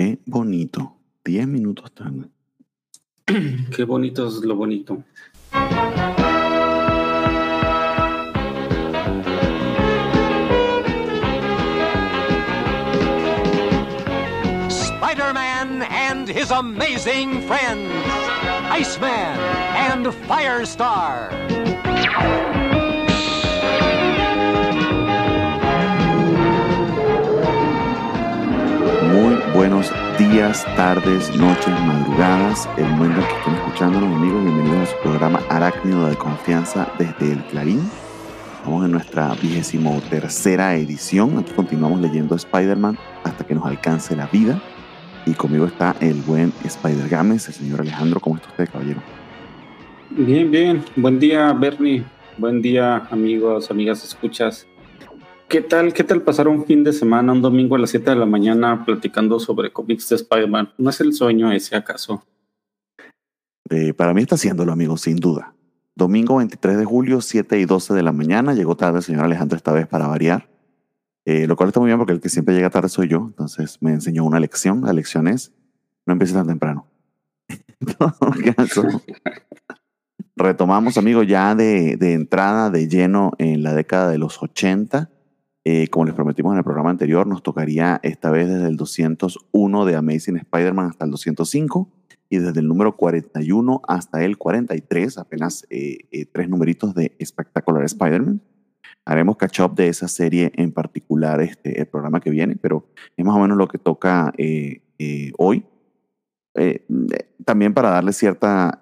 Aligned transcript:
Qué 0.00 0.18
bonito. 0.24 0.96
Diez 1.22 1.46
minutos 1.46 1.92
tan. 1.92 2.32
Qué 3.26 3.84
bonito 3.84 4.28
es 4.28 4.42
lo 4.42 4.56
bonito. 4.56 5.04
Spider-Man 14.70 15.82
and 15.82 16.26
his 16.26 16.50
amazing 16.50 17.42
friends, 17.42 17.92
Iceman 18.70 19.38
and 19.76 20.06
Firestar. 20.26 21.28
Buenos 29.54 29.92
días, 30.18 30.64
tardes, 30.76 31.34
noches, 31.36 31.68
madrugadas, 31.86 32.68
el 32.76 32.88
momento 32.88 33.20
en 33.20 33.26
que 33.26 33.34
estén 33.34 33.54
escuchándonos, 33.54 34.16
amigos. 34.16 34.44
Bienvenidos 34.44 34.88
a 34.88 34.92
su 34.92 35.02
programa 35.02 35.40
Arácnido 35.48 36.08
de 36.08 36.16
Confianza 36.16 36.92
desde 36.98 37.32
el 37.32 37.44
Clarín. 37.44 37.80
Estamos 38.56 38.84
en 38.84 38.92
nuestra 38.92 39.34
vigésimo 39.34 40.00
tercera 40.10 40.76
edición. 40.76 41.38
Aquí 41.38 41.52
continuamos 41.52 42.00
leyendo 42.00 42.34
Spider-Man 42.34 42.98
hasta 43.24 43.44
que 43.44 43.54
nos 43.54 43.66
alcance 43.66 44.14
la 44.14 44.26
vida. 44.26 44.60
Y 45.26 45.32
conmigo 45.34 45.66
está 45.66 45.96
el 46.00 46.20
buen 46.22 46.52
Spider 46.64 47.08
Games, 47.08 47.48
el 47.48 47.54
señor 47.54 47.80
Alejandro. 47.80 48.20
¿Cómo 48.20 48.36
está 48.36 48.48
usted, 48.48 48.68
caballero? 48.70 49.00
Bien, 50.10 50.50
bien. 50.50 50.84
Buen 50.96 51.18
día, 51.18 51.52
Bernie. 51.52 52.04
Buen 52.36 52.62
día, 52.62 53.06
amigos, 53.10 53.70
amigas, 53.70 54.04
escuchas. 54.04 54.66
¿Qué 55.50 55.62
tal? 55.62 55.92
¿Qué 55.92 56.04
tal 56.04 56.22
pasar 56.22 56.46
un 56.46 56.64
fin 56.64 56.84
de 56.84 56.92
semana, 56.92 57.32
un 57.32 57.42
domingo 57.42 57.74
a 57.74 57.78
las 57.80 57.90
7 57.90 58.10
de 58.10 58.14
la 58.14 58.24
mañana 58.24 58.84
platicando 58.84 59.40
sobre 59.40 59.72
cómics 59.72 60.08
de 60.08 60.14
Spider-Man? 60.14 60.74
¿No 60.78 60.90
es 60.90 61.00
el 61.00 61.12
sueño 61.12 61.50
ese 61.50 61.74
acaso? 61.74 62.22
Eh, 63.68 63.92
para 63.92 64.14
mí 64.14 64.22
está 64.22 64.36
haciéndolo, 64.36 64.72
amigo, 64.72 64.96
sin 64.96 65.16
duda. 65.16 65.52
Domingo 65.96 66.36
23 66.36 66.78
de 66.78 66.84
julio, 66.84 67.20
7 67.20 67.58
y 67.58 67.64
12 67.64 67.94
de 67.94 68.02
la 68.04 68.12
mañana. 68.12 68.54
Llegó 68.54 68.76
tarde 68.76 68.98
el 68.98 69.02
señor 69.02 69.24
Alejandro 69.24 69.56
esta 69.56 69.72
vez 69.72 69.88
para 69.88 70.06
variar. 70.06 70.48
Eh, 71.24 71.48
lo 71.48 71.56
cual 71.56 71.70
está 71.70 71.80
muy 71.80 71.88
bien 71.88 71.98
porque 71.98 72.12
el 72.12 72.20
que 72.20 72.28
siempre 72.28 72.54
llega 72.54 72.70
tarde 72.70 72.88
soy 72.88 73.08
yo. 73.08 73.18
Entonces 73.18 73.78
me 73.80 73.90
enseñó 73.90 74.24
una 74.24 74.38
lección. 74.38 74.82
La 74.82 74.92
lección 74.92 75.26
es, 75.26 75.52
no 76.06 76.12
empieces 76.12 76.36
tan 76.36 76.46
temprano. 76.46 76.86
Retomamos, 80.36 80.96
amigo, 80.96 81.24
ya 81.24 81.56
de, 81.56 81.96
de 81.96 82.12
entrada, 82.12 82.70
de 82.70 82.86
lleno 82.86 83.32
en 83.38 83.64
la 83.64 83.74
década 83.74 84.10
de 84.10 84.18
los 84.18 84.40
80. 84.40 85.10
Eh, 85.64 85.88
como 85.88 86.06
les 86.06 86.14
prometimos 86.14 86.52
en 86.52 86.58
el 86.58 86.64
programa 86.64 86.90
anterior, 86.90 87.26
nos 87.26 87.42
tocaría 87.42 88.00
esta 88.02 88.30
vez 88.30 88.48
desde 88.48 88.68
el 88.68 88.76
201 88.76 89.84
de 89.84 89.96
Amazing 89.96 90.38
Spider-Man 90.38 90.86
hasta 90.86 91.04
el 91.04 91.10
205 91.10 91.88
y 92.30 92.38
desde 92.38 92.60
el 92.60 92.68
número 92.68 92.96
41 92.96 93.82
hasta 93.86 94.24
el 94.24 94.38
43, 94.38 95.18
apenas 95.18 95.66
eh, 95.68 95.98
eh, 96.12 96.26
tres 96.26 96.48
numeritos 96.48 96.94
de 96.94 97.14
Espectacular 97.18 97.84
Spider-Man. 97.84 98.40
Haremos 99.04 99.36
catch-up 99.36 99.74
de 99.74 99.88
esa 99.88 100.08
serie 100.08 100.52
en 100.54 100.72
particular 100.72 101.40
este, 101.40 101.80
el 101.80 101.86
programa 101.86 102.20
que 102.20 102.30
viene, 102.30 102.56
pero 102.56 102.86
es 103.16 103.24
más 103.24 103.34
o 103.34 103.40
menos 103.40 103.56
lo 103.56 103.66
que 103.66 103.78
toca 103.78 104.32
eh, 104.38 104.82
eh, 104.98 105.32
hoy. 105.38 105.64
Eh, 106.54 106.84
también 107.44 107.74
para 107.74 107.90
darle 107.90 108.12
cierta 108.12 108.79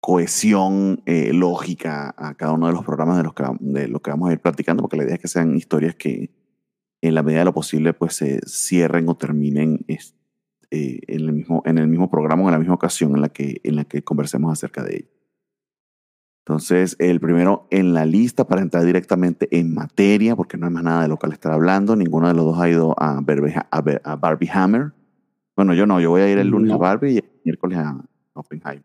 cohesión 0.00 1.02
eh, 1.06 1.32
lógica 1.32 2.14
a 2.16 2.34
cada 2.34 2.52
uno 2.52 2.66
de 2.66 2.72
los 2.72 2.84
programas 2.84 3.16
de, 3.18 3.22
los 3.24 3.34
que, 3.34 3.44
de 3.60 3.88
lo 3.88 4.00
que 4.00 4.10
vamos 4.10 4.30
a 4.30 4.32
ir 4.32 4.40
platicando, 4.40 4.82
porque 4.82 4.96
la 4.96 5.04
idea 5.04 5.14
es 5.14 5.20
que 5.20 5.28
sean 5.28 5.54
historias 5.56 5.94
que 5.94 6.30
en 7.02 7.14
la 7.14 7.22
medida 7.22 7.40
de 7.40 7.44
lo 7.46 7.54
posible 7.54 7.92
pues 7.94 8.14
se 8.16 8.40
cierren 8.46 9.08
o 9.08 9.16
terminen 9.16 9.84
es- 9.88 10.14
eh, 10.70 11.00
en, 11.08 11.20
el 11.20 11.32
mismo, 11.32 11.62
en 11.66 11.78
el 11.78 11.88
mismo 11.88 12.08
programa 12.10 12.42
o 12.44 12.46
en 12.46 12.52
la 12.52 12.58
misma 12.58 12.74
ocasión 12.74 13.14
en 13.16 13.20
la 13.22 13.28
que, 13.28 13.60
en 13.64 13.76
la 13.76 13.84
que 13.84 14.02
conversemos 14.02 14.52
acerca 14.52 14.82
de 14.84 14.96
ello. 14.96 15.08
Entonces, 16.46 16.96
el 16.98 17.20
primero 17.20 17.66
en 17.70 17.92
la 17.92 18.06
lista 18.06 18.46
para 18.46 18.62
entrar 18.62 18.84
directamente 18.84 19.48
en 19.56 19.74
materia, 19.74 20.34
porque 20.34 20.56
no 20.56 20.66
hay 20.66 20.72
más 20.72 20.82
nada 20.82 21.02
de 21.02 21.08
lo 21.08 21.16
que 21.18 21.26
le 21.28 21.34
estar 21.34 21.52
hablando. 21.52 21.94
Ninguno 21.96 22.28
de 22.28 22.34
los 22.34 22.44
dos 22.44 22.58
ha 22.58 22.68
ido 22.68 22.94
a, 22.98 23.20
Berbe- 23.20 23.54
a 23.54 24.12
a 24.12 24.16
Barbie 24.16 24.48
Hammer. 24.52 24.92
Bueno, 25.56 25.74
yo 25.74 25.86
no, 25.86 26.00
yo 26.00 26.10
voy 26.10 26.22
a 26.22 26.30
ir 26.32 26.38
el 26.38 26.48
lunes 26.48 26.70
a 26.70 26.74
No. 26.74 26.78
Barbie 26.78 27.12
y 27.12 27.18
el 27.18 27.30
miércoles 27.44 27.78
a 27.78 28.02
Oppenheimer. 28.34 28.84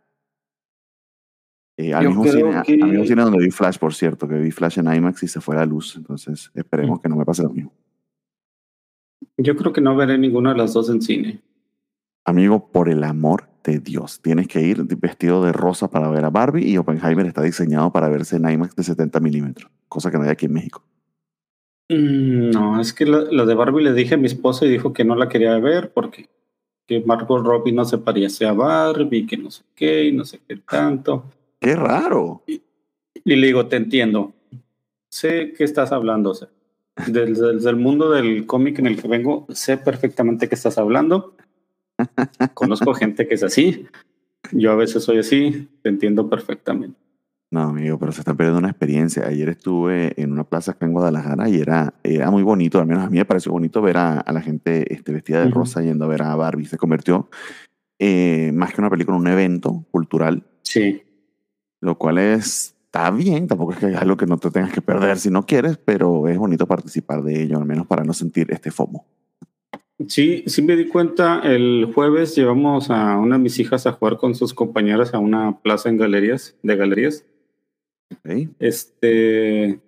Eh, 1.78 1.94
al, 1.94 2.08
mismo 2.08 2.24
cine, 2.26 2.62
que- 2.66 2.74
al 2.82 2.90
mismo 2.90 3.06
cine 3.06 3.22
donde 3.24 3.44
vi 3.44 3.52
Flash, 3.52 3.78
por 3.78 3.94
cierto, 3.94 4.28
que 4.28 4.36
vi 4.36 4.52
Flash 4.52 4.80
en 4.80 4.94
IMAX 4.94 5.24
y 5.24 5.28
se 5.28 5.42
fue 5.42 5.56
la 5.56 5.66
luz. 5.66 5.96
Entonces, 5.98 6.50
esperemos 6.54 7.02
que 7.02 7.10
no 7.10 7.16
me 7.18 7.26
pase 7.26 7.44
lo 7.44 7.50
mismo. 7.50 7.74
Yo 9.38 9.56
creo 9.56 9.74
que 9.74 9.82
no 9.82 9.96
veré 9.96 10.18
ninguna 10.18 10.52
de 10.54 10.58
las 10.60 10.74
dos 10.74 10.90
en 10.90 11.02
cine. 11.02 11.42
Amigo, 12.26 12.72
por 12.72 12.90
el 12.90 13.04
amor 13.04 13.48
de 13.64 13.80
Dios, 13.80 14.22
tienes 14.22 14.48
que 14.48 14.62
ir 14.62 14.84
vestido 14.98 15.44
de 15.44 15.52
rosa 15.52 15.90
para 15.90 16.10
ver 16.10 16.24
a 16.26 16.30
Barbie 16.30 16.66
y 16.70 16.78
Oppenheimer 16.78 17.26
está 17.26 17.42
diseñado 17.42 17.92
para 17.92 18.08
verse 18.10 18.38
en 18.38 18.50
IMAX 18.50 18.76
de 18.76 18.84
70 18.84 19.20
milímetros, 19.20 19.70
cosa 19.90 20.10
que 20.10 20.18
no 20.18 20.24
hay 20.24 20.30
aquí 20.30 20.46
en 20.46 20.54
México. 20.54 20.84
Mm, 21.90 22.52
No, 22.52 22.80
es 22.80 22.94
que 22.94 23.06
la, 23.06 23.20
la 23.30 23.46
de 23.46 23.54
Barbie 23.54 23.84
le 23.84 23.94
dije 23.94 24.16
a 24.16 24.18
mi 24.18 24.26
esposa 24.28 24.66
y 24.66 24.70
dijo 24.70 24.94
que 24.94 25.04
no 25.04 25.16
la 25.16 25.30
quería 25.30 25.58
ver 25.60 25.92
porque 25.94 26.30
que 26.88 27.02
Margot 27.04 27.44
Robbie 27.44 27.74
no 27.74 27.84
se 27.84 27.98
parecía 27.98 28.52
a 28.52 28.54
Barbie, 28.54 29.26
que 29.26 29.38
no 29.38 29.52
sé 29.52 29.64
qué 29.76 30.06
y 30.06 30.12
no 30.12 30.24
sé 30.24 30.40
qué 30.48 30.58
tanto. 30.58 31.26
¡Qué 31.66 31.76
raro! 31.76 32.44
Y 32.46 33.36
le 33.36 33.48
digo, 33.48 33.66
te 33.66 33.78
entiendo. 33.78 34.36
Sé 35.10 35.52
que 35.58 35.64
estás 35.64 35.92
hablando. 35.92 36.38
Desde, 37.08 37.54
desde 37.56 37.70
el 37.72 37.76
mundo 37.76 38.12
del 38.12 38.46
cómic 38.46 38.78
en 38.78 38.86
el 38.86 39.02
que 39.02 39.08
vengo, 39.08 39.48
sé 39.50 39.78
perfectamente 39.78 40.48
que 40.48 40.54
estás 40.54 40.78
hablando. 40.78 41.36
Conozco 42.54 42.94
gente 42.94 43.28
que 43.28 43.34
es 43.34 43.42
así. 43.42 43.88
Yo 44.52 44.74
a 44.74 44.76
veces 44.76 45.04
soy 45.04 45.18
así. 45.18 45.68
Te 45.82 45.90
entiendo 45.90 46.30
perfectamente. 46.30 47.00
No, 47.50 47.62
amigo, 47.62 47.98
pero 47.98 48.12
se 48.12 48.22
está 48.22 48.36
perdiendo 48.36 48.60
una 48.60 48.70
experiencia. 48.70 49.26
Ayer 49.26 49.50
estuve 49.50 50.14
en 50.22 50.34
una 50.34 50.44
plaza 50.44 50.74
acá 50.74 50.86
en 50.86 50.94
Guadalajara 50.94 51.50
y 51.50 51.56
era, 51.56 51.96
era 52.04 52.30
muy 52.30 52.44
bonito, 52.44 52.80
al 52.80 52.86
menos 52.86 53.06
a 53.06 53.10
mí 53.10 53.18
me 53.18 53.26
pareció 53.26 53.52
bonito 53.52 53.82
ver 53.82 53.98
a, 53.98 54.20
a 54.20 54.32
la 54.32 54.42
gente 54.42 54.94
este, 54.94 55.12
vestida 55.12 55.44
de 55.44 55.50
rosa 55.50 55.82
yendo 55.82 56.06
a 56.06 56.10
ver 56.10 56.22
a 56.22 56.36
Barbie. 56.36 56.66
Se 56.66 56.78
convirtió 56.78 57.28
eh, 57.98 58.52
más 58.54 58.72
que 58.72 58.82
una 58.82 58.92
película 58.92 59.18
en 59.18 59.22
un 59.22 59.28
evento 59.30 59.84
cultural, 59.90 60.44
Sí. 60.66 61.02
Lo 61.86 61.98
cual 61.98 62.18
es, 62.18 62.76
está 62.86 63.12
bien, 63.12 63.48
tampoco 63.48 63.74
es 63.74 63.80
que 63.80 63.88
es 63.88 63.96
algo 63.96 64.18
que 64.18 64.26
no 64.26 64.38
te 64.38 64.52
tengas 64.52 64.74
que 64.74 64.82
perder 64.82 65.18
si 65.18 65.30
no 65.30 65.46
quieres, 65.46 65.78
pero 65.78 66.28
es 66.28 66.38
bonito 66.38 66.66
participar 66.66 67.24
de 67.24 67.44
ello, 67.44 67.58
al 67.58 67.66
menos 67.66 67.88
para 67.88 68.04
no 68.04 68.14
sentir 68.14 68.52
este 68.52 68.72
FOMO. 68.72 69.06
Sí, 70.08 70.44
sí 70.48 70.62
me 70.62 70.76
di 70.76 70.88
cuenta. 70.88 71.42
El 71.44 71.92
jueves 71.94 72.36
llevamos 72.36 72.90
a 72.90 73.18
una 73.18 73.38
de 73.38 73.44
mis 73.44 73.60
hijas 73.60 73.88
a 73.88 73.94
jugar 73.94 74.18
con 74.18 74.36
sus 74.36 74.54
compañeras 74.54 75.14
a 75.14 75.20
una 75.20 75.60
plaza 75.60 75.90
en 75.90 75.98
galerías, 75.98 76.56
de 76.64 76.76
galerías. 76.76 77.26
¿ok? 78.12 78.50
Este. 78.60 79.80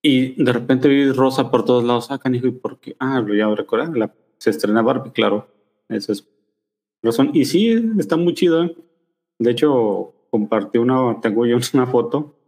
Y 0.00 0.42
de 0.42 0.52
repente 0.52 0.88
vi 0.88 1.10
rosa 1.10 1.50
por 1.50 1.64
todos 1.64 1.84
lados. 1.84 2.10
Ah, 2.10 2.18
canijo, 2.18 2.46
¿y 2.46 2.52
por 2.52 2.78
qué? 2.78 2.96
Ah, 2.98 3.24
ya 3.36 3.52
recordé. 3.54 3.98
La, 3.98 4.14
se 4.38 4.50
estrena 4.50 4.82
Barbie, 4.82 5.12
claro. 5.12 5.48
Esa 5.88 6.12
es 6.12 6.28
razón. 7.02 7.30
Y 7.34 7.44
sí, 7.44 7.92
está 7.98 8.16
muy 8.16 8.34
chida. 8.34 8.70
De 9.38 9.50
hecho, 9.50 10.14
compartí 10.32 10.78
una, 10.78 11.20
tengo 11.20 11.44
yo 11.46 11.58
una 11.74 11.86
foto 11.86 12.38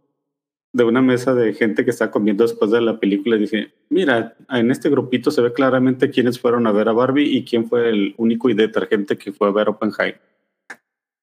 de 0.73 0.83
una 0.83 1.01
mesa 1.01 1.33
de 1.33 1.53
gente 1.53 1.85
que 1.85 1.91
está 1.91 2.11
comiendo 2.11 2.43
después 2.43 2.69
de 2.71 2.81
la 2.81 2.99
película 2.99 3.37
y 3.37 3.39
dije, 3.39 3.73
mira, 3.89 4.35
en 4.49 4.71
este 4.71 4.89
grupito 4.89 5.31
se 5.31 5.41
ve 5.41 5.53
claramente 5.53 6.09
quiénes 6.09 6.37
fueron 6.37 6.67
a 6.67 6.73
ver 6.73 6.89
a 6.89 6.93
Barbie 6.93 7.37
y 7.37 7.45
quién 7.45 7.69
fue 7.69 7.87
el 7.89 8.13
único 8.17 8.49
y 8.49 8.55
detergente 8.55 9.17
que 9.17 9.31
fue 9.31 9.47
a 9.47 9.51
ver 9.51 9.69
Oppenheimer. 9.69 10.19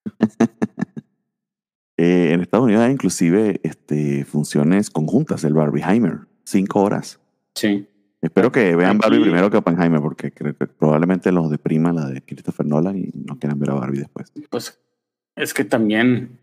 Eh, 1.99 2.33
en 2.33 2.41
Estados 2.41 2.65
Unidos 2.65 2.83
hay 2.83 2.93
inclusive 2.93 3.61
este, 3.63 4.25
funciones 4.25 4.91
conjuntas 4.91 5.43
del 5.43 5.53
Barbieheimer, 5.55 6.21
cinco 6.43 6.83
horas. 6.83 7.21
Sí. 7.55 7.87
Espero 8.21 8.51
que 8.51 8.75
vean 8.75 8.97
Aquí- 8.97 8.99
Barbie 9.03 9.21
primero 9.23 9.51
que 9.51 9.59
Oppenheimer, 9.59 10.01
porque 10.01 10.33
creo 10.33 10.57
que 10.57 10.67
probablemente 10.67 11.31
los 11.31 11.49
deprima 11.51 11.93
la 11.93 12.07
de 12.07 12.23
Christopher 12.23 12.67
Nolan 12.67 12.97
y 12.99 13.11
no 13.15 13.39
quieran 13.39 13.59
ver 13.61 13.71
a 13.71 13.75
Barbie 13.75 13.99
después. 14.01 14.33
Pues 14.51 14.81
es 15.37 15.55
que 15.55 15.65
también 15.65 16.39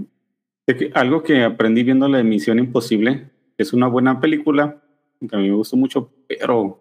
que 0.66 0.92
algo 0.94 1.24
que 1.24 1.44
aprendí 1.44 1.84
viendo 1.84 2.08
la 2.08 2.20
emisión 2.20 2.60
Imposible 2.60 3.32
es 3.58 3.74
una 3.74 3.88
buena 3.88 4.20
película 4.20 4.82
que 5.20 5.36
a 5.36 5.40
mí 5.40 5.50
me 5.50 5.56
gustó 5.56 5.76
mucho, 5.76 6.12
pero 6.28 6.80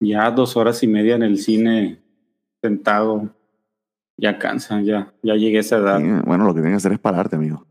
ya 0.00 0.30
dos 0.30 0.56
horas 0.56 0.82
y 0.82 0.86
media 0.86 1.14
en 1.14 1.22
el 1.22 1.38
cine 1.38 2.00
sentado 2.62 3.34
ya 4.16 4.38
cansa, 4.38 4.80
ya, 4.82 5.12
ya 5.22 5.34
llegué 5.34 5.58
a 5.58 5.60
esa 5.60 5.78
edad. 5.78 6.00
Bueno, 6.24 6.44
lo 6.44 6.54
que 6.54 6.60
tienen 6.60 6.72
que 6.72 6.76
hacer 6.76 6.92
es 6.92 6.98
pararte, 6.98 7.36
amigo. 7.36 7.66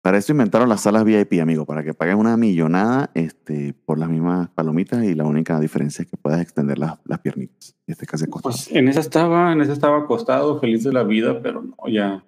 Para 0.00 0.16
eso 0.16 0.32
inventaron 0.32 0.68
las 0.68 0.82
salas 0.82 1.04
VIP, 1.04 1.40
amigo, 1.40 1.66
para 1.66 1.82
que 1.82 1.92
pagues 1.92 2.14
una 2.14 2.36
millonada 2.36 3.10
este, 3.14 3.74
por 3.84 3.98
las 3.98 4.08
mismas 4.08 4.48
palomitas 4.50 5.04
y 5.04 5.14
la 5.14 5.24
única 5.24 5.58
diferencia 5.60 6.02
es 6.02 6.10
que 6.10 6.16
puedas 6.16 6.40
extender 6.40 6.78
las, 6.78 6.98
las 7.04 7.18
piernitas. 7.18 7.76
Y 7.86 7.92
este. 7.92 8.06
Pues 8.42 8.70
en 8.72 8.88
esa 8.88 9.00
estaba, 9.00 9.52
en 9.52 9.60
esa 9.60 9.72
estaba 9.72 9.98
acostado, 9.98 10.60
feliz 10.60 10.84
de 10.84 10.92
la 10.92 11.02
vida, 11.02 11.42
pero 11.42 11.62
no, 11.62 11.76
ya, 11.88 12.24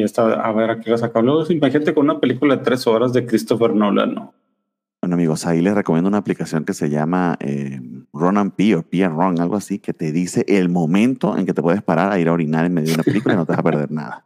ya 0.00 0.04
estaba, 0.04 0.34
a 0.34 0.52
ver 0.52 0.70
a 0.70 0.80
qué 0.80 0.90
la. 0.90 1.22
Luego 1.22 1.50
imagínate 1.50 1.94
con 1.94 2.04
una 2.04 2.18
película 2.20 2.56
de 2.56 2.62
tres 2.64 2.86
horas 2.86 3.12
de 3.12 3.26
Christopher 3.26 3.74
Nolan, 3.74 4.14
no. 4.14 4.34
Bueno, 5.02 5.14
amigos, 5.16 5.46
ahí 5.46 5.60
les 5.60 5.74
recomiendo 5.74 6.08
una 6.08 6.18
aplicación 6.18 6.64
que 6.64 6.74
se 6.74 6.88
llama 6.88 7.36
eh, 7.40 7.80
Run 8.12 8.38
and 8.38 8.52
Pee 8.52 8.74
o 8.76 8.82
Pee 8.82 9.02
and 9.02 9.16
Run, 9.18 9.40
algo 9.40 9.56
así, 9.56 9.78
que 9.80 9.92
te 9.92 10.12
dice 10.12 10.44
el 10.46 10.68
momento 10.68 11.36
en 11.36 11.44
que 11.44 11.52
te 11.52 11.60
puedes 11.60 11.82
parar 11.82 12.12
a 12.12 12.20
ir 12.20 12.28
a 12.28 12.32
orinar 12.32 12.64
en 12.66 12.74
medio 12.74 12.88
de 12.88 12.94
una 12.94 13.02
película 13.02 13.34
y 13.34 13.36
no 13.36 13.44
te 13.44 13.50
vas 13.52 13.58
a 13.58 13.62
perder 13.64 13.90
nada. 13.90 14.24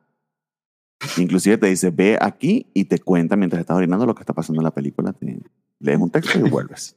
Inclusive 1.18 1.56
te 1.58 1.66
dice, 1.68 1.90
ve 1.90 2.18
aquí 2.20 2.66
y 2.74 2.84
te 2.84 2.98
cuenta 2.98 3.36
mientras 3.36 3.60
estás 3.60 3.76
orinando 3.76 4.04
lo 4.06 4.14
que 4.14 4.20
está 4.22 4.32
pasando 4.34 4.60
en 4.60 4.64
la 4.64 4.70
película. 4.70 5.12
Te 5.14 5.40
lees 5.80 5.98
un 5.98 6.10
texto 6.10 6.38
y 6.38 6.42
vuelves. 6.48 6.94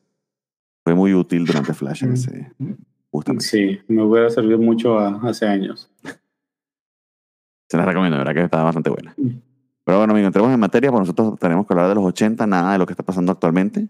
Fue 0.83 0.93
muy 0.93 1.13
útil 1.13 1.45
durante 1.45 1.73
Flash 1.73 2.03
ese, 2.05 2.51
justamente. 3.11 3.45
Sí, 3.45 3.79
me 3.87 4.03
hubiera 4.03 4.29
servido 4.29 4.57
mucho 4.57 4.97
a- 4.99 5.19
hace 5.29 5.45
años. 5.47 5.89
Se 7.69 7.77
las 7.77 7.85
recomiendo, 7.85 8.17
la 8.17 8.23
verdad 8.23 8.39
que 8.41 8.45
está 8.45 8.63
bastante 8.63 8.89
buena. 8.89 9.13
Pero 9.85 9.97
bueno, 9.99 10.11
amigos, 10.13 10.27
entremos 10.27 10.51
en 10.53 10.59
materia, 10.59 10.89
pues 10.91 11.01
nosotros 11.01 11.39
tenemos 11.39 11.65
que 11.65 11.73
hablar 11.73 11.87
de 11.89 11.95
los 11.95 12.03
80, 12.03 12.45
nada 12.47 12.73
de 12.73 12.77
lo 12.79 12.85
que 12.85 12.93
está 12.93 13.03
pasando 13.03 13.31
actualmente. 13.31 13.87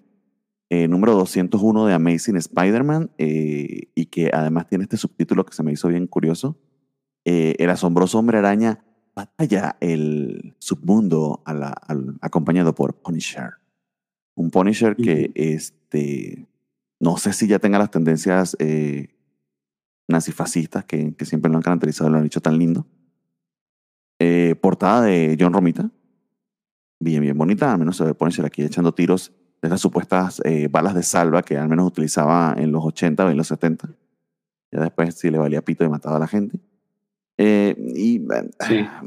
Eh, 0.70 0.88
número 0.88 1.14
201 1.16 1.86
de 1.88 1.94
Amazing 1.94 2.38
Spider-Man, 2.38 3.12
eh, 3.18 3.90
y 3.96 4.06
que 4.06 4.30
además 4.34 4.68
tiene 4.68 4.84
este 4.84 4.98
subtítulo 4.98 5.46
que 5.46 5.54
se 5.54 5.64
me 5.64 5.72
hizo 5.72 5.88
bien 5.88 6.08
curioso. 6.08 6.58
Eh, 7.26 7.56
el 7.60 7.70
asombroso 7.70 8.20
hombre 8.20 8.38
araña 8.38 8.84
batalla 9.16 9.76
el 9.82 10.56
submundo 10.60 11.42
a 11.46 11.54
la- 11.54 11.70
al- 11.88 12.18
acompañado 12.22 12.76
por 12.76 12.96
Punisher. 13.02 13.50
Un 14.36 14.52
Punisher 14.52 14.96
que 14.96 15.32
este, 15.36 16.48
no 17.00 17.18
sé 17.18 17.34
si 17.34 17.48
ya 17.48 17.60
tenga 17.60 17.80
las 17.80 17.92
tendencias 17.92 18.56
eh, 18.60 19.16
nazifascistas 20.08 20.86
que, 20.86 21.14
que 21.16 21.26
siempre 21.26 21.52
lo 21.52 21.58
han 21.58 21.64
caracterizado, 21.64 22.10
lo 22.10 22.18
han 22.18 22.24
dicho 22.24 22.42
tan 22.42 22.58
lindo. 22.58 22.86
Eh, 24.20 24.56
portada 24.62 25.02
de 25.04 25.38
John 25.40 25.54
Romita. 25.54 25.90
Bien, 27.00 27.22
bien 27.22 27.38
bonita. 27.38 27.72
Al 27.72 27.80
menos 27.80 27.98
se 27.98 28.04
ve 28.04 28.14
Punisher 28.14 28.46
aquí 28.46 28.62
echando 28.64 28.94
tiros 28.94 29.32
de 29.62 29.68
esas 29.68 29.80
supuestas 29.82 30.42
eh, 30.46 30.68
balas 30.70 30.94
de 30.96 31.04
salva 31.04 31.42
que 31.44 31.58
al 31.58 31.70
menos 31.70 31.88
utilizaba 31.88 32.54
en 32.58 32.72
los 32.72 32.84
80 32.86 33.26
o 33.26 33.30
en 33.30 33.38
los 33.38 33.48
70. 33.48 33.90
Ya 34.72 34.82
después 34.82 35.16
sí 35.16 35.30
le 35.32 35.38
valía 35.38 35.62
pito 35.64 35.84
y 35.84 35.90
mataba 35.90 36.18
a 36.18 36.20
la 36.20 36.28
gente. 36.28 36.60
Eh, 37.38 37.76
y 37.96 38.18
eh, 38.18 38.50
Sí. 38.68 38.86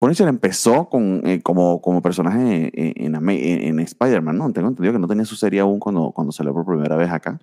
Punisher 0.00 0.28
empezó 0.28 0.88
con, 0.88 1.22
eh, 1.26 1.42
como, 1.42 1.82
como 1.82 2.00
personaje 2.00 2.70
en, 2.72 3.04
en, 3.16 3.30
en- 3.30 3.62
en 3.64 3.78
Spider-Man, 3.80 4.38
¿no? 4.38 4.52
Tengo 4.52 4.68
entendido 4.68 4.92
que 4.92 5.00
no 5.00 5.08
tenía 5.08 5.24
su 5.24 5.34
serie 5.34 5.58
aún 5.58 5.80
cuando, 5.80 6.12
cuando 6.12 6.30
salió 6.30 6.54
por 6.54 6.64
primera 6.64 6.94
vez 6.94 7.10
acá. 7.10 7.40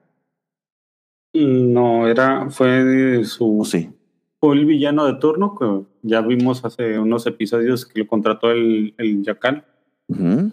No, 1.33 2.07
era, 2.07 2.49
fue 2.49 3.25
su, 3.25 3.59
¿O 3.59 3.65
sí? 3.65 3.91
fue 4.39 4.55
el 4.55 4.65
villano 4.65 5.05
de 5.05 5.15
turno 5.15 5.53
que 5.55 5.85
ya 6.05 6.21
vimos 6.21 6.63
hace 6.63 6.99
unos 6.99 7.25
episodios 7.25 7.85
que 7.85 7.99
lo 7.99 8.07
contrató 8.07 8.51
el, 8.51 8.93
el. 8.97 9.23
Ujú. 10.07 10.51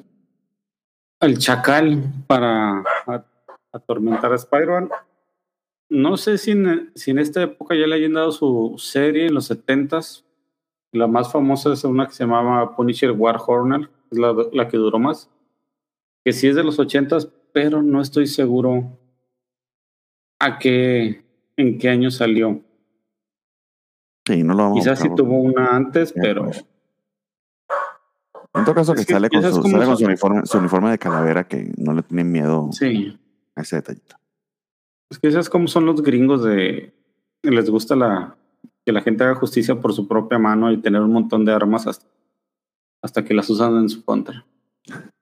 El 1.20 1.38
Chacal 1.38 2.02
para 2.26 2.82
atormentar 3.70 4.32
a 4.32 4.36
Spider-Man. 4.36 4.88
No 5.90 6.16
sé 6.16 6.38
si 6.38 6.52
en, 6.52 6.90
si 6.94 7.10
en 7.10 7.18
esta 7.18 7.42
época 7.42 7.74
ya 7.74 7.86
le 7.86 7.96
hayan 7.96 8.14
dado 8.14 8.32
su 8.32 8.74
serie 8.78 9.26
en 9.26 9.34
los 9.34 9.50
70s. 9.50 10.24
La 10.92 11.06
más 11.06 11.30
famosa 11.30 11.72
es 11.72 11.84
una 11.84 12.06
que 12.06 12.14
se 12.14 12.24
llamaba 12.24 12.74
Punisher 12.74 13.12
War 13.12 13.38
Horner, 13.46 13.88
es 14.10 14.18
la, 14.18 14.34
la 14.52 14.68
que 14.68 14.78
duró 14.78 14.98
más. 14.98 15.30
Que 16.24 16.32
sí 16.32 16.48
es 16.48 16.56
de 16.56 16.64
los 16.64 16.78
80s, 16.78 17.30
pero 17.52 17.82
no 17.82 18.00
estoy 18.00 18.26
seguro 18.26 18.98
a 20.38 20.58
qué, 20.58 21.24
en 21.56 21.78
qué 21.78 21.88
año 21.90 22.10
salió. 22.10 22.62
Sí, 24.26 24.42
no 24.42 24.54
lo 24.54 24.62
vamos 24.64 24.78
a 24.78 24.82
Quizás 24.82 24.98
sí 25.00 25.08
buscar 25.08 25.26
tuvo 25.26 25.38
una 25.40 25.76
antes, 25.76 26.12
pero 26.12 26.44
pues. 26.44 26.64
En 28.54 28.64
todo 28.64 28.74
caso, 28.74 28.94
que, 28.94 29.00
Es 29.00 29.06
que 29.06 29.14
sale 29.14 29.30
con, 29.30 29.42
sale 29.42 29.96
su 29.96 30.04
uniforme, 30.04 30.46
su 30.46 30.58
uniforme 30.58 30.90
de 30.90 30.98
calavera 30.98 31.44
que 31.44 31.72
no 31.78 31.94
le 31.94 32.02
tienen 32.02 32.30
miedo 32.30 32.68
sí. 32.72 33.18
a 33.56 33.62
ese 33.62 33.76
detallito. 33.76 34.16
Es 35.10 35.18
que 35.18 35.28
esas 35.28 35.48
como 35.48 35.68
son 35.68 35.86
los 35.86 36.02
gringos 36.02 36.44
de 36.44 36.92
les 37.42 37.70
gusta 37.70 37.96
la 37.96 38.36
que 38.84 38.92
la 38.92 39.00
gente 39.00 39.24
haga 39.24 39.34
justicia 39.34 39.80
por 39.80 39.92
su 39.92 40.06
propia 40.06 40.38
mano 40.38 40.70
y 40.70 40.80
tener 40.80 41.00
un 41.00 41.12
montón 41.12 41.44
de 41.44 41.52
armas 41.52 41.86
hasta, 41.86 42.06
hasta 43.00 43.24
que 43.24 43.34
las 43.34 43.48
usan 43.48 43.76
en 43.76 43.88
su 43.88 44.04
contra. 44.04 44.44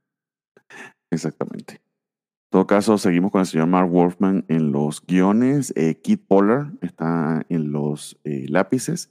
Exactamente. 1.11 1.81
En 2.53 2.59
todo 2.59 2.67
caso, 2.67 2.99
seguimos 2.99 3.31
con 3.31 3.43
el 3.43 3.47
señor 3.47 3.69
Mark 3.69 3.89
Wolfman 3.89 4.45
en 4.49 4.73
los 4.73 5.07
guiones. 5.07 5.73
Eh, 5.77 6.01
Kid 6.03 6.19
Pollard 6.27 6.73
está 6.81 7.47
en 7.49 7.71
los 7.71 8.19
eh, 8.25 8.47
lápices. 8.49 9.09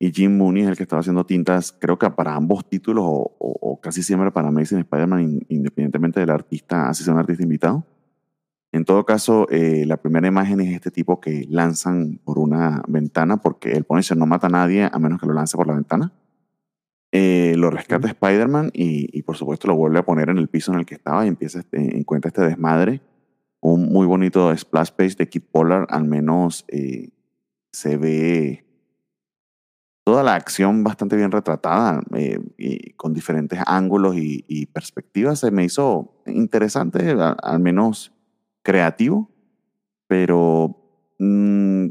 Y 0.00 0.10
Jim 0.10 0.36
Mooney 0.36 0.64
es 0.64 0.68
el 0.68 0.76
que 0.76 0.82
estaba 0.82 0.98
haciendo 0.98 1.24
tintas, 1.24 1.70
creo 1.70 1.96
que 1.96 2.10
para 2.10 2.34
ambos 2.34 2.68
títulos 2.68 3.04
o, 3.06 3.36
o- 3.38 3.58
o 3.60 3.80
casi 3.80 4.02
siempre 4.02 4.32
para 4.32 4.48
Amazing 4.48 4.80
Spider-Man, 4.80 5.20
in- 5.20 5.46
independientemente 5.48 6.18
del 6.18 6.30
artista, 6.30 6.88
así 6.88 7.04
sea 7.04 7.12
un 7.12 7.20
artista 7.20 7.44
invitado. 7.44 7.86
En 8.72 8.84
todo 8.84 9.04
caso, 9.06 9.46
eh, 9.50 9.84
la 9.86 9.98
primera 9.98 10.26
imagen 10.26 10.60
es 10.60 10.74
este 10.74 10.90
tipo 10.90 11.20
que 11.20 11.46
lanzan 11.48 12.18
por 12.24 12.40
una 12.40 12.82
ventana, 12.88 13.36
porque 13.36 13.70
el 13.74 13.84
Punisher 13.84 14.16
no 14.16 14.26
mata 14.26 14.48
a 14.48 14.50
nadie 14.50 14.88
a 14.92 14.98
menos 14.98 15.20
que 15.20 15.26
lo 15.28 15.34
lance 15.34 15.56
por 15.56 15.68
la 15.68 15.74
ventana. 15.74 16.10
Eh, 17.14 17.54
lo 17.58 17.68
rescata 17.70 18.08
Spider-Man 18.08 18.70
y, 18.72 19.06
y 19.16 19.22
por 19.22 19.36
supuesto 19.36 19.68
lo 19.68 19.76
vuelve 19.76 19.98
a 19.98 20.04
poner 20.04 20.30
en 20.30 20.38
el 20.38 20.48
piso 20.48 20.72
en 20.72 20.78
el 20.78 20.86
que 20.86 20.94
estaba 20.94 21.24
y 21.24 21.28
empieza 21.28 21.58
este, 21.60 21.96
encuentra 21.96 22.28
este 22.30 22.42
desmadre. 22.42 23.02
Un 23.60 23.92
muy 23.92 24.06
bonito 24.06 24.56
splash 24.56 24.90
page 24.92 25.16
de 25.16 25.28
Kid 25.28 25.42
Pollard, 25.52 25.86
al 25.90 26.04
menos 26.04 26.64
eh, 26.68 27.10
se 27.70 27.96
ve 27.98 28.64
toda 30.04 30.22
la 30.24 30.34
acción 30.34 30.82
bastante 30.82 31.14
bien 31.16 31.30
retratada 31.30 32.02
eh, 32.16 32.40
y 32.58 32.92
con 32.94 33.12
diferentes 33.14 33.60
ángulos 33.66 34.16
y, 34.16 34.44
y 34.48 34.66
perspectivas. 34.66 35.38
Se 35.40 35.50
me 35.50 35.64
hizo 35.64 36.22
interesante, 36.26 37.10
a- 37.12 37.36
al 37.40 37.60
menos 37.60 38.12
creativo, 38.62 39.30
pero 40.08 40.76
mm, 41.18 41.86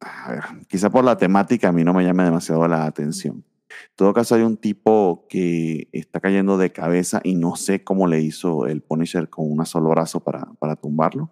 a 0.00 0.30
ver, 0.32 0.44
quizá 0.68 0.90
por 0.90 1.02
la 1.04 1.16
temática 1.16 1.68
a 1.70 1.72
mí 1.72 1.82
no 1.82 1.92
me 1.94 2.04
llame 2.04 2.24
demasiado 2.24 2.68
la 2.68 2.84
atención. 2.86 3.42
En 3.70 3.96
todo 3.96 4.12
caso, 4.12 4.34
hay 4.34 4.42
un 4.42 4.56
tipo 4.56 5.26
que 5.28 5.88
está 5.92 6.20
cayendo 6.20 6.58
de 6.58 6.72
cabeza 6.72 7.20
y 7.24 7.34
no 7.34 7.56
sé 7.56 7.84
cómo 7.84 8.06
le 8.06 8.20
hizo 8.20 8.66
el 8.66 8.82
Punisher 8.82 9.28
con 9.30 9.50
un 9.50 9.64
solo 9.64 9.90
brazo 9.90 10.20
para, 10.20 10.44
para 10.58 10.76
tumbarlo. 10.76 11.30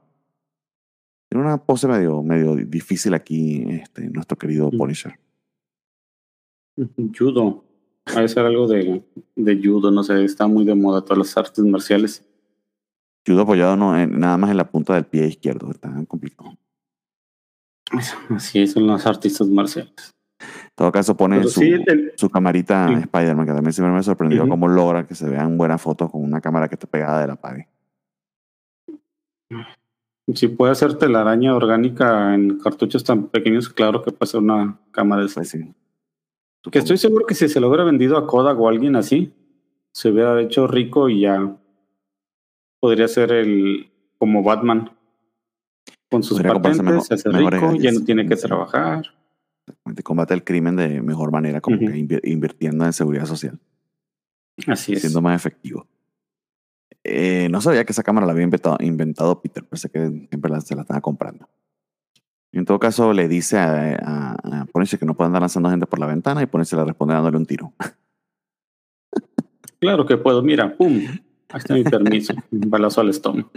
Tiene 1.31 1.44
una 1.44 1.58
pose 1.62 1.87
medio, 1.88 2.23
medio 2.23 2.55
difícil 2.56 3.12
aquí, 3.14 3.64
este, 3.69 4.08
nuestro 4.08 4.38
querido 4.38 4.70
Mm. 4.73 4.76
Punisher. 4.79 5.19
Judo. 7.19 7.64
Ha 8.14 8.20
de 8.23 8.29
ser 8.29 8.46
algo 8.46 8.67
de, 8.67 9.05
de 9.37 9.61
judo, 9.62 9.90
no 9.90 10.02
sé, 10.02 10.25
está 10.25 10.46
muy 10.46 10.64
de 10.64 10.75
moda 10.75 11.02
todas 11.02 11.19
las 11.19 11.37
artes 11.37 11.62
marciales. 11.62 12.25
Judo 13.26 13.43
apoyado 13.43 13.76
no, 13.76 13.99
en- 13.99 14.19
nada 14.19 14.38
más 14.38 14.50
en 14.50 14.56
la 14.56 14.70
punta 14.70 14.94
del 14.94 15.05
pie 15.05 15.26
izquierdo, 15.26 15.70
está 15.70 15.93
complicado. 16.06 16.56
Así 18.31 18.67
son 18.67 18.87
los 18.87 19.05
artistas 19.06 19.46
marciales. 19.49 20.11
En 20.78 20.85
todo 20.85 20.92
caso, 20.92 21.16
pone 21.16 21.38
Pero 21.38 21.49
su, 21.49 21.58
sí, 21.58 21.73
el- 21.88 22.12
su 22.14 22.30
camarita 22.30 22.87
Sí. 22.87 22.94
Spider-Man, 23.00 23.47
que 23.47 23.52
también 23.52 23.73
siempre 23.73 23.92
me 23.92 24.00
sorprendió 24.04 24.42
Ujú. 24.42 24.50
cómo 24.50 24.68
logra 24.68 25.08
que 25.08 25.16
se 25.16 25.28
vean 25.28 25.58
buenas 25.58 25.82
fotos 25.82 26.08
con 26.08 26.23
una 26.23 26.40
cámara 26.40 26.68
que 26.68 26.76
esté 26.76 26.87
pegada 26.87 27.20
de 27.20 27.26
la 27.26 27.35
pared. 27.35 27.64
si 30.35 30.47
puede 30.47 30.70
hacer 30.70 30.94
telaraña 30.94 31.56
orgánica 31.56 32.32
en 32.35 32.58
cartuchos 32.61 33.02
tan 33.02 33.26
pequeños, 33.28 33.68
claro 33.68 34.02
que 34.04 34.12
puede 34.12 34.30
ser 34.30 34.38
una 34.40 34.78
cámara 34.92 35.23
de 35.23 35.28
Pues 35.35 35.49
sí. 35.49 35.75
Que 36.70 36.78
estoy 36.78 36.97
seguro 36.99 37.26
que 37.26 37.35
si 37.35 37.49
se 37.49 37.58
lo 37.58 37.66
hubiera 37.68 37.82
vendido 37.82 38.16
a 38.16 38.26
Kodak 38.28 38.56
o 38.61 38.68
a 38.68 38.70
alguien 38.70 38.94
así, 38.94 39.32
se 39.92 40.11
hubiera 40.11 40.40
hecho 40.40 40.68
rico 40.68 41.08
y 41.08 41.23
ya 41.23 41.56
podría 42.78 43.08
ser 43.08 43.32
el 43.32 43.90
como 44.18 44.44
Batman. 44.44 44.92
Con 46.08 46.23
sus 46.23 46.40
patentes, 46.40 46.82
mejor- 46.82 47.02
se 47.02 47.14
hace 47.14 47.30
rico, 47.30 47.75
ya 47.76 47.90
no 47.90 48.04
tiene 48.04 48.28
que 48.28 48.37
trabajar. 48.37 49.02
Combate 50.04 50.34
el 50.34 50.44
crimen 50.44 50.76
de 50.76 51.02
mejor 51.02 51.30
manera, 51.32 51.60
como 51.60 51.76
Ujú. 51.76 51.87
que 51.87 51.92
invi- 51.96 52.20
invirtiendo 52.25 52.84
en 52.84 52.92
seguridad 52.92 53.26
social, 53.26 53.58
Así 54.66 54.92
es. 54.94 55.00
siendo 55.00 55.20
más 55.22 55.37
efectivo. 55.37 55.87
Eh, 57.04 57.48
no 57.50 57.60
sabía 57.60 57.84
que 57.84 57.92
esa 57.92 58.02
cámara 58.02 58.26
la 58.26 58.32
había 58.32 58.44
inventado, 58.44 58.76
inventado 58.80 59.40
Peter, 59.40 59.64
pensé 59.64 59.88
que 59.90 60.26
siempre 60.28 60.50
la- 60.50 60.60
se 60.60 60.75
la 60.75 60.82
estaba 60.82 61.00
comprando. 61.00 61.48
En 62.52 62.64
todo 62.64 62.78
caso, 62.78 63.12
le 63.12 63.28
dice 63.28 63.58
a, 63.58 63.94
a, 64.02 64.60
a 64.62 64.64
Punisher 64.66 64.98
que 64.98 65.04
no 65.06 65.14
puede 65.14 65.26
andar 65.26 65.42
lanzando 65.42 65.68
gente 65.70 65.87
por 65.87 65.98
la 65.98 66.06
ventana 66.06 66.42
y 66.42 66.46
Punisher 66.46 66.78
le 66.78 66.87
responde 66.87 67.14
dándole 67.14 67.37
un 67.37 67.46
tiro. 67.46 67.72
Claro 69.80 70.06
que 70.06 70.16
puedo, 70.16 70.42
mira, 70.42 70.75
pum, 70.76 70.98
ahí 71.50 71.58
está 71.58 71.75
mi 71.75 71.84
permiso, 71.84 72.34
un 72.50 72.70
balazo 72.70 73.00
al 73.00 73.10
estómago. 73.10 73.50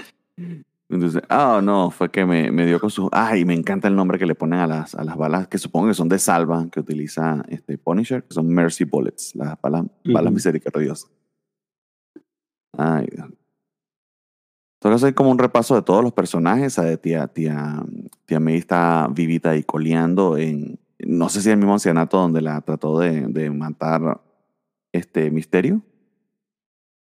Entonces, 0.91 1.21
ah, 1.29 1.61
no, 1.63 1.89
fue 1.89 2.11
que 2.11 2.25
me, 2.25 2.51
me 2.51 2.65
dio 2.65 2.79
con 2.79 2.89
su. 2.89 3.09
Ay, 3.13 3.45
me 3.45 3.53
encanta 3.53 3.87
el 3.87 3.95
nombre 3.95 4.19
que 4.19 4.25
le 4.25 4.35
ponen 4.35 4.59
a 4.59 4.67
las, 4.67 4.93
a 4.93 5.03
las 5.03 5.15
balas, 5.15 5.47
que 5.47 5.57
supongo 5.57 5.87
que 5.87 5.93
son 5.93 6.09
de 6.09 6.19
salva, 6.19 6.67
que 6.69 6.81
utiliza 6.81 7.43
este 7.47 7.77
Punisher, 7.77 8.23
que 8.23 8.33
son 8.33 8.47
Mercy 8.49 8.83
Bullets, 8.83 9.33
las 9.35 9.59
balas, 9.61 9.85
balas 10.03 10.33
misericordiosas. 10.33 11.09
Ay, 12.77 13.07
Dios. 13.11 13.29
En 14.83 14.91
caso, 14.91 15.05
hay 15.05 15.13
como 15.13 15.29
un 15.31 15.37
repaso 15.37 15.75
de 15.75 15.81
todos 15.83 16.03
los 16.03 16.11
personajes. 16.11 16.77
A 16.79 16.97
tía, 16.97 17.27
tía, 17.27 17.83
tía 18.25 18.39
May 18.39 18.57
está 18.57 19.07
vivita 19.11 19.55
y 19.55 19.63
coleando 19.63 20.37
en. 20.37 20.77
No 20.99 21.29
sé 21.29 21.41
si 21.41 21.49
el 21.49 21.57
mismo 21.57 21.73
ancianato 21.73 22.17
donde 22.17 22.41
la 22.41 22.59
trató 22.61 22.99
de, 22.99 23.27
de 23.27 23.49
matar 23.49 24.21
este 24.91 25.31
misterio. 25.31 25.81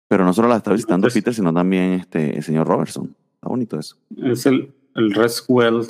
Pero 0.09 0.25
no 0.25 0.33
solo 0.33 0.49
la 0.49 0.56
está 0.56 0.73
visitando 0.73 1.09
Entonces- 1.09 1.23
Peter, 1.23 1.35
sino 1.35 1.52
también 1.52 1.92
este, 1.92 2.37
el 2.37 2.42
señor 2.42 2.66
Robertson. 2.66 3.14
Está 3.46 3.50
bonito 3.52 3.78
eso. 3.78 3.96
Es 4.24 4.44
el, 4.46 4.74
el 4.96 5.14
Reswell. 5.14 5.86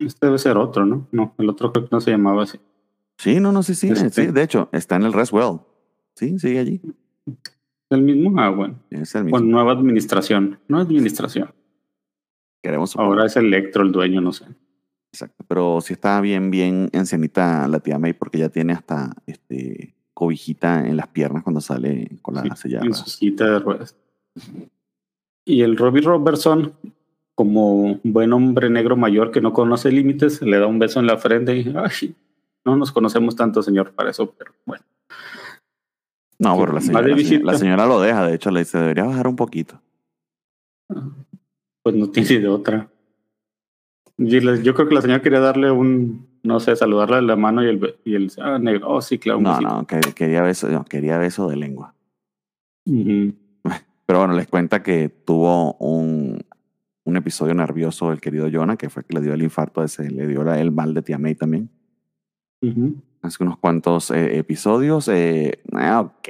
Este 0.00 0.26
debe 0.26 0.38
ser 0.38 0.56
otro, 0.56 0.84
¿no? 0.84 1.06
No, 1.12 1.34
el 1.38 1.48
otro 1.48 1.72
creo 1.72 1.84
que 1.84 1.94
no 1.94 2.00
se 2.00 2.10
llamaba 2.10 2.42
así. 2.42 2.58
Sí, 3.18 3.38
no, 3.38 3.52
no, 3.52 3.62
sí, 3.62 3.76
sí. 3.76 3.90
Este- 3.90 4.10
sí, 4.10 4.26
de 4.32 4.42
hecho, 4.42 4.68
está 4.72 4.96
en 4.96 5.04
el 5.04 5.12
Reswell. 5.12 5.60
Sí, 6.16 6.36
sigue 6.40 6.58
allí. 6.58 6.80
¿El 7.90 8.02
mismo? 8.02 8.40
Ah, 8.40 8.50
bueno. 8.50 8.80
Es 8.90 9.14
el 9.14 9.22
mismo. 9.24 9.38
Con 9.38 9.48
nueva 9.48 9.70
administración. 9.70 10.58
No 10.66 10.78
administración. 10.80 11.54
Queremos. 12.60 12.96
Ahora 12.96 13.26
es 13.26 13.36
Electro 13.36 13.84
el 13.84 13.92
dueño, 13.92 14.20
no 14.20 14.32
sé. 14.32 14.46
Exacto. 15.12 15.44
Pero 15.46 15.80
sí 15.80 15.92
está 15.92 16.20
bien, 16.20 16.50
bien 16.50 16.90
ancianita 16.92 17.68
la 17.68 17.78
tía 17.78 18.00
May 18.00 18.14
porque 18.14 18.38
ya 18.38 18.48
tiene 18.48 18.72
hasta 18.72 19.14
este 19.26 19.94
cobijita 20.12 20.84
en 20.84 20.96
las 20.96 21.06
piernas 21.06 21.44
cuando 21.44 21.60
sale 21.60 22.18
con 22.20 22.34
la 22.34 22.42
Sí, 22.42 22.50
silla. 22.62 22.80
en 22.82 22.92
su 22.94 23.30
de 23.30 23.58
ruedas. 23.60 23.94
Y 25.44 25.62
el 25.62 25.76
Robbie 25.76 26.02
Robertson, 26.02 26.74
como 27.36 28.00
buen 28.02 28.32
hombre 28.32 28.68
negro 28.70 28.96
mayor 28.96 29.30
que 29.30 29.40
no 29.40 29.52
conoce 29.52 29.92
límites, 29.92 30.42
le 30.42 30.58
da 30.58 30.66
un 30.66 30.78
beso 30.80 30.98
en 30.98 31.06
la 31.06 31.18
frente 31.18 31.56
y 31.56 31.72
ay, 31.76 32.14
no 32.64 32.76
nos 32.76 32.90
conocemos 32.90 33.36
tanto, 33.36 33.62
señor, 33.62 33.92
para 33.92 34.10
eso, 34.10 34.34
pero 34.36 34.50
bueno. 34.64 34.84
No, 36.38 36.58
pero 36.58 36.72
la 36.72 36.80
señora, 36.80 37.06
la 37.08 37.16
señora- 37.16 37.44
la 37.44 37.52
visita. 37.52 37.58
señora 37.58 37.86
lo 37.86 38.00
deja. 38.00 38.26
De 38.26 38.34
hecho, 38.34 38.50
le 38.50 38.60
dice, 38.60 38.78
debería 38.78 39.04
bajar 39.04 39.28
un 39.28 39.36
poquito. 39.36 39.80
Pues 41.82 41.94
no 41.94 42.10
tiene 42.10 42.40
de 42.40 42.48
otra. 42.48 42.88
Yo 44.18 44.74
creo 44.74 44.88
que 44.88 44.94
la 44.94 45.02
señora 45.02 45.20
quería 45.22 45.40
darle 45.40 45.70
un, 45.70 46.26
no 46.42 46.58
sé, 46.58 46.74
saludarle 46.74 47.16
de 47.16 47.22
la 47.22 47.36
mano 47.36 47.62
y 47.62 47.68
el, 47.68 47.96
y 48.04 48.14
el 48.14 48.32
ah, 48.38 48.58
negro, 48.58 48.88
oh 48.90 49.02
sí, 49.02 49.18
claro. 49.18 49.38
un 49.38 49.44
No, 49.44 49.50
besito". 49.52 49.68
no, 49.74 49.86
que- 49.86 50.00
quería 50.14 50.42
beso, 50.42 50.68
no, 50.68 50.84
quería 50.84 51.18
beso 51.18 51.48
de 51.48 51.56
lengua. 51.56 51.94
Ujú. 52.86 53.34
Pero 54.06 54.18
bueno, 54.20 54.34
les 54.34 54.46
cuenta 54.48 54.82
que 54.82 55.08
tuvo 55.08 55.74
un, 55.74 56.44
un 57.06 57.16
episodio 57.16 57.54
nervioso 57.54 58.12
el 58.12 58.20
querido 58.20 58.48
Jonah, 58.52 58.76
que 58.76 58.90
fue 58.90 59.04
que 59.04 59.14
le 59.14 59.20
dio 59.22 59.32
el 59.32 59.42
infarto 59.42 59.82
ese, 59.82 60.10
le 60.10 60.26
dio 60.26 60.44
la- 60.44 60.60
el 60.60 60.70
mal 60.72 60.92
de 60.92 61.02
tía 61.02 61.18
May 61.18 61.34
también. 61.34 61.70
Hace 63.22 63.42
unos 63.42 63.58
cuantos 63.58 64.10
eh, 64.10 64.38
episodios. 64.38 65.08
eh, 65.08 65.62
ah, 65.72 66.00
ok. 66.00 66.28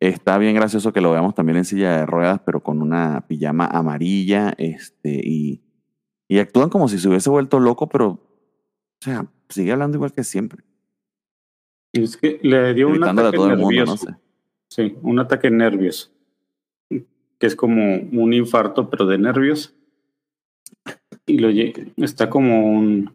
Está 0.00 0.36
bien 0.38 0.54
gracioso 0.54 0.92
que 0.92 1.00
lo 1.00 1.10
veamos 1.12 1.34
también 1.34 1.56
en 1.58 1.64
silla 1.64 1.96
de 1.98 2.06
ruedas, 2.06 2.40
pero 2.44 2.62
con 2.62 2.82
una 2.82 3.24
pijama 3.26 3.66
amarilla. 3.66 4.52
Este, 4.58 5.20
y, 5.24 5.62
y 6.28 6.38
actúan 6.38 6.68
como 6.68 6.88
si 6.88 6.98
se 6.98 7.08
hubiese 7.08 7.30
vuelto 7.30 7.60
loco, 7.60 7.88
pero, 7.88 8.08
o 8.08 8.20
sea, 9.00 9.26
sigue 9.48 9.72
hablando 9.72 9.96
igual 9.96 10.12
que 10.12 10.24
siempre. 10.24 10.64
Es 11.92 12.16
que 12.16 12.38
le 12.42 12.74
dio 12.74 12.88
un 12.88 13.02
ataque 13.04 13.38
mundo, 13.38 13.56
no 13.56 13.66
nervioso. 13.68 13.96
sé. 13.98 14.14
Sí, 14.68 14.96
un 15.02 15.18
ataque 15.20 15.48
de 15.48 15.56
nervios. 15.56 16.12
Que 17.38 17.46
es 17.46 17.56
como 17.56 17.96
un 17.96 18.32
infarto, 18.32 18.88
pero 18.90 19.06
de 19.06 19.18
nervios. 19.18 19.74
Y 21.26 21.38
lo 21.38 21.48
está 22.04 22.30
como 22.30 22.66
un. 22.70 23.14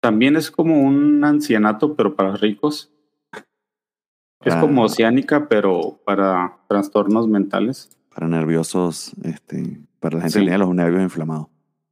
También 0.00 0.36
es 0.36 0.50
como 0.50 0.80
un 0.82 1.24
ancianato, 1.24 1.96
pero 1.96 2.14
para 2.14 2.36
ricos. 2.36 2.92
Es 4.44 4.54
Ah. 4.54 4.60
como 4.60 4.82
oceánica, 4.84 5.48
pero 5.48 6.00
para 6.04 6.58
trastornos 6.68 7.26
mentales. 7.28 7.90
para 8.14 8.28
nerviosos, 8.28 9.12
este, 9.24 9.78
para 10.00 10.16
la 10.16 10.22
gente 10.22 10.32
Sí. 10.32 10.38
que 10.38 10.44
tiene 10.46 10.56
los 10.56 10.74
nervios 10.74 11.02
inflamados. 11.02 11.48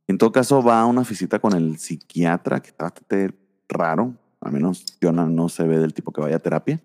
En 0.08 0.16
todo 0.16 0.32
caso, 0.32 0.62
va 0.62 0.80
a 0.80 0.86
una 0.86 1.02
visita 1.02 1.38
con 1.38 1.52
el 1.52 1.76
psiquiatra, 1.76 2.60
que 2.60 2.68
está 2.68 2.84
bastante 2.84 3.34
raro, 3.68 4.14
al 4.40 4.52
menos 4.52 4.86
yo 5.02 5.12
no, 5.12 5.28
no 5.28 5.50
se 5.50 5.66
ve 5.66 5.78
del 5.78 5.92
tipo 5.92 6.12
que 6.12 6.22
vaya 6.22 6.36
a 6.36 6.38
terapia. 6.38 6.80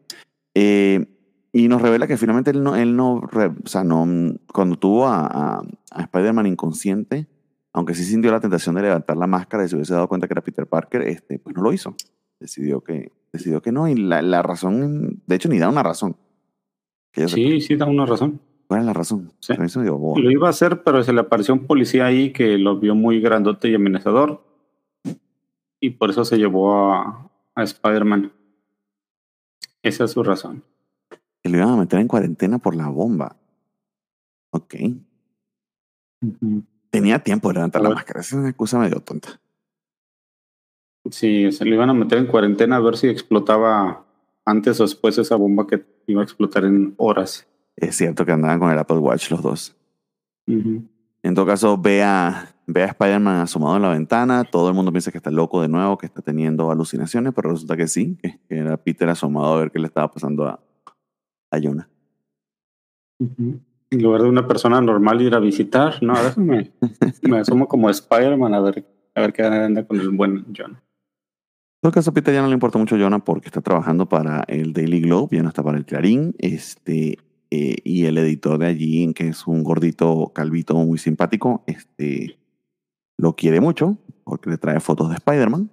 Eh, 0.55 1.05
y 1.51 1.67
nos 1.67 1.81
revela 1.81 2.07
que 2.07 2.17
finalmente 2.17 2.51
él 2.51 2.63
no, 2.63 2.75
él 2.75 2.95
no, 2.95 3.15
o 3.15 3.67
sea, 3.67 3.83
no, 3.83 4.05
cuando 4.53 4.77
tuvo 4.77 5.07
a, 5.07 5.25
a- 5.25 5.63
a 5.91 6.01
Spider-Man 6.03 6.45
inconsciente, 6.47 7.27
aunque 7.73 7.93
sí 7.95 8.03
sintió 8.03 8.31
la 8.31 8.39
tentación 8.39 8.75
de 8.75 8.83
levantar 8.83 9.17
la 9.17 9.27
máscara 9.27 9.65
y 9.65 9.69
se 9.69 9.75
hubiese 9.75 9.93
dado 9.93 10.07
cuenta 10.07 10.27
que 10.27 10.33
era 10.33 10.43
Peter 10.43 10.67
Parker, 10.67 11.01
este, 11.03 11.39
pues 11.39 11.55
no 11.55 11.61
lo 11.61 11.71
hizo. 11.73 11.95
Decidió 12.39 12.81
que, 12.81 13.11
decidió 13.33 13.61
que 13.61 13.71
no, 13.71 13.87
y 13.87 13.95
la, 13.95 14.21
la 14.21 14.41
razón, 14.41 15.21
de 15.27 15.35
hecho, 15.35 15.49
ni 15.49 15.59
da 15.59 15.69
una 15.69 15.83
razón. 15.83 16.15
Que. 17.11 17.27
Sí, 17.27 17.59
sí, 17.61 17.75
da 17.75 17.85
una 17.85 18.05
razón. 18.05 18.39
¿Cuál 18.67 18.81
es 18.81 18.85
la 18.85 18.93
razón? 18.93 19.33
Sí. 19.39 19.53
Lo 20.19 20.29
iba 20.31 20.45
a 20.47 20.51
hacer, 20.51 20.83
pero 20.83 21.03
se 21.03 21.11
le 21.11 21.21
apareció 21.21 21.53
un 21.55 21.65
policía 21.65 22.05
ahí 22.05 22.31
que 22.31 22.57
lo 22.59 22.79
vio 22.79 22.93
muy 22.93 23.19
grandote 23.19 23.67
y 23.69 23.73
amenazador. 23.75 24.43
Y 25.79 25.91
por 25.91 26.11
eso 26.11 26.23
se 26.23 26.37
llevó 26.37 26.91
a, 26.93 27.31
a 27.55 27.63
Spider-Man. 27.63 28.31
Esa 29.81 30.03
es 30.03 30.11
su 30.11 30.21
razón. 30.23 30.63
Que 31.41 31.49
lo 31.49 31.57
iban 31.57 31.69
a 31.69 31.77
meter 31.77 31.99
en 31.99 32.07
cuarentena 32.07 32.57
por 32.59 32.75
la 32.75 32.87
bomba. 32.89 33.35
Ok. 34.51 34.75
Tenía 36.89 37.19
tiempo 37.19 37.49
de 37.49 37.53
levantar 37.55 37.81
la 37.81 37.89
Bueno. 37.89 37.95
máscara. 37.99 38.21
Esa 38.21 38.35
es 38.35 38.39
una 38.39 38.49
excusa 38.49 38.79
medio 38.79 38.99
tonta. 38.99 39.39
Sí, 41.11 41.51
se 41.51 41.65
le 41.65 41.75
iban 41.75 41.89
a 41.89 41.93
meter 41.93 42.17
en 42.17 42.27
cuarentena 42.27 42.75
a 42.75 42.79
ver 42.81 42.97
si 42.97 43.07
explotaba 43.07 44.05
antes 44.45 44.79
o 44.79 44.83
después 44.83 45.17
esa 45.17 45.35
bomba 45.35 45.65
que 45.65 45.85
iba 46.07 46.21
a 46.21 46.23
explotar 46.23 46.65
en 46.65 46.93
horas. 46.97 47.47
Es 47.75 47.95
cierto 47.95 48.25
que 48.25 48.31
andaban 48.31 48.59
con 48.59 48.71
el 48.71 48.77
Apple 48.77 48.97
Watch 48.97 49.31
los 49.31 49.41
dos. 49.41 49.75
En 50.47 51.35
todo 51.35 51.45
caso, 51.45 51.77
ve 51.77 52.03
a, 52.03 52.55
ve 52.67 52.83
a 52.83 52.87
Spider-Man 52.87 53.41
asomado 53.41 53.75
en 53.77 53.81
la 53.83 53.89
ventana. 53.89 54.43
Todo 54.43 54.67
el 54.69 54.73
mundo 54.75 54.91
piensa 54.91 55.11
que 55.11 55.17
está 55.17 55.31
loco 55.31 55.61
de 55.61 55.67
nuevo, 55.69 55.97
que 55.97 56.07
está 56.07 56.21
teniendo 56.21 56.71
alucinaciones, 56.71 57.33
pero 57.33 57.51
resulta 57.51 57.77
que 57.77 57.87
sí, 57.87 58.17
que 58.17 58.39
era 58.49 58.75
Peter 58.77 59.07
asomado 59.09 59.53
a 59.53 59.59
ver 59.59 59.71
qué 59.71 59.79
le 59.79 59.87
estaba 59.87 60.11
pasando 60.11 60.47
a, 60.47 60.59
a 61.51 61.59
Jonah. 61.59 61.89
Ujú. 63.19 63.59
En 63.91 64.03
lugar 64.03 64.21
de 64.21 64.29
una 64.29 64.47
persona 64.47 64.79
normal 64.81 65.21
ir 65.21 65.33
a 65.33 65.39
visitar, 65.39 66.01
no, 66.01 66.13
déjame. 66.21 66.71
me 67.23 67.39
asomo 67.39 67.67
como 67.67 67.89
Spider-Man 67.89 68.53
a 68.53 68.59
ver, 68.61 68.85
a 69.15 69.21
ver 69.21 69.33
qué 69.33 69.43
anda 69.43 69.85
con 69.85 69.99
el 69.99 70.09
buen 70.09 70.45
John. 70.55 70.71
En 70.71 71.81
todo 71.81 71.91
caso, 71.93 72.11
a 72.11 72.13
Peter 72.13 72.33
ya 72.33 72.41
no 72.41 72.47
le 72.47 72.53
importa 72.53 72.77
mucho 72.77 72.97
Jonah 72.97 73.23
porque 73.23 73.47
está 73.47 73.61
trabajando 73.61 74.07
para 74.07 74.43
el 74.47 74.73
Daily 74.73 75.01
Globe, 75.01 75.37
ya 75.37 75.43
no 75.43 75.49
está 75.49 75.63
para 75.63 75.77
el 75.77 75.85
Clarín. 75.85 76.35
Este, 76.37 77.17
eh, 77.51 77.77
y 77.83 78.05
el 78.05 78.17
editor 78.17 78.59
de 78.59 78.67
allí, 78.67 79.13
que 79.13 79.29
es 79.29 79.47
un 79.47 79.63
gordito 79.63 80.31
calvito 80.35 80.75
muy 80.75 80.97
simpático, 80.97 81.63
este, 81.67 82.37
lo 83.17 83.35
quiere 83.35 83.59
mucho 83.59 83.97
porque 84.23 84.49
le 84.49 84.57
trae 84.57 84.79
fotos 84.79 85.09
de 85.09 85.15
Spider-Man. 85.15 85.71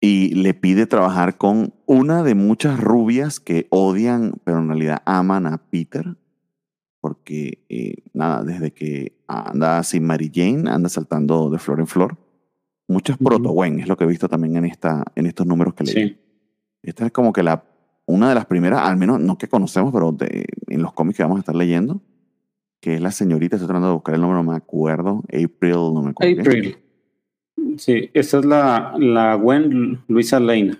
Y 0.00 0.34
le 0.34 0.54
pide 0.54 0.86
trabajar 0.86 1.36
con 1.36 1.74
una 1.86 2.22
de 2.22 2.34
muchas 2.34 2.80
rubias 2.80 3.38
que 3.38 3.66
odian, 3.70 4.34
pero 4.44 4.58
en 4.60 4.68
realidad 4.68 5.02
aman 5.04 5.46
a 5.46 5.58
Peter. 5.58 6.16
Porque, 7.00 7.64
eh, 7.68 7.96
nada, 8.12 8.42
desde 8.44 8.72
que 8.72 9.12
anda 9.26 9.82
sin 9.82 10.04
Mary 10.04 10.30
Jane, 10.34 10.70
anda 10.70 10.88
saltando 10.88 11.50
de 11.50 11.58
flor 11.58 11.80
en 11.80 11.86
flor. 11.86 12.16
Muchas 12.88 13.16
Ujú. 13.16 13.24
proto-Gwen, 13.26 13.80
es 13.80 13.88
lo 13.88 13.96
que 13.96 14.04
he 14.04 14.06
visto 14.06 14.28
también 14.28 14.56
en, 14.56 14.64
esta, 14.64 15.04
en 15.14 15.26
estos 15.26 15.46
números 15.46 15.74
que 15.74 15.84
leí. 15.84 15.94
Sí. 15.94 16.18
Esta 16.82 17.06
es 17.06 17.12
como 17.12 17.32
que 17.32 17.42
la, 17.42 17.62
una 18.06 18.28
de 18.30 18.34
las 18.34 18.46
primeras, 18.46 18.80
al 18.80 18.96
menos 18.96 19.20
no 19.20 19.38
que 19.38 19.48
conocemos, 19.48 19.92
pero 19.92 20.12
de- 20.12 20.46
en 20.68 20.82
los 20.82 20.92
cómics 20.92 21.18
que 21.18 21.22
vamos 21.22 21.36
a 21.36 21.40
estar 21.40 21.54
leyendo, 21.54 22.00
que 22.80 22.94
es 22.94 23.00
la 23.00 23.10
señorita, 23.12 23.56
estoy 23.56 23.66
tratando 23.68 23.88
de 23.88 23.94
buscar 23.94 24.14
el 24.14 24.20
nombre, 24.22 24.42
no 24.42 24.50
me 24.50 24.56
acuerdo, 24.56 25.22
April, 25.28 25.72
no 25.94 26.02
me 26.02 26.10
acuerdo. 26.10 26.40
April. 26.40 26.76
Sí, 27.76 28.10
esa 28.14 28.38
es 28.38 28.44
la, 28.44 28.94
la 28.98 29.34
Gwen 29.34 30.02
Luisa 30.08 30.38
Lane. 30.40 30.76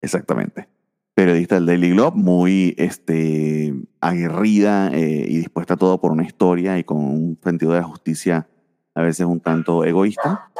Exactamente. 0.00 0.68
Periodista 1.14 1.56
del 1.56 1.66
Daily 1.66 1.90
Globe, 1.90 2.16
muy 2.16 2.74
este, 2.78 3.74
aguerrida 4.00 4.88
eh, 4.92 5.26
y 5.28 5.38
dispuesta 5.38 5.74
a 5.74 5.76
todo 5.76 6.00
por 6.00 6.12
una 6.12 6.24
historia 6.24 6.78
y 6.78 6.84
con 6.84 6.98
un 6.98 7.38
sentido 7.42 7.72
de 7.72 7.82
justicia 7.82 8.48
a 8.94 9.02
veces 9.02 9.26
un 9.26 9.40
tanto 9.40 9.84
egoísta, 9.84 10.50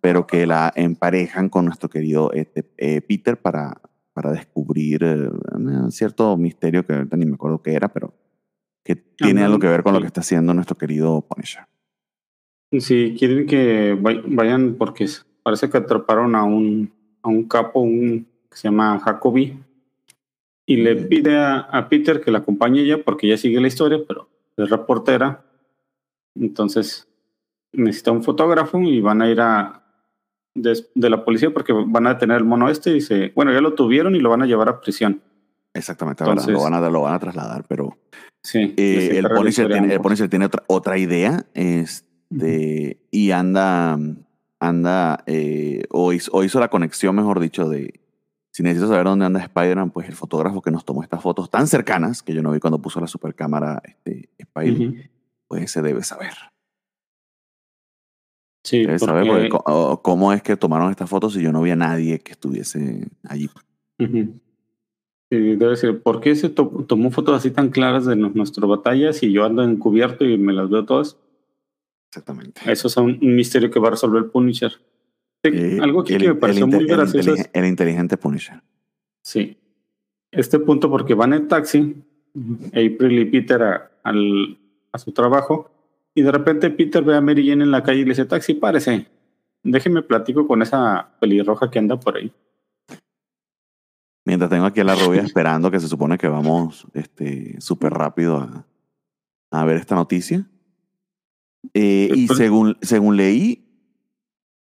pero 0.00 0.26
que 0.26 0.46
la 0.46 0.72
emparejan 0.74 1.48
con 1.48 1.64
nuestro 1.64 1.88
querido 1.88 2.32
este, 2.32 2.68
eh, 2.78 3.00
Peter 3.00 3.40
para, 3.40 3.80
para 4.12 4.32
descubrir 4.32 5.04
eh, 5.04 5.30
un 5.54 5.90
cierto 5.92 6.36
misterio 6.36 6.84
que 6.84 6.94
ahorita 6.94 7.16
ni 7.16 7.26
me 7.26 7.34
acuerdo 7.34 7.62
qué 7.62 7.74
era, 7.74 7.88
pero 7.88 8.14
que 8.84 8.96
tiene 8.96 9.40
Ajá, 9.40 9.46
algo 9.46 9.58
que 9.60 9.68
ver 9.68 9.82
con 9.82 9.94
lo 9.94 10.00
que 10.00 10.06
está 10.06 10.20
haciendo 10.20 10.52
nuestro 10.52 10.76
querido 10.76 11.22
Punisher. 11.22 11.64
Si 12.80 13.14
quieren 13.18 13.46
que 13.46 13.94
vay- 14.00 14.22
vayan, 14.26 14.74
porque 14.78 15.06
parece 15.42 15.68
que 15.68 15.76
atraparon 15.78 16.34
a 16.34 16.44
un, 16.44 16.90
a 17.22 17.28
un 17.28 17.44
capo, 17.48 17.80
un 17.80 18.26
que 18.50 18.56
se 18.56 18.68
llama 18.68 18.98
Jacoby, 18.98 19.58
y 20.66 20.76
le 20.76 20.96
pide 20.96 21.36
a, 21.38 21.58
a 21.60 21.88
Peter 21.88 22.20
que 22.20 22.30
la 22.30 22.38
acompañe 22.38 22.80
ella, 22.82 23.02
porque 23.04 23.26
ella 23.26 23.36
sigue 23.36 23.60
la 23.60 23.68
historia, 23.68 23.98
pero 24.06 24.28
es 24.56 24.70
reportera. 24.70 25.44
Entonces 26.34 27.08
necesita 27.72 28.10
un 28.12 28.22
fotógrafo 28.22 28.80
y 28.80 29.00
van 29.00 29.22
a 29.22 29.30
ir 29.30 29.40
a 29.40 29.82
des- 30.54 30.90
de, 30.94 31.10
la 31.10 31.24
policía 31.24 31.50
porque 31.52 31.72
van 31.72 32.06
a 32.06 32.14
detener 32.14 32.38
el 32.38 32.44
mono 32.44 32.68
este 32.68 32.90
y 32.90 32.94
dice, 32.94 33.32
bueno, 33.34 33.52
ya 33.52 33.60
lo 33.60 33.74
tuvieron 33.74 34.14
y 34.14 34.20
lo 34.20 34.30
van 34.30 34.42
a 34.42 34.46
llevar 34.46 34.68
a 34.68 34.80
prisión. 34.80 35.20
Exactamente, 35.74 36.22
Entonces- 36.24 36.52
lo, 36.52 36.62
van 36.62 36.74
a, 36.74 36.88
lo 36.90 37.00
van 37.02 37.14
a 37.14 37.18
trasladar, 37.18 37.64
pero 37.68 37.98
Sí. 38.44 38.74
Eh, 38.76 39.08
el, 39.12 39.16
encarga 39.18 39.28
la 39.28 39.40
Punisher 39.40 39.48
historia 39.64 39.76
a 39.76 39.80
tiene, 39.80 39.94
el. 39.94 40.00
Punisher 40.00 40.28
tiene 40.28 40.44
otra, 40.46 40.62
otra 40.66 40.98
idea 40.98 41.46
este, 41.54 42.08
y 43.10 43.30
anda, 43.30 43.98
anda 44.60 45.24
eh, 45.26 45.84
o, 45.90 46.12
hizo, 46.12 46.30
o 46.32 46.44
hizo 46.44 46.60
la 46.60 46.68
conexión, 46.68 47.14
mejor 47.16 47.40
dicho, 47.40 47.68
de, 47.68 48.00
Si 48.50 48.62
necesito 48.62 48.88
saber 48.88 49.04
dónde 49.04 49.24
anda 49.26 49.40
Spider-Man, 49.40 49.90
pues 49.90 50.08
el 50.08 50.14
fotógrafo 50.14 50.60
que 50.62 50.70
nos 50.70 50.84
tomó 50.84 51.02
estas 51.02 51.22
fotos 51.22 51.50
tan 51.50 51.66
cercanas, 51.66 52.22
que 52.22 52.34
yo 52.34 52.42
no 52.42 52.52
vi 52.52 52.60
cuando 52.60 52.80
puso 52.80 53.00
la 53.00 53.06
supercámara 53.06 53.80
este, 53.84 54.28
Spidey, 54.42 54.86
Ujú. 54.88 54.96
pues 55.48 55.62
ese 55.64 55.82
debe 55.82 56.02
saber. 56.02 56.32
Sí, 58.64 58.80
Debe 58.86 58.98
saber 58.98 59.26
porque 59.26 59.48
cómo 60.02 60.32
es 60.32 60.42
que 60.42 60.56
tomaron 60.56 60.90
estas 60.90 61.10
fotos 61.10 61.36
y 61.36 61.42
yo 61.42 61.50
no 61.50 61.62
vi 61.62 61.70
a 61.72 61.76
nadie 61.76 62.20
que 62.20 62.32
estuviese 62.32 63.08
allí. 63.24 63.50
Ujú. 63.98 64.38
Sí, 65.30 65.56
debe 65.56 65.76
ser, 65.76 66.00
¿por 66.02 66.20
qué 66.20 66.36
se 66.36 66.48
to- 66.50 66.84
tomó 66.86 67.10
fotos 67.10 67.34
así 67.36 67.50
tan 67.50 67.70
claras 67.70 68.04
de 68.04 68.14
nu- 68.16 68.30
nuestra 68.34 68.66
batalla 68.66 69.12
si 69.12 69.32
yo 69.32 69.44
ando 69.44 69.62
encubierto 69.64 70.24
y 70.24 70.36
me 70.38 70.52
las 70.52 70.68
veo 70.70 70.84
todas? 70.84 71.16
Exactamente. 72.12 72.60
Eso 72.70 72.88
es 72.88 72.96
un, 72.98 73.18
un 73.22 73.34
misterio 73.34 73.70
que 73.70 73.80
va 73.80 73.88
a 73.88 73.92
resolver 73.92 74.30
Punisher. 74.30 74.70
Sí, 75.42 75.78
algo 75.80 76.02
aquí 76.02 76.12
el- 76.12 76.20
que 76.20 76.28
me 76.28 76.34
pareció 76.34 76.66
muy 76.66 76.84
gracioso 76.86 77.32
es, 77.32 77.48
el 77.54 77.64
inteligente 77.64 78.18
Punisher. 78.18 78.60
sí, 79.24 79.56
este 80.30 80.58
punto 80.58 80.90
porque 80.90 81.14
van 81.14 81.32
en 81.32 81.48
taxi, 81.48 81.96
April 82.68 83.18
y 83.18 83.24
Peter 83.24 83.62
a, 83.62 83.90
al- 84.02 84.58
a 84.92 84.98
su 84.98 85.12
trabajo, 85.12 85.70
y 86.14 86.20
de 86.20 86.30
repente 86.32 86.68
Peter 86.70 87.02
ve 87.02 87.16
a 87.16 87.20
Mary 87.22 87.48
Jane 87.48 87.64
en 87.64 87.70
la 87.70 87.82
calle 87.82 88.00
y 88.00 88.04
le 88.04 88.10
dice, 88.10 88.26
taxi, 88.26 88.54
párese, 88.54 89.06
déjeme 89.62 90.02
platico 90.02 90.46
con 90.46 90.60
esa 90.60 91.16
pelirroja 91.18 91.70
que 91.70 91.78
anda 91.78 91.98
por 91.98 92.18
ahí. 92.18 92.30
Mientras 94.26 94.50
tengo 94.50 94.66
aquí 94.66 94.80
a 94.80 94.84
la 94.84 94.94
rubia 94.94 95.22
esperando 95.22 95.70
que 95.70 95.80
se 95.80 95.88
supone 95.88 96.18
que 96.18 96.28
vamos 96.28 96.86
este, 96.94 97.58
súper 97.60 97.92
rápido 97.94 98.36
a, 98.36 98.66
a 99.50 99.64
ver 99.64 99.76
esta 99.78 99.94
noticia. 99.94 100.46
Eh, 101.74 102.10
y 102.14 102.28
según, 102.28 102.76
según 102.82 103.16
leí, 103.16 103.64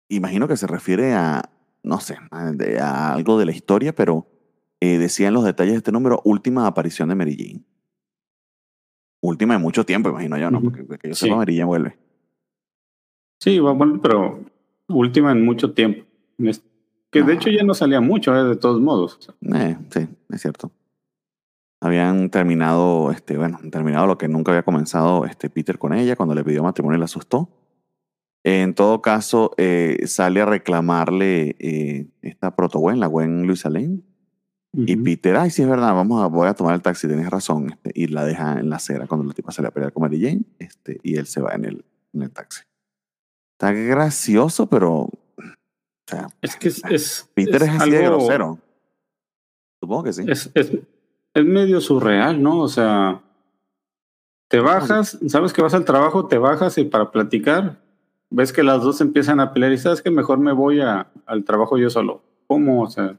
imagino 0.09 0.47
que 0.47 0.57
se 0.57 0.67
refiere 0.67 1.13
a, 1.13 1.49
no 1.83 1.99
sé, 1.99 2.17
a, 2.31 3.13
algo 3.13 3.39
de 3.39 3.45
la 3.45 3.51
historia, 3.51 3.93
pero 3.95 4.27
eh, 4.81 4.97
decían 4.97 5.33
los 5.33 5.43
detalles 5.45 5.73
de 5.73 5.77
este 5.77 5.91
número, 5.91 6.21
última 6.25 6.67
aparición 6.67 7.09
de 7.09 7.15
Mary 7.15 7.35
Jane. 7.37 7.63
Última 9.21 9.53
de 9.53 9.59
mucho 9.61 9.85
tiempo, 9.85 10.09
imagino 10.09 10.37
yo, 10.37 10.51
¿no? 10.51 10.61
Porque 10.61 10.85
que 10.99 11.07
yo 11.09 11.15
Sí. 11.15 11.25
sepa, 11.27 11.37
Mary 11.37 11.53
Jane 11.55 11.65
vuelve. 11.65 11.97
Sí, 13.39 13.59
va 13.59 13.71
bueno, 13.71 13.99
pero 14.01 14.43
última 14.89 15.31
en 15.31 15.43
mucho 15.45 15.73
tiempo. 15.73 16.03
Que 17.09 17.21
de 17.23 17.31
Ah. 17.31 17.35
hecho 17.35 17.49
ya 17.49 17.63
no 17.63 17.73
salía 17.73 18.01
mucho, 18.01 18.35
eh, 18.35 18.43
de 18.43 18.55
todos 18.57 18.81
modos. 18.81 19.19
Eh, 19.55 19.77
sí, 19.91 20.07
es 20.29 20.41
cierto. 20.41 20.71
Habían 21.83 22.29
terminado, 22.29 23.11
este, 23.11 23.37
bueno, 23.37 23.59
terminado 23.69 24.07
lo 24.07 24.17
que 24.17 24.29
nunca 24.29 24.51
había 24.51 24.63
comenzado 24.63 25.25
este 25.25 25.49
Peter 25.49 25.77
con 25.77 25.93
ella 25.93 26.15
cuando 26.15 26.33
le 26.33 26.43
pidió 26.43 26.63
matrimonio 26.63 26.95
y 26.95 26.99
la 26.99 27.05
asustó. 27.05 27.49
En 28.45 28.73
todo 28.73 29.01
caso, 29.01 29.51
eh, 29.57 29.97
sale 30.07 30.39
a 30.41 30.45
reclamarle 30.45 31.55
eh, 31.59 32.07
esta 32.21 32.55
proto-Gwen, 32.55 32.99
la 33.01 33.07
Gwen 33.07 33.47
Luisa 33.47 33.69
Lane. 33.69 33.99
Y 34.75 34.95
ujú. 34.95 35.03
Peter, 35.03 35.35
ay, 35.35 35.49
sí 35.49 35.61
es 35.61 35.67
verdad, 35.67 35.93
vamos 35.93 36.23
a, 36.23 36.27
voy 36.27 36.47
a 36.47 36.53
tomar 36.53 36.73
el 36.73 36.81
taxi, 36.81 37.07
tienes 37.07 37.29
razón. 37.29 37.71
Este, 37.71 37.91
y 37.93 38.07
la 38.07 38.23
deja 38.25 38.59
en 38.59 38.69
la 38.69 38.77
acera 38.77 39.05
cuando 39.05 39.25
la 39.25 39.33
tipa 39.33 39.51
sale 39.51 39.67
a 39.67 39.71
pelear 39.71 39.91
con 39.91 40.01
Mary 40.01 40.21
Jane. 40.21 40.43
Este, 40.59 40.99
y 41.03 41.17
él 41.17 41.27
se 41.27 41.41
va 41.41 41.53
en 41.53 41.65
el, 41.65 41.85
en 42.13 42.21
el 42.23 42.31
taxi. 42.31 42.61
Está 43.57 43.71
gracioso, 43.73 44.67
pero. 44.67 44.93
O 45.01 45.11
sea, 46.07 46.27
Es 46.41 46.55
que 46.55 46.69
es, 46.69 46.81
es, 46.89 47.29
Peter 47.33 47.61
es, 47.63 47.69
así 47.69 47.91
de 47.91 48.05
algo- 48.05 48.17
grosero. 48.19 48.59
Supongo 49.81 50.03
que 50.03 50.13
sí. 50.13 50.23
Es, 50.27 50.49
es, 50.53 50.71
es 51.33 51.45
medio 51.45 51.81
surreal, 51.81 52.41
¿no? 52.41 52.59
O 52.59 52.67
sea, 52.67 53.21
te 54.47 54.59
bajas, 54.59 55.17
sabes 55.27 55.53
que 55.53 55.61
vas 55.61 55.73
al 55.73 55.85
trabajo, 55.85 56.27
te 56.27 56.37
bajas 56.37 56.77
y 56.77 56.85
para 56.85 57.11
platicar, 57.11 57.81
ves 58.29 58.53
que 58.53 58.63
las 58.63 58.83
dos 58.83 59.01
empiezan 59.01 59.39
a 59.39 59.53
pelear 59.53 59.71
y 59.71 59.77
sabes 59.77 60.01
que 60.01 60.11
mejor 60.11 60.37
me 60.37 60.51
voy 60.51 60.81
a, 60.81 61.11
al 61.25 61.43
trabajo 61.43 61.77
yo 61.77 61.89
solo. 61.89 62.21
¿Cómo? 62.47 62.83
O 62.83 62.89
sea, 62.89 63.17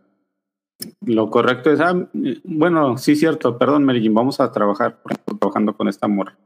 lo 1.04 1.30
correcto 1.30 1.72
es, 1.72 1.80
ah, 1.80 2.08
bueno, 2.44 2.98
sí, 2.98 3.16
cierto, 3.16 3.58
perdón, 3.58 3.86
Jane, 3.86 4.08
vamos 4.10 4.40
a 4.40 4.52
trabajar, 4.52 5.00
trabajando 5.40 5.76
con 5.76 5.88
esta 5.88 6.08
morra. 6.08 6.36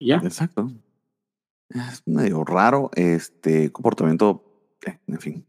Ya. 0.00 0.16
Exacto. 0.16 0.70
Es 1.68 2.02
medio 2.06 2.44
raro 2.44 2.90
este 2.94 3.70
comportamiento, 3.70 4.42
eh, 4.86 4.98
en 5.06 5.20
fin. 5.20 5.47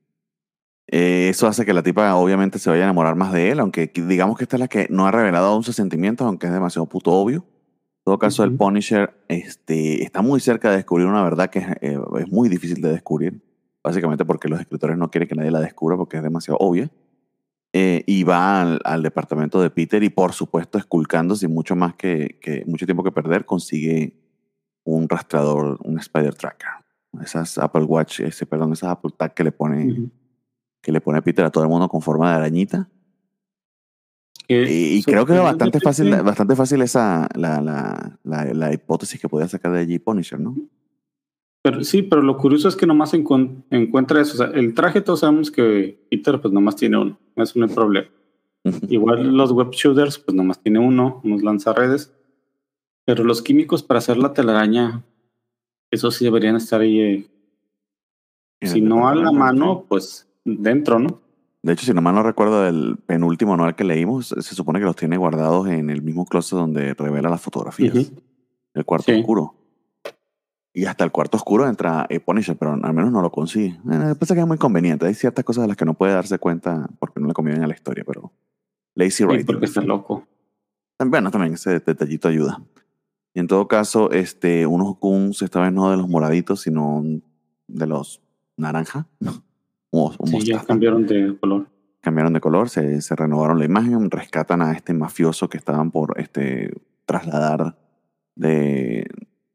Eh, 0.92 1.30
eso 1.30 1.48
hace 1.48 1.66
que 1.66 1.74
la 1.74 1.84
tipa 1.84 2.16
obviamente 2.16 2.58
se 2.58 2.70
vaya 2.70 2.82
a 2.82 2.86
enamorar 2.86 3.16
más 3.16 3.32
de 3.32 3.52
él, 3.52 3.60
aunque 3.60 3.92
digamos 3.94 4.38
que 4.38 4.44
esta 4.44 4.56
es 4.56 4.60
la 4.60 4.68
que 4.68 4.88
no 4.90 5.06
ha 5.06 5.12
revelado 5.12 5.48
aún 5.48 5.64
sus 5.64 5.76
sentimientos, 5.76 6.26
aunque 6.26 6.48
es 6.48 6.54
demasiado 6.54 6.88
puto 6.88 7.12
obvio. 7.12 7.46
En 8.00 8.04
todo 8.06 8.18
caso, 8.18 8.44
el 8.44 8.50
Ujú. 8.50 8.58
Punisher 8.58 9.14
este, 9.28 10.04
está 10.04 10.24
muy 10.24 10.40
cerca 10.40 10.72
de 10.72 10.78
descubrir 10.78 11.06
una 11.06 11.22
verdad 11.22 11.50
que 11.52 11.60
es, 11.60 11.68
eh, 11.82 12.00
es 12.20 12.32
muy 12.32 12.50
difícil 12.50 12.82
de 12.82 12.92
descubrir, 12.92 13.40
básicamente 13.84 14.26
porque 14.26 14.48
los 14.50 14.60
escritores 14.60 14.98
no 14.98 15.12
quieren 15.12 15.28
que 15.30 15.36
nadie 15.36 15.52
la 15.52 15.60
descubra 15.60 15.96
porque 15.96 16.18
es 16.18 16.24
demasiado 16.24 16.58
obvia. 16.60 16.90
Eh, 17.72 18.04
y 18.08 18.24
va 18.24 18.62
al, 18.62 18.80
al 18.84 19.04
departamento 19.04 19.62
de 19.62 19.70
Peter 19.70 20.02
y 20.02 20.10
por 20.10 20.34
supuesto 20.34 20.80
esculcando 20.80 21.36
sin 21.36 21.54
mucho 21.54 21.76
más 21.76 21.94
que, 21.94 22.40
que 22.42 22.64
mucho 22.66 22.88
tiempo 22.88 23.04
que 23.04 23.12
perder 23.12 23.46
consigue 23.46 24.18
un 24.86 25.08
rastreador, 25.08 25.78
un 25.84 26.00
spider 26.00 26.34
tracker. 26.34 26.70
Esas 27.22 27.60
Apple 27.60 27.84
Watch, 27.84 28.22
ese, 28.22 28.48
perdón, 28.48 28.74
esas 28.74 28.90
Apple 28.90 29.12
Tag 29.16 29.36
que 29.36 29.44
le 29.44 29.52
pone. 29.52 30.10
Que 30.82 30.92
le 30.92 31.02
pone 31.02 31.22
Peter 31.22 31.46
a 31.46 31.50
todo 31.52 31.64
el 31.64 31.70
mundo 31.70 31.88
con 31.90 32.02
forma 32.02 32.30
de 32.32 32.36
arañita. 32.38 32.90
Y, 34.48 34.98
y 34.98 35.04
creo 35.04 35.26
que 35.28 35.34
era 35.34 35.44
bastante 35.44 35.80
fácil, 35.80 36.10
bastante 36.24 36.56
fácil 36.56 36.82
esa, 36.82 37.28
la, 37.36 37.62
la, 37.62 38.18
la, 38.24 38.46
la 38.46 38.74
hipótesis 38.74 39.22
que 39.22 39.30
podía 39.30 39.48
sacar 39.48 39.72
de 39.74 39.80
allí 39.82 40.00
Punisher, 40.00 40.40
¿no? 40.40 40.56
Pero, 41.62 41.84
sí, 41.84 42.02
pero 42.02 42.22
lo 42.22 42.38
curioso 42.38 42.68
es 42.68 42.76
que 42.76 42.88
nomás 42.88 43.14
encon- 43.14 43.64
encuentra 43.70 44.22
eso. 44.22 44.34
O 44.34 44.38
sea, 44.38 44.48
el 44.58 44.74
traje 44.74 45.02
todos 45.02 45.20
sabemos 45.20 45.52
que 45.52 46.04
Peter 46.10 46.40
pues 46.42 46.52
nomás 46.54 46.76
tiene 46.78 46.98
uno. 46.98 47.20
Eso 47.36 47.60
no 47.60 47.66
hay 47.66 47.74
problema. 47.74 48.08
Igual 48.90 49.36
los 49.36 49.52
web 49.52 49.70
shooters 49.72 50.18
pues 50.18 50.34
nomás 50.36 50.60
tiene 50.64 50.80
uno, 50.80 51.22
unos 51.24 51.44
lanzarredes. 51.44 52.12
Pero 53.06 53.24
los 53.26 53.42
químicos 53.42 53.84
para 53.84 53.98
hacer 53.98 54.18
la 54.18 54.34
telaraña, 54.34 55.04
eso 55.92 56.10
sí 56.12 56.24
deberían 56.26 56.56
estar 56.56 56.82
ahí. 56.82 57.00
eh, 57.02 57.30
si 58.68 58.82
no 58.82 59.08
a 59.10 59.16
la 59.16 59.32
mano, 59.32 59.86
pues 59.88 60.28
dentro, 60.46 61.00
¿no? 61.00 61.22
De 61.62 61.74
hecho, 61.74 61.86
si 61.86 61.94
no 61.94 62.02
mal 62.02 62.16
no 62.16 62.24
recuerdo 62.24 62.64
del 62.64 62.98
penúltimo 63.06 63.54
anual 63.54 63.76
que 63.76 63.84
leímos, 63.84 64.28
se 64.30 64.56
supone 64.56 64.80
que 64.80 64.86
los 64.86 64.96
tiene 64.96 65.18
guardados 65.18 65.68
en 65.68 65.90
el 65.90 66.02
mismo 66.02 66.26
closet 66.26 66.58
donde 66.58 66.94
revela 66.94 67.30
las 67.30 67.42
fotografías. 67.42 68.12
El 68.74 68.86
cuarto 68.86 69.12
Sí. 69.12 69.20
oscuro. 69.20 69.56
Y 70.74 70.86
hasta 70.86 71.04
el 71.04 71.12
cuarto 71.12 71.36
oscuro 71.36 71.68
entra 71.68 72.06
eh, 72.10 72.20
Punisher, 72.22 72.56
pero 72.58 72.72
al 72.74 72.94
menos 72.94 73.12
no 73.12 73.22
lo 73.22 73.32
consigue. 73.32 73.78
Eh, 73.92 74.16
pasa 74.18 74.36
que 74.36 74.40
es 74.42 74.48
muy 74.48 74.58
conveniente. 74.58 75.06
Hay 75.06 75.16
ciertas 75.16 75.44
cosas 75.44 75.64
de 75.64 75.68
las 75.68 75.76
que 75.76 75.84
no 75.84 75.96
puede 75.96 76.14
darse 76.14 76.38
cuenta 76.40 76.88
porque 77.00 77.20
no 77.20 77.28
le 77.28 77.34
convienen 77.34 77.64
a 77.64 77.68
la 77.68 77.74
historia, 77.74 78.04
pero 78.08 78.32
lazy 78.96 79.12
Sí, 79.12 79.24
writing. 79.26 79.46
porque 79.46 79.66
está 79.66 79.82
loco. 79.82 80.26
Bueno, 81.04 81.32
también 81.32 81.54
ese 81.56 81.80
detallito 81.80 82.28
ayuda. 82.30 82.62
Y 83.34 83.40
en 83.42 83.48
todo 83.48 83.68
caso, 83.68 84.12
este, 84.12 84.66
unos 84.66 84.98
Guns, 85.00 85.42
esta 85.42 85.60
vez 85.62 85.74
no 85.74 85.90
de 85.92 85.98
los 85.98 86.08
moraditos, 86.08 86.62
sino 86.62 87.04
de 87.68 87.88
los 87.88 88.22
naranja. 88.56 89.08
O, 89.92 90.14
o 90.18 90.28
Sí, 90.28 90.40
ya 90.42 90.64
cambiaron 90.64 91.06
de 91.08 91.38
color. 91.40 91.68
Cambiaron 92.02 92.34
de 92.34 92.40
color, 92.40 92.70
se, 92.70 93.02
se 93.02 93.16
renovaron 93.16 93.60
la 93.60 93.66
imagen, 93.66 94.10
rescatan 94.10 94.62
a 94.62 94.72
este 94.74 94.94
mafioso 94.94 95.50
que 95.50 95.58
estaban 95.58 95.92
por 95.92 96.20
este, 96.20 96.72
trasladar 97.06 97.78
de, 98.36 99.06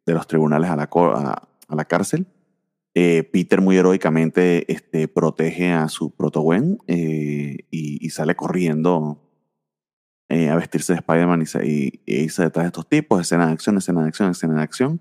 de 0.04 0.12
los 0.12 0.26
tribunales 0.26 0.68
a 0.70 0.76
la, 0.76 0.88
a, 0.92 1.48
a 1.68 1.74
la 1.74 1.84
cárcel. 1.86 2.26
Eh, 2.96 3.22
Peter 3.32 3.60
muy 3.60 3.76
heroicamente 3.76 4.70
este, 4.72 5.08
protege 5.08 5.72
a 5.72 5.88
su 5.88 6.10
proto-Gwen 6.14 6.78
eh, 6.86 7.56
y, 7.70 8.04
y 8.06 8.10
sale 8.10 8.36
corriendo 8.36 9.20
eh, 10.28 10.48
a 10.50 10.54
vestirse 10.56 10.92
de 10.92 10.98
Spider-Man 11.00 11.42
y, 11.42 11.46
se- 11.46 11.66
y, 11.66 12.02
e 12.06 12.22
irse 12.24 12.42
detrás 12.42 12.64
de 12.64 12.68
estos 12.68 12.88
tipos, 12.88 13.20
escena 13.20 13.46
de 13.46 13.52
acción, 13.54 13.78
escena 13.78 14.02
de 14.02 14.08
acción, 14.08 14.30
escena 14.30 14.54
de 14.56 14.62
acción. 14.62 15.00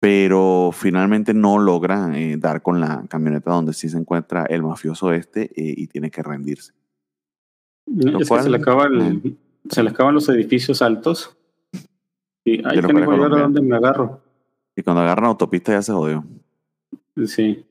Pero 0.00 0.70
finalmente 0.72 1.34
no 1.34 1.58
logra 1.58 2.18
eh, 2.18 2.38
dar 2.38 2.62
con 2.62 2.80
la 2.80 3.04
camioneta 3.08 3.50
donde 3.50 3.74
sí 3.74 3.90
se 3.90 3.98
encuentra 3.98 4.46
el 4.46 4.62
mafioso 4.62 5.12
este 5.12 5.50
eh, 5.54 5.74
y 5.76 5.86
tiene 5.88 6.10
que 6.10 6.22
rendirse. 6.22 6.72
es 7.86 8.28
cual, 8.28 8.40
que 8.40 8.44
se 8.44 8.50
le, 8.50 9.36
se 9.68 9.80
acaban 9.82 10.14
los 10.14 10.28
edificios 10.30 10.80
altos. 10.80 11.36
Y 12.44 12.62
De 12.62 12.62
los 12.62 12.72
que 12.72 12.80
cuales 12.80 12.94
¿y 12.94 12.96
ahora 12.96 13.04
Colombia. 13.04 13.42
dónde 13.42 13.60
me 13.60 13.76
agarro? 13.76 14.22
Y 14.74 14.82
cuando 14.82 15.02
agarran 15.02 15.26
autopista 15.26 15.72
ya 15.72 15.82
se 15.82 15.92
jodió. 15.92 16.24
Sí. 17.26 17.66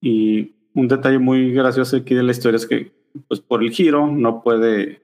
Y 0.00 0.52
un 0.74 0.86
detalle 0.86 1.18
muy 1.18 1.52
gracioso 1.52 1.96
aquí 1.96 2.14
de 2.14 2.22
la 2.22 2.30
historia 2.30 2.56
es 2.56 2.66
que, 2.66 2.92
pues 3.26 3.40
por 3.40 3.64
el 3.64 3.70
giro, 3.70 4.06
no 4.06 4.42
puede. 4.42 5.02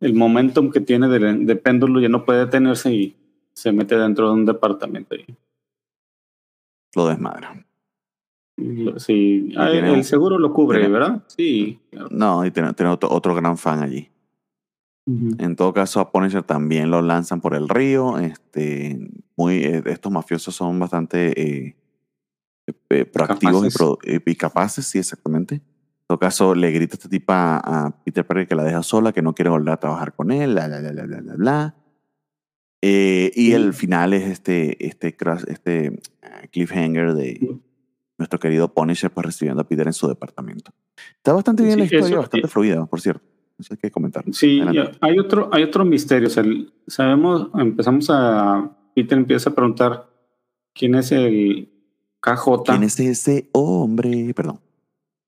El 0.00 0.12
momentum 0.12 0.70
que 0.70 0.80
tiene 0.80 1.08
de, 1.08 1.34
de 1.34 1.56
péndulo 1.56 2.00
ya 2.00 2.08
no 2.10 2.26
puede 2.26 2.40
detenerse 2.40 2.92
y 2.92 3.16
se 3.54 3.72
mete 3.72 3.96
dentro 3.96 4.28
de 4.28 4.34
un 4.34 4.44
departamento. 4.44 5.14
Y, 5.14 5.24
Lo 6.94 7.06
desmadra. 7.08 7.64
sí, 8.98 9.52
ah, 9.56 9.70
el 9.70 9.90
un- 9.90 10.04
seguro 10.04 10.38
lo 10.38 10.52
cubre, 10.52 10.78
tiene- 10.80 10.92
¿verdad? 10.92 11.22
Sí. 11.28 11.78
claro. 11.90 12.08
No, 12.10 12.44
y 12.44 12.50
tiene, 12.50 12.72
tiene 12.74 12.92
otro, 12.92 13.10
otro 13.10 13.34
gran 13.34 13.56
fan 13.56 13.82
allí. 13.82 14.08
En 15.38 15.56
todo 15.56 15.72
caso, 15.72 15.98
a 15.98 16.12
Punisher 16.12 16.44
también 16.44 16.88
lo 16.90 17.02
lanzan 17.02 17.40
por 17.40 17.54
el 17.56 17.68
río. 17.68 18.18
Este, 18.18 19.10
muy, 19.36 19.56
eh, 19.56 19.82
estos 19.86 20.12
mafiosos 20.12 20.54
son 20.54 20.78
bastante 20.78 21.40
eh, 21.40 21.76
eh, 22.90 23.04
proactivos 23.06 23.64
y, 23.64 23.68
Capaces. 23.70 23.76
pro- 23.76 23.98
y- 24.04 24.30
y 24.30 24.34
capaces, 24.36 24.86
sí, 24.86 24.98
exactamente. 24.98 25.60
todo 26.06 26.18
caso, 26.18 26.54
le 26.54 26.70
grita 26.72 26.94
este 26.94 27.08
tipo 27.08 27.32
a, 27.32 27.56
a 27.86 27.90
Peter 28.04 28.24
Parker 28.26 28.46
que 28.48 28.54
la 28.56 28.62
deja 28.64 28.82
sola, 28.84 29.12
que 29.12 29.22
no 29.22 29.32
quiere 29.34 29.48
volver 29.50 29.72
a 29.74 29.76
trabajar 29.78 30.12
con 30.14 30.30
él, 30.32 30.52
bla, 30.54 30.66
bla, 30.68 30.80
bla, 30.80 30.90
bla, 31.04 31.20
bla, 31.20 31.34
bla. 31.36 31.74
Eh, 32.82 33.30
y 33.34 33.46
Sí. 33.48 33.52
el 33.52 33.74
final 33.74 34.12
es 34.14 34.24
este, 34.28 34.86
este, 34.86 35.14
este 35.48 36.00
ah, 36.22 36.46
cliffhanger 36.50 37.12
de 37.14 37.58
nuestro 38.16 38.38
querido 38.38 38.72
Punisher 38.72 39.10
pues, 39.10 39.26
recibiendo 39.26 39.60
a 39.62 39.68
Peter 39.68 39.86
en 39.86 39.92
su 39.92 40.08
departamento. 40.08 40.72
Está 41.16 41.32
bastante 41.32 41.62
bien 41.62 41.74
Sí, 41.74 41.78
la 41.80 41.84
historia, 41.84 42.06
eso- 42.06 42.16
bastante 42.16 42.48
fluida, 42.48 42.86
por 42.86 43.00
cierto. 43.00 43.22
Eso 43.58 43.74
hay 43.74 43.78
que 43.78 43.90
comentar. 43.90 44.24
Sí, 44.32 44.60
Adelante. 44.60 44.96
hay 45.02 45.18
otro, 45.18 45.50
hay 45.52 45.62
otro 45.62 45.84
misterio. 45.84 46.28
O 46.28 46.30
sea, 46.30 46.42
el- 46.42 46.72
sabemos, 46.86 47.48
empezamos 47.54 48.06
a. 48.08 48.74
Peter 48.94 49.18
empieza 49.18 49.50
a 49.50 49.54
preguntar 49.54 50.08
quién 50.74 50.94
es 50.94 51.12
el 51.12 51.68
KJ. 52.20 52.62
¿Quién 52.64 52.82
es 52.84 52.98
ese 52.98 53.50
hombre? 53.52 54.32
Perdón. 54.34 54.60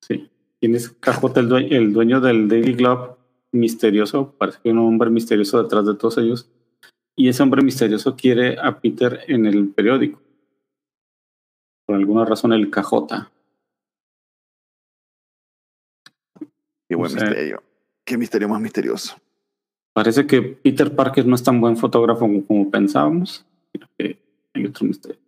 Sí. 0.00 0.30
¿Quién 0.58 0.74
es 0.74 0.88
KJ, 0.88 1.40
el 1.40 1.48
dueño, 1.48 1.68
el 1.76 1.92
dueño 1.92 2.20
del 2.22 2.48
Daily 2.48 2.72
Globe 2.72 3.16
misterioso? 3.52 4.34
Parece 4.38 4.58
que 4.62 4.70
hay 4.70 4.72
un 4.72 4.78
hombre 4.78 5.10
misterioso 5.10 5.62
detrás 5.62 5.84
de 5.86 5.94
todos 5.94 6.16
ellos. 6.18 6.50
Y 7.16 7.28
ese 7.28 7.42
hombre 7.42 7.62
misterioso 7.62 8.16
quiere 8.16 8.58
a 8.58 8.80
Peter 8.80 9.20
en 9.28 9.46
el 9.46 9.68
periódico. 9.68 10.20
Por 11.86 11.96
alguna 11.96 12.24
razón, 12.24 12.52
el 12.52 12.70
KJ. 12.70 13.30
Qué 16.88 16.94
buen 16.96 17.12
O 17.12 17.14
sea- 17.14 17.26
misterio. 17.28 17.62
Qué 18.04 18.18
misterio 18.18 18.48
más 18.48 18.60
misterioso. 18.60 19.16
Parece 19.94 20.26
que 20.26 20.42
Peter 20.42 20.94
Parker 20.94 21.24
no 21.26 21.34
es 21.34 21.42
tan 21.42 21.60
buen 21.60 21.76
fotógrafo 21.76 22.20
como, 22.20 22.44
como 22.46 22.70
pensábamos. 22.70 23.44
Creo 23.72 23.88
que 23.98 24.18
hay 24.54 24.66
otro 24.66 24.86
misterio. 24.86 25.18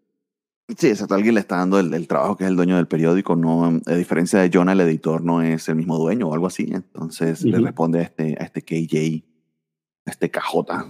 Sí, 0.77 0.89
exacto. 0.89 1.15
Alguien 1.15 1.35
le 1.35 1.41
está 1.41 1.59
dando 1.59 1.79
el, 1.79 1.93
el 1.93 2.09
trabajo 2.09 2.37
que 2.37 2.45
es 2.45 2.51
el 2.51 2.57
dueño 2.57 2.77
del 2.77 2.89
periódico. 2.89 3.37
No, 3.37 3.81
a 3.87 3.95
diferencia 3.95 4.41
de 4.41 4.51
Jonah, 4.53 4.73
el 4.73 4.81
editor 4.81 5.23
no 5.23 5.43
es 5.43 5.69
el 5.69 5.77
mismo 5.77 5.99
dueño 5.99 6.29
o 6.29 6.35
algo 6.35 6.47
así. 6.47 6.71
Entonces 6.73 7.45
le 7.45 7.59
responde 7.61 8.01
a 8.01 8.03
este, 8.03 8.37
a 8.41 8.45
este 8.45 8.63
KJ, 8.63 9.23
a 10.07 10.11
este 10.11 10.31
KJ. 10.31 10.87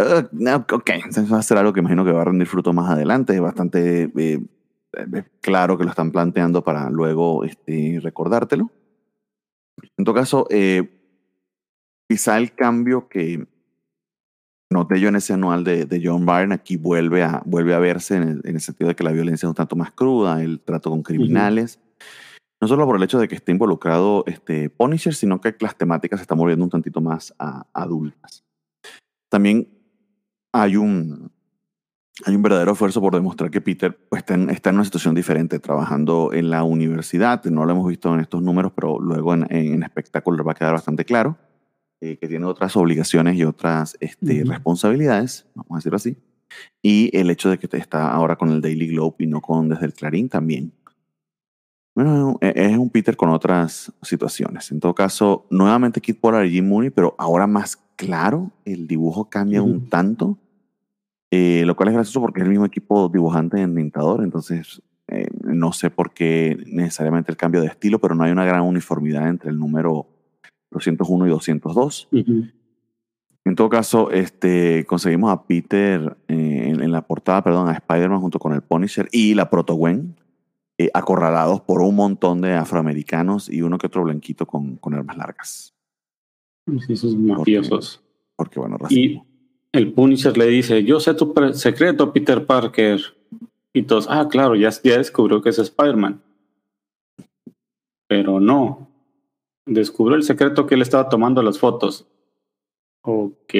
Uh, 0.00 0.26
no, 0.32 0.56
ok, 0.56 0.90
entonces 0.94 1.30
va 1.30 1.38
a 1.38 1.42
ser 1.42 1.58
algo 1.58 1.74
que 1.74 1.80
imagino 1.80 2.06
que 2.06 2.12
va 2.12 2.22
a 2.22 2.24
rendir 2.24 2.46
fruto 2.46 2.72
más 2.72 2.90
adelante. 2.90 3.34
Es 3.34 3.40
bastante 3.40 4.04
eh, 4.04 4.10
eh, 4.94 5.24
claro 5.42 5.76
que 5.76 5.84
lo 5.84 5.90
están 5.90 6.10
planteando 6.10 6.64
para 6.64 6.88
luego 6.88 7.44
este, 7.44 8.00
recordártelo. 8.02 8.70
En 9.98 10.04
todo 10.06 10.14
caso, 10.14 10.46
eh, 10.48 10.88
quizá 12.08 12.38
el 12.38 12.54
cambio 12.54 13.08
que 13.08 13.46
noté 14.72 15.00
yo 15.00 15.08
en 15.08 15.16
ese 15.16 15.34
anual 15.34 15.64
de, 15.64 15.84
de 15.84 16.00
John 16.02 16.24
Byrne 16.24 16.54
aquí 16.54 16.76
vuelve 16.76 17.22
a, 17.22 17.42
vuelve 17.44 17.74
a 17.74 17.78
verse 17.78 18.16
en 18.16 18.22
el, 18.22 18.40
en 18.44 18.54
el 18.54 18.60
sentido 18.60 18.88
de 18.88 18.94
que 18.94 19.04
la 19.04 19.12
violencia 19.12 19.46
es 19.46 19.50
un 19.50 19.54
tanto 19.54 19.76
más 19.76 19.92
cruda, 19.92 20.42
el 20.42 20.60
trato 20.60 20.90
con 20.90 21.02
criminales. 21.02 21.78
No 22.62 22.68
solo 22.68 22.86
por 22.86 22.96
el 22.96 23.02
hecho 23.02 23.18
de 23.18 23.26
que 23.28 23.34
esté 23.34 23.52
involucrado 23.52 24.22
este 24.26 24.70
Punisher, 24.70 25.14
sino 25.14 25.40
que 25.40 25.54
las 25.60 25.76
temáticas 25.76 26.20
se 26.20 26.22
están 26.22 26.38
volviendo 26.38 26.64
un 26.64 26.70
tantito 26.70 27.00
más 27.00 27.34
a- 27.38 27.66
adultas. 27.74 28.44
También 29.30 29.79
hay 30.52 30.76
un, 30.76 31.30
hay 32.24 32.34
un 32.34 32.42
verdadero 32.42 32.72
esfuerzo 32.72 33.00
por 33.00 33.14
demostrar 33.14 33.50
que 33.50 33.60
Peter 33.60 33.96
pues, 34.08 34.20
está, 34.20 34.34
en, 34.34 34.50
está 34.50 34.70
en 34.70 34.76
una 34.76 34.84
situación 34.84 35.14
diferente, 35.14 35.58
trabajando 35.58 36.32
en 36.32 36.50
la 36.50 36.64
universidad. 36.64 37.44
No 37.44 37.64
lo 37.64 37.72
hemos 37.72 37.86
visto 37.88 38.12
en 38.14 38.20
estos 38.20 38.42
números, 38.42 38.72
pero 38.74 38.98
luego 39.00 39.34
en, 39.34 39.46
en 39.50 39.82
espectáculo 39.82 40.44
va 40.44 40.52
a 40.52 40.54
quedar 40.54 40.72
bastante 40.72 41.04
claro 41.04 41.36
eh, 42.02 42.16
que 42.16 42.28
tiene 42.28 42.46
otras 42.46 42.74
obligaciones 42.76 43.36
y 43.36 43.44
otras 43.44 43.94
este, 44.00 44.42
responsabilidades, 44.46 45.46
vamos 45.54 45.72
a 45.72 45.76
decirlo 45.76 45.96
así. 45.96 46.16
Y 46.80 47.14
el 47.14 47.28
hecho 47.28 47.50
de 47.50 47.58
que 47.58 47.68
está 47.76 48.10
ahora 48.10 48.36
con 48.36 48.50
el 48.50 48.62
Daily 48.62 48.88
Globe 48.88 49.16
y 49.18 49.26
no 49.26 49.42
con 49.42 49.68
desde 49.68 49.84
el 49.84 49.92
Clarín 49.92 50.30
también. 50.30 50.72
Bueno, 51.94 52.38
es 52.40 52.54
un- 52.54 52.62
es 52.72 52.78
un 52.78 52.90
Peter 52.90 53.16
con 53.16 53.30
otras 53.30 53.92
situaciones. 54.02 54.70
En 54.70 54.80
todo 54.80 54.94
caso, 54.94 55.46
nuevamente 55.50 56.00
Kid 56.00 56.16
Pollard 56.20 56.46
y 56.46 56.50
Jim 56.52 56.68
Mooney, 56.68 56.90
pero 56.90 57.14
ahora 57.18 57.46
más 57.46 57.76
claro, 57.96 58.50
el 58.64 58.86
dibujo 58.86 59.28
cambia 59.28 59.62
un 59.62 59.76
Ujú. 59.76 59.86
tanto, 59.88 60.38
eh, 61.30 61.64
lo 61.66 61.76
cual 61.76 61.88
es 61.90 61.94
gracioso 61.94 62.20
porque 62.20 62.40
es 62.40 62.44
el 62.44 62.50
mismo 62.50 62.64
equipo 62.64 63.08
dibujante 63.08 63.60
en 63.60 63.74
Tintador, 63.74 64.22
entonces 64.22 64.82
eh, 65.12 65.26
no 65.42 65.72
sé 65.72 65.90
por 65.90 66.12
qué 66.14 66.56
necesariamente 66.66 67.32
el 67.32 67.36
cambio 67.36 67.60
de 67.60 67.66
estilo, 67.66 67.98
pero 67.98 68.14
no 68.14 68.22
hay 68.22 68.30
una 68.30 68.44
gran 68.44 68.62
uniformidad 68.62 69.28
entre 69.28 69.50
el 69.50 69.58
número 69.58 70.06
201 70.70 71.26
y 71.26 71.30
202. 71.30 72.08
Ujú. 72.12 72.44
En 73.44 73.56
todo 73.56 73.68
caso, 73.68 74.10
este, 74.12 74.84
conseguimos 74.86 75.32
a 75.32 75.42
Peter 75.44 76.16
eh, 76.28 76.64
en, 76.68 76.80
en 76.80 76.92
la 76.92 77.02
portada, 77.04 77.42
perdón, 77.42 77.68
a 77.68 77.72
Spider-Man 77.72 78.20
junto 78.20 78.38
con 78.38 78.52
el 78.52 78.62
Punisher 78.62 79.08
y 79.10 79.34
la 79.34 79.50
Proto-Gwen, 79.50 80.14
eh, 80.80 80.90
acorralados 80.94 81.60
por 81.60 81.82
un 81.82 81.94
montón 81.94 82.40
de 82.40 82.54
afroamericanos 82.54 83.50
y 83.50 83.60
uno 83.60 83.76
que 83.76 83.86
otro 83.88 84.02
blanquito 84.04 84.46
con, 84.46 84.76
con 84.76 84.94
armas 84.94 85.16
largas. 85.18 85.74
Sí, 86.86 86.92
esos 86.94 87.14
mafiosos. 87.16 88.02
Porque, 88.36 88.58
bueno, 88.60 88.76
Y 88.76 88.82
racismo. 88.82 89.26
el 89.72 89.92
Punisher 89.92 90.38
le 90.38 90.46
dice, 90.46 90.82
yo 90.84 90.98
sé 91.00 91.12
tu 91.14 91.34
secreto, 91.52 92.12
Peter 92.14 92.46
Parker. 92.46 93.00
Y 93.74 93.82
todos, 93.82 94.06
ah, 94.08 94.26
claro, 94.30 94.54
ya, 94.56 94.70
ya 94.82 94.96
descubrió 94.96 95.42
que 95.42 95.50
es 95.50 95.58
Spider-Man. 95.58 96.22
Pero 98.08 98.40
no. 98.40 98.88
Descubrió 99.66 100.16
el 100.16 100.22
secreto 100.22 100.66
que 100.66 100.76
él 100.76 100.82
estaba 100.82 101.08
tomando 101.08 101.42
las 101.42 101.58
fotos. 101.58 102.06
Ok. 103.02 103.54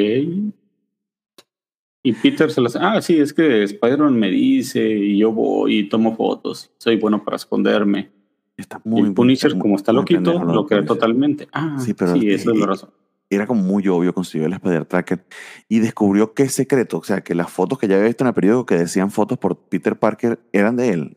Y 2.02 2.12
Peter 2.14 2.50
se 2.50 2.60
las... 2.62 2.76
Ah, 2.76 3.02
sí, 3.02 3.18
es 3.18 3.32
que 3.34 3.62
Spider-Man 3.64 4.18
me 4.18 4.30
dice 4.30 4.80
y 4.88 5.18
yo 5.18 5.32
voy 5.32 5.78
y 5.80 5.88
tomo 5.88 6.16
fotos. 6.16 6.70
Soy 6.78 6.96
bueno 6.96 7.22
para 7.24 7.36
esconderme. 7.36 8.10
Está 8.56 8.80
y 8.84 8.88
muy, 8.88 9.00
el 9.08 9.14
Punisher, 9.14 9.52
muy- 9.52 9.60
como 9.60 9.76
está 9.76 9.92
loquito, 9.92 10.32
lo 10.44 10.66
cree 10.66 10.80
Punisher. 10.80 10.86
totalmente. 10.86 11.48
Ah, 11.52 11.76
Sí, 11.78 11.92
pero 11.94 12.14
sí 12.14 12.28
es 12.30 12.42
esa 12.42 12.50
que- 12.52 12.56
es 12.56 12.60
la 12.60 12.66
razón. 12.66 12.90
Era 13.32 13.46
como 13.46 13.62
muy 13.62 13.86
obvio, 13.86 14.12
consiguió 14.12 14.46
el 14.48 14.52
Spider 14.54 14.84
Tracker 14.86 15.24
y 15.68 15.78
descubrió 15.78 16.34
qué 16.34 16.48
secreto, 16.48 16.98
o 16.98 17.04
sea, 17.04 17.20
que 17.20 17.34
las 17.36 17.48
fotos 17.50 17.78
que 17.78 17.86
ya 17.86 17.94
había 17.94 18.08
visto 18.08 18.24
en 18.24 18.28
el 18.28 18.34
periódico 18.34 18.66
que 18.66 18.76
decían 18.76 19.10
fotos 19.12 19.38
por 19.38 19.56
Peter 19.68 19.96
Parker 19.96 20.40
eran 20.52 20.74
de 20.76 20.88
él. 20.90 21.16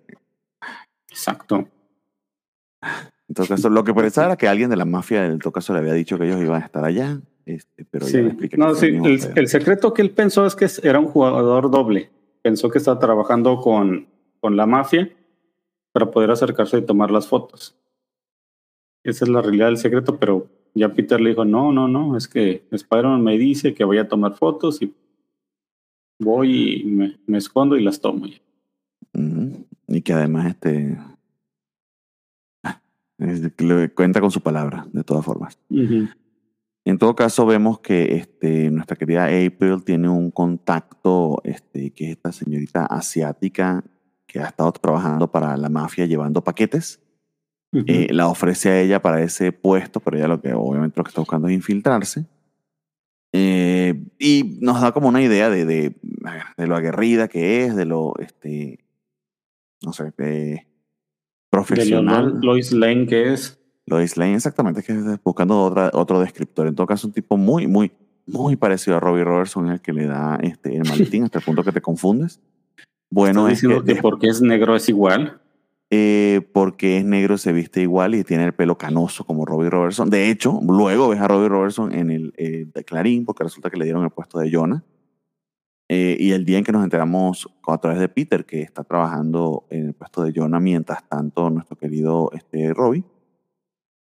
Exacto. 1.10 1.68
En 3.30 3.36
todo 3.36 3.48
caso, 3.48 3.70
lo 3.70 3.84
que 3.84 3.94
pensaba 3.94 4.28
era 4.28 4.38
que 4.38 4.48
alguien 4.48 4.70
de 4.70 4.76
la 4.76 4.86
mafia, 4.86 5.26
en 5.26 5.40
todo 5.40 5.54
caso, 5.54 5.74
le 5.74 5.80
había 5.80 5.94
dicho 5.94 6.18
que 6.18 6.26
ellos 6.26 6.42
iban 6.42 6.62
a 6.62 6.66
estar 6.66 6.84
allá, 6.84 7.20
este, 7.46 7.86
pero 7.86 8.06
Sí. 8.06 8.18
ya 8.22 8.58
No, 8.58 8.76
sí, 8.76 8.88
el, 8.88 9.20
el 9.36 9.48
secreto 9.48 9.94
que 9.94 10.02
él 10.02 10.12
pensó 10.12 10.46
es 10.46 10.56
que 10.56 10.68
era 10.88 11.00
un 11.00 11.08
jugador 11.08 11.72
doble. 11.72 12.10
Pensó 12.42 12.70
que 12.70 12.78
estaba 12.78 13.00
trabajando 13.00 13.60
con, 13.62 14.08
con 14.42 14.56
la 14.58 14.66
mafia 14.66 15.10
para 15.94 16.12
poder 16.12 16.32
acercarse 16.32 16.78
y 16.78 16.82
tomar 16.82 17.12
las 17.12 17.28
fotos. 17.28 17.76
Esa 19.04 19.26
es 19.26 19.30
la 19.30 19.42
realidad 19.42 19.68
del 19.68 19.78
secreto, 19.78 20.18
pero 20.18 20.48
ya 20.74 20.94
Peter 20.94 21.20
le 21.22 21.30
dijo, 21.32 21.46
no, 21.46 21.72
no, 21.72 21.88
no, 21.88 22.18
es 22.18 22.28
que 22.28 22.64
Spider-Man 22.72 23.22
me 23.24 23.38
dice 23.38 23.74
que 23.74 23.84
voy 23.84 23.98
a 24.00 24.08
tomar 24.08 24.34
fotos 24.36 24.82
y 24.82 24.94
voy 26.20 26.82
y 26.82 26.86
me, 26.86 27.18
me 27.28 27.38
escondo 27.38 27.78
y 27.78 27.84
las 27.84 28.00
tomo. 28.00 28.26
Ujú. 29.14 29.66
Y 29.88 30.02
que 30.02 30.14
además 30.14 30.48
este 30.48 30.98
es- 33.24 33.62
le 33.62 33.90
cuenta 33.94 34.22
con 34.22 34.32
su 34.32 34.42
palabra, 34.42 34.86
de 34.92 35.04
todas 35.04 35.26
formas. 35.26 35.58
Ujú. 35.70 36.08
En 36.86 36.98
todo 36.98 37.16
caso, 37.16 37.46
vemos 37.46 37.80
que 37.80 38.16
este, 38.16 38.70
nuestra 38.70 38.98
querida 38.98 39.26
April 39.26 39.84
tiene 39.86 40.10
un 40.10 40.32
contacto, 40.32 41.42
este, 41.46 41.92
que 41.92 42.06
es 42.06 42.12
esta 42.12 42.32
señorita 42.34 42.86
asiática 42.86 43.84
que 44.28 44.40
ha 44.40 44.48
estado 44.48 44.72
trabajando 44.74 45.32
para 45.32 45.56
la 45.58 45.70
mafia 45.70 46.06
llevando 46.06 46.44
paquetes. 46.44 47.00
Ujú. 47.72 47.86
Eh, 47.88 48.08
la 48.12 48.28
ofrece 48.28 48.70
a 48.70 48.82
ella 48.82 49.02
para 49.02 49.22
ese 49.24 49.52
puesto, 49.52 50.00
pero 50.00 50.18
ella 50.18 50.28
lo 50.28 50.42
que 50.42 50.54
obviamente 50.54 50.98
lo 50.98 51.04
que 51.04 51.10
está 51.10 51.22
buscando 51.22 51.48
es 51.48 51.54
infiltrarse. 51.54 52.26
Eh, 53.32 54.04
y 54.20 54.60
nos 54.62 54.80
da 54.82 54.92
como 54.92 55.08
una 55.08 55.22
idea 55.22 55.50
de, 55.50 55.66
de, 55.66 55.96
de 56.58 56.68
lo 56.68 56.76
aguerrida 56.76 57.28
que 57.28 57.64
es, 57.66 57.76
de 57.76 57.86
lo, 57.86 58.14
este, 58.20 58.86
no 59.82 59.92
sé, 59.94 60.12
de 60.18 60.68
profesional. 61.54 62.40
Lois 62.42 62.72
Lane 62.72 63.06
que 63.06 63.34
es. 63.34 63.60
Lois 63.86 64.18
Lane, 64.18 64.36
exactamente, 64.36 64.80
es 64.80 64.86
que 64.86 64.94
es 64.94 65.24
buscando 65.24 65.62
otra, 65.62 65.92
otro 65.94 66.20
descriptor. 66.20 66.68
En 66.68 66.76
todo 66.76 66.88
caso, 66.88 67.08
un 67.08 67.14
tipo 67.14 67.38
muy, 67.38 67.68
muy, 67.68 67.92
muy 68.26 68.56
parecido 68.56 68.98
a 68.98 69.00
Robbie 69.00 69.24
Robertson, 69.24 69.70
el 69.70 69.82
que 69.82 69.94
le 69.94 70.06
da 70.06 70.38
este, 70.42 70.76
el 70.76 70.88
maletín 70.88 71.24
hasta 71.26 71.40
el 71.40 71.46
punto 71.46 71.64
que 71.64 71.72
te 71.72 71.82
confundes. 71.82 72.42
Bueno, 73.10 73.48
¿Estás 73.48 73.72
es 73.72 73.84
que, 73.84 73.94
que 73.94 74.02
porque 74.02 74.28
es 74.28 74.42
negro 74.42 74.76
es 74.76 74.90
igual? 74.90 75.40
eh, 75.96 76.42
porque 76.54 76.98
es 76.98 77.06
negro 77.06 77.38
se 77.38 77.52
viste 77.54 77.82
igual 77.82 78.16
y 78.16 78.24
tiene 78.24 78.46
el 78.46 78.54
pelo 78.54 78.80
canoso 78.80 79.26
como 79.26 79.46
Robbie 79.46 79.70
Robertson. 79.70 80.10
De 80.10 80.32
hecho, 80.32 80.60
luego 80.68 81.10
ves 81.10 81.20
a 81.20 81.28
Robbie 81.28 81.50
Robertson 81.50 81.94
en 81.94 82.10
el 82.10 82.34
eh, 82.38 82.66
de 82.74 82.84
Clarín, 82.84 83.26
porque 83.26 83.44
resulta 83.44 83.70
que 83.70 83.78
le 83.78 83.86
dieron 83.86 84.04
el 84.04 84.10
puesto 84.10 84.40
de 84.40 84.52
Jonah. 84.52 84.84
Eh, 85.96 86.18
y 86.20 86.32
el 86.32 86.44
día 86.44 86.58
en 86.58 86.64
que 86.64 86.72
nos 86.72 86.84
enteramos 86.84 87.48
a 87.68 87.78
través 87.78 88.00
de 88.00 88.10
Peter, 88.10 88.46
que 88.46 88.62
está 88.64 88.84
trabajando 88.84 89.66
en 89.70 89.88
el 89.90 89.94
puesto 89.94 90.24
de 90.24 90.34
Jonah, 90.36 90.60
mientras 90.60 91.08
tanto 91.08 91.52
nuestro 91.52 91.76
querido 91.78 92.32
este, 92.34 92.74
Robbie, 92.74 93.04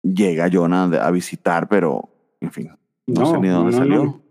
llega 0.03 0.49
Jonah 0.51 0.85
a 0.85 1.11
visitar, 1.11 1.69
pero, 1.69 2.09
en 2.41 2.51
fin, 2.51 2.71
no, 3.07 3.27
sé 3.27 3.39
ni 3.39 3.49
de 3.49 3.55
dónde 3.55 3.73
no, 3.73 3.77
salió. 3.79 4.05
no. 4.05 4.23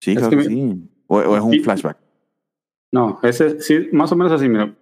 Sí, 0.00 0.12
Es 0.12 0.18
creo 0.18 0.30
que 0.30 0.36
que, 0.36 0.42
me- 0.42 0.48
sí. 0.48 0.90
O, 1.06 1.18
o 1.18 1.36
es 1.36 1.42
un 1.42 1.60
flashback. 1.62 1.96
No, 2.90 3.20
ese 3.22 3.60
sí, 3.60 3.88
más 3.92 4.10
o 4.10 4.16
menos 4.16 4.32
así, 4.32 4.48
mira. 4.48 4.74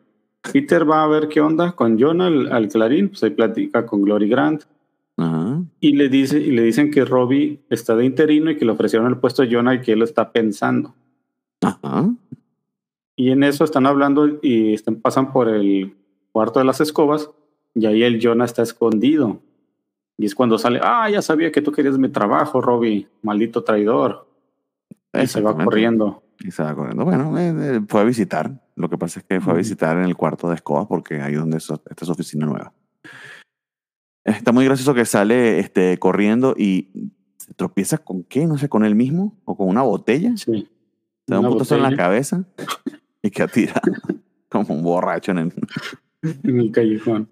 Peter 0.52 0.88
va 0.88 1.05
a 1.05 1.09
ver 1.09 1.28
qué 1.28 1.40
onda 1.40 1.72
con 1.72 1.98
Jonah 2.00 2.26
al, 2.28 2.50
al 2.52 2.68
Clarín, 2.68 3.09
pues 3.11 3.22
ahí 3.22 3.31
platica 3.31 3.85
con 3.87 4.00
Glory 4.02 4.28
Grant. 4.28 4.62
Ajá. 5.18 5.62
Y 5.81 5.92
le, 5.92 6.09
dice, 6.09 6.38
y 6.40 6.52
le 6.52 6.62
dicen 6.62 6.90
que 6.90 7.05
Robbie 7.05 7.61
está 7.70 7.94
de 7.94 8.05
interino 8.07 8.50
y 8.50 8.57
que 8.57 8.64
le 8.64 8.72
ofrecieron 8.72 9.09
el 9.09 9.18
puesto 9.18 9.42
a 9.42 9.46
Jonah 9.50 9.74
y 9.74 9.81
que 9.83 9.92
él 9.92 9.98
lo 9.98 10.05
está 10.05 10.33
pensando. 10.33 10.94
Ajá. 11.62 12.11
Y 13.16 13.31
en 13.31 13.42
eso 13.42 13.64
están 13.64 13.87
hablando 13.87 14.38
y 14.42 14.75
están, 14.75 14.96
pasan 14.96 15.33
por 15.33 15.48
el 15.48 15.94
cuarto 16.33 16.59
de 16.59 16.64
las 16.64 16.81
escobas 16.81 17.31
y 17.75 17.87
ahí 17.87 18.03
el 18.03 18.20
Jonah 18.22 18.44
está 18.44 18.62
escondido. 18.62 19.40
Y 20.18 20.27
es 20.27 20.35
cuando 20.35 20.59
sale, 20.59 20.81
ah, 20.83 21.09
ya 21.11 21.22
sabía 21.22 21.53
que 21.53 21.62
tú 21.62 21.72
querías 21.72 21.98
mi 21.98 22.09
trabajo, 22.09 22.61
Robbie, 22.61 23.09
maldito 23.22 23.64
traidor. 23.64 24.29
Y 25.12 25.27
se 25.27 25.40
va 25.40 25.57
corriendo. 25.57 26.22
Y 26.40 26.51
se 26.51 26.62
va 26.62 26.75
corriendo. 26.75 27.05
Bueno, 27.05 27.38
eh, 27.38 27.77
eh, 27.77 27.81
fue 27.88 28.01
a 28.01 28.05
visitar. 28.05 28.51
Lo 28.77 28.88
que 28.88 28.98
pasa 28.98 29.20
es 29.20 29.27
que 29.27 29.40
fue 29.40 29.53
a 29.53 29.57
visitar 29.57 29.96
en 29.96 30.05
el 30.05 30.16
cuarto 30.16 30.48
de 30.48 30.55
escobas 30.55 30.87
porque 30.87 31.20
ahí 31.20 31.35
donde 31.35 31.59
es, 31.59 31.70
esta 31.70 31.94
es 32.01 32.07
su 32.07 32.12
oficina 32.12 32.46
nueva. 32.46 32.72
Está 34.25 34.53
muy 34.53 34.64
gracioso 34.64 34.94
que 34.94 35.05
sale 35.05 35.59
este, 35.59 35.98
corriendo 35.98 36.55
y 36.57 37.11
se 37.37 37.53
tropieza 37.55 37.98
con 37.98 38.22
qué, 38.22 38.46
no 38.46 38.57
sé, 38.57 38.68
con 38.68 38.85
él 38.85 38.94
mismo 38.94 39.37
o 39.44 39.57
con 39.57 39.68
una 39.68 39.83
botella. 39.83 40.37
Sí. 40.37 40.68
Da 41.33 41.40
un 41.40 41.49
putazo 41.49 41.77
en 41.77 41.83
la 41.83 41.97
cabeza 41.97 42.45
y 43.23 43.31
queda 43.31 43.49
tirado 43.49 43.81
como 44.49 44.75
un 44.75 44.83
borracho 44.83 45.33
en 45.33 45.38
el... 45.38 45.53
en 46.45 46.61
el 46.61 46.71
callejón. 46.71 47.29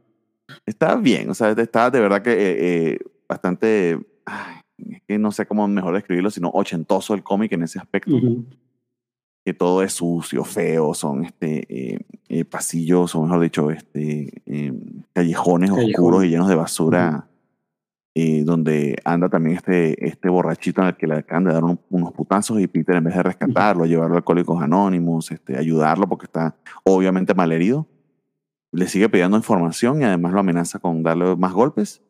Está 0.67 0.97
bien, 0.97 1.31
o 1.31 1.35
sea, 1.35 1.51
está 1.51 1.91
de 1.91 2.01
verdad 2.01 2.23
que 2.23 2.33
eh, 2.33 2.57
eh, 2.59 2.99
bastante... 3.29 3.99
ay, 4.27 4.61
es 4.89 5.03
que 5.07 5.19
no 5.19 5.31
sé 5.31 5.47
cómo 5.47 5.69
mejor 5.69 5.95
describirlo, 5.95 6.31
sino 6.31 6.51
ochentoso 6.51 7.15
el 7.15 7.23
cómic 7.23 7.53
en 7.53 7.63
ese 7.63 7.79
aspecto. 7.79 8.17
Ujú. 8.17 8.45
que 9.45 9.55
todo 9.55 9.83
es 9.83 9.95
sucio, 9.95 10.45
feo, 10.45 10.93
son 10.95 11.25
este, 11.25 11.65
eh, 11.69 11.99
eh, 12.29 12.45
pasillos, 12.45 13.15
o 13.15 13.23
mejor 13.23 13.41
dicho, 13.41 13.71
este, 13.71 14.43
eh, 14.47 14.73
callejones 15.13 15.71
Callejón. 15.71 15.91
oscuros 15.91 16.25
y 16.25 16.29
llenos 16.29 16.49
de 16.49 16.55
basura, 16.55 17.27
eh, 18.15 18.43
donde 18.45 18.97
anda 19.05 19.29
también 19.29 19.57
este, 19.57 20.07
este 20.07 20.29
borrachito 20.29 20.81
en 20.83 20.89
el 20.89 20.97
que 20.97 21.07
le 21.07 21.15
acaban 21.15 21.45
de 21.45 21.53
dar 21.53 21.63
un- 21.65 21.79
unos 21.91 22.13
putazos 22.13 22.61
y 22.61 22.67
Peter 22.67 22.97
en 22.97 23.05
vez 23.05 23.15
de 23.15 23.23
rescatarlo, 23.23 23.87
llevarlo 23.87 24.15
a 24.17 24.19
Alcohólicos 24.19 24.61
Anónimos, 24.63 25.31
este, 25.31 25.57
ayudarlo 25.57 26.09
porque 26.09 26.27
está 26.27 26.57
obviamente 26.85 27.35
malherido, 27.35 27.87
le 28.73 28.87
sigue 28.89 29.09
pidiendo 29.09 29.37
información 29.37 30.01
y 30.01 30.05
además 30.05 30.33
lo 30.33 30.41
amenaza 30.41 30.79
con 30.79 31.03
darle 31.03 31.37
más 31.37 31.53
golpes. 31.53 32.03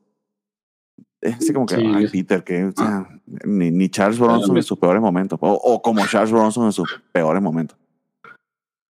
Es 1.22 1.36
así 1.36 1.52
como 1.52 1.66
que, 1.66 1.76
Sí, 1.76 1.82
ay, 1.94 2.06
Peter, 2.12 2.42
que 2.44 2.64
o 2.64 2.72
sea, 2.72 3.06
ni, 3.44 3.70
ni 3.70 3.90
Charles 3.90 4.18
Bronson 4.18 4.56
en 4.56 4.62
sus 4.62 4.78
peores 4.78 5.02
momentos, 5.02 5.38
o, 5.42 5.52
o 5.52 5.82
como 5.82 6.06
Charles 6.06 6.32
Bronson 6.32 6.64
en 6.64 6.72
sus 6.72 7.02
peores 7.12 7.42
momentos. 7.42 7.76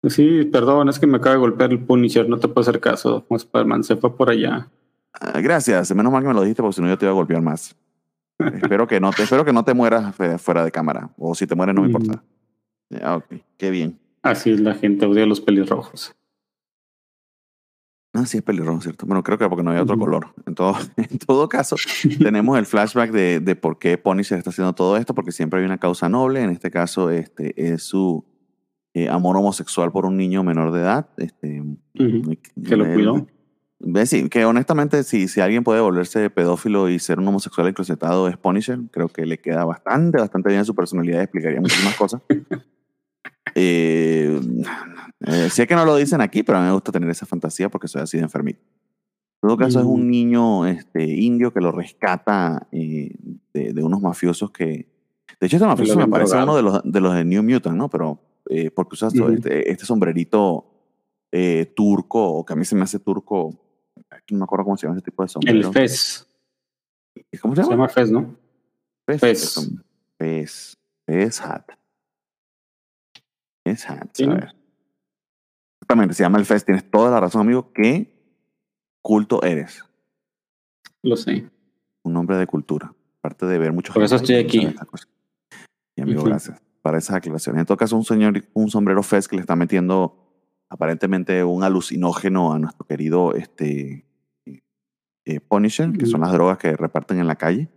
Sí, 0.07 0.45
perdón, 0.51 0.89
es 0.89 0.99
que 0.99 1.07
me 1.07 1.17
acaba 1.17 1.33
de 1.35 1.39
golpear 1.41 1.71
el 1.71 1.79
Punisher, 1.83 2.27
no 2.29 2.37
te 2.37 2.47
puedo 2.47 2.61
hacer 2.61 2.79
caso. 2.79 3.25
Spider-Man 3.29 3.83
se 3.83 3.95
fue 3.95 4.15
por 4.15 4.29
allá. 4.29 4.67
Ah, 5.13 5.39
Gracias, 5.41 5.93
menos 5.95 6.11
mal 6.11 6.21
que 6.21 6.27
me 6.27 6.33
lo 6.33 6.41
dijiste 6.41 6.61
porque 6.61 6.75
si 6.75 6.81
no 6.81 6.87
yo 6.87 6.97
te 6.97 7.05
iba 7.05 7.11
a 7.11 7.15
golpear 7.15 7.41
más. 7.41 7.75
espero, 8.39 8.87
que 8.87 8.99
no 8.99 9.11
te, 9.11 9.23
espero 9.23 9.45
que 9.45 9.53
no 9.53 9.63
te 9.63 9.73
mueras 9.73 10.15
fuera 10.41 10.63
de 10.65 10.71
cámara, 10.71 11.11
o 11.17 11.35
si 11.35 11.45
te 11.47 11.55
mueres 11.55 11.75
no 11.75 11.81
me 11.81 11.87
Mm. 11.89 11.91
importa. 11.91 12.23
Ah, 13.01 13.17
ok, 13.17 13.25
qué 13.57 13.69
bien. 13.71 13.99
Así 14.23 14.51
es 14.51 14.59
la 14.59 14.73
gente, 14.75 15.05
odia 15.05 15.25
los 15.25 15.41
pelirrojos. 15.41 16.15
Ah, 18.13 18.25
sí, 18.25 18.37
es 18.37 18.43
pelirrojo, 18.43 18.81
¿cierto? 18.81 19.05
Bueno, 19.05 19.23
creo 19.23 19.37
que 19.37 19.47
porque 19.47 19.63
no 19.63 19.69
había 19.71 19.83
otro 19.83 19.97
color. 19.97 20.33
En 20.45 20.53
todo, 20.53 20.75
en 20.97 21.17
todo 21.19 21.47
caso, 21.47 21.77
tenemos 22.19 22.57
el 22.59 22.65
flashback 22.65 23.11
de, 23.11 23.39
de 23.39 23.55
por 23.55 23.79
qué 23.79 23.97
Punisher 23.97 24.37
está 24.37 24.49
haciendo 24.49 24.73
todo 24.73 24.97
esto, 24.97 25.15
porque 25.15 25.31
siempre 25.31 25.59
hay 25.59 25.65
una 25.65 25.77
causa 25.77 26.09
noble. 26.09 26.41
En 26.41 26.49
este 26.49 26.69
caso, 26.71 27.09
este 27.09 27.53
es 27.73 27.83
su 27.83 28.25
eh, 28.93 29.07
amor 29.07 29.37
homosexual 29.37 29.93
por 29.93 30.05
un 30.05 30.17
niño 30.17 30.43
menor 30.43 30.73
de 30.73 30.81
edad. 30.81 31.07
Este. 31.15 31.63
Que 31.93 32.75
lo 32.75 32.91
cuidó. 32.93 33.27
Sí, 34.05 34.29
que 34.29 34.45
honestamente, 34.45 35.03
si, 35.03 35.27
si 35.27 35.41
alguien 35.41 35.63
puede 35.63 35.81
volverse 35.81 36.29
pedófilo 36.29 36.89
y 36.89 36.99
ser 36.99 37.19
un 37.19 37.27
homosexual 37.27 37.67
enclosetado 37.67 38.27
es 38.27 38.37
Punisher, 38.37 38.79
creo 38.91 39.07
que 39.09 39.25
le 39.25 39.39
queda 39.39 39.65
bastante, 39.65 40.19
bastante 40.19 40.49
bien 40.49 40.65
su 40.65 40.75
personalidad 40.75 41.19
y 41.19 41.23
explicaría 41.23 41.61
muchísimas 41.61 41.95
cosas. 41.95 42.21
Eh, 43.55 44.39
eh, 45.21 45.49
sé 45.49 45.67
que 45.67 45.75
no 45.75 45.83
lo 45.83 45.95
dicen 45.97 46.21
aquí, 46.21 46.41
pero 46.41 46.59
a 46.59 46.61
mí 46.61 46.67
me 46.67 46.73
gusta 46.73 46.91
tener 46.91 47.09
esa 47.09 47.25
fantasía 47.25 47.69
porque 47.69 47.87
soy 47.87 48.03
así 48.03 48.17
de 48.17 48.23
enfermito. 48.23 48.61
En 49.41 49.49
todo 49.49 49.57
caso, 49.57 49.79
es 49.79 49.85
un 49.85 50.09
niño 50.09 50.67
este, 50.67 51.03
indio 51.03 51.51
que 51.51 51.59
lo 51.59 51.71
rescata 51.71 52.67
eh, 52.71 53.11
de, 53.51 53.73
de 53.73 53.83
unos 53.83 53.99
mafiosos 53.99 54.51
que. 54.51 54.87
De 55.39 55.47
hecho, 55.47 55.57
este 55.57 55.65
mafioso 55.65 55.97
me 55.97 56.07
parece 56.07 56.37
uno 56.37 56.55
de 56.55 56.61
los, 56.61 56.81
de 56.83 57.01
los 57.01 57.15
de 57.15 57.25
New 57.25 57.41
Mutant, 57.41 57.75
¿no? 57.75 57.89
Pero 57.89 58.19
eh, 58.49 58.69
porque 58.69 58.93
usas 58.93 59.13
este, 59.15 59.71
este 59.71 59.85
sombrerito 59.85 60.65
eh, 61.31 61.71
turco, 61.75 62.23
o 62.23 62.45
que 62.45 62.53
a 62.53 62.55
mí 62.55 62.65
se 62.65 62.75
me 62.75 62.83
hace 62.83 62.99
turco. 62.99 63.70
No 64.29 64.37
me 64.39 64.43
acuerdo 64.43 64.65
cómo 64.65 64.77
se 64.77 64.87
llama 64.87 64.97
ese 64.97 65.05
tipo 65.05 65.23
de 65.23 65.29
sombrero. 65.29 65.57
El 65.67 65.73
Fez. 65.73 66.27
¿Cómo 67.41 67.55
se 67.55 67.63
Se 67.63 67.69
llama? 67.69 67.83
llama 67.83 67.89
Fez, 67.89 68.11
¿no? 68.11 68.35
Fez. 69.05 69.19
Fez. 69.19 69.71
Fez. 70.17 70.77
Fez 71.05 71.41
hat. 71.41 71.65
Fez 73.65 73.89
hat. 73.89 74.09
Sí, 74.13 74.23
a 74.23 74.27
¿no? 74.27 74.33
ver. 74.35 74.55
Exactamente, 75.81 76.13
se 76.13 76.23
llama 76.23 76.37
el 76.37 76.45
Fez. 76.45 76.63
Tienes 76.63 76.89
toda 76.89 77.11
la 77.11 77.19
razón, 77.19 77.41
amigo. 77.41 77.71
¿Qué 77.73 78.13
culto 79.01 79.43
eres? 79.43 79.83
Lo 81.03 81.17
sé. 81.17 81.49
Un 82.03 82.15
hombre 82.17 82.37
de 82.37 82.47
cultura. 82.47 82.93
Aparte 83.19 83.45
de 83.45 83.57
ver 83.57 83.73
muchos. 83.73 83.93
Por 83.93 84.03
eso 84.03 84.15
estoy 84.15 84.35
aquí. 84.35 84.73
cosas. 84.85 85.09
Y 85.95 86.01
amigo, 86.01 86.23
gracias 86.23 86.61
para 86.81 86.97
esas 86.97 87.15
aclaraciones. 87.17 87.59
En 87.61 87.65
todo 87.65 87.77
caso, 87.77 87.95
un 87.95 88.03
señor, 88.05 88.43
un 88.53 88.69
sombrero 88.69 89.03
Fez 89.03 89.27
que 89.27 89.35
le 89.35 89.41
está 89.41 89.55
metiendo 89.55 90.17
aparentemente 90.69 91.43
un 91.43 91.63
alucinógeno 91.63 92.53
a 92.53 92.59
nuestro 92.59 92.85
querido 92.87 93.35
este, 93.35 94.05
eh, 95.35 95.39
Punisher, 95.39 95.91
que 95.93 96.05
son 96.05 96.21
las 96.21 96.31
drogas 96.31 96.57
que 96.57 96.75
reparten 96.75 97.19
en 97.19 97.27
la 97.27 97.35
calle. 97.35 97.69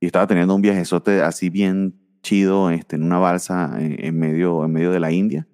Y 0.00 0.06
estaba 0.06 0.26
teniendo 0.26 0.54
un 0.54 0.62
viajezote 0.62 1.22
así 1.22 1.50
bien 1.50 1.94
chido 2.22 2.70
este, 2.70 2.96
en 2.96 3.02
una 3.02 3.18
balsa 3.18 3.76
en, 3.78 4.04
en 4.04 4.18
medio, 4.18 4.64
en 4.64 4.72
medio 4.72 4.90
de 4.90 5.00
la 5.00 5.12
India. 5.12 5.46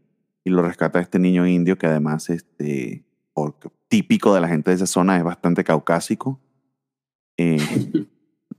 Y 0.45 0.51
lo 0.51 0.63
rescata 0.63 1.01
este 1.01 1.19
niño 1.19 1.47
indio 1.47 1.79
que 1.79 1.87
además, 1.87 2.29
este, 2.31 3.05
porque 3.33 3.69
típico 3.89 4.35
de 4.35 4.41
la 4.41 4.49
gente 4.49 4.71
de 4.71 4.77
esa 4.77 4.87
zona, 4.87 5.17
es 5.19 5.25
bastante 5.25 5.65
caucásico. 5.65 6.41
Eh, 7.37 7.59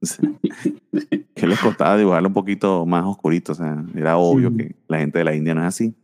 que 1.36 1.48
les 1.48 1.60
costaba 1.60 1.98
dibujarlo 1.98 2.28
un 2.28 2.34
poquito 2.34 2.86
más 2.86 3.04
oscurito. 3.06 3.54
O 3.54 3.56
sea, 3.56 3.84
era 3.96 4.18
obvio 4.18 4.56
que 4.56 4.76
la 4.88 5.00
gente 5.00 5.18
de 5.20 5.26
la 5.26 5.36
India 5.36 5.56
no 5.56 5.62
es 5.62 5.68
así. 5.68 5.96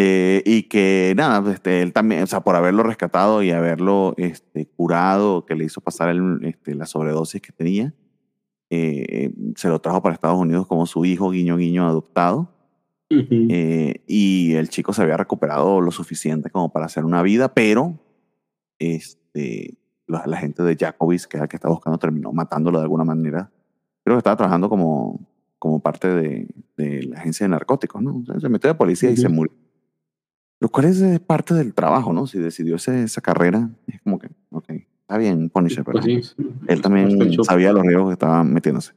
Eh, 0.00 0.44
y 0.46 0.62
que 0.68 1.12
nada, 1.16 1.42
pues, 1.42 1.54
este, 1.54 1.82
él 1.82 1.92
también, 1.92 2.22
o 2.22 2.26
sea, 2.28 2.42
por 2.42 2.54
haberlo 2.54 2.84
rescatado 2.84 3.42
y 3.42 3.50
haberlo 3.50 4.14
este, 4.16 4.64
curado, 4.66 5.44
que 5.44 5.56
le 5.56 5.64
hizo 5.64 5.80
pasar 5.80 6.10
el, 6.10 6.38
este, 6.44 6.76
la 6.76 6.86
sobredosis 6.86 7.42
que 7.42 7.50
tenía, 7.50 7.92
eh, 8.70 9.32
se 9.56 9.68
lo 9.68 9.80
trajo 9.80 10.00
para 10.00 10.14
Estados 10.14 10.38
Unidos 10.38 10.68
como 10.68 10.86
su 10.86 11.04
hijo, 11.04 11.30
guiño, 11.30 11.56
guiño, 11.56 11.88
adoptado. 11.88 12.54
Ujú. 13.10 13.48
Eh, 13.50 14.04
y 14.06 14.52
el 14.54 14.68
chico 14.68 14.92
se 14.92 15.02
había 15.02 15.16
recuperado 15.16 15.80
lo 15.80 15.90
suficiente 15.90 16.48
como 16.48 16.72
para 16.72 16.86
hacer 16.86 17.04
una 17.04 17.20
vida, 17.22 17.52
pero 17.52 17.98
este, 18.78 19.78
la, 20.06 20.22
la 20.26 20.36
gente 20.36 20.62
de 20.62 20.76
Jacobis, 20.76 21.26
que 21.26 21.38
era 21.38 21.46
el 21.46 21.48
que 21.48 21.56
estaba 21.56 21.74
buscando, 21.74 21.98
terminó 21.98 22.32
matándolo 22.32 22.78
de 22.78 22.84
alguna 22.84 23.02
manera. 23.02 23.50
Creo 24.04 24.14
que 24.14 24.18
estaba 24.18 24.36
trabajando 24.36 24.68
como, 24.68 25.28
como 25.58 25.80
parte 25.80 26.06
de, 26.06 26.46
de 26.76 27.02
la 27.02 27.18
agencia 27.18 27.42
de 27.42 27.48
narcóticos, 27.48 28.00
¿no? 28.00 28.18
O 28.18 28.24
sea, 28.24 28.38
se 28.38 28.48
metió 28.48 28.68
de 28.70 28.76
policía 28.76 29.10
y 29.10 29.16
se 29.16 29.28
murió. 29.28 29.52
Lo 30.60 30.68
cual 30.68 30.86
es 30.86 31.00
eh, 31.02 31.20
parte 31.24 31.54
del 31.54 31.72
trabajo, 31.74 32.12
¿no? 32.12 32.26
Si 32.26 32.38
decidió 32.38 32.76
ese- 32.76 33.04
esa 33.04 33.20
carrera, 33.20 33.70
es 33.86 34.00
como 34.02 34.18
que, 34.18 34.28
ok, 34.50 34.64
está 35.02 35.16
bien, 35.18 35.48
Punisher, 35.50 35.84
pero 35.84 36.00
Pues 36.00 36.04
sí, 36.04 36.22
sí. 36.22 36.48
él 36.66 36.80
también 36.82 37.44
sabía 37.44 37.72
los 37.72 37.82
riesgos 37.84 38.08
que 38.08 38.12
estaba 38.14 38.42
metiéndose. 38.44 38.92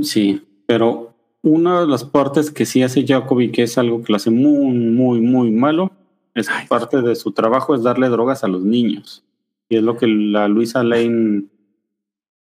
Sí, 0.00 0.42
pero 0.66 1.14
una 1.42 1.80
de 1.80 1.86
las 1.88 2.04
partes 2.04 2.50
que 2.50 2.64
sí 2.64 2.82
hace 2.82 3.04
Jacoby, 3.06 3.50
que 3.50 3.64
es 3.64 3.76
algo 3.76 4.02
que 4.02 4.12
lo 4.12 4.16
hace 4.16 4.30
muy, 4.30 4.72
muy, 4.72 5.20
muy 5.20 5.50
malo, 5.50 5.90
es 6.34 6.48
Ay. 6.48 6.66
parte 6.68 7.02
de 7.02 7.14
su 7.16 7.32
trabajo 7.32 7.74
es 7.74 7.82
darle 7.82 8.08
drogas 8.08 8.44
a 8.44 8.48
los 8.48 8.62
niños. 8.64 9.24
Y 9.68 9.76
es 9.76 9.82
lo 9.82 9.96
que 9.96 10.06
la 10.06 10.46
Luisa 10.48 10.82
Lane, 10.84 11.44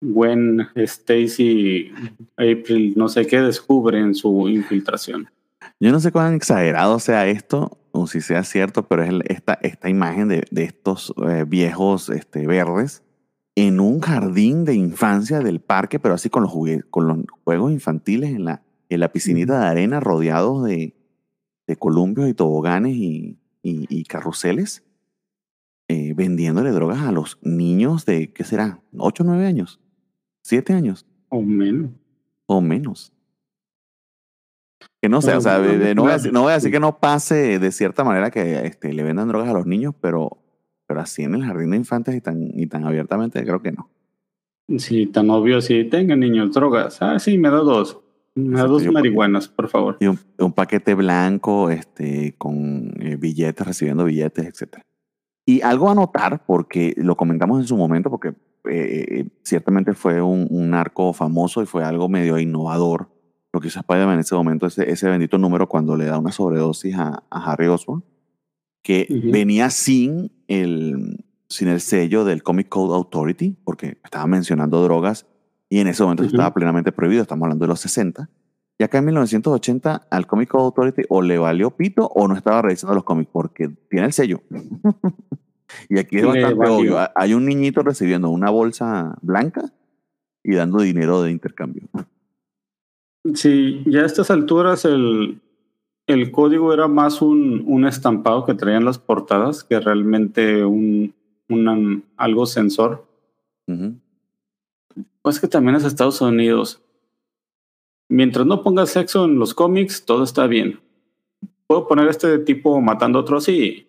Gwen, 0.02 0.68
Stacy, 0.76 1.92
April, 2.36 2.94
no 2.96 3.08
sé 3.10 3.26
qué, 3.28 3.42
descubre 3.42 4.00
en 4.00 4.14
su 4.16 4.48
infiltración. 4.50 5.30
Yo 5.80 5.92
no 5.92 6.00
sé 6.00 6.12
cuán 6.12 6.34
exagerado 6.34 7.00
sea 7.00 7.28
esto 7.28 7.78
si 8.06 8.22
sea 8.22 8.44
cierto, 8.44 8.88
pero 8.88 9.02
es 9.04 9.12
esta, 9.26 9.54
esta 9.64 9.90
imagen 9.90 10.28
de, 10.28 10.44
de 10.52 10.64
estos 10.66 11.14
eh, 11.28 11.46
viejos 11.48 12.10
este, 12.10 12.46
verdes 12.46 13.02
en 13.56 13.80
un 13.80 14.02
jardín 14.02 14.66
de 14.66 14.76
infancia 14.76 15.40
del 15.40 15.60
parque, 15.62 16.00
pero 16.00 16.14
así 16.14 16.30
con 16.30 16.44
los, 16.44 16.52
con 16.92 17.08
los 17.08 17.18
juegos 17.44 17.72
infantiles 17.72 18.30
en 18.36 18.46
la, 18.46 18.62
en 18.90 19.00
la 19.00 19.12
piscinita 19.12 19.60
de 19.62 19.66
arena 19.66 20.00
rodeados 20.00 20.64
de, 20.66 20.94
de 21.66 21.76
columpios 21.78 22.30
y 22.30 22.36
toboganes 22.36 22.96
y, 22.96 23.40
y- 23.64 23.88
y 23.90 24.04
carruseles, 24.04 24.84
eh, 25.88 26.14
vendiéndole 26.14 26.72
drogas 26.72 27.00
a 27.02 27.12
los 27.12 27.40
niños 27.42 28.06
de, 28.06 28.32
¿qué 28.32 28.44
será? 28.44 28.82
¿8 28.94 29.22
o 29.22 29.24
9 29.24 29.46
años? 29.46 29.80
¿7 30.46 30.74
años? 30.76 31.06
O 31.30 31.42
menos. 31.42 31.90
O 32.46 32.62
menos. 32.62 33.14
Que 35.02 35.10
no 35.10 35.22
sé, 35.22 35.34
o 35.36 35.42
sea, 35.42 35.58
no, 35.60 36.02
voy 36.04 36.12
a, 36.12 36.18
decir- 36.18 36.32
no 36.32 36.42
voy 36.44 36.52
a 36.52 36.56
decir 36.56 36.70
sí. 36.70 36.72
que 36.74 36.80
no 36.80 37.00
pase 37.00 37.60
de 37.60 37.72
cierta 37.72 38.04
manera 38.04 38.32
que 38.32 38.66
este, 38.66 38.94
le 38.94 39.04
vendan 39.04 39.28
drogas 39.28 39.50
a 39.50 39.54
los 39.54 39.66
niños, 39.68 39.94
pero, 40.02 40.38
pero 40.88 41.02
así 41.02 41.24
en 41.24 41.36
el 41.36 41.44
jardín 41.44 41.72
de 41.72 41.78
infantes 41.78 42.16
y 42.16 42.22
tan, 42.22 42.42
y 42.58 42.68
tan 42.68 42.86
abiertamente, 42.86 43.44
creo 43.44 43.62
que 43.62 43.72
no. 43.72 43.90
Sí, 44.78 45.08
tan 45.08 45.30
obvio, 45.30 45.62
sí. 45.62 45.86
Tengan 45.86 46.20
niños, 46.20 46.52
drogas. 46.54 47.02
Ah, 47.02 47.20
sí, 47.20 47.38
me 47.38 47.50
da 47.50 47.58
dos. 47.58 48.00
Me 48.36 48.50
da 48.58 48.66
Exacto, 48.66 48.74
dos 48.74 48.94
marihuanas, 48.94 49.48
por 49.48 49.70
favor. 49.70 49.98
Y 50.00 50.08
un, 50.08 50.20
un 50.38 50.52
paquete 50.54 50.94
blanco 50.94 51.70
este, 51.70 52.36
con 52.38 52.92
eh, 53.00 53.16
billetes, 53.16 53.66
recibiendo 53.66 54.04
billetes, 54.04 54.46
etc. 54.46 54.82
Y 55.46 55.62
algo 55.62 55.90
a 55.90 55.96
notar, 55.96 56.46
porque 56.46 56.94
lo 56.98 57.16
comentamos 57.16 57.62
en 57.62 57.68
su 57.68 57.78
momento, 57.78 58.10
porque 58.10 58.34
eh, 58.70 59.26
ciertamente 59.44 59.94
fue 59.94 60.22
un, 60.22 60.46
un 60.50 60.74
arco 60.74 61.14
famoso 61.14 61.64
y 61.64 61.66
fue 61.66 61.84
algo 61.86 62.10
medio 62.10 62.38
innovador 62.38 63.10
lo 63.58 63.62
que 63.62 63.68
hizo 63.70 63.80
Spider-Man 63.80 64.14
en 64.16 64.20
ese 64.20 64.36
momento, 64.36 64.68
ese, 64.68 64.90
ese 64.90 65.10
bendito 65.10 65.38
número 65.38 65.68
cuando 65.68 65.96
le 65.96 66.06
da 66.06 66.20
una 66.20 66.32
sobredosis 66.32 66.96
a, 66.96 67.24
a 67.30 67.52
Harry 67.52 67.68
Osborn, 67.68 68.04
que 68.84 69.08
Ujú. 69.10 69.32
venía 69.32 69.70
sin 69.70 70.32
el, 70.48 71.26
sin 71.50 71.68
el 71.68 71.82
sello 71.82 72.24
del 72.24 72.44
Comic 72.44 72.70
Code 72.70 72.96
Authority, 72.96 73.58
porque 73.64 73.98
estaba 74.04 74.28
mencionando 74.28 74.82
drogas 74.84 75.26
y 75.70 75.80
en 75.80 75.88
ese 75.88 76.04
momento 76.04 76.24
eso 76.24 76.30
Ujú. 76.30 76.36
estaba 76.38 76.54
plenamente 76.54 76.92
prohibido, 76.92 77.22
estamos 77.24 77.46
hablando 77.46 77.66
de 77.66 77.70
los 77.70 77.80
60. 77.82 78.30
Y 78.80 78.84
acá 78.84 79.00
en 79.00 79.06
1980 79.06 80.08
al 80.12 80.28
Comic 80.28 80.50
Code 80.50 80.66
Authority 80.66 81.02
o 81.10 81.22
le 81.24 81.40
valió 81.40 81.72
pito 81.72 82.08
o 82.14 82.28
no 82.28 82.36
estaba 82.36 82.62
revisando 82.62 82.94
los 82.94 83.04
cómics 83.04 83.30
porque 83.34 83.70
tiene 83.90 84.06
el 84.06 84.14
sello. 84.14 84.42
y 85.90 85.98
aquí 86.00 86.18
es 86.18 86.22
Le 86.22 86.28
bastante 86.28 86.54
valió. 86.56 86.76
obvio. 86.78 87.00
Ha- 87.00 87.12
Hay 87.16 87.34
un 87.34 87.46
niñito 87.46 87.82
recibiendo 87.82 88.30
una 88.30 88.50
bolsa 88.52 89.18
blanca 89.22 89.74
y 90.44 90.54
dando 90.54 90.80
dinero 90.82 91.24
de 91.24 91.32
intercambio. 91.32 91.90
Sí, 93.34 93.84
ya 93.86 94.02
a 94.02 94.06
estas 94.06 94.30
alturas 94.32 94.86
el, 94.86 95.40
el 96.08 96.32
código 96.32 96.74
era 96.74 96.88
más 96.88 97.22
un, 97.22 97.64
un 97.68 97.86
estampado 97.86 98.46
que 98.46 98.54
traían 98.54 98.86
las 98.86 98.98
portadas 99.00 99.64
que 99.64 99.80
realmente 99.80 100.64
un, 100.66 101.14
una- 101.50 102.02
algo 102.16 102.46
sensor. 102.46 103.06
Pues 105.22 105.40
que 105.40 105.48
también 105.48 105.76
es 105.76 105.84
Estados 105.84 106.22
Unidos. 106.22 106.82
Mientras 108.10 108.46
no 108.46 108.64
pongas 108.64 108.90
sexo 108.92 109.26
en 109.26 109.38
los 109.38 109.54
cómics, 109.54 110.06
todo 110.06 110.24
está 110.24 110.48
bien. 110.48 110.80
¿Puedo 111.68 111.88
poner 111.88 112.08
este 112.08 112.40
tipo 112.40 112.80
matando 112.80 113.20
a 113.20 113.22
otro? 113.24 113.42
Sí. 113.42 113.88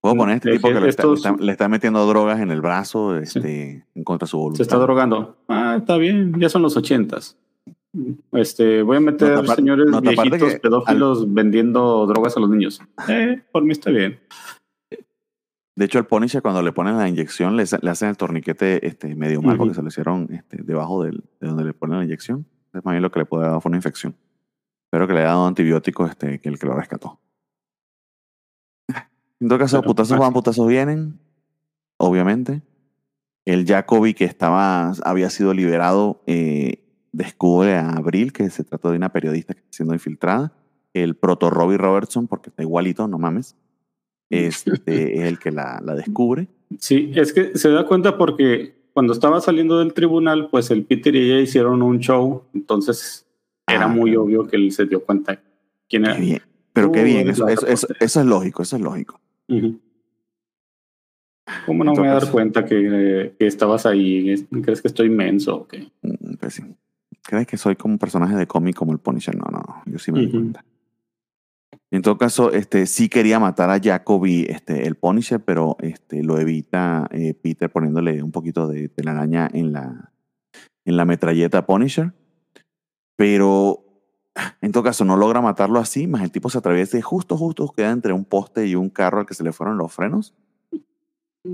Puedo 0.00 0.14
poner 0.14 0.36
este 0.36 0.50
Eh, 0.50 0.52
tipo 0.54 0.68
que 0.68 0.80
le 0.80 0.88
está, 0.88 1.02
estos- 1.02 1.24
le 1.24 1.30
está- 1.30 1.44
le 1.44 1.52
está 1.52 1.68
metiendo 1.68 2.06
drogas 2.06 2.40
en 2.40 2.52
el 2.52 2.60
brazo 2.60 3.16
este, 3.16 3.84
en 3.94 4.04
contra 4.04 4.26
de 4.26 4.30
su 4.30 4.38
voluntad. 4.38 4.56
Se 4.58 4.62
está 4.62 4.76
drogando. 4.76 5.36
Ah, 5.48 5.74
está 5.78 5.96
bien. 5.96 6.34
Ya 6.38 6.48
son 6.48 6.62
los 6.62 6.76
ochentas. 6.76 7.36
Este, 8.32 8.82
voy 8.82 8.98
a 8.98 9.00
meter 9.00 9.30
Nota 9.30 9.42
apar- 9.52 9.56
señores 9.56 9.88
aparte 9.88 10.10
viejitos 10.10 10.52
que 10.54 10.58
pedófilos 10.60 11.32
vendiendo 11.34 12.06
drogas 12.06 12.36
a 12.36 12.40
los 12.40 12.50
niños. 12.50 12.80
Eh, 13.08 13.42
por 13.50 13.64
mí 13.64 13.72
está 13.72 13.90
bien. 13.90 14.20
De 15.76 15.84
hecho, 15.86 15.98
al 15.98 16.06
Punisher 16.06 16.42
cuando 16.42 16.62
le 16.62 16.72
ponen 16.72 16.98
la 16.98 17.08
inyección 17.08 17.56
le, 17.56 17.64
le 17.80 17.90
hacen 17.90 18.10
el 18.10 18.16
torniquete 18.16 18.86
este, 18.86 19.14
medio 19.14 19.40
mal 19.42 19.54
Ujú. 19.54 19.58
porque 19.64 19.74
se 19.74 19.82
lo 19.82 19.88
hicieron 19.88 20.28
este, 20.30 20.62
debajo 20.62 21.02
del- 21.04 21.24
de 21.40 21.48
donde 21.48 21.64
le 21.64 21.72
ponen 21.74 21.98
la 21.98 22.04
inyección. 22.04 22.46
Es 22.72 22.84
más 22.84 22.92
bien 22.92 23.02
lo 23.02 23.10
que 23.10 23.20
le 23.20 23.24
puede 23.26 23.46
dado 23.46 23.60
fue 23.60 23.70
una 23.70 23.78
infección. 23.78 24.14
Pero 24.90 25.06
que 25.08 25.14
le 25.14 25.20
ha 25.20 25.24
dado 25.24 25.46
antibiótico 25.46 26.06
este, 26.06 26.40
que 26.40 26.48
el 26.48 26.58
que 26.58 26.66
lo 26.66 26.74
rescató. 26.74 27.18
En 29.40 29.48
todo 29.48 29.58
caso, 29.58 29.78
Pero, 29.80 29.88
putazos 29.88 30.18
van, 30.18 30.32
putazos 30.32 30.66
vienen. 30.68 31.18
Obviamente. 31.98 32.62
El 33.46 33.64
Jacoby 33.66 34.12
que 34.14 34.26
estaba, 34.26 34.92
había 35.04 35.30
sido 35.30 35.54
liberado 35.54 36.22
eh, 36.26 36.84
descubre 37.12 37.74
a 37.76 37.90
Abril 37.90 38.32
que 38.32 38.48
se 38.50 38.64
trató 38.64 38.90
de 38.90 38.96
una 38.96 39.12
periodista 39.12 39.54
que 39.54 39.60
está 39.60 39.72
siendo 39.72 39.94
infiltrada. 39.94 40.52
El 40.92 41.14
proto 41.16 41.50
Robbie 41.50 41.78
Robertson, 41.78 42.26
porque 42.26 42.50
está 42.50 42.62
igualito, 42.62 43.06
no 43.08 43.18
mames. 43.18 43.56
Este 44.28 44.72
es 44.86 45.20
el 45.28 45.38
que 45.38 45.50
la, 45.50 45.80
la 45.84 45.94
descubre. 45.94 46.48
Sí, 46.78 47.12
es 47.14 47.32
que 47.32 47.56
se 47.58 47.68
da 47.70 47.84
cuenta 47.86 48.16
porque 48.18 48.74
cuando 48.92 49.12
estaba 49.12 49.40
saliendo 49.40 49.78
del 49.78 49.92
tribunal, 49.92 50.48
pues 50.50 50.70
el 50.70 50.84
Peter 50.84 51.14
y 51.14 51.30
ella 51.30 51.40
hicieron 51.40 51.82
un 51.82 51.98
show, 52.00 52.44
entonces 52.54 53.26
era 53.68 53.84
Ah, 53.84 53.88
muy 53.88 54.16
obvio 54.16 54.46
que 54.48 54.56
él 54.56 54.72
se 54.72 54.84
dio 54.86 55.04
cuenta 55.04 55.40
quién 55.88 56.04
era. 56.04 56.14
Qué 56.16 56.20
bien. 56.20 56.42
Pero 56.72 56.92
qué 56.92 57.02
bien, 57.04 57.28
eso, 57.28 57.44
la 57.46 57.52
eso, 57.52 57.66
eso, 57.66 57.86
reportera. 57.88 58.06
eso 58.06 58.20
es 58.20 58.26
lógico, 58.26 58.62
eso 58.62 58.76
es 58.76 58.82
lógico. 58.82 59.20
¿Cómo 61.66 61.82
no 61.84 61.92
me 61.92 61.98
voy 62.00 62.08
a 62.08 62.14
dar 62.14 62.30
cuenta 62.30 62.64
que, 62.64 63.34
que 63.38 63.46
estabas 63.46 63.86
ahí? 63.86 64.46
¿Crees 64.62 64.80
que 64.82 64.88
estoy 64.88 65.06
inmenso 65.08 65.56
o 65.56 65.66
qué? 65.68 65.90
Mm, 66.02 66.34
Pues 66.38 66.54
sí. 66.54 66.62
¿Crees 67.22 67.46
que 67.46 67.56
soy 67.56 67.76
como 67.76 67.94
un 67.94 67.98
personaje 67.98 68.34
de 68.34 68.46
cómic 68.46 68.74
como 68.76 68.92
el 68.92 68.98
Punisher? 68.98 69.36
No, 69.36 69.44
no, 69.50 69.82
yo 69.86 69.98
sí 69.98 70.10
me 70.12 70.18
doy 70.20 70.28
Ujú. 70.28 70.36
cuenta. 70.38 70.64
En 71.92 72.02
todo 72.02 72.18
caso, 72.18 72.52
este, 72.52 72.86
sí 72.86 73.08
quería 73.08 73.38
matar 73.38 73.70
a 73.70 73.80
Jacoby, 73.80 74.46
este, 74.48 74.86
el 74.86 74.94
Punisher, 74.96 75.40
pero 75.40 75.76
este, 75.80 76.22
lo 76.22 76.38
evita 76.38 77.08
eh, 77.10 77.34
Peter 77.34 77.70
poniéndole 77.70 78.22
un 78.22 78.32
poquito 78.32 78.66
de 78.68 78.88
telaraña 78.88 79.48
en 79.52 79.72
la, 79.72 80.12
en 80.84 80.96
la 80.96 81.04
metralleta 81.04 81.66
Punisher. 81.66 82.12
Pero 83.16 83.84
en 84.60 84.72
todo 84.72 84.82
caso 84.82 85.04
no 85.04 85.16
logra 85.16 85.40
matarlo 85.40 85.78
así, 85.78 86.06
más 86.06 86.22
el 86.22 86.30
tipo 86.32 86.48
se 86.48 86.58
atraviesa 86.58 86.96
y 86.98 87.02
justo, 87.02 87.36
justo 87.36 87.68
queda 87.76 87.90
entre 87.90 88.12
un 88.12 88.24
poste 88.24 88.66
y 88.66 88.74
un 88.74 88.88
carro 88.88 89.20
al 89.20 89.26
que 89.26 89.34
se 89.34 89.44
le 89.44 89.52
fueron 89.52 89.76
los 89.76 89.92
frenos. 89.92 90.34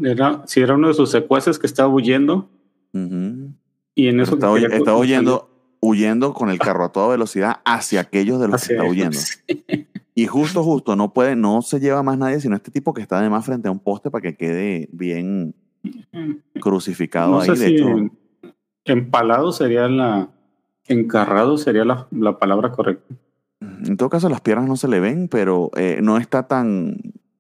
Era, 0.03 0.43
si 0.47 0.61
era 0.61 0.75
uno 0.75 0.89
de 0.89 0.95
sus 0.95 1.11
secuaces 1.11 1.59
que 1.59 1.67
estaba 1.67 1.89
huyendo 1.89 2.51
Ujú. 2.93 3.53
y 3.95 4.09
en 4.09 4.17
Pero 4.17 4.23
eso 4.23 4.35
está 4.35 4.47
co- 4.49 4.99
huyendo, 5.01 5.49
huyendo 5.81 6.35
con 6.35 6.51
el 6.51 6.59
carro 6.59 6.85
a 6.85 6.93
toda 6.93 7.09
velocidad 7.09 7.61
hacia 7.65 8.01
aquellos 8.01 8.41
de 8.41 8.49
los 8.49 8.63
hacia 8.63 8.69
que 8.69 8.75
está 8.75 8.91
huyendo. 8.91 9.19
Y 10.15 10.27
justo, 10.27 10.63
justo, 10.63 10.97
no 10.97 11.13
puede, 11.13 11.37
no 11.37 11.61
se 11.63 11.79
lleva 11.79 12.03
más 12.03 12.17
nadie, 12.17 12.41
sino 12.41 12.57
este 12.57 12.71
tipo 12.71 12.95
que 12.95 13.03
está 13.03 13.19
además 13.19 13.45
frente 13.45 13.69
a 13.69 13.71
un 13.71 13.79
poste 13.81 14.11
para 14.11 14.23
que 14.23 14.37
quede 14.37 14.89
bien 14.93 15.55
crucificado 16.61 17.33
No 17.33 17.41
ahí. 17.41 17.47
sé 17.49 17.53
de 17.53 17.69
si 17.69 17.75
hecho, 17.75 17.89
empalado 18.85 19.53
sería 19.53 19.89
la... 19.89 20.31
Encarrado 20.89 21.59
sería 21.59 21.85
la, 21.85 22.07
la 22.13 22.39
palabra 22.39 22.71
correcta. 22.71 23.13
en 23.61 23.97
todo 23.97 24.09
caso, 24.09 24.29
las 24.29 24.41
piernas 24.41 24.69
no 24.69 24.77
se 24.77 24.87
le 24.87 25.01
ven, 25.01 25.29
pero 25.29 25.71
eh, 25.77 25.99
no 26.01 26.17
está 26.17 26.47
tan 26.47 26.97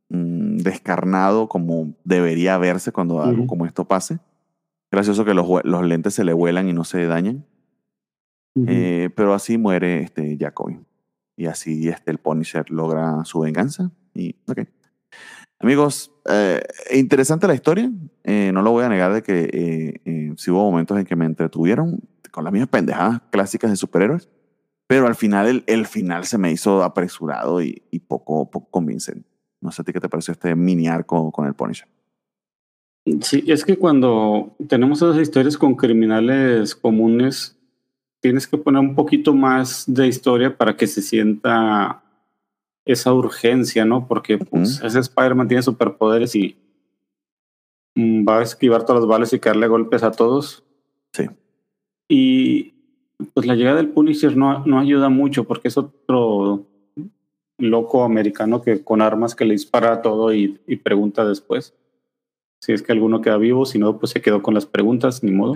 mm, 0.08 0.56
descarnado 0.58 1.48
como 1.48 1.94
debería 2.02 2.58
verse 2.58 2.90
cuando 2.90 3.22
algo 3.22 3.46
como 3.46 3.64
esto 3.64 3.84
pase. 3.84 4.18
Gracioso 4.90 5.24
que 5.24 5.32
los, 5.32 5.46
los 5.64 5.84
lentes 5.84 6.14
se 6.14 6.24
le 6.24 6.32
vuelan 6.32 6.68
y 6.68 6.72
no 6.72 6.82
se 6.84 7.06
dañan. 8.56 8.74
Eh, 8.74 9.10
pero 9.14 9.34
así 9.34 9.58
muere 9.58 10.02
este 10.02 10.36
Jacoby. 10.38 10.80
Y 11.36 11.46
así 11.46 11.88
este, 11.88 12.10
el 12.10 12.18
Punisher 12.18 12.70
logra 12.70 13.24
su 13.24 13.40
venganza. 13.40 13.90
Y, 14.14 14.36
ok. 14.46 14.60
Amigos, 15.58 16.12
eh, 16.28 16.62
interesante 16.92 17.46
la 17.46 17.54
historia. 17.54 17.90
Eh, 18.24 18.50
no 18.52 18.62
lo 18.62 18.72
voy 18.72 18.84
a 18.84 18.88
negar 18.88 19.12
de 19.12 19.22
que 19.22 19.44
eh, 19.44 20.00
eh, 20.04 20.32
sí 20.36 20.50
hubo 20.50 20.70
momentos 20.70 20.98
en 20.98 21.04
que 21.04 21.16
me 21.16 21.24
entretuvieron 21.24 22.00
con 22.30 22.44
las 22.44 22.52
mismas 22.52 22.68
pendejadas 22.68 23.22
clásicas 23.30 23.70
de 23.70 23.76
superhéroes. 23.76 24.28
Pero 24.86 25.06
al 25.06 25.14
final, 25.14 25.46
el, 25.46 25.64
el 25.66 25.86
final 25.86 26.24
se 26.24 26.38
me 26.38 26.52
hizo 26.52 26.82
apresurado 26.82 27.62
y, 27.62 27.82
y 27.90 27.98
poco, 28.00 28.50
poco 28.50 28.70
convincente. 28.70 29.28
No 29.60 29.72
sé 29.72 29.82
a 29.82 29.84
ti 29.84 29.92
qué 29.92 30.00
te 30.00 30.08
pareció 30.08 30.32
este 30.32 30.54
mini 30.54 30.86
arco 30.86 31.32
con 31.32 31.46
el 31.46 31.54
Punisher. 31.54 31.88
Sí, 33.22 33.44
es 33.46 33.64
que 33.64 33.76
cuando 33.78 34.56
tenemos 34.68 35.00
esas 35.00 35.18
historias 35.18 35.56
con 35.56 35.74
criminales 35.74 36.74
comunes, 36.74 37.55
tienes 38.20 38.46
que 38.46 38.58
poner 38.58 38.80
un 38.80 38.94
poquito 38.94 39.34
más 39.34 39.84
de 39.86 40.06
historia 40.06 40.56
para 40.56 40.76
que 40.76 40.86
se 40.86 41.02
sienta 41.02 42.02
esa 42.84 43.12
urgencia, 43.12 43.84
¿no? 43.84 44.06
Porque 44.06 44.38
pues, 44.38 44.80
ese 44.82 45.00
Spider-Man 45.00 45.48
tiene 45.48 45.62
superpoderes 45.62 46.34
y 46.34 46.56
mm, 47.94 48.26
va 48.26 48.38
a 48.38 48.42
esquivar 48.42 48.84
todas 48.84 49.02
las 49.02 49.08
balas 49.08 49.32
y 49.32 49.40
caerle 49.40 49.66
golpes 49.66 50.02
a 50.02 50.12
todos. 50.12 50.64
Sí. 51.12 51.26
Y 52.08 52.74
pues 53.34 53.46
la 53.46 53.54
llegada 53.54 53.78
del 53.78 53.90
Punisher 53.90 54.36
no, 54.36 54.64
no 54.66 54.78
ayuda 54.78 55.08
mucho 55.08 55.44
porque 55.44 55.68
es 55.68 55.76
otro 55.76 56.66
loco 57.58 58.04
americano 58.04 58.62
que 58.62 58.84
con 58.84 59.00
armas 59.00 59.34
que 59.34 59.46
le 59.46 59.52
dispara 59.52 59.94
a 59.94 60.02
todo 60.02 60.32
y, 60.32 60.60
y 60.66 60.76
pregunta 60.76 61.24
después. 61.24 61.74
Si 62.60 62.72
es 62.72 62.82
que 62.82 62.92
alguno 62.92 63.20
queda 63.20 63.36
vivo, 63.36 63.66
si 63.66 63.78
no, 63.78 63.98
pues 63.98 64.12
se 64.12 64.20
quedó 64.20 64.42
con 64.42 64.54
las 64.54 64.66
preguntas, 64.66 65.22
ni 65.22 65.32
modo. 65.32 65.54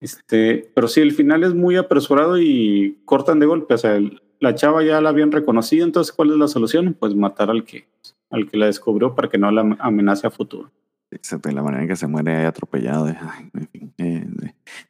Este, 0.00 0.70
pero 0.74 0.86
sí, 0.88 1.00
el 1.00 1.12
final 1.12 1.42
es 1.44 1.54
muy 1.54 1.76
apresurado 1.76 2.38
y 2.38 2.98
cortan 3.04 3.40
de 3.40 3.46
golpe. 3.46 3.74
O 3.74 3.78
sea, 3.78 3.96
el- 3.96 4.20
la 4.40 4.54
chava 4.54 4.84
ya 4.84 5.00
la 5.00 5.08
habían 5.08 5.32
reconocido, 5.32 5.84
entonces, 5.84 6.12
¿cuál 6.12 6.30
es 6.30 6.36
la 6.36 6.46
solución? 6.48 6.94
Pues 6.98 7.14
matar 7.14 7.50
al 7.50 7.64
que, 7.64 7.88
al 8.30 8.48
que 8.48 8.56
la 8.56 8.66
descubrió 8.66 9.14
para 9.14 9.28
que 9.28 9.38
no 9.38 9.50
la 9.50 9.62
amenace 9.80 10.26
a 10.26 10.30
futuro. 10.30 10.70
Excepto 11.10 11.50
la 11.50 11.62
manera 11.62 11.82
en 11.82 11.88
que 11.88 11.96
se 11.96 12.06
muere 12.06 12.44
atropellado. 12.46 13.06
de- 13.06 13.16
ay, 13.20 13.50
en 13.54 13.68
fin, 13.68 13.94
eh, 13.98 14.26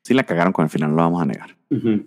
sí 0.02 0.12
la 0.14 0.24
cagaron 0.24 0.52
con 0.52 0.64
el 0.64 0.70
final, 0.70 0.90
lo 0.90 0.96
vamos 0.96 1.22
a 1.22 1.26
negar. 1.26 1.56
Ujú. 1.70 2.04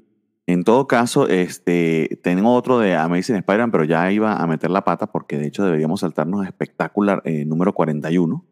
En 0.48 0.64
todo 0.64 0.86
caso, 0.86 1.28
este, 1.30 2.20
tengo 2.22 2.54
otro 2.54 2.78
de 2.80 2.96
Amazing 2.96 3.38
Spider-Man, 3.38 3.72
pero 3.72 3.86
ya 3.86 4.12
iba 4.12 4.36
a 4.36 4.46
meter 4.48 4.70
la 4.70 4.84
pata 4.84 5.08
porque 5.08 5.38
de 5.38 5.48
hecho 5.48 5.64
deberíamos 5.64 6.02
saltarnos 6.02 6.46
a 6.46 6.50
Spectacular 6.50 7.22
eh, 7.26 7.46
número 7.46 7.74
41, 7.74 8.46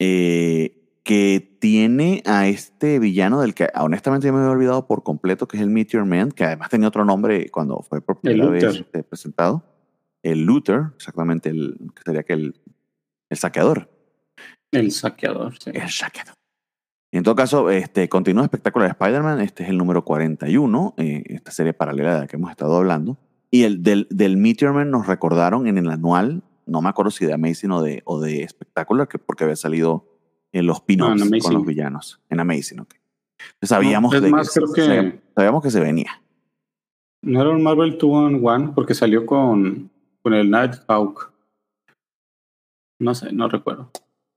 eh, 0.00 0.85
que 1.06 1.56
tiene 1.60 2.20
a 2.26 2.48
este 2.48 2.98
villano 2.98 3.40
del 3.40 3.54
que 3.54 3.68
honestamente 3.76 4.26
yo 4.26 4.32
me 4.32 4.40
había 4.40 4.50
olvidado 4.50 4.88
por 4.88 5.04
completo, 5.04 5.46
que 5.46 5.56
es 5.56 5.62
el 5.62 5.70
Meteor 5.70 6.04
Man, 6.04 6.32
que 6.32 6.42
además 6.42 6.68
tenía 6.68 6.88
otro 6.88 7.04
nombre 7.04 7.48
cuando 7.50 7.80
fue 7.88 8.00
por 8.00 8.20
primera 8.20 8.50
vez 8.50 8.64
este, 8.64 9.04
presentado. 9.04 9.62
El 10.24 10.42
Luther, 10.42 10.86
exactamente, 10.96 11.48
el, 11.48 11.78
que 11.94 12.02
sería 12.04 12.24
que 12.24 12.32
el, 12.32 12.60
el 13.30 13.36
saqueador. 13.36 13.88
El 14.72 14.90
saqueador, 14.90 15.56
sí. 15.60 15.70
El 15.72 15.88
saqueador. 15.90 16.34
En 17.12 17.22
todo 17.22 17.36
caso, 17.36 17.70
este, 17.70 18.08
continúa 18.08 18.42
espectacular 18.42 18.90
Spider-Man. 18.90 19.40
Este 19.42 19.62
es 19.62 19.68
el 19.68 19.78
número 19.78 20.04
41, 20.04 20.94
eh, 20.96 21.22
esta 21.26 21.52
serie 21.52 21.72
paralela 21.72 22.14
de 22.16 22.20
la 22.22 22.26
que 22.26 22.34
hemos 22.34 22.50
estado 22.50 22.76
hablando. 22.76 23.16
Y 23.52 23.62
el 23.62 23.84
del, 23.84 24.08
del 24.10 24.36
Meteor 24.36 24.74
Man 24.74 24.90
nos 24.90 25.06
recordaron 25.06 25.68
en 25.68 25.78
el 25.78 25.88
anual, 25.88 26.42
no 26.66 26.82
me 26.82 26.88
acuerdo 26.88 27.12
si 27.12 27.26
de 27.26 27.32
Amazing 27.32 27.70
o 27.70 27.80
de, 27.80 28.02
o 28.06 28.20
de 28.20 28.44
Spectacular, 28.48 29.06
que 29.06 29.20
porque 29.20 29.44
había 29.44 29.54
salido 29.54 30.15
en 30.56 30.66
los 30.66 30.80
pin 30.80 31.00
con 31.00 31.54
los 31.54 31.66
villanos. 31.66 32.20
En 32.30 32.40
Amazing, 32.40 32.80
ok. 32.80 32.94
Sabíamos, 33.62 34.12
de 34.12 34.30
más, 34.30 34.52
creo 34.52 34.72
que, 34.72 35.20
sabíamos 35.34 35.62
que 35.62 35.70
se 35.70 35.80
venía. 35.80 36.22
No 37.22 37.40
era 37.40 37.50
un 37.50 37.62
Marvel 37.62 37.98
2 37.98 38.10
on 38.10 38.34
1 38.42 38.74
porque 38.74 38.94
salió 38.94 39.26
con, 39.26 39.90
con 40.22 40.32
el 40.32 40.50
Nighthawk. 40.50 41.32
No 42.98 43.14
sé, 43.14 43.32
no 43.32 43.48
recuerdo. 43.48 43.90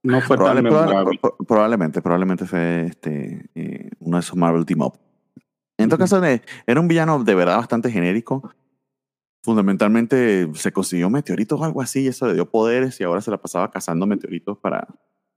No 0.03 0.21
fue 0.21 0.37
tan 0.37 0.63
memorable. 0.63 1.19
probablemente, 1.47 2.01
probablemente 2.01 2.45
fue 2.45 2.85
este, 2.85 3.49
eh, 3.55 3.89
uno 3.99 4.17
de 4.17 4.21
esos 4.21 4.35
Marvel 4.35 4.65
Team 4.65 4.81
Up. 4.81 4.97
En 5.77 5.87
todo 5.87 5.99
caso, 5.99 6.21
era 6.23 6.81
un 6.81 6.87
villano 6.87 7.23
de 7.23 7.35
verdad 7.35 7.57
bastante 7.57 7.89
genérico. 7.91 8.53
Fundamentalmente 9.43 10.49
se 10.55 10.73
consiguió 10.73 11.09
meteoritos 11.09 11.59
o 11.59 11.63
algo 11.63 11.81
así 11.81 12.01
y 12.01 12.07
eso 12.07 12.27
le 12.27 12.33
dio 12.33 12.49
poderes 12.49 12.99
y 12.99 13.05
ahora 13.05 13.21
se 13.21 13.31
la 13.31 13.37
pasaba 13.37 13.71
cazando 13.71 14.05
meteoritos 14.05 14.57
para, 14.57 14.87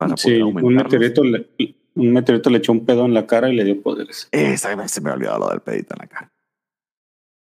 para 0.05 0.17
sí, 0.17 0.39
poder 0.39 0.65
un 0.65 0.75
meteorito, 0.75 1.25
le, 1.25 1.49
un 1.95 2.13
meteorito 2.13 2.51
le 2.51 2.59
echó 2.59 2.73
un 2.73 2.85
pedo 2.85 3.05
en 3.05 3.15
la 3.15 3.27
cara 3.27 3.51
y 3.51 3.57
le 3.57 3.65
dio 3.65 3.81
poderes. 3.83 4.29
Esa, 4.33 4.89
se 4.89 5.01
me 5.01 5.11
ha 5.11 5.15
olvidado 5.15 5.41
lo 5.41 5.49
del 5.51 5.61
pedito 5.61 5.95
en 5.95 5.99
la 6.01 6.07
cara. 6.07 6.33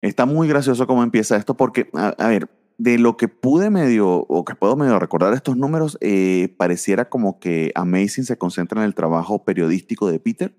Está 0.03 0.27
muy 0.27 0.49
gracioso 0.49 0.87
cómo 0.87 1.03
empieza 1.03 1.37
esto 1.37 1.57
porque, 1.57 1.91
a 1.93 2.29
ver, 2.29 2.49
de 2.79 2.99
lo 2.99 3.19
que 3.19 3.29
pude 3.29 3.69
medio, 3.69 4.09
o 4.09 4.45
que 4.47 4.55
puedo 4.55 4.75
medio 4.75 4.99
recordar 4.99 5.35
estos 5.35 5.57
números, 5.57 5.99
eh, 6.01 6.55
pareciera 6.57 7.11
como 7.11 7.39
que 7.39 7.73
Amazing 7.75 8.25
se 8.25 8.39
concentra 8.39 8.81
en 8.81 8.87
el 8.87 8.95
trabajo 8.95 9.45
periodístico 9.45 10.11
de 10.11 10.19
Peter 10.19 10.55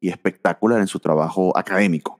y 0.00 0.08
espectacular 0.08 0.80
en 0.80 0.86
su 0.86 1.00
trabajo 1.00 1.56
académico. 1.56 2.18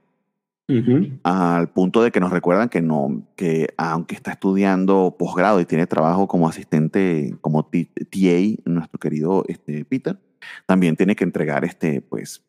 Al 1.23 1.69
punto 1.73 2.03
de 2.03 2.11
que 2.11 2.19
nos 2.19 2.33
recuerdan 2.33 2.69
que 2.69 2.81
no, 2.81 3.23
que 3.37 3.69
aunque 3.77 4.17
está 4.17 4.33
estudiando 4.33 5.15
posgrado 5.17 5.61
y 5.61 5.65
tiene 5.65 5.87
trabajo 5.87 6.27
como 6.27 6.49
asistente, 6.49 7.37
como 7.41 7.65
TA, 7.65 8.63
nuestro 8.65 8.99
querido 8.99 9.45
este, 9.47 9.85
Peter, 9.85 10.19
también 10.67 10.97
tiene 10.97 11.15
que 11.15 11.25
entregar 11.25 11.65
este, 11.65 12.01
pues, 12.01 12.45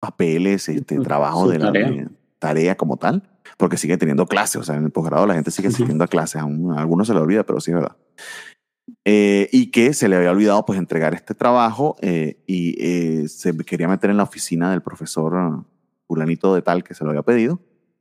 papeles, 0.00 0.68
este, 0.68 1.00
trabajo 1.00 1.48
de 1.48 1.58
la 1.58 1.72
tarea. 2.38 2.76
como 2.76 2.96
tal 2.96 3.28
porque 3.56 3.76
sigue 3.76 3.96
teniendo 3.96 4.26
clases, 4.26 4.56
o 4.56 4.64
sea, 4.64 4.76
en 4.76 4.84
el 4.84 4.90
posgrado 4.90 5.26
la 5.26 5.34
gente 5.34 5.50
sigue 5.50 5.68
asistiendo 5.68 6.04
a 6.04 6.08
clases, 6.08 6.40
a, 6.40 6.44
algunos 6.44 7.06
se 7.06 7.14
le 7.14 7.20
olvida, 7.20 7.44
pero 7.44 7.60
sí 7.60 7.70
es 7.70 7.76
verdad. 7.76 7.96
Eh, 9.04 9.48
y 9.52 9.70
que 9.70 9.94
se 9.94 10.08
le 10.08 10.16
había 10.16 10.30
olvidado 10.30 10.64
pues 10.64 10.78
entregar 10.78 11.14
este 11.14 11.34
trabajo 11.34 11.96
eh, 12.02 12.42
y 12.46 12.76
eh, 12.80 13.28
se 13.28 13.56
quería 13.58 13.88
meter 13.88 14.10
en 14.10 14.16
la 14.16 14.24
oficina 14.24 14.70
del 14.70 14.82
profesor 14.82 15.64
fulanito 16.12 16.54
de 16.54 16.60
tal 16.60 16.84
que 16.84 16.94
se 16.94 17.04
lo 17.04 17.10
había 17.10 17.22
pedido, 17.22 17.58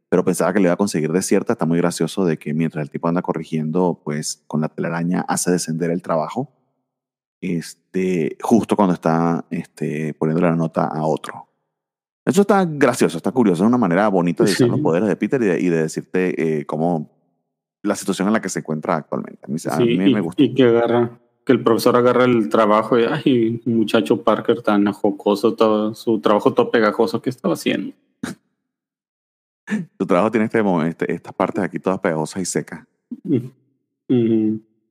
pero 0.09 0.25
pensaba 0.25 0.51
que 0.51 0.59
le 0.59 0.65
iba 0.65 0.73
a 0.73 0.77
conseguir 0.77 1.13
de 1.13 1.21
cierta. 1.21 1.53
Está 1.53 1.65
muy 1.65 1.77
gracioso 1.77 2.25
de 2.25 2.37
que 2.37 2.53
mientras 2.53 2.83
el 2.83 2.89
tipo 2.89 3.07
anda 3.07 3.21
corrigiendo, 3.21 4.01
pues 4.03 4.43
con 4.47 4.59
la 4.59 4.67
telaraña 4.67 5.21
hace 5.21 5.51
descender 5.51 5.91
el 5.91 6.01
trabajo, 6.01 6.51
este, 7.39 8.37
justo 8.41 8.75
cuando 8.75 8.93
está 8.93 9.45
este, 9.49 10.13
poniendo 10.15 10.41
la 10.41 10.55
nota 10.55 10.85
a 10.85 11.05
otro. 11.05 11.47
Eso 12.25 12.41
está 12.41 12.65
gracioso, 12.65 13.15
está 13.15 13.31
curioso. 13.31 13.63
Es 13.63 13.67
una 13.67 13.77
manera 13.77 14.09
bonita 14.09 14.43
de 14.43 14.51
usar 14.51 14.67
los 14.67 14.81
poderes 14.81 15.07
de 15.07 15.15
Peter 15.15 15.41
y 15.41 15.69
de, 15.69 15.81
decirte 15.83 16.59
eh, 16.59 16.65
cómo 16.65 17.09
la 17.81 17.95
situación 17.95 18.27
en 18.27 18.33
la 18.33 18.41
que 18.41 18.49
se 18.49 18.59
encuentra 18.59 18.97
actualmente. 18.97 19.45
A 19.45 19.79
mí, 19.79 19.97
me 19.97 20.19
gusta. 20.19 20.43
Y 20.43 20.53
que 20.53 20.63
agarra, 20.63 21.19
que 21.51 21.57
el 21.57 21.63
profesor 21.63 21.97
agarra 21.97 22.23
el 22.23 22.49
trabajo 22.49 22.97
y, 22.97 23.03
ay, 23.03 23.61
muchacho 23.65 24.23
Parker 24.23 24.61
tan 24.61 24.85
jocoso, 24.91 25.55
todo, 25.55 25.93
su 25.93 26.19
trabajo 26.19 26.53
todo 26.53 26.71
pegajoso 26.71 27.21
que 27.21 27.29
estaba 27.29 27.55
haciendo. 27.55 27.93
Su 29.99 30.05
trabajo 30.05 30.31
tiene 30.31 30.45
este, 30.45 30.59
este, 30.87 31.13
estas 31.13 31.33
partes 31.33 31.63
aquí 31.63 31.79
todas 31.79 31.99
pegajosas 31.99 32.41
y 32.41 32.45
secas. 32.45 32.85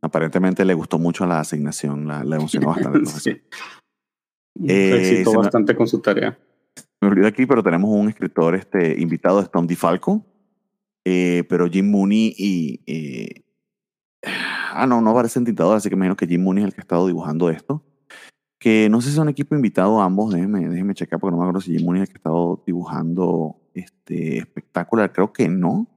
Aparentemente 0.00 0.64
le 0.64 0.74
gustó 0.74 0.98
mucho 0.98 1.26
la 1.26 1.40
asignación, 1.40 2.06
la, 2.06 2.20
emocionó 2.22 2.68
bastante. 2.74 3.06
sí. 3.06 3.40
Eh, 4.66 5.24
bastante 5.34 5.76
con 5.76 5.86
su 5.86 6.00
tarea 6.00 6.36
me 7.00 7.08
olvidé 7.08 7.26
aquí, 7.26 7.46
pero 7.46 7.62
tenemos 7.62 7.90
un 7.90 8.08
escritor 8.08 8.54
este, 8.54 9.00
invitado, 9.00 9.40
es 9.40 9.50
Tom 9.50 9.66
DiFalco, 9.66 10.24
eh, 11.04 11.44
pero 11.48 11.68
Jim 11.68 11.90
Mooney 11.90 12.34
y... 12.36 12.80
Eh, 12.86 13.42
ah, 14.70 14.86
no, 14.86 15.00
no 15.00 15.14
parece 15.14 15.40
tintador, 15.40 15.76
así 15.76 15.88
que 15.88 15.96
me 15.96 16.06
imagino 16.06 16.16
que 16.16 16.26
Jim 16.26 16.42
Mooney 16.42 16.62
es 16.62 16.68
el 16.68 16.74
que 16.74 16.80
ha 16.80 16.82
estado 16.82 17.06
dibujando 17.06 17.50
esto. 17.50 17.82
Que 18.58 18.88
no 18.90 19.00
sé 19.00 19.10
si 19.10 19.16
son 19.16 19.28
equipo 19.28 19.54
invitado 19.54 20.00
ambos, 20.00 20.32
déjenme, 20.34 20.94
checar 20.94 21.18
porque 21.18 21.32
no 21.32 21.38
me 21.38 21.44
acuerdo 21.44 21.62
si 21.62 21.72
Jim 21.76 21.84
Mooney 21.84 22.02
es 22.02 22.08
el 22.08 22.12
que 22.12 22.18
ha 22.18 22.20
estado 22.20 22.62
dibujando 22.66 23.56
este 23.74 24.38
espectacular, 24.38 25.12
creo 25.12 25.32
que 25.32 25.48
no. 25.48 25.88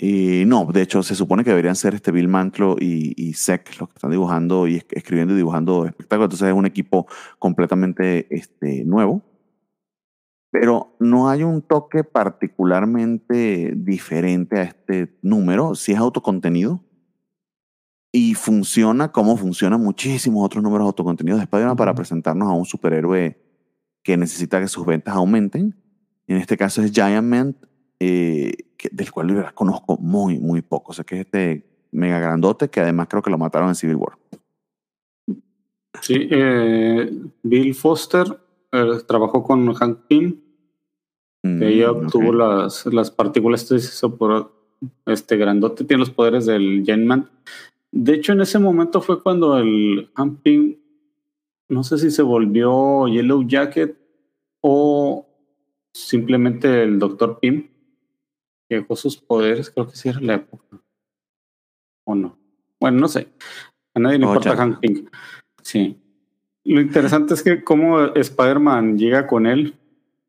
Eh, 0.00 0.44
no, 0.46 0.64
de 0.66 0.82
hecho, 0.82 1.02
se 1.02 1.16
supone 1.16 1.42
que 1.42 1.50
deberían 1.50 1.74
ser 1.74 1.94
este 1.94 2.12
Bill 2.12 2.28
Mantlo 2.28 2.76
y, 2.78 3.14
y 3.16 3.30
los 3.30 3.88
que 3.88 3.94
están 3.96 4.12
dibujando 4.12 4.68
y 4.68 4.76
escribiendo 4.90 5.34
y 5.34 5.38
dibujando 5.38 5.86
espectáculos. 5.86 6.26
Entonces 6.26 6.48
es 6.48 6.54
un 6.54 6.66
equipo 6.66 7.06
completamente 7.38 8.26
este, 8.30 8.84
nuevo. 8.84 9.22
Pero 10.60 10.96
no 10.98 11.30
hay 11.30 11.44
un 11.44 11.62
toque 11.62 12.02
particularmente 12.02 13.74
diferente 13.76 14.58
a 14.58 14.62
este 14.64 15.16
número. 15.22 15.76
Si 15.76 15.92
es 15.92 15.98
autocontenido 15.98 16.82
y 18.10 18.34
funciona 18.34 19.12
como 19.12 19.36
funcionan 19.36 19.80
muchísimos 19.80 20.44
otros 20.44 20.64
números 20.64 20.86
autocontenidos 20.86 21.38
de 21.38 21.44
Spider-Man 21.44 21.76
para 21.76 21.94
presentarnos 21.94 22.48
a 22.48 22.54
un 22.54 22.64
superhéroe 22.64 23.40
que 24.02 24.16
necesita 24.16 24.58
que 24.60 24.66
sus 24.66 24.84
ventas 24.84 25.14
aumenten. 25.14 25.76
En 26.26 26.38
este 26.38 26.56
caso 26.56 26.82
es 26.82 26.90
Giant 26.90 27.28
Man, 27.28 27.56
eh, 28.00 28.52
del 28.90 29.12
cual 29.12 29.54
conozco 29.54 29.96
muy, 29.98 30.40
muy 30.40 30.60
poco. 30.62 30.90
O 30.90 30.92
sea, 30.92 31.04
que 31.04 31.20
es 31.20 31.20
este 31.20 31.86
mega 31.92 32.18
grandote 32.18 32.68
que 32.68 32.80
además 32.80 33.06
creo 33.08 33.22
que 33.22 33.30
lo 33.30 33.38
mataron 33.38 33.68
en 33.68 33.74
Civil 33.76 33.94
War. 33.94 34.18
Sí, 36.00 36.28
eh, 36.32 37.12
Bill 37.44 37.74
Foster 37.76 38.26
eh, 38.72 38.98
trabajó 39.06 39.44
con 39.44 39.72
Hank 39.72 40.00
Pym, 40.08 40.47
que 41.42 41.68
ella 41.68 41.92
mm, 41.92 41.96
obtuvo 41.96 42.32
las, 42.32 42.86
las 42.86 43.10
partículas 43.10 43.68
por 44.18 44.52
este 45.06 45.36
grandote, 45.36 45.84
tiene 45.84 46.00
los 46.00 46.10
poderes 46.10 46.46
del 46.46 46.84
Man. 47.04 47.30
De 47.90 48.14
hecho, 48.14 48.32
en 48.32 48.40
ese 48.40 48.58
momento 48.58 49.00
fue 49.00 49.22
cuando 49.22 49.58
el 49.58 50.10
Pym, 50.42 50.76
no 51.68 51.82
sé 51.84 51.98
si 51.98 52.10
se 52.10 52.22
volvió 52.22 53.08
Yellow 53.08 53.46
Jacket 53.46 53.96
o 54.60 55.26
simplemente 55.92 56.82
el 56.82 56.98
Dr. 56.98 57.38
Pym 57.40 57.68
dejó 58.68 58.96
sus 58.96 59.16
poderes, 59.16 59.70
creo 59.70 59.88
que 59.88 59.96
sí 59.96 60.08
era 60.08 60.20
la 60.20 60.34
época. 60.34 60.80
¿O 62.04 62.14
no? 62.14 62.38
Bueno, 62.80 63.00
no 63.00 63.08
sé. 63.08 63.28
A 63.94 64.00
nadie 64.00 64.18
le 64.18 64.26
oh, 64.26 64.28
importa 64.28 64.56
Hank 64.56 64.80
Pink. 64.80 65.10
Sí. 65.62 65.98
Lo 66.64 66.80
interesante 66.80 67.34
es 67.34 67.42
que 67.42 67.64
como 67.64 68.00
Spider-Man 68.00 68.98
llega 68.98 69.26
con 69.26 69.46
él 69.46 69.74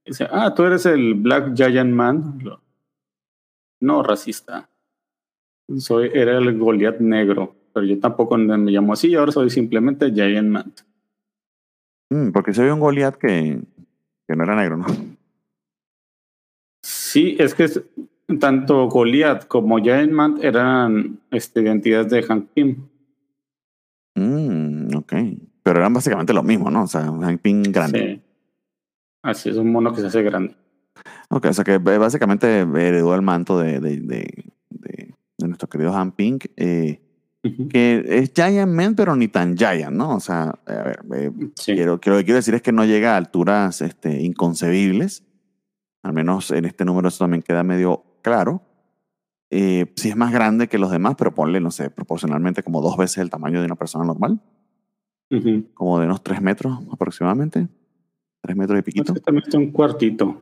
dice, 0.10 0.28
ah, 0.30 0.54
tú 0.54 0.64
eres 0.64 0.86
el 0.86 1.14
Black 1.16 1.54
Giant 1.56 1.94
Man. 1.94 2.40
No, 3.82 4.04
racista. 4.04 4.70
Soy, 5.78 6.12
era 6.14 6.38
el 6.38 6.58
Goliath 6.58 7.00
negro, 7.00 7.56
pero 7.74 7.86
yo 7.86 8.00
tampoco 8.00 8.38
me 8.38 8.72
llamo 8.72 8.94
así, 8.94 9.14
ahora 9.16 9.32
soy 9.32 9.50
simplemente 9.50 10.12
Giant 10.12 10.50
Man. 10.50 10.74
Mm, 12.10 12.32
porque 12.32 12.54
soy 12.54 12.70
un 12.70 12.80
Goliath 12.80 13.16
que, 13.16 13.62
que 14.28 14.36
no 14.36 14.44
era 14.44 14.56
negro, 14.56 14.78
¿no? 14.78 14.88
Sí, 16.82 17.36
es 17.40 17.54
que 17.54 17.68
tanto 18.40 18.88
Goliath 18.88 19.48
como 19.48 19.80
Giant 19.80 20.12
Man 20.12 20.40
eran 20.42 21.20
este, 21.32 21.62
identidades 21.62 22.10
de 22.10 22.24
Hank 22.24 22.50
Pym. 22.54 22.88
Mm, 24.16 24.96
ok. 24.96 25.14
Pero 25.62 25.80
eran 25.80 25.94
básicamente 25.94 26.34
lo 26.34 26.44
mismo, 26.44 26.72
¿no? 26.72 26.84
O 26.84 26.88
sea, 26.88 27.02
Hank 27.02 27.42
Pym 27.42 27.64
grande. 27.64 28.16
Sí. 28.16 28.29
Así 29.22 29.50
es, 29.50 29.58
un 29.58 29.72
mono 29.72 29.94
que 29.94 30.02
se 30.02 30.08
hace 30.08 30.24
grande. 30.24 30.56
Ok, 31.30 31.46
o 31.46 31.54
sea 31.54 31.64
que 31.64 31.78
básicamente 31.78 32.60
heredó 32.62 33.16
el 33.16 33.22
manto 33.22 33.60
de, 33.60 33.80
de, 33.80 33.98
de, 33.98 34.46
de, 34.70 35.16
nuestro 35.48 35.70
querido 35.70 35.94
Hank 35.94 36.16
Pink. 36.16 36.46
Eh, 36.58 37.02
que 37.70 38.04
es 38.06 38.34
Giant 38.34 38.72
Man, 38.72 38.96
pero 38.96 39.16
ni 39.16 39.30
tan 39.30 39.56
Giant, 39.56 39.96
¿no? 39.96 40.16
O 40.16 40.20
sea, 40.20 40.54
a 40.66 40.84
ver, 40.84 41.00
eh, 41.16 41.32
quiero, 41.64 41.94
lo 41.94 42.00
que 42.00 42.26
quiero 42.26 42.36
decir 42.36 42.54
es 42.54 42.62
que 42.62 42.74
no 42.74 42.84
llega 42.84 43.14
a 43.14 43.18
alturas 43.18 43.82
este, 43.82 44.22
inconcebibles. 44.22 45.24
Al 46.04 46.14
menos 46.14 46.52
en 46.52 46.66
este 46.66 46.84
número 46.84 47.08
eso 47.08 47.20
también 47.20 47.42
queda 47.42 47.64
medio 47.64 48.04
claro. 48.22 48.62
Eh, 49.52 49.92
si 49.96 50.10
es 50.10 50.16
más 50.16 50.32
grande 50.32 50.68
que 50.68 50.78
los 50.78 50.92
demás, 50.92 51.16
pero 51.18 51.34
ponle, 51.34 51.60
no 51.60 51.72
sé, 51.72 51.90
proporcionalmente 51.90 52.62
como 52.62 52.82
dos 52.82 52.98
veces 52.98 53.20
el 53.20 53.30
tamaño 53.30 53.60
de 53.60 53.66
una 53.66 53.76
persona 53.76 54.06
normal. 54.06 54.42
Ujú. 55.32 55.66
como 55.76 56.00
de 56.00 56.08
unos 56.08 56.24
3 56.24 56.42
metros 56.42 56.80
aproximadamente. 56.92 57.68
3 58.50 58.58
metros 58.58 58.80
y 58.80 58.82
piquito. 58.82 59.14
Está 59.14 59.58
un 59.60 59.72
cuartito. 59.72 60.42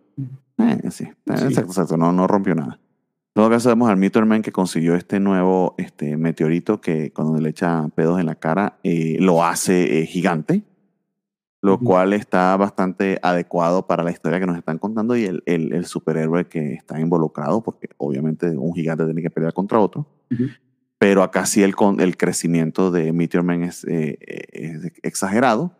Eh, 0.59 0.89
sí, 0.91 1.03
eh, 1.03 1.13
Sí. 1.37 1.43
exacto, 1.45 1.71
exacto, 1.71 1.97
no, 1.97 2.13
no 2.13 2.25
rompió 2.25 2.55
nada. 2.55 2.79
En 2.79 3.33
todo 3.43 3.49
caso, 3.49 3.67
vemos 3.69 3.89
al 3.89 3.97
Meteorman 3.97 4.41
que 4.41 4.51
consiguió 4.53 4.95
este 4.95 5.19
nuevo 5.19 5.75
este, 5.77 6.15
meteorito 6.15 6.79
que 6.79 7.11
cuando 7.11 7.37
le 7.39 7.49
echa 7.49 7.87
pedos 7.89 8.19
en 8.21 8.25
la 8.27 8.35
cara 8.35 8.79
eh, 8.83 9.17
lo 9.19 9.43
hace 9.43 9.99
eh, 10.01 10.05
gigante, 10.05 10.63
lo 11.61 11.73
Ujú. 11.75 11.83
cual 11.85 12.13
está 12.13 12.55
bastante 12.55 13.19
adecuado 13.21 13.85
para 13.87 14.03
la 14.03 14.11
historia 14.11 14.39
que 14.39 14.45
nos 14.47 14.57
están 14.57 14.77
contando 14.79 15.17
y 15.17 15.25
el, 15.25 15.43
el- 15.45 15.73
el 15.73 15.85
superhéroe 15.85 16.45
que 16.47 16.73
está 16.75 16.97
involucrado, 16.99 17.61
porque 17.61 17.89
obviamente 17.97 18.49
un 18.57 18.73
gigante 18.73 19.03
tiene 19.05 19.21
que 19.21 19.29
pelear 19.29 19.53
contra 19.53 19.79
otro. 19.79 20.07
Ujú. 20.31 20.45
Pero 20.97 21.23
acá 21.23 21.45
sí 21.45 21.61
el, 21.61 21.75
el 21.99 22.15
crecimiento 22.17 22.89
de 22.89 23.11
Meteorman 23.11 23.63
es, 23.63 23.83
eh, 23.83 24.17
es 24.21 24.91
exagerado. 25.03 25.73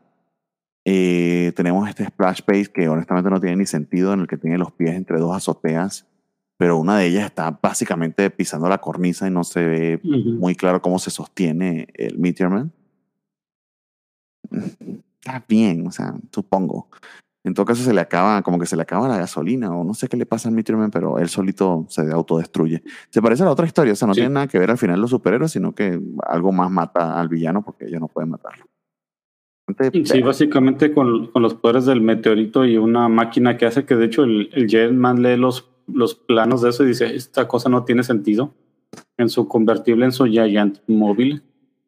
Eh, 0.89 1.51
tenemos 1.53 1.89
este 1.89 2.05
splash 2.05 2.41
page 2.43 2.67
que 2.67 2.87
honestamente 2.87 3.29
no 3.29 3.41
tiene 3.41 3.57
ni 3.57 3.65
sentido, 3.65 4.13
en 4.13 4.21
el 4.21 4.27
que 4.27 4.37
tiene 4.37 4.57
los 4.57 4.71
pies 4.71 4.95
entre 4.95 5.19
dos 5.19 5.35
azoteas, 5.35 6.07
pero 6.55 6.77
una 6.77 6.97
de 6.97 7.07
ellas 7.07 7.25
está 7.25 7.51
básicamente 7.61 8.29
pisando 8.29 8.69
la 8.69 8.77
cornisa 8.77 9.27
y 9.27 9.31
no 9.31 9.43
se 9.43 9.65
ve 9.65 9.99
muy 10.03 10.55
claro 10.55 10.81
cómo 10.81 10.97
se 10.97 11.09
sostiene 11.11 11.87
el 11.95 12.17
Meteorman. 12.17 12.71
Está 14.49 15.43
bien, 15.47 15.85
o 15.87 15.91
sea, 15.91 16.15
supongo. 16.31 16.87
En 17.43 17.53
todo 17.53 17.65
caso 17.65 17.83
se 17.83 17.93
le 17.93 17.99
acaba, 17.99 18.41
como 18.41 18.57
que 18.57 18.65
se 18.65 18.77
le 18.77 18.81
acaba 18.83 19.09
la 19.09 19.17
gasolina 19.17 19.75
o 19.75 19.83
no 19.83 19.93
sé 19.93 20.07
qué 20.07 20.15
le 20.15 20.25
pasa 20.25 20.47
al 20.47 20.55
Meteorman, 20.55 20.89
pero 20.91 21.19
él 21.19 21.27
solito 21.27 21.85
se 21.89 22.01
autodestruye. 22.11 22.81
Se 23.09 23.21
parece 23.21 23.43
a 23.43 23.45
la 23.47 23.51
otra 23.51 23.65
historia, 23.65 23.91
o 23.91 23.95
sea, 23.97 24.07
no 24.07 24.13
Sí. 24.13 24.21
tiene 24.21 24.33
nada 24.33 24.47
que 24.47 24.57
ver 24.57 24.71
al 24.71 24.77
final 24.77 25.01
los 25.01 25.09
superhéroes, 25.09 25.51
sino 25.51 25.75
que 25.75 25.99
algo 26.25 26.53
más 26.53 26.71
mata 26.71 27.19
al 27.19 27.27
villano 27.27 27.61
porque 27.61 27.85
ellos 27.87 27.99
no 27.99 28.07
pueden 28.07 28.29
matarlo. 28.29 28.65
Sí, 30.05 30.21
básicamente 30.21 30.93
con, 30.93 31.27
con 31.27 31.41
los 31.41 31.53
poderes 31.55 31.85
del 31.85 31.99
meteorito 31.99 32.65
y 32.65 32.77
una 32.77 33.09
máquina 33.09 33.57
que 33.57 33.65
hace 33.65 33.85
que 33.85 33.95
de 33.95 34.05
hecho 34.05 34.23
el, 34.23 34.49
el 34.53 34.67
Jetman 34.67 35.21
lee 35.21 35.35
los, 35.35 35.69
los 35.87 36.15
planos 36.15 36.61
de 36.61 36.69
eso 36.69 36.83
y 36.83 36.87
dice, 36.87 37.13
esta 37.13 37.47
cosa 37.47 37.69
no 37.69 37.83
tiene 37.83 38.03
sentido. 38.03 38.53
En 39.17 39.29
su 39.29 39.47
convertible, 39.47 40.05
en 40.05 40.13
su 40.13 40.25
Giant 40.25 40.79
móvil, 40.87 41.43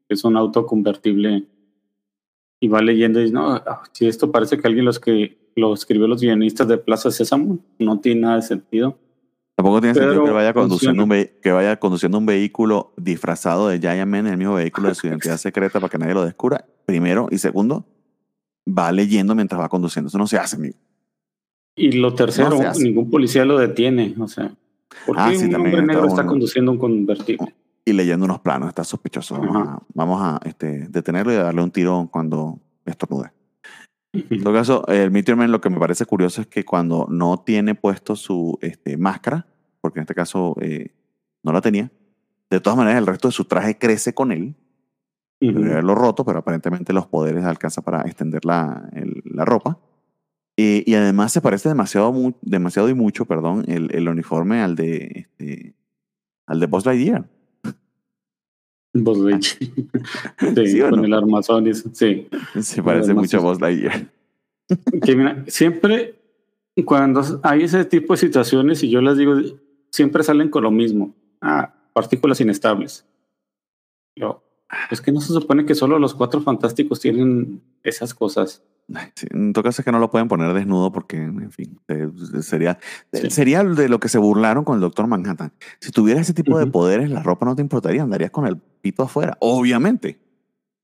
que 0.08 0.14
es 0.14 0.24
un 0.26 0.36
auto 0.36 0.66
convertible, 0.66 1.46
y 2.60 2.68
va 2.68 2.82
leyendo 2.82 3.20
y 3.20 3.24
dice, 3.24 3.34
no, 3.34 3.54
ah, 3.54 3.84
si 3.94 4.08
esto 4.08 4.32
parece 4.32 4.58
que 4.58 4.68
alguien 4.68 4.86
los 4.86 5.00
que 5.00 5.38
lo 5.56 5.74
escribió 5.74 6.08
los 6.08 6.22
guionistas 6.22 6.68
de 6.68 6.78
Plaza 6.78 7.12
Sésamo, 7.12 7.60
no 7.78 8.00
tiene 8.00 8.22
nada 8.22 8.36
de 8.36 8.42
sentido. 8.42 8.98
Tampoco 9.60 9.82
tiene 9.82 9.93
sentido 9.93 10.24
que 10.24 10.32
vaya, 10.32 10.53
conduciendo 10.53 11.03
un 11.03 11.10
que 11.10 11.51
vaya 11.51 11.78
conduciendo 11.78 12.18
un 12.18 12.26
vehículo 12.26 12.93
disfrazado 12.95 13.68
de 13.68 13.78
Giant 13.78 14.10
Man, 14.10 14.26
el 14.28 14.38
mismo 14.38 14.53
vehículo 14.53 14.88
de 14.88 14.95
su 14.95 15.07
identidad 15.07 15.36
secreta 15.36 15.82
para 15.82 15.91
que 15.91 15.97
nadie 15.97 16.14
lo 16.14 16.24
descubra. 16.24 16.66
Primero. 16.86 17.28
Y 17.30 17.39
segundo, 17.39 17.86
va 18.66 18.89
leyendo 18.93 19.36
mientras 19.36 19.60
va 19.60 19.68
conduciendo. 19.68 20.07
Eso 20.07 20.18
no 20.18 20.28
se 20.28 20.38
hace, 20.38 20.55
amigo. 20.55 20.78
Y 21.76 21.91
lo 21.91 22.14
tercero, 22.16 22.51
No 22.51 22.74
ningún 22.76 23.12
policía 23.12 23.43
lo 23.43 23.60
detiene. 23.60 24.16
O 24.18 24.30
sea, 24.30 24.49
¿por 25.05 25.18
qué 25.18 25.22
Ah, 25.24 25.32
sí, 25.32 25.43
un 25.43 25.51
está 25.51 25.57
negro 25.57 26.05
está 26.05 26.26
conduciendo 26.26 26.72
un 26.72 26.78
convertible? 26.78 27.53
Y 27.84 27.91
leyendo 27.91 28.24
unos 28.24 28.39
planos. 28.39 28.70
Está 28.70 28.86
sospechoso. 28.86 29.41
Vamos 29.41 29.55
Ajá. 29.57 29.74
a, 29.74 29.84
vamos 29.93 30.22
a 30.22 30.39
este, 30.45 30.88
detenerlo 30.88 31.34
y 31.34 31.36
a 31.36 31.43
darle 31.43 31.64
un 31.64 31.72
tiro 31.72 32.07
cuando 32.10 32.62
estornude. 32.86 33.34
En 34.14 34.43
todo 34.43 34.53
caso, 34.53 34.88
el 34.88 35.12
Meteor 35.12 35.38
Man 35.38 35.51
lo 35.51 35.62
que 35.62 35.70
me 35.70 35.78
parece 35.80 36.05
curioso 36.05 36.41
es 36.41 36.47
que 36.47 36.66
cuando 36.66 37.07
no 37.10 37.38
tiene 37.45 37.76
puesto 37.76 38.16
su 38.16 38.57
este, 38.62 38.97
máscara, 38.97 39.45
porque 39.82 39.99
en 39.99 40.03
este 40.03 40.16
caso 40.16 40.55
eh, 40.62 40.93
no 41.43 41.51
la 41.53 41.62
tenía, 41.62 41.91
de 42.49 42.60
todas 42.60 42.76
maneras 42.78 42.99
el 42.99 43.07
resto 43.07 43.28
de 43.28 43.34
su 43.34 43.45
traje 43.45 43.78
crece 43.78 44.14
con 44.14 44.32
él. 44.32 44.55
Ujú. 45.41 45.53
Debería 45.53 45.74
haberlo 45.74 45.95
roto, 45.95 46.26
pero 46.26 46.39
aparentemente 46.39 46.91
los 46.91 47.05
poderes 47.07 47.45
alcanza 47.45 47.82
para 47.82 48.01
extender 48.01 48.43
la, 48.45 48.89
el- 48.93 49.22
la 49.26 49.45
ropa. 49.45 49.80
Eh, 50.57 50.84
y 50.86 50.95
además 50.95 51.32
se 51.32 51.39
parece 51.39 51.70
demasiado, 51.70 52.14
demasiado 52.41 52.89
y 52.89 52.93
mucho, 52.93 53.26
perdón, 53.26 53.64
el, 53.68 53.95
el 53.95 54.10
uniforme 54.10 54.62
al 54.62 54.76
de, 54.76 55.28
este, 55.39 55.76
al 56.47 56.60
de 56.60 56.66
Buzz 56.66 56.86
Lightyear. 56.86 57.30
Lightyear. 58.94 59.42
Sí, 59.42 60.68
¿Sí 60.68 60.80
con 60.82 60.92
no? 60.92 61.06
el 61.06 61.14
armazón 61.14 61.68
y 61.68 61.72
eso, 61.72 61.90
sí. 61.94 62.28
Se 62.62 62.82
parece 62.84 63.14
mucho 63.14 63.38
a 63.38 63.42
Buzz 63.42 63.62
Lightyear. 63.62 64.08
Que 65.04 65.16
mira, 65.16 65.44
siempre 65.48 66.20
cuando 66.86 67.24
hay 67.44 67.64
ese 67.64 67.86
tipo 67.86 68.14
de 68.14 68.18
situaciones 68.18 68.84
y 68.84 68.90
yo 68.90 69.02
les 69.02 69.18
digo, 69.18 69.36
siempre 69.92 70.24
salen 70.24 70.50
con 70.50 70.64
lo 70.64 70.72
mismo. 70.72 71.16
Ah, 71.42 71.74
partículas 71.94 72.40
inestables. 72.42 73.06
Yo, 74.16 74.44
es 74.92 75.02
que 75.02 75.12
no 75.12 75.22
se 75.22 75.34
supone 75.34 75.66
que 75.66 75.76
solo 75.76 75.98
los 76.00 76.14
cuatro 76.14 76.42
fantásticos 76.42 77.00
tienen 77.00 77.62
esas 77.84 78.14
cosas. 78.14 78.64
En 79.32 79.54
todo 79.54 79.64
caso 79.64 79.82
es 79.82 79.86
que 79.86 79.92
no 79.92 80.00
lo 80.00 80.10
pueden 80.10 80.28
poner 80.28 80.54
desnudo 80.54 80.92
porque, 80.92 81.18
en 81.18 81.52
fin, 81.52 81.80
eh, 81.88 82.10
sería, 82.42 82.80
Sí. 83.12 83.30
sería 83.30 83.64
de 83.64 83.88
lo 83.90 84.00
que 84.00 84.10
se 84.10 84.18
burlaron 84.18 84.64
con 84.64 84.76
el 84.76 84.82
Doctor 84.82 85.08
Manhattan. 85.08 85.52
Si 85.80 85.92
tuvieras 85.92 86.24
ese 86.24 86.34
tipo 86.34 86.58
de 86.58 86.68
poderes, 86.68 87.10
la 87.10 87.22
ropa 87.22 87.46
no 87.46 87.56
te 87.56 87.62
importaría, 87.62 88.02
andarías 88.02 88.32
con 88.32 88.48
el 88.48 88.58
pito 88.58 89.04
afuera, 89.04 89.38
obviamente. 89.40 90.20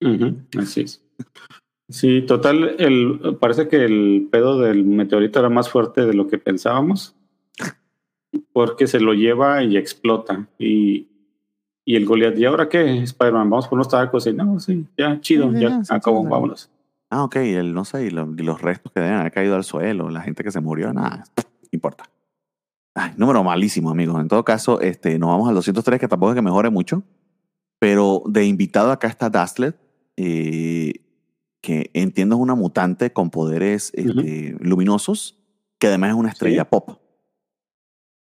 Ujú, 0.01 0.35
Así 0.59 0.81
es. 0.81 1.01
Sí, 1.89 2.23
total, 2.23 2.75
el, 2.79 3.37
parece 3.39 3.67
que 3.67 3.85
el 3.85 4.27
pedo 4.31 4.59
del 4.59 4.83
meteorito 4.83 5.39
era 5.39 5.49
más 5.49 5.69
fuerte 5.69 6.05
de 6.05 6.13
lo 6.13 6.27
que 6.27 6.37
pensábamos, 6.39 7.15
porque 8.53 8.87
se 8.87 8.99
lo 8.99 9.13
lleva 9.13 9.63
y 9.63 9.77
explota. 9.77 10.47
Y, 10.57 11.07
y 11.85 11.95
el 11.95 12.05
Goliath, 12.05 12.37
¿y 12.37 12.45
ahora 12.45 12.69
qué, 12.69 13.03
Spider-Man? 13.03 13.49
¿Vamos 13.49 13.67
por 13.67 13.77
unos 13.77 13.89
tacos? 13.89 14.25
Y 14.27 14.33
no, 14.33 14.59
sí, 14.59 14.85
ya, 14.97 15.19
chido, 15.21 15.51
Sí, 15.51 15.59
ya, 15.59 15.69
ya, 15.69 15.83
sí, 15.83 15.93
acabó, 15.93 16.23
vámonos. 16.23 16.69
Ah, 17.15 17.23
ok, 17.23 17.37
el, 17.37 17.73
no 17.73 17.85
sé, 17.85 18.07
y, 18.07 18.09
lo- 18.09 18.29
y 18.37 18.43
los 18.43 18.61
restos 18.61 18.91
que 18.91 18.99
deben 18.99 19.15
haber 19.17 19.31
caído 19.31 19.55
al 19.55 19.63
suelo, 19.63 20.09
la 20.09 20.21
gente 20.21 20.43
que 20.43 20.51
se 20.51 20.59
murió, 20.59 20.91
nada, 20.91 21.23
no 21.37 21.43
importa. 21.71 22.03
Ay, 22.93 23.13
número 23.15 23.41
malísimo, 23.41 23.89
amigos. 23.89 24.19
En 24.19 24.27
todo 24.27 24.43
caso, 24.43 24.81
este, 24.81 25.17
nos 25.17 25.29
vamos 25.29 25.47
al 25.47 25.55
203, 25.55 25.97
que 25.97 26.09
tampoco 26.09 26.31
es 26.33 26.35
que 26.35 26.41
mejore 26.41 26.69
mucho, 26.69 27.03
pero 27.79 28.21
de 28.27 28.45
invitado 28.45 28.91
acá 28.91 29.07
está 29.07 29.29
Dazzler, 29.29 29.79
eh, 30.17 30.93
que 31.61 31.89
entiendo 31.93 32.35
es 32.35 32.41
una 32.41 32.55
mutante 32.55 33.13
con 33.13 33.29
poderes 33.29 33.93
Ujú. 33.97 34.19
este, 34.19 34.57
luminosos, 34.59 35.39
que 35.79 35.87
además 35.87 36.09
es 36.09 36.15
una 36.17 36.29
estrella 36.29 36.69
pop. 36.69 36.99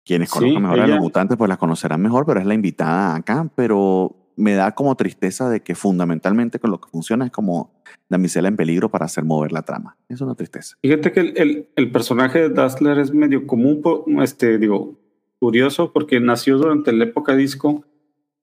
Quienes 0.03 0.29
Sí, 0.31 0.39
conozcan 0.39 0.63
mejor 0.63 0.79
a 0.79 0.81
los 0.87 0.89
ella- 0.95 0.99
mutantes, 1.01 1.37
pues 1.37 1.47
las 1.49 1.59
conocerán 1.59 2.01
mejor, 2.01 2.25
pero 2.25 2.39
es 2.39 2.45
la 2.47 2.55
invitada 2.55 3.15
acá, 3.15 3.47
pero 3.55 4.15
me 4.39 4.53
da 4.53 4.71
como 4.73 4.95
tristeza 4.95 5.49
de 5.49 5.61
que 5.61 5.75
fundamentalmente 5.75 6.59
con 6.59 6.71
lo 6.71 6.79
que 6.79 6.89
funciona 6.89 7.25
es 7.25 7.31
como 7.31 7.71
damisela 8.07 8.47
en 8.47 8.55
peligro 8.55 8.89
para 8.89 9.05
hacer 9.05 9.23
mover 9.25 9.51
la 9.51 9.61
trama. 9.63 9.97
Es 10.07 10.21
una 10.21 10.33
tristeza. 10.35 10.77
Fíjate 10.81 11.11
que 11.11 11.19
el, 11.19 11.33
el- 11.37 11.69
el 11.75 11.91
personaje 11.91 12.39
de 12.39 12.49
Dazzler 12.49 12.97
es 12.99 13.13
medio 13.13 13.45
común, 13.45 13.81
este, 14.21 14.57
digo, 14.57 14.97
curioso, 15.39 15.91
porque 15.93 16.19
nació 16.19 16.57
durante 16.57 16.91
la 16.93 17.03
época 17.05 17.35
disco 17.35 17.83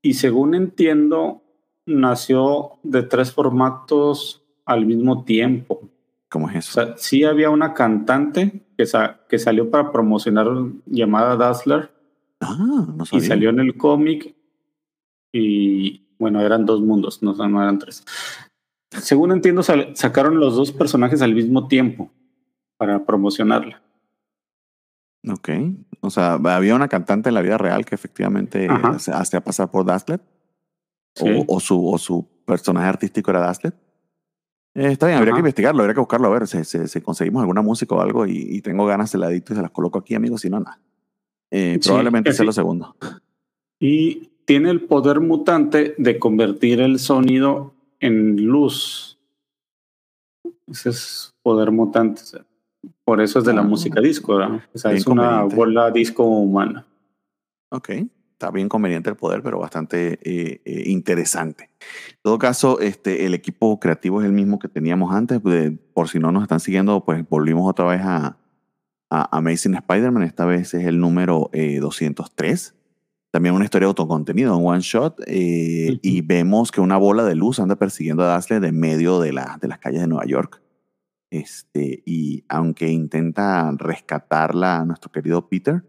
y 0.03 0.15
según 0.15 0.55
entiendo, 0.55 1.43
nació 1.87 2.73
de 2.83 3.03
tres 3.03 3.33
formatos 3.33 4.43
al 4.65 4.87
mismo 4.87 5.25
tiempo. 5.25 5.81
¿Cómo 6.29 6.49
es 6.51 6.57
O 6.57 6.59
eso? 6.59 6.73
sea, 6.73 6.95
sí 6.97 7.25
había 7.25 7.51
una 7.51 7.73
cantante 7.73 8.67
que, 8.77 8.85
sa- 8.87 9.21
que 9.29 9.39
salió 9.39 9.71
para 9.71 9.91
promocionar 9.93 10.49
llamada 10.87 11.37
Dazzler 11.37 11.91
ah, 12.41 12.87
no 12.95 13.05
y 13.05 13.07
sabía. 13.07 13.29
salió 13.29 13.51
en 13.51 13.61
el 13.61 13.77
cómic 13.77 14.35
y 15.39 16.07
bueno, 16.19 16.41
eran 16.41 16.65
dos 16.65 16.81
mundos, 16.81 17.23
no, 17.23 17.35
no 17.35 17.63
eran 17.63 17.79
tres. 17.79 18.05
Según 18.91 19.33
entiendo, 19.33 19.63
sacaron 19.63 20.41
los 20.41 20.55
dos 20.57 20.73
personajes 20.73 21.21
al 21.23 21.35
mismo 21.35 21.69
tiempo 21.69 22.11
para 22.79 23.05
promocionarla. 23.05 23.83
Ok. 25.29 25.49
O 26.01 26.11
sea, 26.11 26.35
había 26.35 26.75
una 26.75 26.89
cantante 26.89 27.29
en 27.29 27.35
la 27.35 27.43
vida 27.43 27.59
real 27.59 27.85
que 27.85 27.95
efectivamente 27.95 28.69
se 28.99 29.13
hacía 29.13 29.41
pasar 29.43 29.71
por 29.71 29.85
Dazzlet. 29.85 30.23
Sí. 31.17 31.25
O, 31.49 31.57
o 31.57 31.61
su, 31.61 31.87
o 31.89 31.99
su 31.99 32.27
personaje 32.45 32.87
artístico 32.87 33.31
era 33.31 33.41
Dazzlet. 33.41 33.75
Eh, 34.75 34.93
está 34.93 35.07
bien, 35.07 35.17
habría 35.19 35.33
Ajá. 35.33 35.39
que 35.39 35.41
investigarlo, 35.41 35.81
habría 35.83 35.95
que 35.95 36.01
buscarlo 36.01 36.29
a 36.29 36.31
ver 36.31 36.47
si, 36.47 36.63
si- 36.65 36.87
si 36.87 37.01
conseguimos 37.01 37.41
alguna 37.41 37.63
música 37.63 37.95
o 37.95 38.01
algo 38.01 38.27
y, 38.27 38.37
y 38.37 38.61
tengo 38.61 38.85
ganas 38.87 39.11
de 39.11 39.19
la 39.19 39.31
edito 39.31 39.53
y 39.53 39.57
se 39.57 39.63
las 39.63 39.71
coloco 39.71 39.99
aquí, 39.99 40.15
amigos, 40.15 40.43
si 40.43 40.51
no, 40.51 40.61
nada. 40.61 40.79
Eh, 41.51 41.79
Sí, 41.81 41.89
probablemente 41.89 42.33
sea 42.35 42.45
lo 42.45 42.53
segundo. 42.53 42.95
Y 43.81 44.31
tiene 44.47 44.71
el 44.71 44.81
poder 44.81 45.21
mutante 45.21 45.95
de 45.99 46.19
convertir 46.19 46.81
el 46.81 46.99
sonido 46.99 47.75
en 48.01 48.47
luz. 48.47 49.19
Ese 50.67 50.89
es 50.91 51.35
poder 51.43 51.71
mutante. 51.71 52.23
o 52.23 52.25
sea, 52.25 52.45
por 53.05 53.21
eso 53.21 53.39
es 53.41 53.45
de 53.45 53.53
la 53.53 53.61
Ah, 53.61 53.65
música 53.65 54.01
disco, 54.01 54.37
¿verdad? 54.37 54.61
O 54.75 54.79
sea, 54.79 54.93
es 54.93 55.07
una 55.07 55.43
bola 55.43 55.91
disco 55.91 56.25
humana. 56.25 56.87
Ok, 57.73 57.91
está 58.33 58.51
bien 58.53 58.69
conveniente 58.69 59.11
el 59.11 59.17
poder, 59.17 59.43
pero 59.43 59.59
bastante 59.59 60.19
eh, 60.23 60.61
eh, 60.65 60.83
interesante. 60.87 61.71
En 62.11 62.19
todo 62.23 62.39
caso, 62.39 62.79
este, 62.81 63.27
el 63.27 63.35
equipo 63.35 63.81
creativo 63.81 64.21
es 64.21 64.27
el 64.27 64.33
mismo 64.33 64.59
que 64.61 64.69
teníamos 64.69 65.13
antes. 65.13 65.43
de- 65.43 65.73
por 65.73 66.09
si 66.09 66.19
no 66.21 66.31
nos 66.31 66.43
están 66.43 66.61
siguiendo, 66.61 67.05
pues 67.05 67.29
volvimos 67.29 67.69
otra 67.69 67.87
vez 67.87 68.03
a, 68.05 68.37
a 69.11 69.37
Amazing 69.37 69.75
Spider-Man. 69.75 70.23
Esta 70.23 70.45
vez 70.45 70.75
es 70.75 70.87
el 70.87 71.01
número 71.01 71.51
eh, 71.53 71.79
203. 71.81 72.75
También 73.37 73.55
una 73.55 73.67
historia 73.67 73.87
autocontenida, 73.87 74.57
un 74.57 74.67
one 74.67 74.81
shot, 74.81 75.21
eh, 75.27 75.99
y 76.01 76.23
vemos 76.23 76.73
que 76.73 76.81
una 76.81 76.97
bola 76.97 77.23
de 77.23 77.35
luz 77.35 77.61
anda 77.61 77.77
persiguiendo 77.77 78.23
a 78.23 78.29
Dazzler 78.29 78.63
de 78.63 78.73
medio 78.73 79.21
de, 79.21 79.35
la, 79.35 79.59
de 79.61 79.69
las 79.69 79.79
calles 79.79 80.01
de 80.01 80.07
Nueva 80.07 80.25
York. 80.25 80.63
Este, 81.29 82.03
y 82.07 82.45
aunque 82.49 82.89
intenta 82.89 83.71
rescatarla 83.77 84.79
a 84.79 84.85
nuestro 84.87 85.13
querido 85.13 85.51
Peter, 85.51 85.85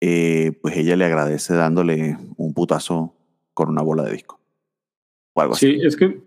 eh, 0.00 0.50
pues 0.60 0.76
ella 0.76 0.96
le 0.96 1.04
agradece 1.04 1.54
dándole 1.54 2.18
un 2.36 2.52
putazo 2.54 3.14
con 3.54 3.68
una 3.68 3.82
bola 3.82 4.02
de 4.02 4.14
disco. 4.14 4.40
O 5.34 5.40
algo 5.40 5.54
sí, 5.54 5.78
es 5.80 5.94
que 5.94 6.20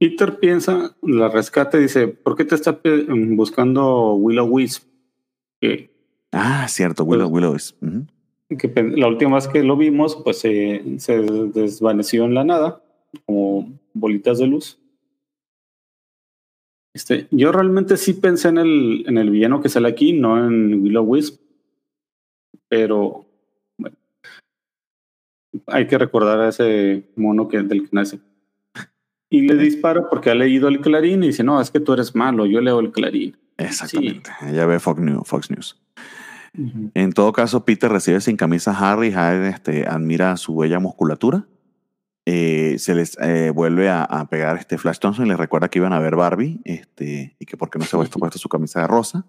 Peter 0.00 0.40
piensa, 0.40 0.96
la 1.02 1.28
rescata 1.28 1.78
y 1.78 1.82
dice, 1.82 2.08
¿por 2.08 2.34
qué 2.34 2.44
te 2.44 2.56
está 2.56 2.80
buscando 3.06 4.14
Willow 4.14 4.48
Wisp? 4.48 4.88
ah, 6.32 6.66
cierto, 6.68 7.04
Willow, 7.04 7.30
pues, 7.30 7.34
Willow 7.34 7.52
Wisp. 7.52 7.76
Que 8.58 8.72
la 8.96 9.08
última 9.08 9.36
vez 9.36 9.48
que 9.48 9.62
lo 9.62 9.76
vimos, 9.76 10.16
pues 10.16 10.38
se 10.38 10.82
desvaneció 11.54 12.24
en 12.24 12.34
la 12.34 12.44
nada, 12.44 12.82
como 13.26 13.72
bolitas 13.94 14.38
de 14.38 14.46
luz. 14.46 14.78
Este, 16.94 17.26
yo 17.30 17.52
realmente 17.52 17.96
sí 17.96 18.14
pensé 18.14 18.48
en 18.48 18.58
el, 18.58 19.04
en 19.06 19.16
el 19.16 19.30
villano 19.30 19.60
que 19.60 19.68
sale 19.68 19.88
aquí, 19.88 20.12
no 20.12 20.38
en 20.38 20.82
Willow 20.82 21.04
Wisp. 21.04 21.40
Pero 22.68 23.26
bueno, 23.78 23.96
hay 25.66 25.86
que 25.86 25.98
recordar 25.98 26.40
a 26.40 26.48
ese 26.48 27.04
mono 27.16 27.48
que, 27.48 27.62
del 27.62 27.82
que 27.82 27.88
nace. 27.92 28.20
Y 29.30 29.42
le 29.42 29.56
dispara 29.56 30.10
porque 30.10 30.30
ha 30.30 30.34
leído 30.34 30.68
el 30.68 30.80
clarín 30.80 31.24
y 31.24 31.28
dice, 31.28 31.42
no, 31.42 31.60
es 31.60 31.70
que 31.70 31.80
tú 31.80 31.94
eres 31.94 32.14
malo, 32.14 32.44
yo 32.44 32.60
leo 32.60 32.80
el 32.80 32.92
clarín. 32.92 33.36
Exactamente, 33.56 34.30
ella 34.46 34.66
ve 34.66 34.78
Fox 34.78 35.00
News. 35.00 35.26
Fox 35.26 35.50
News. 35.50 35.80
En 36.54 37.12
todo 37.12 37.32
caso, 37.32 37.64
Peter 37.64 37.90
recibe 37.90 38.20
sin 38.20 38.36
camisa 38.36 38.72
a 38.72 38.92
Harry, 38.92 39.12
Harry 39.14 39.46
este, 39.48 39.86
admira 39.86 40.36
su 40.36 40.56
bella 40.56 40.78
musculatura. 40.80 41.46
Eh, 42.24 42.76
se 42.78 42.94
les 42.94 43.18
eh, 43.20 43.50
vuelve 43.50 43.90
a, 43.90 44.26
pegar 44.30 44.56
este 44.56 44.78
Flash 44.78 44.98
Thompson 44.98 45.26
y 45.26 45.28
les 45.28 45.38
recuerda 45.38 45.68
que 45.68 45.80
iban 45.80 45.92
a 45.92 45.98
ver 45.98 46.14
Barbie 46.14 46.60
este, 46.64 47.36
y 47.38 47.46
que 47.46 47.56
por 47.56 47.68
qué 47.68 47.78
no 47.78 47.84
se 47.84 47.96
ha 47.96 48.00
puesto, 48.18 48.38
su 48.38 48.48
camisa 48.48 48.82
de 48.82 48.86
rosa. 48.86 49.26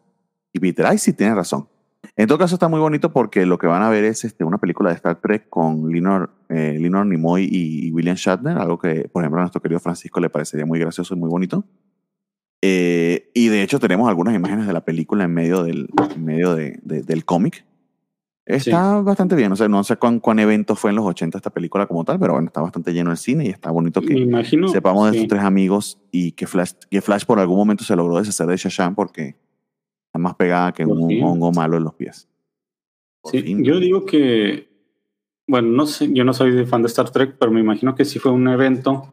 Y 0.52 0.60
Peter, 0.60 0.86
ay, 0.86 0.98
sí, 0.98 1.14
tiene 1.14 1.34
razón. 1.34 1.68
En 2.16 2.28
todo 2.28 2.38
caso, 2.38 2.56
está 2.56 2.68
muy 2.68 2.80
bonito 2.80 3.12
porque 3.12 3.46
lo 3.46 3.58
que 3.58 3.66
van 3.66 3.82
a 3.82 3.90
ver 3.90 4.04
es 4.04 4.26
este, 4.26 4.44
una 4.44 4.58
película 4.60 4.90
de 4.90 4.98
Star 4.98 5.20
Trek 5.22 5.50
con 5.50 5.90
Linor, 5.90 6.30
eh, 6.50 6.78
Nimoy 6.78 7.48
y, 7.50 7.92
William 7.92 8.18
Shatner, 8.18 8.58
algo 8.58 8.78
que, 8.78 9.10
por 9.12 9.24
ejemplo, 9.24 9.40
a 9.40 9.44
nuestro 9.44 9.62
querido 9.62 9.80
Francisco 9.80 10.20
le 10.20 10.30
parecería 10.30 10.66
muy 10.66 10.80
gracioso 10.80 11.16
y 11.16 11.18
muy 11.18 11.30
bonito. 11.30 11.66
Eh, 12.66 13.30
y 13.34 13.49
de 13.49 13.61
hecho, 13.61 13.78
tenemos 13.78 14.07
algunas 14.07 14.34
imágenes 14.34 14.68
de 14.68 14.72
la 14.72 14.86
película 14.86 15.26
en 15.26 15.34
medio 15.34 15.64
del, 15.64 15.89
medio 16.18 16.55
de, 16.55 16.80
del 16.82 17.26
cómic. 17.26 17.66
Está 18.45 19.01
bastante 19.01 19.36
bien. 19.36 19.51
O 19.51 19.55
sea, 19.57 19.68
no 19.68 19.84
sé 19.84 19.97
cuán, 19.97 20.22
cuán 20.22 20.39
evento 20.39 20.78
fue 20.78 20.91
en 20.91 20.95
los 20.95 21.05
80 21.05 21.38
esta 21.38 21.49
película 21.49 21.88
como 21.88 22.05
tal, 22.05 22.20
pero 22.20 22.34
bueno, 22.34 22.47
está 22.47 22.61
bastante 22.61 22.93
lleno 22.93 23.11
el 23.11 23.18
cine 23.18 23.45
y 23.45 23.49
está 23.49 23.70
bonito 23.70 23.99
que 23.99 24.16
sepamos 24.72 25.11
de 25.11 25.18
estos 25.18 25.30
tres 25.30 25.43
amigos 25.43 25.99
y 26.11 26.32
que 26.32 26.47
Flash, 26.47 26.72
que 26.89 27.01
Flash 27.01 27.26
por 27.26 27.39
algún 27.39 27.57
momento 27.57 27.84
se 27.84 27.95
logró 27.95 28.18
deshacer 28.18 28.47
de 28.47 28.55
Shashan 28.55 28.95
porque 28.95 29.36
Está 30.14 30.20
más 30.20 30.36
pegada 30.36 30.72
que 30.72 30.86
un 30.86 31.24
hongo 31.24 31.51
malo 31.51 31.76
en 31.76 31.84
los 31.86 31.95
pies. 31.95 32.30
sí, 33.24 33.55
yo 33.64 33.80
digo 33.80 34.05
que, 34.05 34.70
bueno, 35.47 35.70
no 35.70 35.88
sé, 35.88 36.14
yo 36.14 36.24
no 36.24 36.34
soy 36.34 36.68
fan 36.68 36.84
de 36.84 36.88
Star 36.88 37.09
Trek, 37.09 37.36
pero 37.39 37.51
me 37.51 37.59
imagino 37.59 37.95
que 37.95 38.05
sí 38.05 38.20
fue 38.20 38.32
un 38.32 38.47
evento 38.47 39.11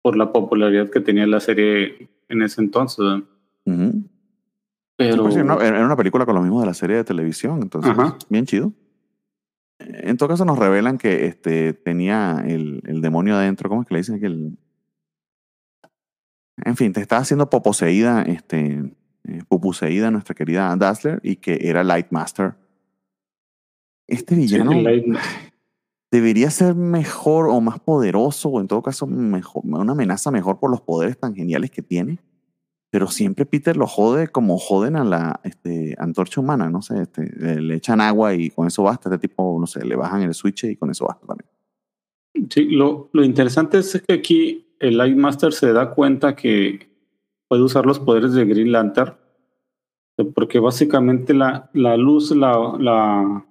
por 0.00 0.16
la 0.16 0.32
popularidad 0.32 0.88
que 0.88 1.00
tenía 1.00 1.26
la 1.26 1.40
serie 1.40 2.08
en 2.28 2.42
ese 2.42 2.60
entonces. 2.60 3.22
Pero... 4.96 5.22
Pues 5.22 5.36
era 5.36 5.84
una 5.84 5.96
película 5.96 6.26
con 6.26 6.34
lo 6.34 6.42
mismo 6.42 6.60
de 6.60 6.66
la 6.66 6.74
serie 6.74 6.96
de 6.96 7.04
televisión, 7.04 7.60
entonces, 7.62 7.92
bien 8.28 8.46
chido. 8.46 8.72
En 9.78 10.16
todo 10.16 10.28
caso, 10.28 10.44
nos 10.44 10.58
revelan 10.58 10.98
que 10.98 11.26
este, 11.26 11.72
tenía 11.72 12.42
el, 12.44 12.82
el 12.84 13.00
demonio 13.00 13.36
adentro. 13.36 13.68
¿Cómo 13.68 13.82
es 13.82 13.88
que 13.88 13.94
le 13.94 14.00
dicen 14.00 14.18
que 14.18 14.26
el. 14.26 14.58
En 16.64 16.76
fin, 16.76 16.92
te 16.92 17.00
estaba 17.00 17.22
haciendo 17.22 17.48
poposeída 17.48 18.22
este, 18.22 18.92
eh, 19.24 19.42
pupuseída, 19.48 20.10
nuestra 20.10 20.34
querida 20.34 20.74
Dazzler, 20.76 21.20
y 21.22 21.36
que 21.36 21.58
era 21.62 21.84
Lightmaster. 21.84 22.54
Este 24.08 24.34
villano 24.34 24.72
debería 26.10 26.50
ser 26.50 26.74
mejor 26.74 27.48
o 27.48 27.60
más 27.60 27.80
poderoso, 27.80 28.48
o 28.48 28.60
en 28.60 28.68
todo 28.68 28.82
caso 28.82 29.04
una 29.06 29.92
amenaza 29.92 30.30
mejor 30.30 30.58
por 30.58 30.70
los 30.70 30.80
poderes 30.80 31.18
tan 31.18 31.34
geniales 31.34 31.70
que 31.70 31.82
tiene. 31.82 32.18
Pero 32.90 33.08
siempre 33.08 33.44
Peter 33.44 33.76
lo 33.76 33.86
jode 33.86 34.28
como 34.28 34.56
joden 34.56 34.96
a 34.96 35.04
la 35.04 35.40
este, 35.44 35.94
antorcha 35.98 36.40
humana, 36.40 36.70
no 36.70 36.80
sé, 36.80 37.02
este, 37.02 37.60
le 37.60 37.74
echan 37.74 38.00
agua 38.00 38.34
y 38.34 38.48
con 38.48 38.66
eso 38.66 38.82
basta. 38.82 39.10
Este 39.10 39.28
tipo, 39.28 39.58
no 39.60 39.66
sé, 39.66 39.84
le 39.84 39.94
bajan 39.94 40.22
el 40.22 40.32
switch 40.32 40.64
y 40.64 40.76
con 40.76 40.90
eso 40.90 41.06
basta 41.06 41.26
también. 41.26 41.50
Sí, 42.48 42.64
lo, 42.70 43.10
lo 43.12 43.24
interesante 43.24 43.78
es 43.78 44.02
que 44.06 44.14
aquí 44.14 44.74
el 44.78 44.96
Lightmaster 44.96 45.52
se 45.52 45.72
da 45.74 45.90
cuenta 45.90 46.34
que 46.34 46.88
puede 47.46 47.62
usar 47.62 47.84
los 47.84 47.98
poderes 47.98 48.32
de 48.32 48.46
Green 48.46 48.72
Lantern, 48.72 49.16
porque 50.34 50.58
básicamente 50.58 51.34
la, 51.34 51.68
la 51.74 51.96
luz 51.98 52.30
la 52.30 53.44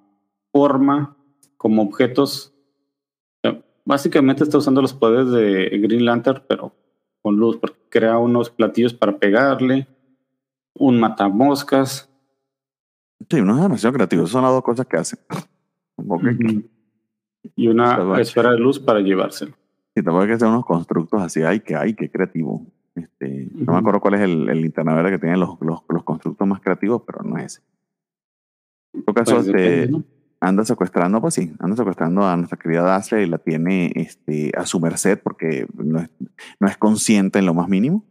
forma 0.52 1.17
como 1.58 1.82
objetos. 1.82 2.54
Básicamente 3.86 4.44
está 4.44 4.58
usando 4.58 4.82
los 4.82 4.94
poderes 4.94 5.32
de 5.32 5.78
Green 5.80 6.06
Lantern, 6.06 6.44
pero 6.48 6.76
con 7.22 7.38
luz, 7.38 7.58
porque 7.58 7.78
crea 7.90 8.18
unos 8.18 8.50
platillos 8.50 8.94
para 8.94 9.18
pegarle, 9.18 9.88
un 10.74 11.00
matamoscas. 11.00 12.10
Sí, 13.30 13.42
no 13.42 13.56
es 13.56 13.62
demasiado 13.62 13.94
creativo, 13.94 14.28
son 14.28 14.44
las 14.44 14.52
dos 14.52 14.64
cosas 14.64 14.86
que 14.86 14.98
hace. 14.98 15.18
Y 17.56 17.70
una 17.70 18.20
esfera 18.20 18.52
de 18.52 18.60
luz 18.60 18.78
para 18.78 19.00
llevárselo. 19.00 19.54
Sí, 19.96 20.04
tampoco 20.04 20.22
hay 20.22 20.28
que 20.28 20.34
hacer 20.34 20.48
unos 20.48 20.66
constructos 20.66 21.22
así, 21.22 21.42
ay, 21.42 21.62
que 21.62 21.76
hay, 21.76 21.96
qué 21.96 22.12
creativo. 22.12 22.68
Este, 22.94 23.48
no 23.54 23.74
me 23.74 23.80
acuerdo 23.80 24.00
cuál 24.00 24.16
es 24.16 24.22
el, 24.22 24.50
el 24.50 24.72
que 24.72 25.20
tiene 25.20 25.38
los, 25.38 25.60
los, 25.62 25.82
los, 25.88 26.04
constructos 26.04 26.48
más 26.48 26.62
creativos, 26.62 27.04
pero 27.06 27.24
no 27.24 27.38
es 27.38 27.46
ese. 27.46 27.62
En 28.94 29.04
todo 29.04 29.16
caso, 29.16 29.36
pues 29.36 29.48
este, 29.48 29.92
anda 30.40 30.64
secuestrando, 30.66 31.22
pues 31.22 31.34
sí, 31.34 31.52
anda 31.60 31.76
secuestrando 31.76 32.26
a 32.26 32.36
nuestra 32.38 32.58
querida 32.58 32.84
Dacia 32.84 33.22
y 33.22 33.26
la 33.28 33.38
tiene 33.38 33.92
este, 33.96 34.52
a 34.56 34.66
su 34.66 34.80
merced 34.80 35.20
porque 35.22 35.68
no 35.74 36.00
es, 36.00 36.10
no 36.60 36.68
es 36.68 36.78
consciente 36.78 37.40
en 37.40 37.46
lo 37.46 37.54
más 37.54 37.68
mínimo. 37.68 38.06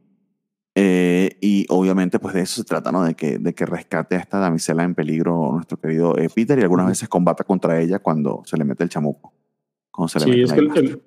Eh, 0.79 1.39
y 1.41 1.65
obviamente, 1.71 2.19
pues 2.19 2.35
de 2.35 2.43
eso 2.43 2.57
se 2.57 2.65
trata, 2.65 2.93
¿no? 2.93 3.03
De 3.03 3.15
que, 3.15 3.39
de 3.39 3.55
que 3.55 3.65
rescate 3.65 4.17
a 4.17 4.19
esta 4.19 4.39
damisela 4.39 4.85
en 4.85 4.95
peligro 4.95 5.53
nuestro 5.55 5.79
querido 5.81 6.19
eh, 6.19 6.29
Peter 6.35 6.59
y 6.59 6.63
algunas 6.63 6.87
veces 6.87 7.09
combata 7.09 7.45
contra 7.45 7.81
ella 7.81 7.99
cuando 7.99 8.43
se 8.45 8.59
le 8.59 8.65
mete 8.65 8.85
el 8.85 8.91
chamuco. 8.91 9.33
sí, 10.09 10.43
es 10.43 10.53
que 10.53 10.61
el, 10.61 11.03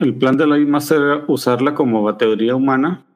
el 0.00 0.14
plan 0.16 0.36
de 0.36 0.46
la 0.46 0.58
Master 0.58 1.00
era 1.00 1.24
usarla 1.28 1.74
como 1.74 2.02
batería 2.02 2.54
humana, 2.54 3.06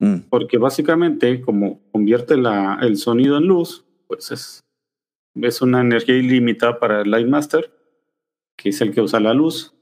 mm. 0.00 0.28
porque 0.28 0.58
básicamente 0.58 1.40
como 1.40 1.80
convierte 1.92 2.36
la, 2.36 2.78
el 2.82 2.98
sonido 2.98 3.38
en 3.38 3.46
luz, 3.46 3.86
pues 4.08 4.30
es, 4.32 4.60
es 5.34 5.62
una 5.62 5.80
energía 5.80 6.16
ilimitada 6.16 6.78
para 6.78 7.02
el 7.02 7.10
Light 7.10 7.28
Master, 7.28 7.70
que 8.56 8.70
es 8.70 8.80
el 8.80 8.92
que 8.92 9.00
usa 9.00 9.20
la 9.20 9.34
luz, 9.34 9.74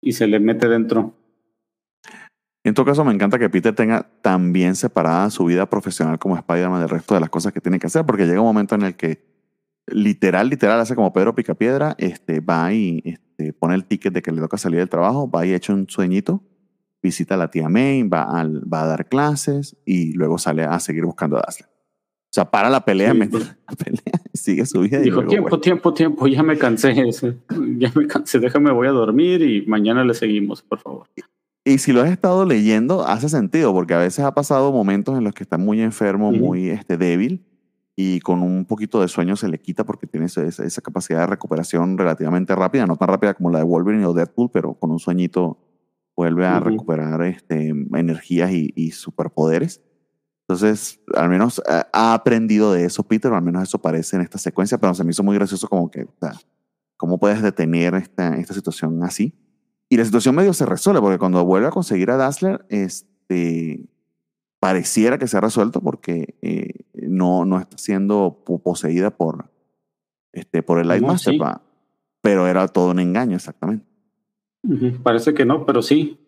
y 0.00 0.12
se 0.12 0.26
le 0.26 0.40
mete 0.40 0.68
dentro. 0.68 1.14
En 2.64 2.74
todo 2.74 2.86
caso, 2.86 3.04
me 3.04 3.12
encanta 3.12 3.38
que 3.38 3.50
Peter 3.50 3.74
tenga 3.74 4.10
tan 4.22 4.52
bien 4.52 4.74
separada 4.74 5.30
su 5.30 5.44
vida 5.44 5.68
profesional 5.70 6.18
como 6.18 6.36
Spider-Man 6.36 6.80
del 6.80 6.90
resto 6.90 7.14
de 7.14 7.20
las 7.20 7.30
cosas 7.30 7.52
que 7.52 7.60
tiene 7.60 7.78
que 7.78 7.86
hacer, 7.86 8.04
porque 8.04 8.26
llega 8.26 8.40
un 8.40 8.46
momento 8.46 8.74
en 8.74 8.82
el 8.82 8.96
que 8.96 9.26
literal, 9.86 10.50
literal, 10.50 10.80
hace 10.80 10.94
como 10.94 11.12
Pedro 11.12 11.34
Picapiedra, 11.34 11.94
este, 11.98 12.40
va 12.40 12.72
y 12.72 13.02
este, 13.04 13.52
pone 13.52 13.74
el 13.74 13.84
ticket 13.84 14.12
de 14.12 14.22
que 14.22 14.32
le 14.32 14.40
toca 14.40 14.58
salir 14.58 14.80
del 14.80 14.88
trabajo, 14.88 15.30
va 15.30 15.46
y 15.46 15.54
echa 15.54 15.72
un 15.72 15.88
sueñito, 15.88 16.42
visita 17.02 17.34
a 17.34 17.38
la 17.38 17.50
tía 17.50 17.68
May, 17.68 18.02
va, 18.02 18.26
va 18.26 18.82
a 18.82 18.86
dar 18.86 19.08
clases 19.08 19.76
y 19.86 20.12
luego 20.12 20.38
sale 20.38 20.64
a 20.64 20.78
seguir 20.80 21.04
buscando 21.04 21.36
a 21.36 21.40
Dazzler. 21.40 21.70
O 21.70 22.32
sea, 22.32 22.50
para 22.50 22.68
la 22.68 22.84
pelea, 22.84 23.14
pues. 23.14 23.32
la 23.68 23.76
pelea 23.76 24.17
sigue 24.38 24.64
su 24.66 24.80
vida. 24.80 24.98
Dijo, 25.00 25.26
tiempo, 25.26 25.60
tiempo, 25.60 25.92
tiempo, 25.92 26.26
ya 26.26 26.42
me 26.42 26.56
cansé, 26.56 26.94
ya 27.78 27.92
me 27.94 28.06
cansé, 28.06 28.38
déjame, 28.38 28.70
voy 28.72 28.88
a 28.88 28.92
dormir 28.92 29.42
y 29.42 29.66
mañana 29.66 30.04
le 30.04 30.14
seguimos, 30.14 30.62
por 30.62 30.78
favor. 30.78 31.06
Y 31.64 31.78
si 31.78 31.92
lo 31.92 32.00
has 32.00 32.10
estado 32.10 32.46
leyendo, 32.46 33.06
hace 33.06 33.28
sentido, 33.28 33.74
porque 33.74 33.94
a 33.94 33.98
veces 33.98 34.24
ha 34.24 34.32
pasado 34.32 34.72
momentos 34.72 35.18
en 35.18 35.24
los 35.24 35.34
que 35.34 35.42
está 35.42 35.58
muy 35.58 35.82
enfermo, 35.82 36.32
muy 36.32 36.70
este, 36.70 36.96
débil, 36.96 37.44
y 37.94 38.20
con 38.20 38.42
un 38.42 38.64
poquito 38.64 39.00
de 39.00 39.08
sueño 39.08 39.36
se 39.36 39.48
le 39.48 39.58
quita 39.58 39.84
porque 39.84 40.06
tiene 40.06 40.26
esa, 40.26 40.44
esa, 40.44 40.80
capacidad 40.80 41.20
de 41.20 41.26
recuperación 41.26 41.98
relativamente 41.98 42.54
rápida, 42.54 42.86
no 42.86 42.96
tan 42.96 43.08
rápida 43.08 43.34
como 43.34 43.50
la 43.50 43.58
de 43.58 43.64
Wolverine 43.64 44.06
o 44.06 44.14
Deadpool, 44.14 44.50
pero 44.52 44.74
con 44.74 44.92
un 44.92 45.00
sueñito 45.00 45.58
vuelve 46.18 46.46
a 46.46 46.58
recuperar 46.58 47.22
este, 47.22 47.68
energías 47.68 48.50
y, 48.52 48.90
superpoderes. 48.90 49.82
Entonces, 50.48 50.98
al 51.14 51.28
menos 51.28 51.58
eh, 51.68 51.82
ha 51.92 52.14
aprendido 52.14 52.72
de 52.72 52.86
eso 52.86 53.02
Peter, 53.02 53.30
o 53.30 53.36
al 53.36 53.42
menos 53.42 53.62
eso 53.64 53.78
parece 53.82 54.16
en 54.16 54.22
esta 54.22 54.38
secuencia, 54.38 54.78
pero 54.78 54.94
se 54.94 55.04
me 55.04 55.10
hizo 55.10 55.22
muy 55.22 55.36
gracioso 55.36 55.68
como 55.68 55.90
que, 55.90 56.04
o 56.04 56.14
sea, 56.18 56.32
¿cómo 56.96 57.18
puedes 57.18 57.42
detener 57.42 57.94
esta, 57.94 58.34
esta 58.34 58.54
situación 58.54 59.02
así? 59.02 59.34
Y 59.90 59.98
la 59.98 60.06
situación 60.06 60.34
medio 60.34 60.54
se 60.54 60.64
resuelve, 60.64 61.02
porque 61.02 61.18
cuando 61.18 61.44
vuelve 61.44 61.68
a 61.68 61.70
conseguir 61.70 62.10
a 62.10 62.16
Dazzler, 62.16 62.64
este, 62.70 63.90
pareciera 64.58 65.18
que 65.18 65.26
se 65.26 65.36
ha 65.36 65.42
resuelto 65.42 65.82
porque 65.82 66.38
eh, 66.40 66.86
no, 66.94 67.44
no 67.44 67.58
está 67.58 67.76
siendo 67.76 68.42
poseída 68.64 69.10
por, 69.10 69.50
este, 70.32 70.62
por 70.62 70.78
el 70.78 70.88
Lightmaster. 70.88 71.38
pero 72.22 72.46
era 72.46 72.68
todo 72.68 72.92
un 72.92 73.00
engaño, 73.00 73.36
exactamente. 73.36 73.84
Parece 75.02 75.34
que 75.34 75.44
no, 75.44 75.66
pero 75.66 75.82
sí. 75.82 76.18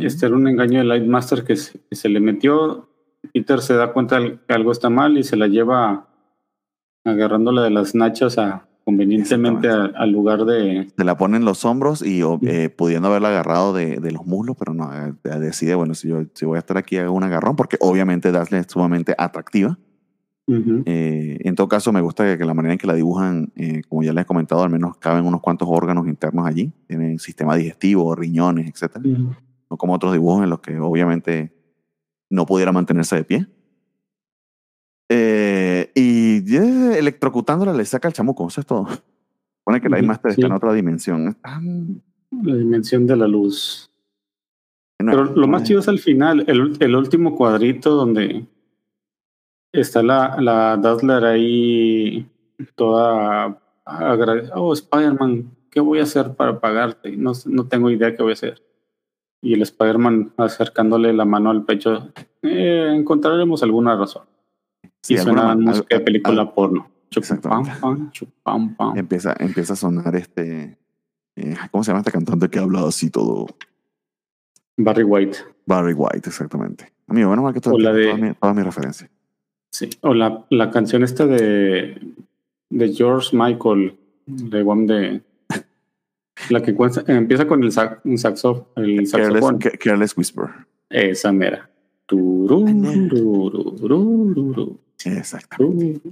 Este 0.00 0.26
era 0.26 0.34
un 0.34 0.48
engaño 0.48 0.78
de 0.78 0.84
Lightmaster 0.84 1.44
que 1.44 1.56
se, 1.56 1.78
que 1.78 1.94
se 1.94 2.08
le 2.08 2.20
metió. 2.20 2.89
Peter 3.32 3.60
se 3.60 3.74
da 3.74 3.92
cuenta 3.92 4.18
que 4.20 4.54
algo 4.54 4.72
está 4.72 4.90
mal 4.90 5.18
y 5.18 5.22
se 5.22 5.36
la 5.36 5.46
lleva 5.46 6.06
agarrándole 7.04 7.62
de 7.62 7.70
las 7.70 7.94
nachas 7.94 8.38
a, 8.38 8.66
convenientemente 8.84 9.68
al 9.68 10.10
lugar 10.10 10.44
de. 10.44 10.88
Se 10.96 11.04
la 11.04 11.16
pone 11.16 11.36
en 11.36 11.44
los 11.44 11.64
hombros 11.64 12.02
y 12.04 12.22
eh, 12.42 12.70
pudiendo 12.70 13.08
haberla 13.08 13.28
agarrado 13.28 13.72
de, 13.72 14.00
de 14.00 14.12
los 14.12 14.26
muslos, 14.26 14.56
pero 14.58 14.74
no, 14.74 14.90
eh, 14.92 15.14
decide, 15.38 15.74
bueno, 15.74 15.94
si 15.94 16.08
yo 16.08 16.22
si 16.34 16.44
voy 16.44 16.56
a 16.56 16.60
estar 16.60 16.76
aquí, 16.76 16.96
hago 16.96 17.12
un 17.12 17.22
agarrón, 17.22 17.56
porque 17.56 17.76
obviamente 17.80 18.32
Dazzle 18.32 18.58
es 18.58 18.66
sumamente 18.68 19.14
atractiva. 19.16 19.78
Eh, 20.84 21.38
en 21.44 21.54
todo 21.54 21.68
caso, 21.68 21.92
me 21.92 22.00
gusta 22.00 22.24
que, 22.24 22.36
que 22.36 22.44
la 22.44 22.54
manera 22.54 22.72
en 22.72 22.78
que 22.78 22.88
la 22.88 22.94
dibujan, 22.94 23.52
eh, 23.54 23.82
como 23.88 24.02
ya 24.02 24.12
les 24.12 24.22
he 24.22 24.26
comentado, 24.26 24.64
al 24.64 24.70
menos 24.70 24.96
caben 24.96 25.24
unos 25.24 25.40
cuantos 25.40 25.68
órganos 25.70 26.08
internos 26.08 26.44
allí. 26.44 26.72
Tienen 26.88 27.20
sistema 27.20 27.54
digestivo, 27.54 28.16
riñones, 28.16 28.68
etcétera. 28.68 29.04
ujú. 29.04 29.32
No 29.70 29.76
como 29.76 29.94
otros 29.94 30.12
dibujos 30.12 30.42
en 30.42 30.50
los 30.50 30.58
que 30.58 30.76
obviamente 30.80 31.52
no 32.30 32.46
pudiera 32.46 32.72
mantenerse 32.72 33.16
de 33.16 33.24
pie. 33.24 33.46
Eh, 35.08 35.90
y 35.94 36.56
electrocutándola 36.56 37.72
le 37.74 37.84
saca 37.84 38.08
el 38.08 38.14
chamuco, 38.14 38.46
eso 38.48 38.60
es 38.60 38.66
todo. 38.66 38.86
Pone 39.64 39.80
que 39.80 39.88
la 39.88 40.00
Master 40.00 40.32
sí. 40.32 40.40
está 40.40 40.46
en 40.46 40.52
otra 40.52 40.72
dimensión. 40.72 41.28
Es 41.28 41.36
La 42.42 42.54
dimensión 42.54 43.06
de 43.06 43.16
la 43.16 43.26
luz. 43.28 43.90
no, 45.00 45.10
Pero 45.12 45.24
lo 45.24 45.46
más 45.48 45.62
no, 45.62 45.66
chido 45.66 45.80
es 45.80 45.88
al 45.88 45.98
final, 45.98 46.44
el, 46.46 46.76
el 46.80 46.96
último 46.96 47.34
cuadrito 47.36 47.90
donde 47.90 48.46
está 49.72 50.02
la, 50.02 50.40
la 50.40 50.76
Dazzler 50.76 51.24
ahí 51.24 52.26
toda 52.74 53.60
agradecida. 53.84 54.54
Oh, 54.56 54.72
Spider-Man, 54.72 55.50
¿qué 55.70 55.80
voy 55.80 55.98
a 55.98 56.04
hacer 56.04 56.34
para 56.34 56.60
pagarte? 56.60 57.16
No, 57.16 57.32
no 57.46 57.66
tengo 57.66 57.90
idea 57.90 58.14
qué 58.14 58.22
voy 58.22 58.32
a 58.32 58.34
hacer. 58.34 58.62
Y 59.42 59.54
el 59.54 59.62
Spider-Man 59.62 60.32
acercándole 60.36 61.12
la 61.12 61.24
mano 61.24 61.50
al 61.50 61.64
pecho. 61.64 62.12
"Eh, 62.42 62.92
encontraremos 62.94 63.62
alguna 63.62 63.96
razón. 63.96 64.24
sí, 65.02 65.14
y 65.14 65.18
suena 65.18 65.54
música 65.56 65.96
de 65.98 66.04
película 66.04 66.42
al- 66.42 66.52
porno. 66.52 66.90
Chupam, 67.10 67.64
pam, 67.80 68.10
chupam, 68.12 68.76
pam. 68.76 68.96
empieza, 68.98 69.34
empieza 69.40 69.72
a 69.72 69.76
sonar 69.76 70.14
este. 70.14 70.76
eh, 71.36 71.56
¿Cómo 71.70 71.82
se 71.82 71.90
llama 71.90 72.00
este 72.00 72.12
cantante 72.12 72.48
que 72.48 72.58
habla 72.58 72.86
así 72.86 73.10
todo? 73.10 73.46
Barry 74.76 75.02
White. 75.04 75.38
Barry 75.66 75.92
White, 75.94 76.28
exactamente. 76.28 76.92
Amigo, 77.08 77.28
bueno, 77.28 77.42
mal 77.42 77.52
que 77.54 77.60
todo, 77.60 77.78
la 77.78 77.92
de- 77.92 78.14
mis 78.14 78.36
todas 78.38 78.54
mis 78.54 78.64
referencias. 78.64 79.10
Sí. 79.72 79.88
O 80.02 80.14
la, 80.14 80.44
la 80.50 80.70
canción 80.70 81.02
esta 81.02 81.26
de, 81.26 82.00
de 82.70 82.92
George 82.92 83.36
Michael, 83.36 83.96
de 84.26 84.62
One 84.62 84.86
de 84.86 85.22
la 86.48 86.62
que 86.62 86.74
empieza 87.06 87.46
con 87.46 87.62
el, 87.62 87.70
sax, 87.72 88.00
saxo, 88.16 88.72
el 88.76 88.96
Careless, 88.96 89.10
saxofón. 89.10 89.58
Ca- 89.58 89.70
Careless 89.78 90.16
Whisper. 90.16 90.46
Esa 90.88 91.32
mera. 91.32 91.70
Exactamente. 95.04 96.10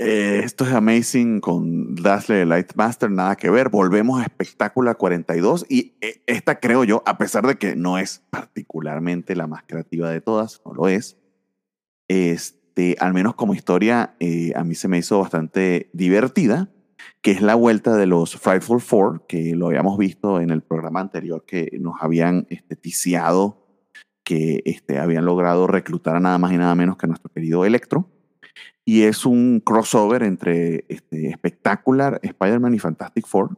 Eh, 0.00 0.42
esto 0.44 0.64
es 0.64 0.72
Amazing 0.72 1.40
con 1.40 1.96
Dazzle 1.96 2.46
Lightmaster, 2.46 3.10
nada 3.10 3.34
que 3.34 3.50
ver. 3.50 3.68
Volvemos 3.68 4.20
a 4.20 4.24
Espectacular 4.24 4.96
42 4.96 5.66
y 5.68 5.94
eh, 6.00 6.22
esta 6.26 6.60
creo 6.60 6.84
yo, 6.84 7.02
a 7.04 7.18
pesar 7.18 7.44
de 7.48 7.56
que 7.56 7.74
no 7.74 7.98
es 7.98 8.22
particularmente 8.30 9.34
la 9.34 9.48
más 9.48 9.64
creativa 9.66 10.08
de 10.10 10.20
todas, 10.20 10.62
no 10.64 10.72
lo 10.72 10.86
es, 10.86 11.16
este, 12.06 12.94
al 13.00 13.12
menos 13.12 13.34
como 13.34 13.54
historia 13.54 14.14
eh, 14.20 14.52
a 14.54 14.62
mí 14.62 14.76
se 14.76 14.86
me 14.86 14.98
hizo 14.98 15.18
bastante 15.18 15.90
divertida, 15.92 16.68
que 17.22 17.32
es 17.32 17.42
la 17.42 17.54
vuelta 17.54 17.96
de 17.96 18.06
los 18.06 18.36
Frightful 18.36 18.80
Four, 18.80 19.26
que 19.26 19.54
lo 19.54 19.66
habíamos 19.66 19.98
visto 19.98 20.40
en 20.40 20.50
el 20.50 20.62
programa 20.62 21.00
anterior 21.00 21.44
que 21.44 21.70
nos 21.80 21.96
habían 22.00 22.46
este, 22.50 22.76
ticiado 22.76 23.66
que 24.24 24.62
este, 24.66 24.98
habían 24.98 25.24
logrado 25.24 25.66
reclutar 25.66 26.16
a 26.16 26.20
nada 26.20 26.36
más 26.36 26.52
y 26.52 26.58
nada 26.58 26.74
menos 26.74 26.98
que 26.98 27.06
a 27.06 27.08
nuestro 27.08 27.30
querido 27.32 27.64
Electro 27.64 28.10
y 28.88 29.02
es 29.02 29.26
un 29.26 29.60
crossover 29.60 30.22
entre 30.22 30.86
este, 30.88 31.30
Spectacular, 31.34 32.20
Spider-Man 32.22 32.74
y 32.74 32.78
Fantastic 32.78 33.26
Four. 33.26 33.50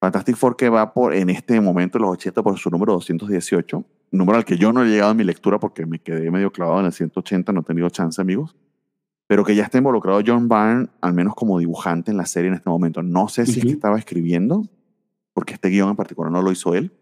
Fantastic 0.00 0.34
Four 0.34 0.56
que 0.56 0.70
va 0.70 0.94
por, 0.94 1.12
en 1.12 1.28
este 1.28 1.60
momento, 1.60 1.98
en 1.98 2.02
los 2.02 2.12
80, 2.12 2.42
por 2.42 2.58
su 2.58 2.70
número 2.70 2.94
218, 2.94 3.84
número 4.12 4.38
al 4.38 4.46
que 4.46 4.56
yo 4.56 4.72
no 4.72 4.82
he 4.82 4.88
llegado 4.88 5.10
en 5.10 5.18
mi 5.18 5.24
lectura 5.24 5.60
porque 5.60 5.84
me 5.84 5.98
quedé 5.98 6.30
medio 6.30 6.50
clavado 6.50 6.80
en 6.80 6.86
el 6.86 6.92
180, 6.92 7.52
no 7.52 7.60
he 7.60 7.64
tenido 7.64 7.90
chance, 7.90 8.18
amigos, 8.18 8.56
pero 9.26 9.44
que 9.44 9.54
ya 9.54 9.64
está 9.64 9.78
involucrado 9.78 10.20
John 10.24 10.48
Byrne, 10.48 10.88
al 11.00 11.12
menos 11.12 11.34
como 11.34 11.58
dibujante 11.58 12.10
en 12.10 12.16
la 12.16 12.26
serie 12.26 12.48
en 12.48 12.54
este 12.54 12.70
momento. 12.70 13.02
No 13.02 13.28
sé 13.28 13.46
si 13.46 13.58
es 13.58 13.64
que 13.64 13.72
estaba 13.72 13.98
escribiendo, 13.98 14.64
porque 15.32 15.54
este 15.54 15.68
guion 15.68 15.90
en 15.90 15.96
particular 15.96 16.30
no 16.30 16.42
lo 16.42 16.52
hizo 16.52 16.74
él, 16.74 16.92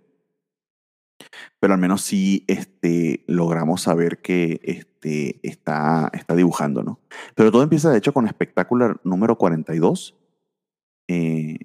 pero 1.61 1.75
al 1.75 1.81
menos 1.81 2.03
sí 2.03 2.45
este, 2.47 3.25
logramos 3.27 3.83
saber 3.83 4.21
que 4.21 4.61
este, 4.65 5.41
está, 5.43 6.11
está 6.13 6.35
dibujando, 6.35 6.83
¿no? 6.83 6.99
Pero 7.35 7.53
todo 7.53 7.63
empieza, 7.63 7.91
de 7.91 7.99
hecho, 7.99 8.13
con 8.13 8.29
Spectacular 8.29 9.01
número 9.05 9.37
42, 9.37 10.17
eh, 11.09 11.59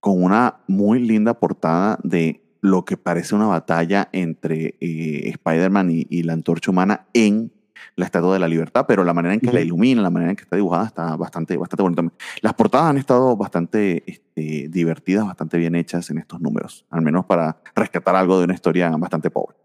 con 0.00 0.22
una 0.22 0.60
muy 0.68 1.00
linda 1.00 1.34
portada 1.34 1.98
de 2.02 2.58
lo 2.62 2.84
que 2.84 2.96
parece 2.96 3.34
una 3.34 3.46
batalla 3.46 4.08
entre 4.12 4.76
eh, 4.80 5.28
Spider-Man 5.30 5.90
y, 5.90 6.06
y 6.08 6.22
la 6.22 6.34
antorcha 6.34 6.70
humana 6.70 7.08
en 7.12 7.52
la 7.96 8.04
Estatua 8.04 8.32
de 8.34 8.38
la 8.38 8.48
Libertad, 8.48 8.84
pero 8.86 9.04
la 9.04 9.14
manera 9.14 9.34
en 9.34 9.40
que 9.40 9.46
la 9.52 9.60
Ujú. 9.60 9.66
ilumina, 9.66 10.02
la 10.02 10.10
manera 10.10 10.30
en 10.30 10.36
que 10.36 10.42
está 10.44 10.56
dibujada 10.56 10.86
está 10.86 11.16
bastante, 11.16 11.56
bastante 11.56 11.82
bonita. 11.82 12.02
Las 12.42 12.54
portadas 12.54 12.90
han 12.90 12.98
estado 12.98 13.36
bastante 13.36 14.02
este, 14.06 14.68
divertidas, 14.68 15.26
bastante 15.26 15.58
bien 15.58 15.74
hechas 15.74 16.10
en 16.10 16.18
estos 16.18 16.40
números, 16.40 16.86
al 16.90 17.02
menos 17.02 17.24
para 17.26 17.60
rescatar 17.74 18.16
algo 18.16 18.38
de 18.38 18.44
una 18.44 18.54
historia 18.54 18.90
bastante 18.90 19.30
pobre. 19.30 19.56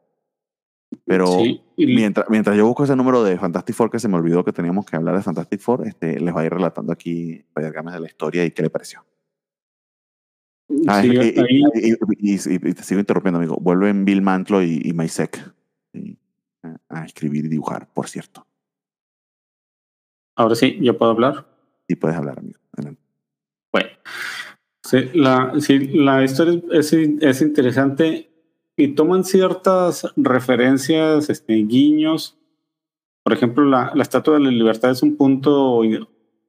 Pero 1.04 1.28
Sí, 1.28 1.62
mientras, 1.78 2.28
mientras 2.30 2.56
yo 2.58 2.66
busco 2.66 2.84
ese 2.84 2.96
número 2.96 3.24
de 3.24 3.38
Fantastic 3.38 3.76
Four, 3.76 3.92
que 3.92 4.00
se 4.00 4.08
me 4.08 4.16
olvidó 4.16 4.44
que 4.44 4.54
teníamos 4.54 4.86
que 4.86 4.96
hablar 4.96 5.16
de 5.16 5.22
Fantastic 5.22 5.60
Four, 5.60 5.88
este, 5.88 6.20
les 6.20 6.34
voy 6.34 6.44
a 6.44 6.46
ir 6.48 6.54
relatando 6.54 6.92
aquí 6.94 7.44
Games 7.56 7.94
de 7.94 8.00
la 8.00 8.08
historia 8.08 8.46
y 8.46 8.52
qué 8.52 8.62
le 8.64 8.70
pareció. 8.70 9.04
Ah, 10.88 11.02
sí, 11.02 11.10
y, 11.10 11.90
y- 11.92 11.96
y- 12.22 12.34
y- 12.34 12.74
te 12.74 12.84
sigo 12.84 13.00
interrumpiendo, 13.00 13.38
amigo. 13.38 13.58
Vuelven 13.62 14.04
Bill 14.04 14.22
Mantlo 14.22 14.64
y, 14.64 14.82
y 14.84 14.94
Maisek 14.94 15.54
a- 16.90 17.06
escribir 17.06 17.46
y 17.46 17.50
dibujar, 17.50 17.88
por 17.94 18.08
cierto. 18.08 18.46
ahora 20.38 20.56
sí, 20.56 20.78
ya 20.82 20.94
puedo 20.94 21.12
hablar. 21.12 21.46
Sí 21.88 21.96
puedes 21.96 22.18
hablar, 22.18 22.40
amigo. 22.40 22.60
Adelante. 22.74 23.02
Bueno, 23.72 23.90
sí, 24.84 25.10
la, 25.14 25.54
sí, 25.60 25.80
la 25.98 26.24
historia 26.24 26.62
es, 26.72 26.92
es 26.94 27.42
interesante 27.42 28.30
y 28.78 28.90
toman 28.90 29.24
ciertas 29.24 30.12
referencias, 30.16 31.30
este, 31.30 31.54
guiños. 31.56 32.38
Por 33.24 33.34
ejemplo, 33.34 33.64
la, 33.66 33.92
la 33.96 34.04
Estatua 34.04 34.36
de 34.36 34.42
la 34.42 34.52
Libertad 34.52 34.92
es 34.92 35.02
un 35.04 35.16
punto 35.16 35.82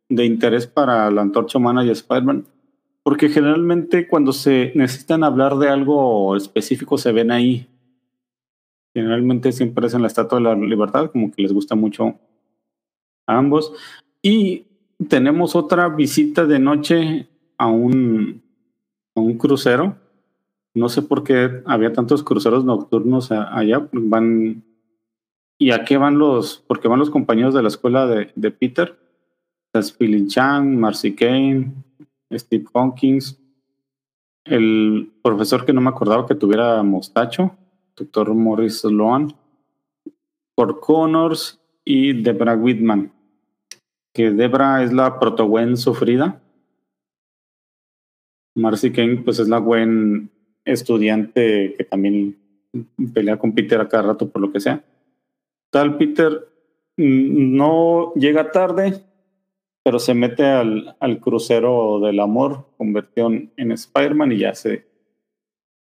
de 0.08 0.24
interés 0.24 0.66
para 0.66 1.10
la 1.10 1.22
Antorcha 1.22 1.58
Humana 1.58 1.84
y 1.84 1.90
Spider-Man, 1.90 2.46
porque 3.02 3.28
generalmente 3.28 4.08
cuando 4.08 4.32
se 4.32 4.72
necesitan 4.74 5.22
hablar 5.24 5.56
de 5.58 5.68
algo 5.68 6.36
específico 6.36 6.98
se 6.98 7.12
ven 7.12 7.30
ahí. 7.30 7.68
Generalmente 8.96 9.52
siempre 9.52 9.88
es 9.88 9.92
en 9.92 10.00
la 10.00 10.06
Estatua 10.06 10.38
de 10.38 10.44
la 10.44 10.54
Libertad, 10.54 11.10
como 11.10 11.30
que 11.30 11.42
les 11.42 11.52
gusta 11.52 11.74
mucho 11.74 12.14
a 13.26 13.36
ambos. 13.36 13.74
Y 14.22 14.64
tenemos 15.06 15.54
otra 15.54 15.90
visita 15.90 16.46
de 16.46 16.58
noche 16.58 17.28
a 17.58 17.66
un, 17.66 18.42
a 19.14 19.20
un 19.20 19.36
crucero. 19.36 19.98
No 20.72 20.88
sé 20.88 21.02
por 21.02 21.24
qué 21.24 21.62
había 21.66 21.92
tantos 21.92 22.22
cruceros 22.22 22.64
nocturnos 22.64 23.30
allá. 23.30 23.86
Van. 23.92 24.64
¿Y 25.58 25.72
a 25.72 25.84
qué 25.84 25.98
van 25.98 26.18
los? 26.18 26.64
Porque 26.66 26.88
van 26.88 26.98
los 26.98 27.10
compañeros 27.10 27.52
de 27.52 27.60
la 27.60 27.68
escuela 27.68 28.06
de, 28.06 28.32
de 28.34 28.50
Peter. 28.50 28.96
Billy 29.98 30.26
Chang, 30.26 30.78
Marcy 30.78 31.14
Kane, 31.14 31.74
Steve 32.32 32.64
Hawkins, 32.72 33.38
el 34.46 35.12
profesor 35.22 35.66
que 35.66 35.74
no 35.74 35.82
me 35.82 35.90
acordaba 35.90 36.26
que 36.26 36.34
tuviera 36.34 36.82
mostacho, 36.82 37.54
doctor 37.96 38.34
Morris 38.34 38.80
Sloan, 38.80 39.34
Cor 40.54 40.80
Connors 40.80 41.60
y 41.84 42.22
Debra 42.22 42.54
Whitman 42.54 43.12
que 44.16 44.30
Debra 44.30 44.82
es 44.82 44.94
la 44.94 45.18
proto-Gwen 45.18 45.76
sufrida. 45.76 46.40
Marcy 48.54 48.90
Kane, 48.90 49.18
pues 49.18 49.38
es 49.38 49.46
la 49.46 49.58
Gwen 49.58 50.30
estudiante 50.64 51.74
que 51.76 51.84
también 51.84 52.34
pelea 53.12 53.38
con 53.38 53.52
Peter 53.52 53.78
a 53.78 53.86
cada 53.90 54.04
rato 54.04 54.30
por 54.30 54.40
lo 54.40 54.50
que 54.50 54.60
sea. 54.60 54.82
Tal 55.70 55.98
Peter 55.98 56.48
mm, 56.96 57.56
no 57.56 58.14
llega 58.14 58.50
tarde, 58.50 59.04
pero 59.84 59.98
se 59.98 60.14
mete 60.14 60.46
al, 60.46 60.96
al 60.98 61.20
crucero 61.20 62.00
del 62.00 62.18
amor, 62.18 62.68
convirtió 62.78 63.26
en, 63.26 63.52
en 63.58 63.72
Spider-Man 63.72 64.32
y 64.32 64.38
ya 64.38 64.54
se, 64.54 64.86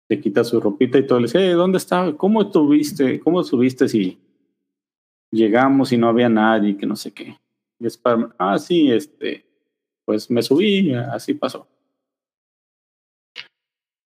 se 0.08 0.20
quita 0.20 0.44
su 0.44 0.60
ropita 0.60 0.98
y 0.98 1.06
todo. 1.06 1.18
Le 1.18 1.24
dice, 1.26 1.38
"Hey, 1.40 1.52
¿dónde 1.52 1.78
está? 1.78 2.12
¿Cómo 2.16 2.42
estuviste? 2.42 3.18
¿Cómo 3.20 3.42
subiste 3.42 3.88
si 3.88 4.18
llegamos 5.32 5.92
y 5.92 5.96
no 5.98 6.08
había 6.08 6.28
nadie? 6.28 6.76
Que 6.76 6.86
no 6.86 6.96
sé 6.96 7.12
qué. 7.12 7.36
Y 7.80 7.86
Spider-Man, 7.86 8.34
ah, 8.38 8.58
sí, 8.58 8.90
este, 8.90 9.44
pues 10.04 10.30
me 10.30 10.42
subí, 10.42 10.92
así 10.94 11.34
pasó. 11.34 11.66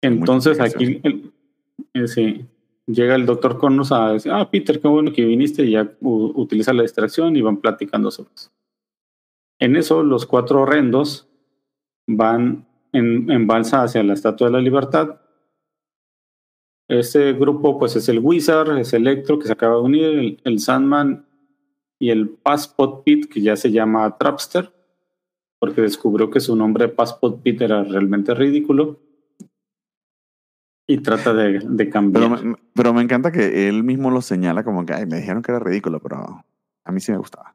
Entonces 0.03 0.59
aquí 0.61 1.01
el- 1.03 1.32
eh, 1.94 2.44
llega 2.86 3.14
el 3.14 3.26
doctor 3.26 3.59
Connors 3.59 3.92
a 3.92 4.12
decir, 4.12 4.32
ah, 4.32 4.51
Peter, 4.51 4.80
qué 4.80 4.88
bueno 4.88 5.12
que 5.12 5.24
viniste 5.24 5.64
y 5.64 5.72
ya 5.72 5.92
u- 6.01 6.32
utiliza 6.40 6.72
la 6.72 6.82
distracción 6.82 7.36
y 7.36 7.42
van 7.42 7.59
platicando 7.59 8.11
sobre 8.11 8.30
eso. 8.34 8.51
En 9.61 9.76
eso, 9.76 10.03
los 10.03 10.24
cuatro 10.26 10.62
horrendos 10.62 11.28
van 12.09 12.66
en, 12.92 13.30
en 13.30 13.46
balsa 13.46 13.82
hacia 13.82 14.03
la 14.03 14.14
Estatua 14.14 14.46
de 14.46 14.55
la 14.55 14.61
Libertad. 14.61 15.20
Este 16.91 17.34
grupo, 17.34 17.78
pues, 17.78 17.95
es 17.95 18.09
el 18.09 18.18
Wizard, 18.18 18.76
es 18.78 18.93
Electro, 18.93 19.38
que 19.38 19.47
se 19.47 19.53
acaba 19.53 19.76
de 19.76 19.82
unir, 19.82 20.05
el, 20.05 20.41
el 20.43 20.59
Sandman 20.59 21.24
y 22.01 22.11
el 22.11 22.28
Passport 22.30 23.05
Pit, 23.05 23.32
que 23.32 23.41
ya 23.41 23.55
se 23.55 23.70
llama 23.70 24.16
Trapster, 24.18 24.72
porque 25.61 25.82
descubrió 25.82 26.30
que 26.30 26.41
su 26.41 26.57
nombre 26.57 26.88
Passport 26.88 27.43
Pit 27.43 27.61
era 27.61 27.84
realmente 27.84 28.34
ridículo. 28.34 28.99
Y 30.88 30.99
trata 30.99 31.32
de, 31.32 31.61
de 31.62 31.88
cambiar. 31.88 32.24
Pero 32.24 32.45
me, 32.45 32.57
pero 32.74 32.93
me 32.93 33.03
encanta 33.03 33.30
que 33.30 33.68
él 33.68 33.84
mismo 33.84 34.11
lo 34.11 34.20
señala 34.20 34.64
como 34.64 34.84
que, 34.84 34.93
ay, 34.93 35.07
me 35.07 35.18
dijeron 35.18 35.43
que 35.43 35.53
era 35.53 35.61
ridículo, 35.61 36.01
pero 36.01 36.45
a 36.84 36.91
mí 36.91 36.99
sí 36.99 37.12
me 37.12 37.18
gustaba. 37.18 37.55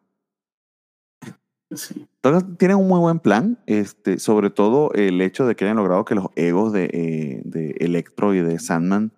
Sí. 1.72 2.08
Entonces, 2.24 2.58
tienen 2.58 2.78
un 2.78 2.88
muy 2.88 3.00
buen 3.00 3.20
plan, 3.20 3.60
este, 3.66 4.18
sobre 4.18 4.50
todo 4.50 4.94
el 4.94 5.20
hecho 5.20 5.46
de 5.46 5.58
que 5.58 5.66
hayan 5.66 5.76
logrado 5.76 6.06
que 6.06 6.16
los 6.16 6.28
egos 6.38 6.72
de, 6.72 6.86
eh, 6.86 7.42
de 7.44 7.72
Electro 7.80 8.34
y 8.34 8.40
de 8.40 8.60
Sandman 8.60 9.12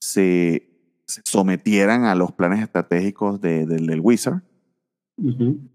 se, 0.00 0.68
se 1.06 1.20
sometieran 1.24 2.04
a 2.04 2.14
los 2.14 2.32
planes 2.32 2.60
estratégicos 2.62 3.40
de- 3.40 3.66
del- 3.66 3.86
del 3.86 4.00
Wizard. 4.00 4.42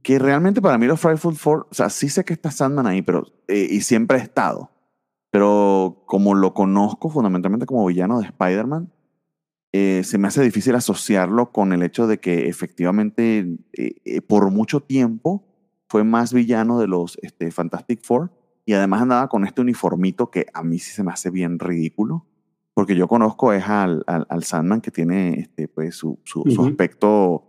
Que 0.01 0.17
realmente 0.17 0.61
para 0.61 0.77
mí 0.77 0.87
los 0.87 0.99
Frightful 0.99 1.35
Four, 1.35 1.67
o 1.69 1.73
sea, 1.73 1.89
sí 1.89 2.09
sé 2.09 2.23
que 2.25 2.33
está 2.33 2.49
Sandman 2.51 2.87
ahí, 2.87 3.01
pero, 3.03 3.25
eh, 3.47 3.67
y 3.69 3.81
siempre 3.81 4.17
ha 4.17 4.21
estado. 4.21 4.71
Pero 5.31 6.03
como 6.07 6.33
lo 6.33 6.53
conozco 6.53 7.09
fundamentalmente 7.09 7.65
como 7.65 7.85
villano 7.85 8.19
de 8.19 8.25
Spider-Man, 8.25 8.91
eh, 9.73 10.01
se 10.05 10.17
me 10.17 10.29
hace 10.29 10.41
difícil 10.41 10.73
asociarlo 10.75 11.51
con 11.51 11.73
el 11.73 11.83
hecho 11.83 12.07
de 12.07 12.19
que 12.19 12.47
efectivamente 12.47 13.57
eh, 13.73 14.21
por 14.21 14.49
mucho 14.49 14.79
tiempo 14.79 15.43
fue 15.89 16.03
más 16.05 16.31
villano 16.33 16.79
de 16.79 16.87
los 16.87 17.17
este, 17.21 17.51
Fantastic 17.51 18.01
Four 18.01 18.31
y 18.65 18.73
además 18.73 19.01
andaba 19.01 19.27
con 19.27 19.45
este 19.45 19.61
uniformito 19.61 20.31
que 20.31 20.45
a 20.53 20.63
mí 20.63 20.79
sí 20.79 20.91
se 20.91 21.03
me 21.03 21.11
hace 21.11 21.29
bien 21.29 21.59
ridículo. 21.59 22.25
Porque 22.75 22.95
yo 22.95 23.07
conozco 23.07 23.53
es 23.53 23.63
al, 23.67 24.03
al, 24.05 24.27
al 24.29 24.43
Sandman 24.43 24.81
que 24.81 24.91
tiene 24.91 25.39
este, 25.39 25.67
pues, 25.69 25.95
su, 25.95 26.19
su, 26.25 26.43
su 26.43 26.61
Ujú. 26.61 26.69
aspecto 26.69 27.43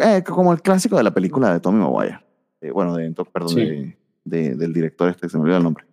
eh, 0.00 0.22
como 0.22 0.52
el 0.52 0.60
clásico 0.62 0.96
de 0.96 1.02
la 1.02 1.12
película 1.14 1.52
de 1.52 1.58
Tommy 1.58 1.78
Maguire. 1.80 2.20
Eh, 2.60 2.70
bueno, 2.70 2.94
de, 2.94 3.10
perdón, 3.32 3.48
Sí. 3.48 3.60
de, 3.60 3.96
de- 4.24 4.54
del 4.54 4.72
director 4.72 5.08
este, 5.08 5.28
se 5.28 5.36
me 5.38 5.42
olvidó 5.44 5.56
el 5.56 5.64
nombre. 5.64 5.84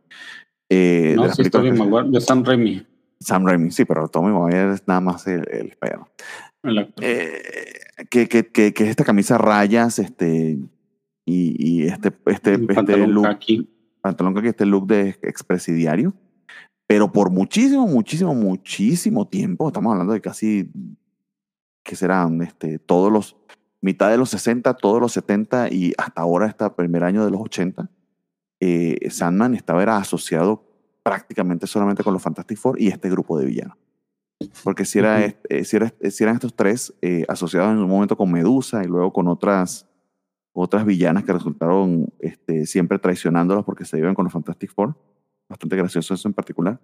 Eh, 0.69 1.13
No, 1.15 1.23
de 1.23 1.33
sí, 1.33 1.43
que- 1.49 1.71
Maguire, 1.71 2.09
de 2.11 2.21
Sam 2.21 2.43
Raimi. 2.43 2.85
Sam 3.21 3.45
Raimi, 3.47 3.71
sí, 3.71 3.85
pero 3.85 4.07
Tommy 4.09 4.31
Maguire 4.33 4.73
es 4.73 4.87
nada 4.87 4.99
más 5.01 5.25
el, 5.27 5.43
el 5.51 5.71
actor. 5.81 7.03
Eh, 7.03 7.41
que, 8.09 8.27
que, 8.27 8.45
que, 8.47 8.73
que 8.73 8.83
es 8.83 8.89
esta 8.89 9.05
camisa 9.05 9.35
a 9.35 9.37
rayas 9.39 9.99
este, 9.99 10.59
y, 11.25 11.55
y 11.57 11.83
este, 11.87 12.09
este, 12.25 12.53
este 12.55 12.73
pantalón 12.73 13.13
look, 13.13 13.27
pantalón 14.01 14.33
que 14.35 14.49
este 14.49 14.65
look 14.65 14.85
de 14.87 15.17
expresidiario. 15.21 16.13
Pero 16.89 17.11
por 17.11 17.29
muchísimo, 17.29 17.85
muchísimo, 17.85 18.33
muchísimo 18.33 19.27
tiempo, 19.27 19.67
estamos 19.67 19.91
hablando 19.91 20.13
de 20.13 20.21
casi, 20.21 20.71
que 21.83 21.95
serán 21.95 22.41
este, 22.41 22.79
todos 22.79 23.11
los, 23.11 23.37
mitad 23.79 24.09
de 24.09 24.17
los 24.17 24.31
60, 24.31 24.73
todos 24.73 24.99
los 24.99 25.11
70 25.11 25.71
y 25.71 25.93
hasta 25.99 26.21
ahora, 26.21 26.47
hasta 26.47 26.65
el 26.65 26.71
primer 26.71 27.03
año 27.03 27.23
de 27.23 27.29
los 27.29 27.41
80, 27.41 27.91
eh, 28.59 29.07
Sandman 29.11 29.53
estaba 29.53 29.83
era 29.83 29.97
asociado 29.97 30.63
prácticamente 31.03 31.67
solamente 31.67 32.03
con 32.03 32.11
los 32.11 32.23
Fantastic 32.23 32.57
Four 32.57 32.81
y 32.81 32.87
este 32.87 33.07
grupo 33.11 33.37
de 33.37 33.45
villanos. 33.45 33.77
Porque 34.63 34.83
si, 34.83 34.97
era 34.97 35.23
eh, 35.23 35.63
si, 35.65 35.75
era- 35.75 35.93
si 36.09 36.23
eran 36.23 36.35
estos 36.37 36.55
tres 36.55 36.91
eh, 37.03 37.23
asociados 37.27 37.71
en 37.71 37.77
un 37.83 37.89
momento 37.89 38.17
con 38.17 38.31
Medusa 38.31 38.83
y 38.83 38.87
luego 38.87 39.13
con 39.13 39.27
otras, 39.27 39.85
otras 40.53 40.85
villanas 40.85 41.23
que 41.23 41.33
resultaron 41.33 42.07
este, 42.17 42.65
siempre 42.65 42.97
traicionándolos 42.97 43.63
porque 43.63 43.85
se 43.85 43.99
iban 43.99 44.15
con 44.15 44.23
los 44.25 44.33
Fantastic 44.33 44.73
Four. 44.73 44.95
Bastante 45.49 45.75
gracioso 45.75 46.13
eso 46.13 46.27
en 46.27 46.33
particular. 46.35 46.79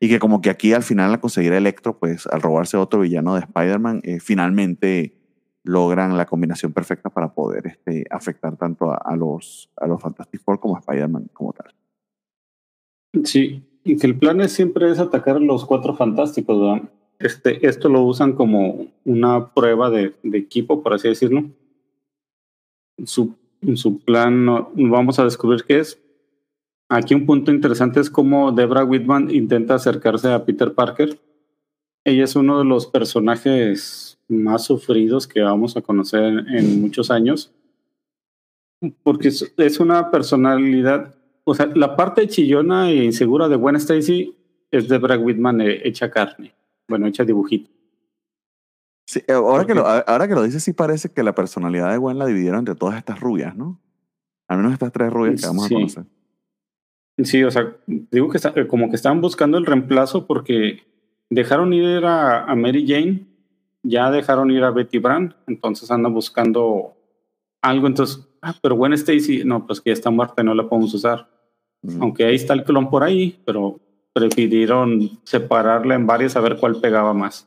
Y 0.00 0.08
que 0.08 0.18
como 0.18 0.40
que 0.40 0.50
aquí 0.50 0.72
al 0.72 0.82
final 0.82 1.12
al 1.12 1.20
conseguir 1.20 1.52
Electro, 1.52 1.98
pues 1.98 2.26
al 2.26 2.42
robarse 2.42 2.76
otro 2.76 3.00
villano 3.00 3.34
de 3.34 3.40
Spider-Man, 3.40 4.00
eh, 4.02 4.18
finalmente 4.20 5.14
logran 5.62 6.16
la 6.16 6.26
combinación 6.26 6.72
perfecta 6.72 7.10
para 7.10 7.32
poder 7.32 7.66
este, 7.66 8.04
afectar 8.10 8.56
tanto 8.56 8.90
a, 8.90 8.96
a 8.96 9.14
los, 9.16 9.70
a 9.76 9.86
los 9.86 10.00
Fantastic 10.02 10.40
Four 10.42 10.58
como 10.58 10.76
a 10.76 10.80
Spider-Man 10.80 11.30
como 11.32 11.52
tal. 11.52 11.72
Sí, 13.24 13.62
y 13.84 13.96
que 13.96 14.06
el 14.06 14.18
plan 14.18 14.40
es 14.40 14.52
siempre 14.52 14.90
es 14.90 14.98
atacar 14.98 15.36
a 15.36 15.40
los 15.40 15.64
cuatro 15.64 15.94
fantásticos, 15.94 16.60
¿verdad? 16.60 16.90
Este, 17.18 17.66
esto 17.66 17.88
lo 17.88 18.02
usan 18.02 18.32
como 18.32 18.86
una 19.04 19.52
prueba 19.52 19.90
de, 19.90 20.14
de 20.22 20.38
equipo, 20.38 20.82
por 20.82 20.94
así 20.94 21.08
decirlo. 21.08 21.44
Su, 23.04 23.34
su 23.74 24.00
plan, 24.00 24.44
no- 24.44 24.70
vamos 24.74 25.18
a 25.18 25.24
descubrir 25.24 25.64
qué 25.64 25.80
es. 25.80 26.00
Aquí 26.88 27.14
un 27.14 27.26
punto 27.26 27.52
interesante 27.52 28.00
es 28.00 28.08
cómo 28.08 28.50
Debra 28.52 28.84
Whitman 28.84 29.30
intenta 29.30 29.74
acercarse 29.74 30.32
a 30.32 30.44
Peter 30.44 30.72
Parker. 30.74 31.18
Ella 32.04 32.24
es 32.24 32.34
uno 32.34 32.58
de 32.58 32.64
los 32.64 32.86
personajes 32.86 34.18
más 34.28 34.64
sufridos 34.64 35.26
que 35.26 35.40
vamos 35.40 35.76
a 35.76 35.82
conocer 35.82 36.22
en, 36.48 36.80
muchos 36.80 37.10
años. 37.10 37.52
Porque 39.02 39.28
es, 39.28 39.80
una 39.80 40.10
personalidad 40.10 41.14
o 41.44 41.54
sea, 41.54 41.66
la 41.74 41.96
parte 41.96 42.28
chillona 42.28 42.90
e 42.90 43.04
insegura 43.04 43.48
de 43.48 43.56
Gwen 43.56 43.76
Stacy 43.76 44.36
es 44.70 44.86
de 44.86 44.98
Brad 44.98 45.22
Whitman 45.22 45.62
hecha 45.62 46.10
carne. 46.10 46.54
Bueno, 46.86 47.06
hecha 47.06 47.24
dibujito. 47.24 47.70
Sí, 49.06 49.20
eh, 49.26 49.32
ahora, 49.32 49.64
que 49.64 49.74
lo, 49.74 49.86
ahora 49.86 50.28
que 50.28 50.34
lo 50.34 50.42
dices, 50.42 50.62
sí 50.62 50.74
parece 50.74 51.10
que 51.10 51.22
la 51.22 51.34
personalidad 51.34 51.90
de 51.90 51.96
Gwen 51.96 52.18
la 52.18 52.26
dividieron 52.26 52.58
entre 52.58 52.74
todas 52.74 52.98
estas 52.98 53.20
rubias, 53.20 53.56
¿no? 53.56 53.80
Al 54.46 54.58
menos 54.58 54.74
estas 54.74 54.92
tres 54.92 55.10
rubias 55.10 55.40
que 55.40 55.46
vamos 55.46 55.66
Sí. 55.66 55.74
a 55.74 55.76
conocer. 55.78 56.04
Sí, 57.24 57.42
o 57.42 57.50
sea, 57.50 57.76
digo 57.86 58.28
que 58.30 58.36
está- 58.36 58.54
como 58.68 58.88
que 58.90 58.96
estaban 58.96 59.20
buscando 59.20 59.58
el 59.58 59.66
reemplazo 59.66 60.26
porque 60.26 60.82
dejaron 61.30 61.72
ir 61.72 62.04
a, 62.04 62.44
a 62.44 62.54
Mary 62.54 62.86
Jane, 62.86 63.26
ya 63.82 64.10
dejaron 64.10 64.50
ir 64.50 64.62
a 64.64 64.70
Betty 64.70 64.98
Brand, 64.98 65.34
entonces 65.46 65.90
andan 65.90 66.14
buscando 66.14 66.94
algo. 67.60 67.86
Entonces, 67.86 68.28
ah, 68.42 68.54
pero 68.62 68.76
Gwen 68.76 68.92
Stacy, 68.92 69.42
no, 69.44 69.66
pues 69.66 69.80
que 69.80 69.90
ya 69.90 69.94
está 69.94 70.10
muerta, 70.10 70.42
no 70.42 70.54
la 70.54 70.68
podemos 70.68 70.94
usar. 70.94 71.28
Aunque 72.00 72.24
ahí 72.24 72.34
está 72.34 72.54
el 72.54 72.64
clon 72.64 72.90
por 72.90 73.04
ahí, 73.04 73.40
pero 73.44 73.80
prefirieron 74.12 75.10
separarla 75.24 75.94
en 75.94 76.06
varias 76.06 76.34
a 76.36 76.40
ver 76.40 76.56
cuál 76.56 76.80
pegaba 76.80 77.14
más. 77.14 77.46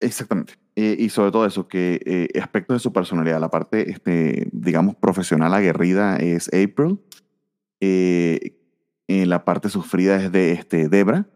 Exactamente. 0.00 0.54
Eh, 0.76 0.96
y 0.98 1.08
sobre 1.08 1.30
todo 1.32 1.46
eso, 1.46 1.66
que 1.68 2.00
eh, 2.04 2.40
aspectos 2.40 2.76
de 2.76 2.80
su 2.80 2.92
personalidad, 2.92 3.40
la 3.40 3.50
parte, 3.50 3.90
este, 3.90 4.48
digamos, 4.52 4.94
profesional 4.96 5.52
aguerrida 5.54 6.16
es 6.16 6.48
April. 6.48 6.98
Eh, 7.80 8.53
eh, 9.24 9.26
la 9.26 9.44
parte 9.44 9.68
sufrida 9.68 10.16
es 10.16 10.30
de 10.30 10.52
este, 10.52 10.88
Debra. 10.88 11.26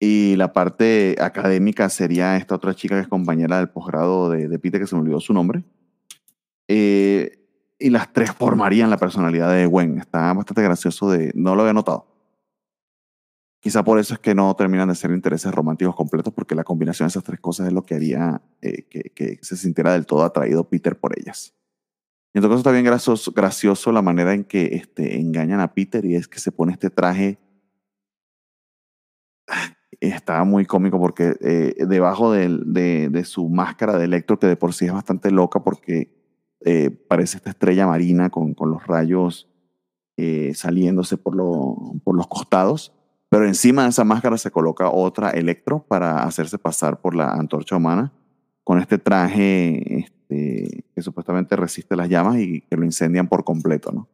Y 0.00 0.34
la 0.34 0.52
parte 0.52 1.14
académica 1.20 1.88
sería 1.88 2.36
esta 2.36 2.56
otra 2.56 2.74
chica 2.74 2.96
que 2.96 3.02
es 3.02 3.08
compañera 3.08 3.58
del 3.58 3.68
posgrado 3.68 4.30
de, 4.30 4.58
Peter, 4.58 4.80
que 4.80 4.86
se 4.88 4.96
me 4.96 5.02
olvidó 5.02 5.20
su 5.20 5.32
nombre. 5.32 5.62
Eh, 6.66 7.38
y 7.78 7.90
las 7.90 8.12
tres 8.12 8.32
formarían 8.32 8.90
la 8.90 8.96
personalidad 8.96 9.52
de 9.52 9.66
Gwen. 9.66 9.98
Está 9.98 10.32
bastante 10.32 10.62
gracioso 10.62 11.08
de... 11.08 11.30
No 11.36 11.54
lo 11.54 11.62
había 11.62 11.72
notado. 11.72 12.08
Quizá 13.60 13.84
por 13.84 14.00
eso 14.00 14.14
es 14.14 14.20
que 14.20 14.34
no 14.34 14.52
terminan 14.56 14.88
de 14.88 14.96
ser 14.96 15.12
intereses 15.12 15.54
románticos 15.54 15.94
completos, 15.94 16.32
porque 16.34 16.56
la 16.56 16.64
combinación 16.64 17.06
de 17.06 17.10
esas 17.10 17.22
tres 17.22 17.38
cosas 17.38 17.68
es 17.68 17.72
lo 17.72 17.82
que 17.82 17.94
haría 17.94 18.42
eh, 18.60 18.88
que, 18.88 19.12
que 19.14 19.38
se 19.40 19.56
sintiera 19.56 19.92
del 19.92 20.04
todo 20.04 20.24
atraído 20.24 20.68
Peter 20.68 20.98
por 20.98 21.16
ellas. 21.16 21.54
Y 22.34 22.38
en 22.38 22.42
todo 22.42 22.50
caso 22.50 22.60
está 22.60 22.70
bien 22.72 22.84
gracioso, 22.84 23.32
gracioso 23.32 23.92
la 23.92 24.00
manera 24.02 24.32
en 24.32 24.44
que 24.44 24.74
este, 24.76 25.18
engañan 25.20 25.60
a 25.60 25.74
Peter 25.74 26.04
y 26.04 26.14
es 26.14 26.28
que 26.28 26.38
se 26.40 26.50
pone 26.52 26.72
este 26.72 26.88
traje. 26.90 27.38
Está 30.00 30.42
muy 30.44 30.64
cómico 30.64 30.98
porque 30.98 31.36
eh, 31.40 31.74
debajo 31.86 32.32
del- 32.32 32.72
de, 32.72 33.08
de 33.10 33.24
su 33.24 33.48
máscara 33.48 33.98
de 33.98 34.06
Electro, 34.06 34.38
que 34.38 34.46
de 34.46 34.56
por 34.56 34.72
sí 34.72 34.86
es 34.86 34.92
bastante 34.92 35.30
loca 35.30 35.62
porque 35.62 36.10
eh, 36.64 36.90
parece 36.90 37.36
esta 37.36 37.50
estrella 37.50 37.86
marina 37.86 38.30
con, 38.30 38.54
con 38.54 38.70
los 38.70 38.86
rayos 38.86 39.48
eh, 40.16 40.52
saliéndose 40.54 41.18
por, 41.18 41.36
lo- 41.36 41.76
por 42.04 42.16
los 42.16 42.26
costados, 42.28 42.92
pero 43.28 43.46
encima 43.46 43.82
de 43.84 43.90
esa 43.90 44.04
máscara 44.04 44.38
se 44.38 44.50
coloca 44.50 44.90
otra 44.90 45.30
Electro 45.30 45.84
para 45.86 46.22
hacerse 46.24 46.58
pasar 46.58 47.00
por 47.00 47.14
la 47.14 47.30
antorcha 47.32 47.76
humana 47.76 48.12
con 48.64 48.78
este 48.78 48.98
traje 48.98 50.06
este, 50.32 50.84
que 50.94 51.02
supuestamente 51.02 51.56
resiste 51.56 51.96
las 51.96 52.08
llamas 52.08 52.38
y 52.38 52.60
que 52.62 52.76
lo 52.76 52.84
incendian 52.84 53.28
por 53.28 53.44
completo, 53.44 53.92
¿no? 53.92 54.08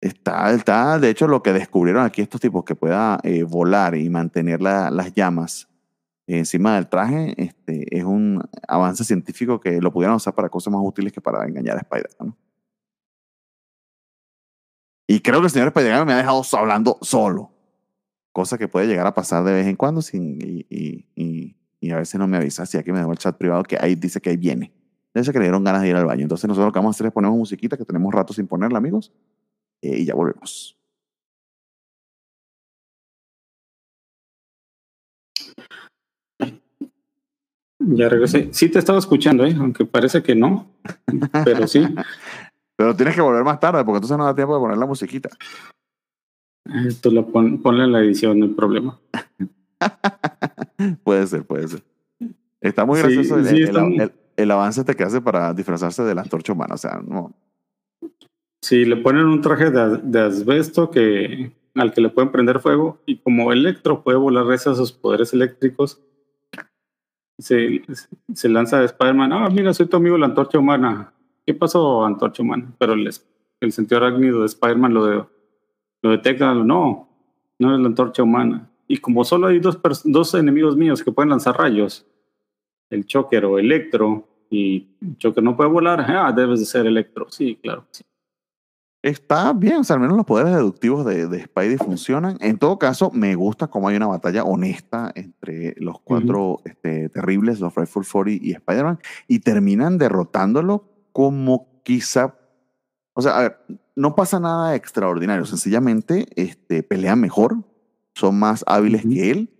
Está, 0.00 0.52
está, 0.52 0.98
de 0.98 1.08
hecho, 1.08 1.26
lo 1.26 1.42
que 1.42 1.52
descubrieron 1.52 2.04
aquí 2.04 2.20
estos 2.20 2.40
tipos 2.40 2.64
que 2.64 2.74
pueda 2.74 3.18
eh, 3.22 3.42
volar 3.42 3.94
y 3.96 4.10
mantener 4.10 4.60
la- 4.60 4.90
las 4.90 5.14
llamas 5.14 5.68
encima 6.26 6.74
del 6.76 6.88
traje, 6.88 7.34
este, 7.42 7.96
es 7.96 8.04
un 8.04 8.42
avance 8.68 9.04
científico 9.04 9.60
que 9.60 9.80
lo 9.80 9.92
pudieran 9.92 10.16
usar 10.16 10.34
para 10.34 10.48
cosas 10.50 10.72
más 10.72 10.82
útiles 10.84 11.12
que 11.12 11.20
para 11.20 11.46
engañar 11.46 11.76
a 11.76 11.80
Spider-Man. 11.80 12.34
Y 15.06 15.20
creo 15.20 15.40
que 15.40 15.46
el 15.46 15.50
señor 15.52 15.68
Spider-Man 15.68 16.06
me 16.06 16.12
ha 16.14 16.18
dejado 16.18 16.42
hablando 16.52 16.98
solo. 17.02 17.50
cosa 18.32 18.58
que 18.58 18.68
puede 18.68 18.86
llegar 18.88 19.06
a 19.06 19.14
pasar 19.14 19.44
de 19.44 19.52
vez 19.52 19.66
en 19.66 19.76
cuando 19.76 20.00
y, 20.12 21.56
a 21.92 21.98
veces 21.98 22.18
no 22.18 22.26
me 22.28 22.36
avisa, 22.38 22.64
así 22.64 22.82
que 22.82 22.92
me 22.92 22.98
dejó 22.98 23.12
el 23.12 23.18
chat 23.18 23.36
privado 23.36 23.62
que 23.64 23.78
ahí 23.80 23.94
dice 23.94 24.20
que 24.20 24.30
ahí 24.30 24.36
viene. 24.36 24.72
Debe 25.14 25.32
que 25.32 25.38
le 25.38 25.44
dieron 25.44 25.62
ganas 25.64 25.82
de 25.82 25.88
ir 25.90 25.96
al 25.96 26.04
baño. 26.06 26.22
Entonces 26.22 26.48
nosotros 26.48 26.66
lo 26.68 26.72
que 26.72 26.78
vamos 26.80 26.94
a 26.94 26.96
hacer 26.96 27.06
es 27.06 27.12
ponemos 27.12 27.36
musiquita 27.38 27.76
que 27.76 27.84
tenemos 27.84 28.12
rato 28.12 28.32
sin 28.32 28.46
ponerla, 28.48 28.78
amigos, 28.78 29.12
eh, 29.80 29.98
y 30.00 30.04
ya 30.04 30.14
volvemos. 30.14 30.76
Ya 37.78 38.08
regresé. 38.08 38.48
Sí 38.52 38.68
te 38.70 38.78
estaba 38.78 38.98
escuchando, 38.98 39.44
¿eh? 39.44 39.54
aunque 39.58 39.84
parece 39.84 40.22
que 40.22 40.34
no, 40.34 40.70
pero 41.44 41.66
sí. 41.66 41.84
Pero 42.76 42.96
tienes 42.96 43.14
que 43.14 43.20
volver 43.20 43.44
más 43.44 43.60
tarde 43.60 43.84
porque 43.84 43.98
entonces 43.98 44.18
no 44.18 44.24
da 44.24 44.34
tiempo 44.34 44.52
de 44.52 44.58
poner 44.60 44.76
la 44.76 44.84
musiquita. 44.86 45.28
Esto 46.88 47.08
lo 47.12 47.24
pon, 47.30 47.62
ponle 47.62 47.84
en 47.84 47.92
la 47.92 48.00
edición, 48.00 48.36
no 48.40 48.46
hay 48.46 48.50
problema. 48.52 48.98
puede 51.04 51.24
ser, 51.28 51.46
puede 51.46 51.68
ser. 51.68 51.84
Está 52.60 52.84
muy 52.84 52.96
Sí, 52.96 53.02
gracioso 53.04 53.38
el, 53.38 53.44
sí, 53.46 53.56
el- 53.58 53.62
está 53.68 53.80
muy- 53.84 54.12
el- 54.36 54.50
avance 54.50 54.80
este 54.80 54.94
que 54.94 55.04
hace 55.04 55.20
para 55.20 55.52
disfrazarse 55.54 56.02
de 56.02 56.14
la 56.14 56.22
antorcha 56.22 56.52
humana. 56.52 56.74
O 56.74 56.78
sea, 56.78 57.00
no. 57.06 57.32
Sí, 58.62 58.84
le 58.84 58.96
ponen 58.96 59.26
un 59.26 59.40
traje 59.40 59.70
de, 59.70 59.98
de 60.02 60.20
asbesto 60.20 60.90
que, 60.90 61.52
al 61.74 61.92
que 61.92 62.00
le 62.00 62.08
pueden 62.08 62.30
prender 62.32 62.60
fuego 62.60 62.98
y 63.06 63.18
como 63.18 63.52
Electro 63.52 64.02
puede 64.02 64.16
volar 64.18 64.46
gracias 64.46 64.74
a 64.74 64.76
sus 64.76 64.92
poderes 64.92 65.32
eléctricos, 65.34 66.00
se, 67.38 67.82
se 68.32 68.48
lanza 68.48 68.78
de 68.78 68.86
Spider-Man. 68.86 69.32
Ah, 69.32 69.48
mira, 69.50 69.74
soy 69.74 69.86
tu 69.86 69.96
amigo 69.96 70.16
la 70.16 70.26
antorcha 70.26 70.58
humana. 70.58 71.12
¿Qué 71.46 71.52
pasó, 71.52 72.04
antorcha 72.04 72.42
humana? 72.42 72.72
Pero 72.78 72.94
el, 72.94 73.10
el 73.60 73.72
sentido 73.72 73.98
arácnido 73.98 74.40
de 74.40 74.46
Spider-Man 74.46 74.94
lo, 74.94 75.06
de- 75.06 75.24
lo 76.02 76.10
detecta. 76.10 76.54
No, 76.54 77.08
no 77.58 77.74
es 77.74 77.80
la 77.80 77.86
antorcha 77.88 78.22
humana. 78.22 78.70
Y 78.86 78.98
como 78.98 79.24
solo 79.24 79.48
hay 79.48 79.58
dos, 79.58 79.78
dos 80.04 80.34
enemigos 80.34 80.76
míos 80.76 81.02
que 81.02 81.10
pueden 81.12 81.30
lanzar 81.30 81.56
rayos, 81.58 82.06
el 82.94 83.06
Choker 83.06 83.44
o 83.44 83.58
Electro, 83.58 84.28
y 84.50 84.88
Choker 85.18 85.42
no 85.42 85.56
puede 85.56 85.70
volar, 85.70 86.04
ah, 86.08 86.32
debes 86.32 86.60
de 86.60 86.66
ser 86.66 86.86
Electro. 86.86 87.26
Sí, 87.30 87.58
claro. 87.62 87.84
sí. 87.90 88.04
Está 89.04 89.52
bien, 89.52 89.76
o 89.76 89.84
sea, 89.84 89.96
al 89.96 90.00
menos 90.00 90.16
los 90.16 90.24
poderes 90.24 90.54
deductivos 90.54 91.04
de, 91.04 91.28
de 91.28 91.44
Spidey 91.44 91.76
funcionan. 91.76 92.38
En 92.40 92.56
todo 92.56 92.78
caso, 92.78 93.10
me 93.12 93.34
gusta 93.34 93.66
cómo 93.66 93.88
hay 93.88 93.96
una 93.96 94.06
batalla 94.06 94.44
honesta 94.44 95.12
entre 95.14 95.74
los 95.76 96.00
cuatro 96.00 96.60
este, 96.64 97.10
terribles, 97.10 97.60
los 97.60 97.74
Frightful 97.74 98.06
40 98.10 98.42
y 98.42 98.52
Spider-Man, 98.52 98.98
y 99.28 99.40
terminan 99.40 99.98
derrotándolo 99.98 100.88
como 101.12 101.82
quizá. 101.82 102.34
O 103.12 103.20
sea, 103.20 103.36
a 103.36 103.42
ver, 103.42 103.58
no 103.94 104.14
pasa 104.14 104.40
nada 104.40 104.74
extraordinario, 104.74 105.44
sencillamente 105.44 106.26
este, 106.36 106.82
pelean 106.82 107.20
mejor, 107.20 107.58
son 108.14 108.38
más 108.38 108.64
hábiles 108.66 109.02
que 109.02 109.30
él, 109.30 109.50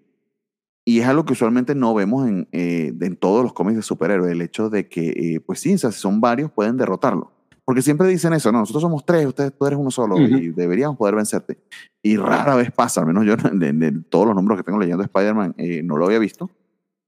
y 0.85 1.01
es 1.01 1.07
algo 1.07 1.25
que 1.25 1.33
usualmente 1.33 1.75
no 1.75 1.95
vemos 1.95 2.29
en, 2.29 2.49
eh, 2.53 2.93
en 3.01 3.17
todos 3.17 3.43
los 3.43 3.53
cómics 3.53 3.77
de 3.77 3.83
superhéroes, 3.83 4.31
el 4.33 4.43
hecho 4.43 4.69
de 4.71 4.89
que, 4.89 5.09
eh, 5.11 5.41
pues 5.41 5.61
sí, 5.61 5.75
o 5.75 5.79
sea, 5.79 5.91
si 5.93 5.99
son 6.01 6.21
varios, 6.21 6.51
pueden 6.51 6.77
derrotarlo. 6.77 7.33
Porque 7.65 7.81
siempre 7.81 8.07
dicen 8.09 8.35
eso, 8.35 8.53
no, 8.53 8.59
nosotros 8.59 8.83
somos 8.83 9.07
tres, 9.07 9.25
ustedes, 9.27 9.57
tú 9.57 9.65
eres 9.67 9.79
uno 9.79 9.91
solo 9.91 10.17
Ujú. 10.17 10.25
y 10.25 10.51
deberíamos 10.51 10.99
poder 10.99 11.15
vencerte. 11.15 11.59
Y 12.03 12.19
rara 12.19 12.55
vez 12.57 12.71
pasa, 12.71 13.01
al 13.01 13.07
menos 13.07 13.25
yo 13.25 13.37
de, 13.37 13.73
de 13.73 13.93
todos 14.11 14.27
los 14.27 14.35
números 14.35 14.59
que 14.59 14.65
tengo 14.65 14.79
leyendo 14.79 15.03
de 15.03 15.07
Spider-Man 15.07 15.55
eh, 15.57 15.83
no 15.83 15.97
lo 15.97 16.05
había 16.05 16.19
visto. 16.19 16.51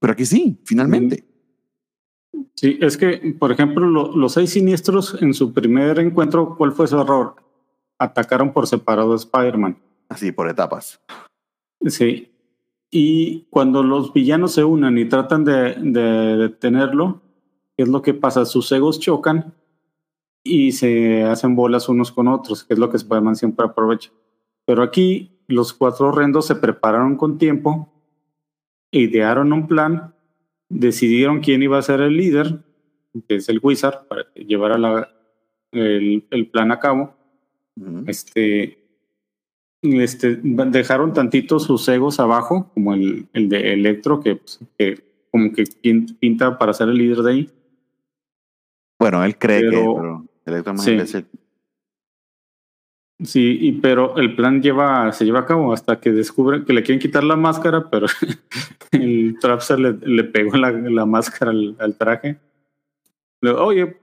Pero 0.00 0.14
aquí 0.14 0.24
sí, 0.24 0.58
finalmente. 0.64 1.24
Sí, 2.54 2.78
es 2.80 2.96
que, 2.96 3.36
por 3.38 3.52
ejemplo, 3.52 3.86
lo- 3.86 4.16
los 4.16 4.32
seis 4.32 4.50
siniestros 4.50 5.18
en 5.20 5.34
su 5.34 5.52
primer 5.52 5.98
encuentro, 5.98 6.54
¿cuál 6.56 6.72
fue 6.72 6.86
su 6.86 6.98
error? 6.98 7.34
Atacaron 7.98 8.52
por 8.54 8.66
separado 8.66 9.12
a 9.12 9.16
Spider-Man. 9.16 9.76
Así, 10.08 10.32
por 10.32 10.48
etapas. 10.48 11.00
Sí. 11.86 12.30
Y 12.90 13.46
cuando 13.50 13.82
los 13.82 14.12
villanos 14.12 14.52
se 14.52 14.64
unen 14.64 14.96
y 14.98 15.06
tratan 15.06 15.44
de, 15.44 15.74
de 15.74 16.36
detenerlo, 16.36 17.20
¿qué 17.76 17.82
es 17.82 17.88
lo 17.88 18.00
que 18.02 18.14
pasa? 18.14 18.44
Sus 18.44 18.70
egos 18.72 19.00
chocan 19.00 19.54
y 20.44 20.72
se 20.72 21.24
hacen 21.24 21.56
bolas 21.56 21.88
unos 21.88 22.12
con 22.12 22.28
otros, 22.28 22.62
que 22.64 22.74
es 22.74 22.78
lo 22.78 22.88
que 22.88 22.96
Spider-Man 22.96 23.36
siempre 23.36 23.66
aprovecha. 23.66 24.10
Pero 24.64 24.82
aquí 24.82 25.40
los 25.48 25.72
cuatro 25.72 26.08
horrendos 26.08 26.46
se 26.46 26.54
prepararon 26.54 27.16
con 27.16 27.38
tiempo, 27.38 27.92
idearon 28.92 29.52
un 29.52 29.66
plan, 29.66 30.14
decidieron 30.68 31.40
quién 31.40 31.62
iba 31.62 31.78
a 31.78 31.82
ser 31.82 32.00
el 32.00 32.16
líder, 32.16 32.60
que 33.28 33.36
es 33.36 33.48
el 33.48 33.60
Wizard, 33.62 34.06
para 34.06 34.78
la- 34.78 35.12
el, 35.72 36.24
el 36.30 36.48
plan 36.50 36.70
a 36.70 36.78
cabo 36.78 37.14
este, 38.06 38.85
este, 39.82 40.36
dejaron 40.42 41.12
tantito 41.12 41.58
sus 41.58 41.86
egos 41.88 42.18
abajo, 42.20 42.70
como 42.74 42.94
el, 42.94 43.26
el 43.32 43.48
de 43.48 43.72
Electro, 43.74 44.20
que, 44.20 44.36
pues, 44.36 44.60
que 44.78 45.04
como 45.30 45.52
que 45.52 45.64
pin- 45.64 46.16
pinta 46.18 46.58
para 46.58 46.72
ser 46.72 46.88
el 46.88 46.96
líder 46.98 47.18
de 47.18 47.30
ahí. 47.32 47.50
Bueno, 48.98 49.22
él 49.24 49.36
cree 49.38 49.62
que, 49.62 49.68
Pero- 49.70 49.94
pero 49.96 50.24
Electro 50.46 50.72
es 50.72 50.76
más 50.78 50.84
sí. 50.84 50.90
imbécil. 50.92 51.26
Sí, 53.22 53.58
y, 53.62 53.72
pero 53.72 54.16
el 54.18 54.36
plan 54.36 54.60
lleva, 54.60 55.10
se 55.12 55.24
lleva 55.24 55.40
a 55.40 55.46
cabo 55.46 55.72
hasta 55.72 55.98
que 56.00 56.12
descubren 56.12 56.66
que 56.66 56.74
le 56.74 56.82
quieren 56.82 57.00
quitar 57.00 57.24
la 57.24 57.36
máscara, 57.36 57.88
pero 57.88 58.06
el 58.92 59.38
Trapster 59.40 59.78
le, 59.78 59.92
le 60.02 60.24
pegó 60.24 60.56
la, 60.58 60.70
la 60.70 61.06
máscara 61.06 61.50
al, 61.50 61.76
al 61.78 61.96
traje. 61.96 62.38
Oye, 63.42 63.96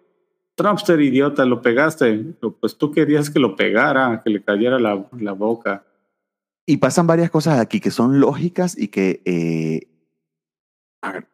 Trapster, 0.55 1.01
idiota, 1.01 1.45
lo 1.45 1.61
pegaste. 1.61 2.35
Pues 2.59 2.77
tú 2.77 2.91
querías 2.91 3.29
que 3.29 3.39
lo 3.39 3.55
pegara, 3.55 4.21
que 4.23 4.29
le 4.29 4.43
cayera 4.43 4.79
la, 4.79 5.05
la 5.19 5.31
boca. 5.31 5.83
Y 6.65 6.77
pasan 6.77 7.07
varias 7.07 7.29
cosas 7.29 7.59
aquí 7.59 7.79
que 7.79 7.91
son 7.91 8.19
lógicas 8.19 8.77
y 8.77 8.87
que 8.87 9.21
eh, 9.25 9.87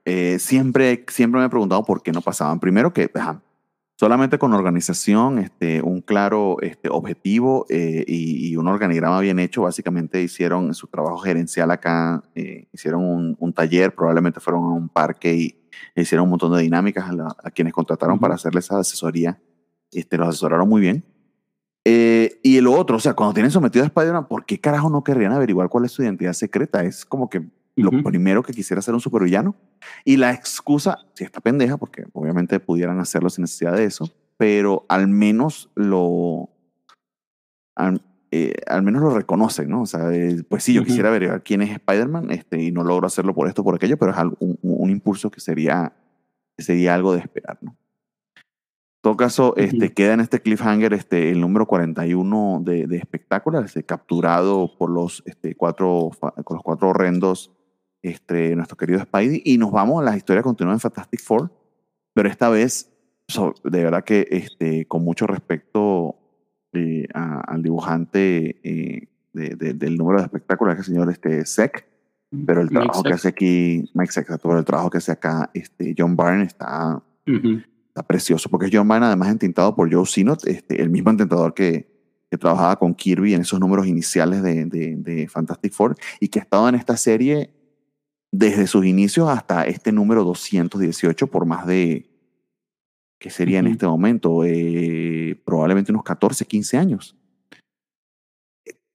eh, 0.05 0.39
siempre, 0.39 1.05
siempre 1.09 1.39
me 1.39 1.47
he 1.47 1.49
preguntado 1.49 1.83
por 1.83 2.01
qué 2.01 2.11
no 2.11 2.21
pasaban. 2.21 2.59
Primero 2.59 2.93
que 2.93 3.11
ajá, 3.13 3.41
solamente 3.99 4.39
con 4.39 4.53
organización, 4.53 5.39
este, 5.39 5.81
un 5.81 6.01
claro 6.01 6.57
este, 6.61 6.89
objetivo 6.89 7.65
eh, 7.69 8.05
y, 8.07 8.47
y 8.47 8.55
un 8.55 8.67
organigrama 8.67 9.19
bien 9.19 9.39
hecho, 9.39 9.63
básicamente 9.63 10.21
hicieron 10.21 10.73
su 10.73 10.87
trabajo 10.87 11.17
gerencial 11.17 11.69
acá, 11.69 12.23
eh, 12.33 12.67
hicieron 12.71 13.03
un, 13.03 13.35
un 13.39 13.53
taller, 13.53 13.93
probablemente 13.93 14.39
fueron 14.39 14.63
a 14.63 14.73
un 14.73 14.89
parque 14.89 15.35
y 15.35 15.58
hicieron 15.95 16.23
un 16.25 16.31
montón 16.31 16.53
de 16.55 16.61
dinámicas 16.61 17.09
a, 17.09 17.13
la- 17.13 17.35
a 17.43 17.51
quienes 17.51 17.73
contrataron 17.73 18.15
Ujú. 18.15 18.21
para 18.21 18.35
hacerles 18.35 18.65
esa 18.65 18.79
asesoría. 18.79 19.41
Este, 19.91 20.17
los 20.17 20.27
asesoraron 20.29 20.67
muy 20.69 20.81
bien. 20.81 21.03
Eh, 21.85 22.39
y 22.43 22.57
el 22.57 22.67
otro, 22.67 22.97
o 22.97 22.99
sea, 22.99 23.13
cuando 23.13 23.33
tienen 23.33 23.51
sometido 23.51 23.83
a 23.83 23.87
Spider-Man, 23.87 24.27
¿por 24.27 24.45
qué 24.45 24.59
carajo 24.59 24.89
no 24.89 25.03
querrían 25.03 25.31
averiguar 25.31 25.69
cuál 25.69 25.85
es 25.85 25.91
su 25.91 26.03
identidad 26.03 26.33
secreta? 26.33 26.83
Es 26.83 27.05
como 27.05 27.29
que 27.29 27.47
lo 27.75 27.89
Ujú. 27.89 28.03
primero 28.03 28.43
que 28.43 28.53
quisiera 28.53 28.81
ser 28.81 28.93
un 28.93 28.99
supervillano. 28.99 29.55
Y 30.03 30.17
la 30.17 30.33
excusa, 30.33 30.97
si 31.13 31.23
está 31.23 31.39
pendeja, 31.39 31.77
porque 31.77 32.05
obviamente 32.13 32.59
pudieran 32.59 32.99
hacerlo 32.99 33.29
sin 33.29 33.43
necesidad 33.43 33.75
de 33.75 33.85
eso, 33.85 34.11
pero 34.37 34.85
al 34.89 35.07
menos 35.07 35.69
lo. 35.75 36.49
Al, 37.75 38.01
eh, 38.31 38.53
al 38.67 38.83
menos 38.83 39.01
lo 39.01 39.09
reconocen, 39.11 39.69
¿no? 39.69 39.81
O 39.81 39.85
sea, 39.85 40.11
eh, 40.13 40.43
pues 40.47 40.63
sí, 40.63 40.73
yo 40.73 40.81
Ujú. 40.81 40.87
quisiera 40.87 41.09
averiguar 41.09 41.41
quién 41.43 41.61
es 41.61 41.71
Spider-Man 41.71 42.31
este, 42.31 42.61
y 42.61 42.71
no 42.71 42.83
logro 42.83 43.07
hacerlo 43.07 43.33
por 43.33 43.47
esto 43.47 43.63
por 43.63 43.75
aquello, 43.75 43.97
pero 43.97 44.11
es 44.11 44.17
algo- 44.17 44.37
un, 44.39 44.57
un 44.61 44.89
impulso 44.89 45.31
que 45.31 45.39
sería, 45.39 45.93
sería 46.57 46.93
algo 46.95 47.13
de 47.13 47.19
esperar, 47.19 47.57
¿no? 47.61 47.75
En 48.35 49.01
todo 49.01 49.15
caso, 49.15 49.55
este, 49.55 49.85
Ujú. 49.85 49.93
queda 49.95 50.13
en 50.13 50.19
este 50.19 50.41
cliffhanger 50.41 50.93
este, 50.93 51.29
el 51.31 51.39
número 51.39 51.65
41 51.65 52.61
de, 52.65 52.85
de 52.85 52.97
espectáculo, 52.97 53.59
este, 53.61 53.83
capturado 53.83 54.77
por 54.77 54.89
los, 54.89 55.23
este, 55.25 55.55
cuatro, 55.55 56.11
con 56.43 56.55
los 56.57 56.63
cuatro 56.63 56.89
horrendos, 56.89 57.51
este, 58.01 58.55
nuestro 58.57 58.75
querido 58.77 58.99
Spidey, 58.99 59.41
y 59.45 59.57
nos 59.57 59.71
vamos, 59.71 60.03
la 60.03 60.17
historia 60.17 60.43
continúa 60.43 60.73
en 60.73 60.79
Fantastic 60.81 61.21
Four, 61.21 61.49
pero 62.13 62.27
esta 62.29 62.49
vez, 62.49 62.91
so- 63.29 63.53
de 63.63 63.83
verdad 63.85 64.03
que 64.03 64.27
este, 64.31 64.85
con 64.85 65.01
mucho 65.03 65.25
respecto 65.27 66.17
eh, 66.73 67.07
a- 67.13 67.41
al 67.41 67.61
dibujante 67.63 68.59
eh, 68.63 69.07
de- 69.33 69.55
de- 69.55 69.73
del 69.73 69.97
número 69.97 70.19
de 70.19 70.25
espectáculo, 70.25 70.71
que 70.73 70.79
el 70.79 70.85
señor 70.85 71.09
este, 71.11 71.45
Sec, 71.45 71.85
pero 72.45 72.61
el 72.61 72.67
Mike 72.67 72.79
trabajo 72.81 73.03
que 73.03 73.09
Sachs. 73.09 73.19
hace 73.21 73.27
aquí, 73.29 73.89
Mike 73.93 74.11
Sec, 74.11 74.27
pero 74.41 74.59
el 74.59 74.65
trabajo 74.65 74.89
que 74.89 74.97
hace 74.99 75.11
acá 75.11 75.49
este, 75.53 75.95
John 75.97 76.15
Byrne 76.15 76.43
está 76.43 77.01
Ujú. 77.27 77.61
está 77.87 78.03
precioso, 78.03 78.49
porque 78.49 78.69
John 78.71 78.87
Byrne 78.87 79.07
además 79.07 79.29
entintado 79.29 79.75
por 79.75 79.91
Joe 79.91 80.05
Sinot, 80.05 80.45
este, 80.47 80.81
el 80.81 80.89
mismo 80.89 81.09
entintador 81.09 81.53
que, 81.53 81.87
que 82.29 82.37
trabajaba 82.37 82.75
con 82.77 82.93
Kirby 82.93 83.33
en 83.33 83.41
esos 83.41 83.59
números 83.59 83.87
iniciales 83.87 84.43
de, 84.43 84.65
de, 84.65 84.95
de 84.97 85.27
Fantastic 85.27 85.73
Four 85.73 85.95
y 86.19 86.27
que 86.27 86.37
ha 86.39 86.43
estado 86.43 86.69
en 86.69 86.75
esta 86.75 86.95
serie 86.97 87.49
desde 88.31 88.67
sus 88.67 88.85
inicios 88.85 89.27
hasta 89.27 89.63
este 89.63 89.91
número 89.91 90.23
218 90.23 91.25
por 91.27 91.47
más 91.47 91.65
de, 91.65 92.08
¿qué 93.19 93.29
sería 93.29 93.59
en 93.59 93.67
este 93.67 93.85
momento? 93.85 94.43
Eh, 94.45 95.39
probablemente 95.45 95.91
unos 95.91 96.03
14, 96.03 96.45
15 96.45 96.77
años. 96.77 97.15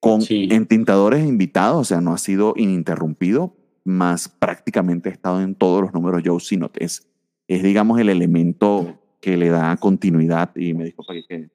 Con 0.01 0.21
Sí. 0.23 0.49
entintadores 0.51 1.25
invitados, 1.27 1.81
o 1.81 1.85
sea, 1.85 2.01
no 2.01 2.13
ha 2.13 2.19
sido 2.19 2.55
ininterrumpido, 2.57 3.57
más 3.85 4.29
prácticamente 4.29 5.09
ha 5.09 5.13
estado 5.13 5.41
en 5.43 5.55
todos 5.55 5.81
los 5.83 5.93
números 5.95 6.23
Joe 6.25 6.41
Sinot. 6.41 6.77
Es, 6.81 7.09
es 7.49 7.63
digamos, 7.63 7.99
el 8.01 8.09
elemento 8.09 9.01
que 9.21 9.37
le 9.37 9.49
da 9.49 9.77
continuidad. 9.79 10.55
Y 10.57 10.75
me 10.75 10.85
disculpa 10.85 11.15
que- 11.15 11.25
que. 11.27 11.51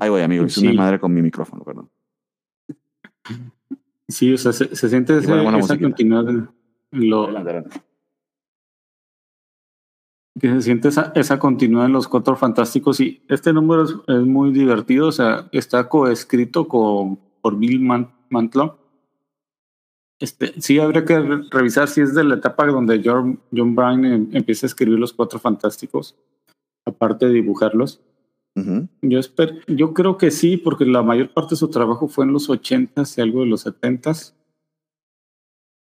Ahí 0.00 0.08
voy, 0.10 0.22
amigo. 0.22 0.44
Hice 0.44 0.60
Sí. 0.60 0.66
una 0.66 0.82
madre 0.82 0.98
con 1.00 1.12
mi 1.14 1.22
micrófono, 1.22 1.64
perdón. 1.64 1.90
Sí, 4.08 4.32
o 4.32 4.38
sea, 4.38 4.52
se, 4.52 4.74
se 4.74 4.88
siente 4.88 5.16
esa 5.18 5.34
musiquita. 5.50 5.78
continuidad 5.80 6.28
en 6.28 6.48
lo, 6.92 7.24
Adelante, 7.24 7.50
adelante. 7.50 7.80
Que 10.40 10.48
se 10.48 10.62
siente 10.62 10.88
esa, 10.88 11.12
esa 11.14 11.38
continuidad 11.38 11.86
en 11.86 11.92
los 11.92 12.08
cuatro 12.08 12.36
fantásticos 12.36 13.00
y 13.00 13.22
este 13.28 13.52
número 13.52 13.84
es, 13.84 13.94
es 14.06 14.20
muy 14.20 14.52
divertido, 14.52 15.08
o 15.08 15.12
sea, 15.12 15.48
está 15.52 15.88
coescrito 15.88 16.68
con, 16.68 17.18
por 17.40 17.56
Bill 17.58 17.80
Man- 17.80 18.10
Mantlo. 18.30 18.78
Este, 20.20 20.60
sí, 20.60 20.78
habría 20.80 21.04
que 21.04 21.18
re- 21.18 21.42
revisar 21.50 21.88
si 21.88 22.00
es 22.00 22.14
de 22.14 22.24
la 22.24 22.34
etapa 22.36 22.66
donde 22.66 23.00
John, 23.04 23.40
John 23.54 23.74
Byrne 23.76 24.14
em- 24.14 24.28
empieza 24.32 24.66
a 24.66 24.68
escribir 24.68 24.98
los 24.98 25.12
cuatro 25.12 25.38
fantásticos, 25.38 26.16
aparte 26.86 27.26
de 27.26 27.32
dibujarlos. 27.34 28.00
Yo, 29.02 29.20
espero, 29.20 29.54
yo 29.68 29.94
creo 29.94 30.18
que 30.18 30.32
sí, 30.32 30.56
porque 30.56 30.84
la 30.84 31.04
mayor 31.04 31.32
parte 31.32 31.50
de 31.50 31.56
su 31.58 31.68
trabajo 31.68 32.08
fue 32.08 32.24
en 32.24 32.32
los 32.32 32.50
80s 32.50 33.16
y 33.16 33.20
algo 33.20 33.42
de 33.42 33.46
los 33.46 33.64
70s. 33.64 34.34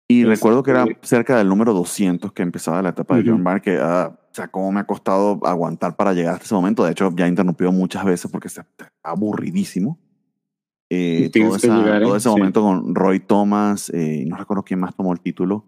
Y 0.10 0.24
Este- 0.24 0.36
recuerdo 0.36 0.64
que 0.64 0.72
era 0.72 0.86
cerca 1.02 1.38
del 1.38 1.48
número 1.48 1.74
200 1.74 2.34
que 2.34 2.44
empezaba 2.44 2.82
la 2.82 2.90
etapa 2.90 3.16
de. 3.16 3.30
John 3.30 3.42
Byrne, 3.42 3.62
que, 3.62 3.78
ah, 3.82 4.20
sea, 4.38 4.48
cómo 4.50 4.72
me 4.72 4.80
ha 4.80 4.86
costado 4.86 5.40
aguantar 5.44 5.96
para 5.96 6.14
llegar 6.14 6.34
hasta 6.36 6.46
ese 6.46 6.56
momento. 6.56 6.84
De 6.86 6.92
hecho, 6.92 7.12
ya 7.16 7.26
he 7.26 7.30
interrumpido 7.30 7.72
muchas 7.72 8.06
veces 8.06 8.30
porque 8.32 8.48
está 8.48 8.66
aburridísimo. 9.04 10.00
Eh, 10.90 11.30
todo 11.34 11.56
esa- 11.58 11.68
llegar, 11.84 12.02
¿eh? 12.02 12.06
todo 12.06 12.16
ese 12.16 12.30
Sí. 12.30 12.36
momento 12.36 12.62
con 12.62 12.96
Roy 12.96 13.20
Thomas, 13.20 13.90
eh, 13.94 14.24
no 14.28 14.38
recuerdo 14.38 14.64
quién 14.64 14.80
más 14.80 14.96
tomó 14.96 15.12
el 15.12 15.20
título, 15.20 15.66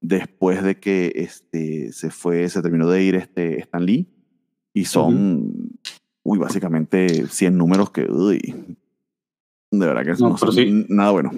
después 0.00 0.62
de 0.62 0.78
que 0.80 1.12
este, 1.16 1.92
se 1.92 2.10
fue, 2.10 2.48
se 2.48 2.62
terminó 2.62 2.88
de 2.88 3.02
ir 3.02 3.14
este 3.16 3.58
Stan 3.60 3.84
Lee, 3.84 4.08
y 4.72 4.84
son, 4.86 5.72
uy, 6.22 6.38
básicamente 6.38 7.26
100 7.26 7.56
números 7.58 7.90
que, 7.90 8.02
uy, 8.10 8.76
de 9.70 9.86
verdad 9.86 10.02
que 10.04 10.22
No, 10.22 10.30
no, 10.30 10.38
son 10.38 10.52
sí. 10.52 10.86
nada 10.88 11.10
bueno. 11.10 11.32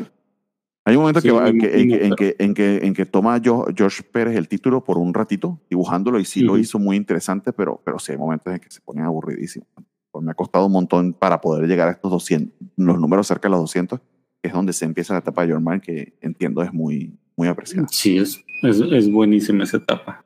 Hay 0.88 0.96
un 0.96 1.02
momento 1.02 1.20
Sí, 1.20 1.28
que, 1.28 1.32
va- 1.34 1.48
en, 1.48 1.58
que, 1.58 1.80
en, 1.80 1.88
que, 2.16 2.36
en, 2.38 2.54
que, 2.54 2.76
en 2.82 2.94
que 2.94 3.04
toma 3.04 3.38
George 3.42 4.02
Pérez 4.10 4.36
el 4.36 4.48
título 4.48 4.82
por 4.82 4.96
un 4.96 5.12
ratito, 5.12 5.60
dibujándolo, 5.68 6.18
y 6.18 6.24
sí 6.24 6.40
lo 6.40 6.52
Ujú. 6.52 6.60
hizo 6.62 6.78
muy 6.78 6.96
interesante, 6.96 7.52
pero, 7.52 7.80
pero 7.84 7.98
sí 7.98 8.12
hay 8.12 8.18
momentos 8.18 8.52
en 8.54 8.58
que 8.58 8.70
se 8.70 8.80
pone 8.80 9.02
aburridísimo. 9.02 9.66
Pues 10.10 10.24
me 10.24 10.30
ha 10.30 10.34
costado 10.34 10.64
un 10.64 10.72
montón 10.72 11.12
para 11.12 11.40
poder 11.42 11.68
llegar 11.68 11.88
a 11.88 11.92
estos 11.92 12.10
200, 12.10 12.54
los 12.76 12.98
números 12.98 13.26
cerca 13.26 13.48
de 13.48 13.50
los 13.50 13.60
200, 13.60 14.00
que 14.40 14.48
es 14.48 14.52
donde 14.54 14.72
se 14.72 14.86
empieza 14.86 15.12
la 15.12 15.18
etapa 15.20 15.46
de 15.46 15.52
Byrne, 15.52 15.80
que 15.82 16.16
entiendo 16.22 16.62
es 16.62 16.72
muy, 16.72 17.18
muy 17.36 17.48
apreciada. 17.48 17.86
Sí, 17.90 18.16
es, 18.16 18.42
es, 18.62 18.80
es 18.80 19.10
buenísima 19.12 19.64
esa 19.64 19.76
etapa. 19.76 20.24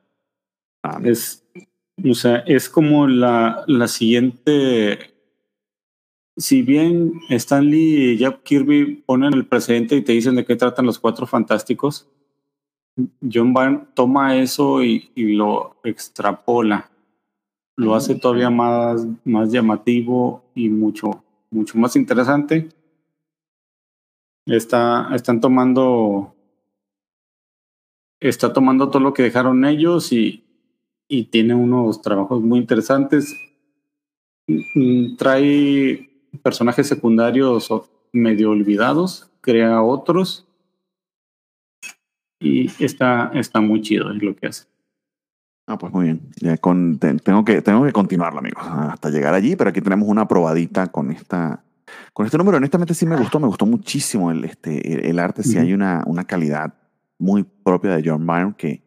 Ah, 0.81 0.99
Es, 1.03 1.43
o 2.09 2.13
sea, 2.13 2.37
es 2.47 2.69
como 2.69 3.05
la, 3.07 3.63
la 3.67 3.87
siguiente. 3.89 5.12
Si 6.35 6.63
bien 6.63 7.13
Stan 7.29 7.63
Lee 7.63 8.13
y 8.13 8.17
Jack 8.17 8.43
Kirby 8.43 9.03
ponen 9.05 9.33
el 9.33 9.45
precedente 9.45 9.95
y 9.95 10.01
te 10.01 10.13
dicen 10.13 10.35
de 10.35 10.45
qué 10.45 10.55
tratan 10.55 10.85
los 10.85 10.97
cuatro 10.97 11.27
fantásticos, 11.27 12.09
John 13.21 13.53
Byrne 13.53 13.85
toma 13.93 14.37
eso 14.37 14.83
y, 14.83 15.11
y 15.15 15.33
lo 15.33 15.77
extrapola. 15.83 16.89
Lo 17.75 17.95
hace 17.95 18.15
todavía 18.15 18.49
más, 18.49 19.05
más 19.23 19.51
llamativo 19.51 20.43
y 20.53 20.69
mucho, 20.69 21.23
mucho 21.49 21.77
más 21.77 21.95
interesante. 21.95 22.69
Está, 24.45 25.09
están 25.15 25.39
tomando. 25.39 26.35
Está 28.19 28.53
tomando 28.53 28.89
todo 28.89 29.01
lo 29.01 29.13
que 29.13 29.23
dejaron 29.23 29.65
ellos 29.65 30.13
y, 30.13 30.43
y 31.07 31.25
tiene 31.25 31.55
unos 31.55 32.01
trabajos 32.01 32.41
muy 32.41 32.59
interesantes. 32.59 33.35
Mm, 34.47 35.15
Trae 35.15 36.12
personajes 36.41 36.87
secundarios 36.87 37.71
medio 38.11 38.51
olvidados, 38.51 39.29
crea 39.41 39.81
otros 39.81 40.47
y 42.39 42.67
está, 42.83 43.31
está 43.33 43.61
muy 43.61 43.81
chido 43.81 44.11
es 44.11 44.21
lo 44.21 44.35
que 44.35 44.47
hace. 44.47 44.65
Ah, 45.65 45.77
pues 45.77 45.93
muy 45.93 46.05
bien. 46.05 46.21
Ya 46.41 46.57
con, 46.57 46.99
te- 46.99 47.13
tengo, 47.15 47.45
que, 47.45 47.61
tengo 47.61 47.85
que 47.85 47.93
continuarlo, 47.93 48.39
amigos, 48.39 48.63
hasta 48.65 49.09
llegar 49.09 49.33
allí, 49.33 49.55
pero 49.55 49.69
aquí 49.69 49.79
tenemos 49.79 50.09
una 50.09 50.27
probadita 50.27 50.87
con 50.87 51.11
esta. 51.11 51.63
Con 52.11 52.25
este 52.25 52.37
número, 52.37 52.57
honestamente 52.57 52.93
sí 52.93 53.05
me 53.05 53.15
gustó, 53.15 53.39
me 53.39 53.47
gustó 53.47 53.65
muchísimo 53.65 54.31
el, 54.31 54.43
este, 54.45 54.93
el, 54.93 55.05
el 55.05 55.19
arte, 55.19 55.43
sí 55.43 55.57
hay 55.57 55.73
una, 55.73 56.03
una 56.05 56.25
calidad 56.25 56.73
muy 57.19 57.43
propia 57.43 57.95
de 57.95 58.09
John 58.09 58.25
Byrne 58.25 58.55
que, 58.57 58.81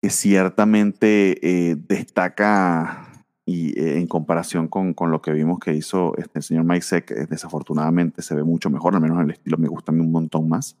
que 0.00 0.10
ciertamente 0.10 1.38
eh, 1.42 1.76
destaca 1.76 3.09
y 3.52 3.78
eh, 3.78 3.98
en 3.98 4.06
comparación 4.06 4.68
con, 4.68 4.94
con 4.94 5.10
lo 5.10 5.20
que 5.20 5.32
vimos 5.32 5.58
que 5.58 5.74
hizo 5.74 6.16
este, 6.18 6.38
el 6.38 6.42
señor 6.42 6.64
Mike 6.64 6.82
Seck, 6.82 7.10
eh, 7.10 7.26
desafortunadamente 7.28 8.22
se 8.22 8.34
ve 8.34 8.44
mucho 8.44 8.70
mejor, 8.70 8.94
al 8.94 9.00
menos 9.00 9.20
el 9.22 9.30
estilo 9.30 9.58
me 9.58 9.66
gusta 9.68 9.90
a 9.90 9.94
mí 9.94 10.00
un 10.00 10.12
montón 10.12 10.48
más. 10.48 10.76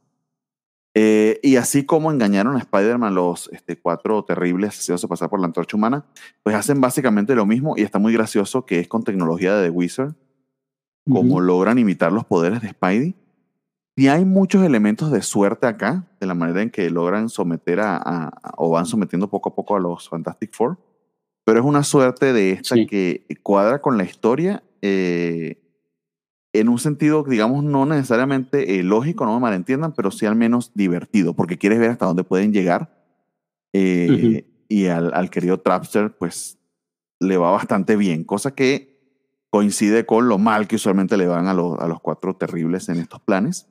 Eh, 0.94 1.38
y 1.42 1.56
así 1.56 1.84
como 1.86 2.10
engañaron 2.10 2.56
a 2.56 2.58
Spider-Man 2.58 3.14
los 3.14 3.48
este, 3.52 3.78
cuatro 3.80 4.24
terribles 4.24 4.76
haciéndose 4.76 5.06
pasar 5.08 5.30
por 5.30 5.38
la 5.40 5.46
antorcha 5.46 5.76
humana, 5.76 6.04
pues 6.42 6.54
hacen 6.56 6.80
básicamente 6.80 7.34
lo 7.34 7.46
mismo 7.46 7.74
y 7.76 7.82
está 7.82 7.98
muy 7.98 8.12
gracioso 8.12 8.66
que 8.66 8.80
es 8.80 8.88
con 8.88 9.04
tecnología 9.04 9.54
de 9.56 9.64
The 9.66 9.70
Wizard, 9.70 10.14
como 11.08 11.34
Ujú. 11.34 11.40
logran 11.40 11.78
imitar 11.78 12.12
los 12.12 12.24
poderes 12.24 12.60
de 12.60 12.68
Spidey. 12.70 13.14
Y 13.96 14.08
hay 14.08 14.24
muchos 14.24 14.62
elementos 14.64 15.10
de 15.10 15.22
suerte 15.22 15.66
acá, 15.66 16.06
de 16.20 16.26
la 16.26 16.34
manera 16.34 16.62
en 16.62 16.70
que 16.70 16.88
logran 16.90 17.28
someter 17.28 17.80
a, 17.80 17.96
a- 17.96 18.28
a- 18.28 18.52
o 18.56 18.70
van 18.70 18.86
sometiendo 18.86 19.28
poco 19.28 19.50
a 19.50 19.54
poco 19.54 19.76
a 19.76 19.80
los 19.80 20.08
Fantastic 20.08 20.52
Four. 20.54 20.78
Pero 21.50 21.62
es 21.62 21.66
una 21.66 21.82
suerte 21.82 22.32
de 22.32 22.52
esta 22.52 22.76
Sí. 22.76 22.86
que 22.86 23.26
cuadra 23.42 23.80
con 23.80 23.98
la 23.98 24.04
historia 24.04 24.62
eh, 24.82 25.60
en 26.52 26.68
un 26.68 26.78
sentido, 26.78 27.24
digamos, 27.24 27.64
no 27.64 27.86
necesariamente 27.86 28.78
eh, 28.78 28.84
lógico, 28.84 29.24
no 29.24 29.34
me 29.34 29.40
malentiendan, 29.40 29.92
pero 29.92 30.12
sí 30.12 30.26
al 30.26 30.36
menos 30.36 30.70
divertido, 30.76 31.34
porque 31.34 31.58
quieres 31.58 31.80
ver 31.80 31.90
hasta 31.90 32.06
dónde 32.06 32.22
pueden 32.22 32.52
llegar. 32.52 33.04
Eh, 33.72 34.46
Y 34.68 34.86
al, 34.86 35.12
al 35.12 35.28
querido 35.30 35.58
Trapster, 35.58 36.16
pues 36.16 36.56
le 37.18 37.36
va 37.36 37.50
bastante 37.50 37.96
bien, 37.96 38.22
cosa 38.22 38.54
que 38.54 39.00
coincide 39.50 40.06
con 40.06 40.28
lo 40.28 40.38
mal 40.38 40.68
que 40.68 40.76
usualmente 40.76 41.16
le 41.16 41.26
van 41.26 41.48
a, 41.48 41.54
los 41.54 41.76
a 41.80 41.88
los 41.88 42.00
cuatro 42.00 42.36
terribles 42.36 42.88
en 42.88 42.98
estos 43.00 43.20
planes. 43.22 43.66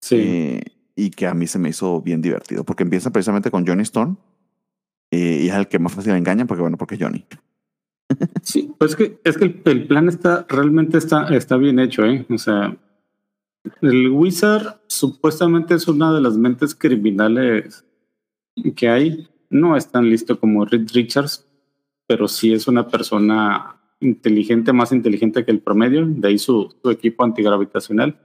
Sí. 0.00 0.16
Eh, 0.18 0.60
y 0.96 1.10
que 1.10 1.26
a 1.26 1.34
mí 1.34 1.46
se 1.46 1.58
me 1.58 1.68
hizo 1.68 2.00
bien 2.00 2.22
divertido, 2.22 2.64
porque 2.64 2.82
empieza 2.84 3.10
precisamente 3.10 3.50
con 3.50 3.66
Johnny 3.66 3.82
Storm 3.82 4.16
y 5.10 5.48
es 5.48 5.54
el 5.54 5.68
que 5.68 5.78
más 5.78 5.92
fácil 5.92 6.12
engañan, 6.12 6.46
porque 6.46 6.62
bueno, 6.62 6.76
porque 6.76 6.98
Johnny. 6.98 7.24
Sí, 8.42 8.72
pues 8.78 8.92
es 8.92 8.96
que, 8.96 9.20
es 9.24 9.38
que 9.38 9.44
el, 9.44 9.62
el 9.64 9.86
plan 9.86 10.08
está 10.08 10.46
realmente 10.48 10.98
está, 10.98 11.34
está 11.34 11.56
bien 11.56 11.78
hecho, 11.78 12.04
¿eh? 12.04 12.26
O 12.28 12.38
sea, 12.38 12.76
el 13.80 14.10
Wizard 14.10 14.80
supuestamente 14.86 15.74
es 15.74 15.88
una 15.88 16.12
de 16.12 16.20
las 16.20 16.36
mentes 16.36 16.74
criminales 16.74 17.84
que 18.76 18.88
hay. 18.88 19.28
No 19.50 19.76
es 19.76 19.90
tan 19.90 20.08
listo 20.08 20.38
como 20.38 20.64
Reed 20.64 20.90
Richards, 20.92 21.46
pero 22.06 22.28
sí 22.28 22.52
es 22.52 22.68
una 22.68 22.88
persona 22.88 23.80
inteligente, 24.00 24.72
más 24.72 24.92
inteligente 24.92 25.44
que 25.44 25.50
el 25.50 25.60
promedio, 25.60 26.06
de 26.06 26.28
ahí 26.28 26.38
su, 26.38 26.74
su 26.82 26.90
equipo 26.90 27.24
antigravitacional. 27.24 28.18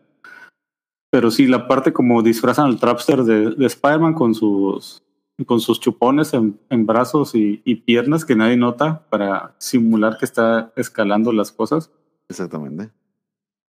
Pero 1.12 1.32
sí, 1.32 1.48
la 1.48 1.68
parte 1.68 1.94
como 1.94 2.22
disfrazan 2.22 2.68
al 2.68 2.80
Trapster 2.80 3.24
de, 3.24 3.52
de 3.52 3.66
Spider-Man 3.66 4.14
con 4.14 4.36
sus 4.36 5.02
con 5.46 5.60
sus 5.60 5.80
chupones 5.80 6.34
en, 6.34 6.60
en 6.70 6.86
brazos 6.86 7.36
y, 7.36 7.62
y 7.64 7.76
piernas 7.76 8.26
que 8.26 8.36
nadie 8.36 8.58
nota 8.58 9.06
para 9.10 9.56
simular 9.58 10.18
que 10.18 10.26
está 10.26 10.72
escalando 10.76 11.32
las 11.32 11.52
cosas. 11.52 11.92
Exactamente. 12.28 12.92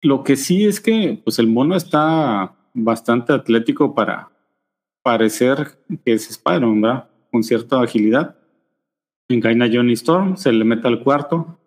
Lo 0.02 0.22
que 0.22 0.36
sí 0.36 0.66
es 0.66 0.80
que 0.80 1.20
pues 1.24 1.38
el 1.38 1.46
mono 1.46 1.74
está 1.74 2.54
bastante 2.74 3.32
atlético 3.32 3.94
para 3.94 4.30
parecer 5.02 5.78
que 6.04 6.12
es 6.12 6.28
Spider-Man, 6.30 6.80
¿verdad? 6.80 7.08
Con 7.30 7.42
cierta 7.42 7.80
agilidad. 7.80 8.36
Engaña 9.28 9.64
a 9.64 9.70
Johnny 9.72 9.94
Storm, 9.94 10.36
se 10.36 10.52
le 10.52 10.64
mete 10.64 10.86
al 10.86 11.02
cuarto, 11.02 11.58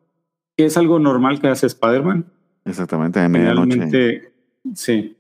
que 0.55 0.65
es 0.65 0.77
algo 0.77 0.99
normal 0.99 1.39
que 1.39 1.47
hace 1.47 1.65
Spider-Man. 1.65 2.25
Exactamente, 2.65 3.19
de 3.19 3.29
medianoche. 3.29 4.33
Sí. 4.75 5.17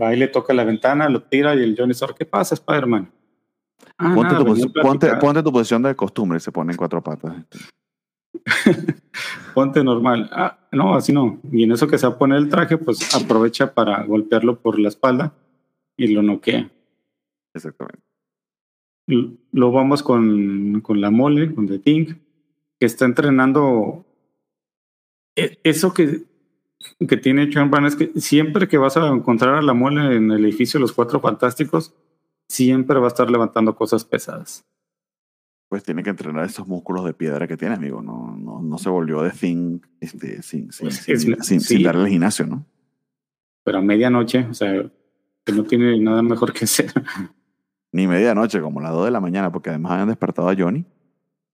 Va 0.00 0.14
y 0.14 0.18
le 0.18 0.28
toca 0.28 0.54
la 0.54 0.64
ventana, 0.64 1.08
lo 1.10 1.22
tira 1.22 1.54
y 1.54 1.62
el 1.62 1.76
Johnny 1.76 1.92
Storm, 1.92 2.14
¿qué 2.18 2.24
pasa, 2.24 2.54
Spider-Man? 2.54 3.10
Ah, 3.98 4.12
Ponte, 4.14 4.32
nada, 4.34 4.38
tu 4.38 4.44
venía 4.52 4.64
a 4.64 4.68
posi- 4.68 5.18
ponte, 5.20 5.42
tu 5.42 5.52
posición 5.52 5.82
de 5.82 5.94
costumbre, 5.96 6.40
se 6.40 6.52
pone 6.52 6.72
en 6.72 6.76
cuatro 6.76 7.02
patas. 7.02 7.34
Ponte 9.54 9.84
normal. 9.84 10.28
Ah, 10.32 10.58
no, 10.72 10.94
así 10.94 11.12
no. 11.12 11.40
Y 11.52 11.62
en 11.64 11.72
eso 11.72 11.86
que 11.86 11.98
se 11.98 12.06
va 12.06 12.14
a 12.14 12.18
poner 12.18 12.38
el 12.38 12.48
traje, 12.48 12.76
pues 12.78 13.14
aprovecha 13.14 13.72
para 13.74 14.02
golpearlo 14.04 14.58
por 14.58 14.78
la 14.78 14.88
espalda 14.88 15.32
y 15.96 16.08
lo 16.08 16.22
noquea. 16.22 16.70
Exactamente. 17.54 18.02
Lo 19.52 19.70
vamos 19.70 20.02
con, 20.02 20.80
con 20.80 21.00
la 21.00 21.10
mole, 21.10 21.54
con 21.54 21.66
The 21.68 21.78
Thing, 21.78 22.06
que 22.80 22.86
está 22.86 23.04
entrenando. 23.04 24.04
E- 25.36 25.58
Eso 25.62 25.92
que, 25.94 26.22
que 27.06 27.16
tiene 27.16 27.50
John 27.52 27.70
Byrne 27.70 27.88
es 27.88 27.96
que 27.96 28.12
siempre 28.20 28.66
que 28.66 28.78
vas 28.78 28.96
a 28.96 29.06
encontrar 29.08 29.54
a 29.54 29.62
la 29.62 29.74
mole 29.74 30.16
en 30.16 30.32
el 30.32 30.44
edificio 30.44 30.78
de 30.78 30.82
los 30.82 30.92
Cuatro 30.92 31.20
Fantásticos, 31.20 31.94
siempre 32.48 32.98
va 32.98 33.06
a 33.06 33.08
estar 33.08 33.30
levantando 33.30 33.74
cosas 33.74 34.04
pesadas. 34.04 34.64
pues 35.68 35.82
tiene 35.82 36.04
que 36.04 36.10
entrenar 36.10 36.44
esos 36.44 36.68
músculos 36.68 37.04
de 37.04 37.14
piedra 37.14 37.48
que 37.48 37.56
tiene, 37.56 37.74
amigo. 37.74 38.00
No, 38.00 38.36
no, 38.36 38.62
no 38.62 38.78
se 38.78 38.88
volvió 38.88 39.22
de 39.22 39.32
fin 39.32 39.82
este, 40.00 40.40
sin, 40.42 40.70
sin, 40.70 40.86
Pues 40.86 40.98
sin, 40.98 41.14
es- 41.14 41.22
sin- 41.22 41.60
sin 41.60 41.60
sí. 41.60 41.82
darle 41.82 42.02
al 42.02 42.08
gimnasio, 42.08 42.46
¿no? 42.46 42.64
Pero 43.64 43.78
a 43.78 43.80
medianoche, 43.82 44.46
o 44.48 44.54
sea, 44.54 44.72
que 45.44 45.52
no 45.52 45.64
tiene 45.64 45.98
nada 45.98 46.22
mejor 46.22 46.52
que 46.52 46.64
hacer. 46.66 46.92
Ni 47.92 48.06
medianoche, 48.06 48.60
como 48.60 48.80
las 48.80 48.92
2 48.92 49.06
de 49.06 49.10
la 49.10 49.20
mañana, 49.20 49.50
porque 49.50 49.70
además 49.70 49.92
habían 49.92 50.08
despertado 50.08 50.48
a 50.48 50.54
Johnny. 50.56 50.84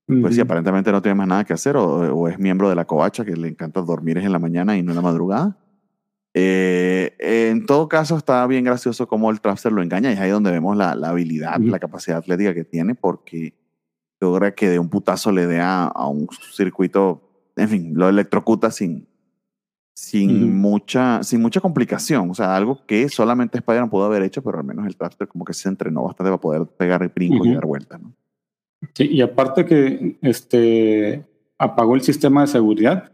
Pues 0.07 0.35
sí, 0.35 0.41
Ujú. 0.41 0.47
aparentemente 0.49 0.91
no 0.93 1.01
tiene 1.01 1.15
más 1.15 1.29
nada 1.29 1.45
que 1.45 1.53
hacer, 1.55 1.77
o, 1.77 1.85
o 2.15 2.29
es 2.29 2.39
miembro 2.39 2.69
de 2.69 2.75
la 2.75 2.85
covacha, 2.85 3.25
que 3.25 3.37
le 3.37 3.49
encanta 3.49 3.81
dormir 3.81 4.19
en 4.19 4.33
la 4.33 4.39
mañana 4.41 4.77
y 4.77 4.83
no 4.83 4.91
en 4.91 4.97
la 4.97 5.03
madrugada. 5.03 5.57
Eh, 6.33 7.17
en 7.19 7.67
todo 7.67 7.89
caso, 7.89 8.17
está 8.17 8.47
bien 8.47 8.65
gracioso 8.65 9.09
cómo 9.09 9.31
el 9.31 9.41
Trapster 9.41 9.73
lo 9.73 9.83
engaña, 9.83 10.11
y 10.11 10.15
es 10.15 10.21
ahí 10.21 10.31
donde 10.31 10.51
vemos 10.51 10.77
la, 10.77 10.95
la 10.95 11.09
habilidad, 11.11 11.61
Ujú. 11.61 11.71
la 11.71 11.79
capacidad 11.79 12.19
atlética 12.19 12.55
que 12.55 12.65
tiene, 12.65 12.95
porque 12.95 13.55
logra 14.21 14.55
que 14.55 14.69
de 14.69 14.79
un 14.79 14.89
putazo 14.89 15.33
le 15.33 15.47
dé 15.47 15.61
a, 15.61 15.85
a 15.85 16.07
un 16.07 16.29
circuito, 16.55 17.51
en 17.57 17.69
fin, 17.69 17.93
lo 17.95 18.09
electrocuta 18.09 18.71
sin, 18.71 19.09
sin, 19.95 20.45
Ujú. 20.45 20.53
mucha, 20.53 21.23
sin 21.23 21.43
mucha 21.43 21.61
complicación. 21.61 22.31
O 22.31 22.35
sea, 22.35 22.55
algo 22.57 22.87
que 22.87 23.09
solamente 23.09 23.59
Spider-Man 23.59 23.91
pudo 23.91 24.05
haber 24.05 24.23
hecho, 24.23 24.43
pero 24.43 24.59
al 24.59 24.65
menos 24.65 24.87
el 24.87 24.97
Trapster 24.97 25.27
como 25.27 25.45
que 25.45 25.53
se 25.53 25.69
entrenó 25.69 26.05
bastante 26.05 26.31
para 26.31 26.41
poder 26.41 26.67
pegar 26.67 27.07
brincos 27.13 27.47
y 27.47 27.51
Ujú. 27.51 27.55
dar 27.55 27.67
vueltas. 27.67 28.01
¿no? 28.01 28.13
Sí, 28.95 29.09
y 29.11 29.21
aparte 29.21 29.65
que 29.65 30.17
este 30.23 31.25
apagó 31.59 31.95
el 31.95 32.01
sistema 32.03 32.43
de 32.43 32.47
seguridad. 32.47 33.13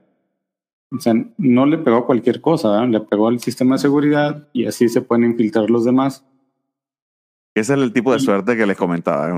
O 0.97 1.01
sea, 1.01 1.15
no 1.39 1.67
le 1.67 1.79
pegó 1.79 1.99
a 1.99 2.07
cualquier 2.07 2.41
cosa, 2.41 2.71
¿verdad? 2.71 2.89
le 2.89 3.01
pegó 3.01 3.29
al 3.29 3.41
sistema 3.41 3.75
de 3.77 3.81
seguridad 3.81 4.49
y 4.53 4.67
así 4.67 4.89
se 4.89 5.01
pueden 5.03 5.25
infiltrar 5.25 5.69
los 5.71 5.85
demás. 5.85 6.25
Ese 7.55 7.73
es 7.73 7.81
el 7.81 7.93
tipo 7.93 8.13
de 8.13 8.19
Y- 8.19 8.21
suerte 8.21 8.55
que 8.55 8.67
les 8.67 8.77
comentaba. 8.77 9.29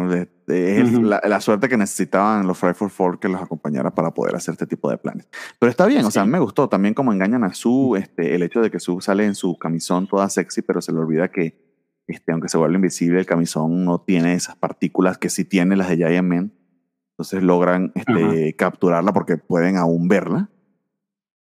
Es 0.48 0.92
la, 0.92 1.20
la 1.24 1.40
suerte 1.40 1.68
que 1.68 1.76
necesitaban 1.76 2.48
los 2.48 2.58
for 2.58 2.74
Four 2.74 3.20
que 3.20 3.28
los 3.28 3.40
acompañara 3.40 3.94
para 3.94 4.12
poder 4.12 4.34
hacer 4.34 4.52
este 4.54 4.66
tipo 4.66 4.90
de 4.90 4.98
planes. 4.98 5.28
Pero 5.60 5.70
está 5.70 5.86
bien, 5.86 6.04
o 6.04 6.10
sea, 6.10 6.24
Sí. 6.24 6.28
me 6.30 6.40
gustó 6.40 6.68
también 6.68 6.94
como 6.94 7.12
engañan 7.12 7.44
a 7.44 7.54
Sue, 7.54 8.00
este, 8.00 8.34
el 8.34 8.42
hecho 8.42 8.60
de 8.60 8.72
que 8.72 8.80
Sue 8.80 9.00
sale 9.00 9.24
en 9.24 9.36
su 9.36 9.56
camisón 9.56 10.08
toda 10.08 10.28
sexy, 10.30 10.62
pero 10.62 10.80
se 10.80 10.90
le 10.92 10.98
olvida 10.98 11.30
que, 11.30 11.64
este, 12.08 12.32
aunque 12.32 12.48
se 12.48 12.58
vuelve 12.58 12.74
invisible, 12.74 13.20
el 13.20 13.26
camisón 13.26 13.84
no 13.84 14.00
tiene 14.00 14.34
esas 14.34 14.56
partículas 14.56 15.16
que 15.16 15.30
sí 15.30 15.44
tiene 15.44 15.76
las 15.76 15.88
de 15.88 15.96
Giant 15.98 16.26
Man. 16.28 16.52
Entonces 17.12 17.42
logran 17.44 17.92
este, 17.94 18.56
capturarla 18.56 19.12
porque 19.12 19.36
pueden 19.36 19.76
aún 19.76 20.08
verla. 20.08 20.50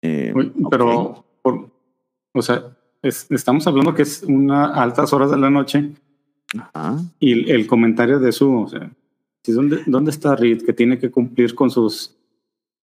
Eh. 0.02 0.34
Pero, 0.70 1.26
por- 1.42 1.70
o 2.34 2.42
sea, 2.42 2.64
es- 3.02 3.28
estamos 3.32 3.66
hablando 3.68 3.94
que 3.94 4.04
es 4.04 4.24
una 4.24 4.66
altas 4.74 5.12
horas 5.14 5.32
de 5.32 5.38
la 5.38 5.50
noche 5.50 5.92
Ajá. 6.58 6.98
y 7.20 7.32
el, 7.34 7.50
el 7.50 7.68
comentario 7.68 8.20
de 8.20 8.32
su, 8.32 8.54
o 8.56 8.68
sea, 8.68 8.92
¿sí, 9.44 9.52
¿dónde, 9.52 9.80
¿dónde 9.86 10.12
está 10.12 10.36
Reed 10.36 10.64
que 10.64 10.74
tiene 10.74 10.98
que 11.00 11.10
cumplir 11.12 11.56
con 11.56 11.70
sus, 11.70 12.16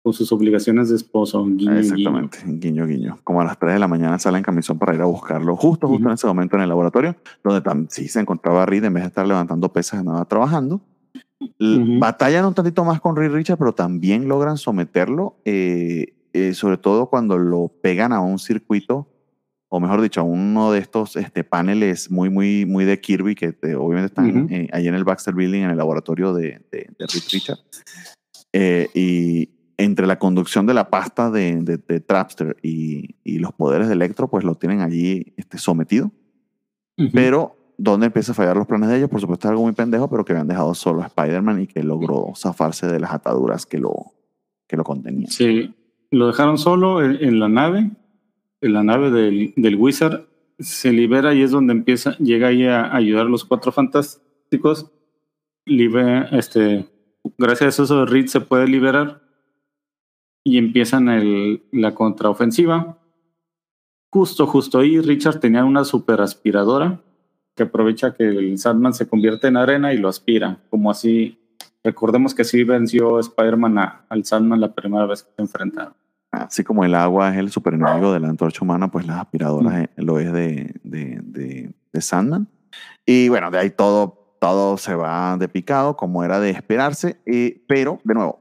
con 0.04 0.14
sus 0.14 0.32
obligaciones 0.32 0.90
de 0.90 0.96
esposo? 0.96 1.44
Guiño, 1.46 1.58
guiño. 1.72 1.80
Exactamente, 1.80 2.38
guiño, 2.46 2.88
guiño. 2.88 3.20
Como 3.24 3.42
a 3.42 3.46
las 3.46 3.58
3 3.60 3.74
de 3.74 3.80
la 3.80 3.88
mañana 3.88 4.18
sale 4.20 4.38
en 4.38 4.44
camisón 4.44 4.80
para 4.80 4.96
ir 4.96 5.02
a 5.02 5.06
buscarlo, 5.06 5.56
justo, 5.56 5.88
justo 5.88 6.02
Ujú. 6.02 6.10
en 6.10 6.14
ese 6.14 6.28
momento 6.28 6.56
en 6.56 6.62
el 6.64 6.70
laboratorio, 6.70 7.16
donde 7.44 7.88
sí 7.90 8.08
se 8.08 8.20
encontraba 8.20 8.66
Reed, 8.66 8.86
en 8.86 8.94
vez 8.94 9.04
de 9.04 9.08
estar 9.08 9.28
levantando 9.28 9.72
pesas, 9.72 10.00
andaba 10.00 10.24
trabajando. 10.26 10.82
L- 11.60 11.78
Ujú. 11.84 12.00
Batallan 12.00 12.46
un 12.46 12.54
tantito 12.54 12.84
más 12.86 13.02
con 13.02 13.16
Reed 13.16 13.32
Richard, 13.32 13.58
pero 13.58 13.74
también 13.74 14.28
logran 14.28 14.58
someterlo, 14.58 15.36
eh, 15.46 16.14
eh, 16.34 16.54
sobre 16.54 16.78
todo 16.78 17.10
cuando 17.10 17.38
lo 17.38 17.68
pegan 17.82 18.14
a 18.14 18.20
un 18.20 18.40
circuito, 18.40 19.08
o 19.70 19.80
mejor 19.80 20.02
dicho, 20.02 20.20
a 20.20 20.24
uno 20.24 20.72
de 20.72 20.80
estos 20.80 21.16
este, 21.16 21.44
paneles 21.44 22.12
muy, 22.12 22.30
muy, 22.30 22.66
muy 22.66 22.84
de 22.84 23.00
Kirby, 23.00 23.36
que 23.36 23.58
eh, 23.62 23.76
obviamente 23.76 24.08
están 24.08 24.46
Ujú. 24.46 24.54
eh, 24.54 24.68
ahí 24.74 24.88
en 24.88 24.96
el 24.96 25.04
Baxter 25.04 25.34
Building, 25.34 25.62
en 25.62 25.70
el 25.72 25.78
laboratorio 25.78 26.34
de, 26.34 26.62
de, 26.72 26.90
de 26.98 27.08
Reed 27.08 27.24
Richard. 27.32 27.60
Eh, 28.52 28.90
y 28.94 29.50
entre 29.78 30.06
la 30.06 30.20
conducción 30.20 30.66
de 30.66 30.74
la 30.74 30.90
pasta 30.90 31.32
de, 31.32 31.56
de, 31.62 31.78
de 31.78 32.00
Trapster 32.02 32.58
y, 32.62 33.16
y 33.24 33.40
los 33.40 33.54
poderes 33.54 33.88
de 33.88 33.94
Electro, 33.94 34.30
pues 34.30 34.44
lo 34.44 34.56
tienen 34.56 34.82
allí 34.82 35.34
este, 35.38 35.58
sometido. 35.58 36.12
Ujú. 36.98 37.10
Pero, 37.14 37.56
¿dónde 37.78 38.08
empieza 38.08 38.34
a 38.34 38.36
fallar 38.36 38.58
los 38.58 38.68
planes 38.68 38.90
de 38.90 38.98
ellos? 38.98 39.10
Por 39.10 39.22
supuesto, 39.22 39.48
es 39.48 39.52
algo 39.52 39.64
muy 39.64 39.72
pendejo, 39.72 40.10
pero 40.10 40.26
que 40.26 40.34
habían 40.34 40.48
dejado 40.50 40.76
solo 40.76 41.02
a 41.02 41.08
Spider-Man 41.08 41.62
y 41.62 41.68
que 41.68 41.82
logró 41.82 42.34
zafarse 42.36 42.88
de 42.88 43.00
las 43.00 43.14
ataduras 43.14 43.66
que 43.66 43.80
lo, 43.80 44.14
que 44.68 44.76
lo 44.76 44.84
contenían. 44.84 45.32
Sí, 45.32 45.74
lo 46.12 46.28
dejaron 46.28 46.58
solo 46.58 47.04
en, 47.04 47.40
la 47.40 47.50
nave, 47.50 47.92
en 48.62 48.74
la 48.74 48.84
nave 48.84 49.10
del, 49.12 49.54
del 49.56 49.76
Wizard, 49.76 50.28
se 50.60 50.92
libera 50.92 51.34
y 51.34 51.42
es 51.42 51.52
donde 51.52 51.74
empieza, 51.74 52.16
llega 52.18 52.50
ahí 52.50 52.66
a 52.66 52.96
ayudar 52.96 53.26
a 53.26 53.30
los 53.30 53.46
cuatro 53.46 53.72
fantásticos. 53.72 54.92
Libe- 55.66 56.28
este, 56.32 56.88
gracias 57.38 57.80
a 57.80 57.84
eso 57.84 58.06
Reed 58.06 58.28
se 58.28 58.42
puede 58.42 58.68
liberar 58.68 59.22
y 60.44 60.58
empiezan 60.58 61.10
el, 61.10 61.64
la 61.72 61.96
contraofensiva. 61.96 63.00
Justo, 64.12 64.46
justo 64.46 64.80
ahí 64.80 65.00
Richard 65.00 65.40
tenía 65.40 65.64
una 65.64 65.86
super 65.86 66.22
aspiradora 66.22 67.02
que 67.56 67.64
aprovecha 67.64 68.14
que 68.14 68.24
el 68.26 68.58
Sandman 68.58 68.94
se 68.94 69.08
convierte 69.08 69.48
en 69.48 69.58
arena 69.58 69.94
y 69.94 69.98
lo 69.98 70.10
aspira, 70.10 70.60
como 70.70 70.92
así 70.92 71.38
Recordemos 71.84 72.36
que 72.36 72.44
sí 72.44 72.64
venció 72.64 73.20
Spider-Man 73.20 73.78
al 74.08 74.26
Sandman 74.26 74.62
la 74.62 74.74
primera 74.74 75.06
vez 75.06 75.24
que 75.24 75.32
se 75.36 75.42
enfrentaron. 75.42 75.94
Así 76.44 76.64
como 76.64 76.86
el 76.86 76.96
agua 76.96 77.32
es 77.32 77.38
el 77.38 77.52
super 77.52 77.74
enemigo 77.74 78.14
de 78.14 78.20
la 78.20 78.30
antorcha 78.30 78.64
humana, 78.64 78.90
pues 78.90 79.06
las 79.06 79.20
aspiradoras 79.20 79.84
eh, 79.84 79.90
lo 79.98 80.20
es 80.20 80.32
de, 80.32 80.76
de, 80.84 81.20
de, 81.24 81.74
de 81.92 82.02
Sandman. 82.02 82.48
Y 83.06 83.30
bueno, 83.30 83.52
de 83.52 83.58
ahí 83.58 83.70
todo, 83.70 84.38
todo 84.40 84.78
se 84.78 84.96
va 84.96 85.38
de 85.38 85.48
picado, 85.48 85.98
como 85.98 86.24
era 86.24 86.40
de 86.40 86.52
esperarse. 86.52 87.20
eh, 87.26 87.64
pero, 87.68 88.00
de 88.04 88.14
nuevo, 88.14 88.40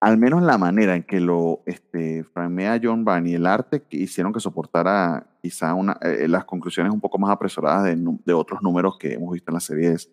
al 0.00 0.18
menos 0.18 0.42
la 0.42 0.58
manera 0.58 0.96
en 0.96 1.02
que 1.02 1.18
lo 1.18 1.62
este, 1.64 2.24
framea 2.24 2.78
John 2.82 3.04
Byrne 3.06 3.30
y 3.30 3.34
el 3.34 3.46
arte 3.46 3.82
que 3.82 3.96
hicieron 3.96 4.34
que 4.34 4.40
soportara 4.40 5.26
quizá 5.40 5.72
una, 5.72 5.96
eh, 6.02 6.28
las 6.28 6.44
conclusiones 6.44 6.92
un 6.92 7.00
poco 7.00 7.18
más 7.18 7.30
apresuradas 7.30 7.84
de, 7.84 7.96
de 8.24 8.32
otros 8.34 8.60
números 8.62 8.98
que 8.98 9.14
hemos 9.14 9.32
visto 9.32 9.50
en 9.50 9.54
las 9.54 9.64
series 9.64 10.10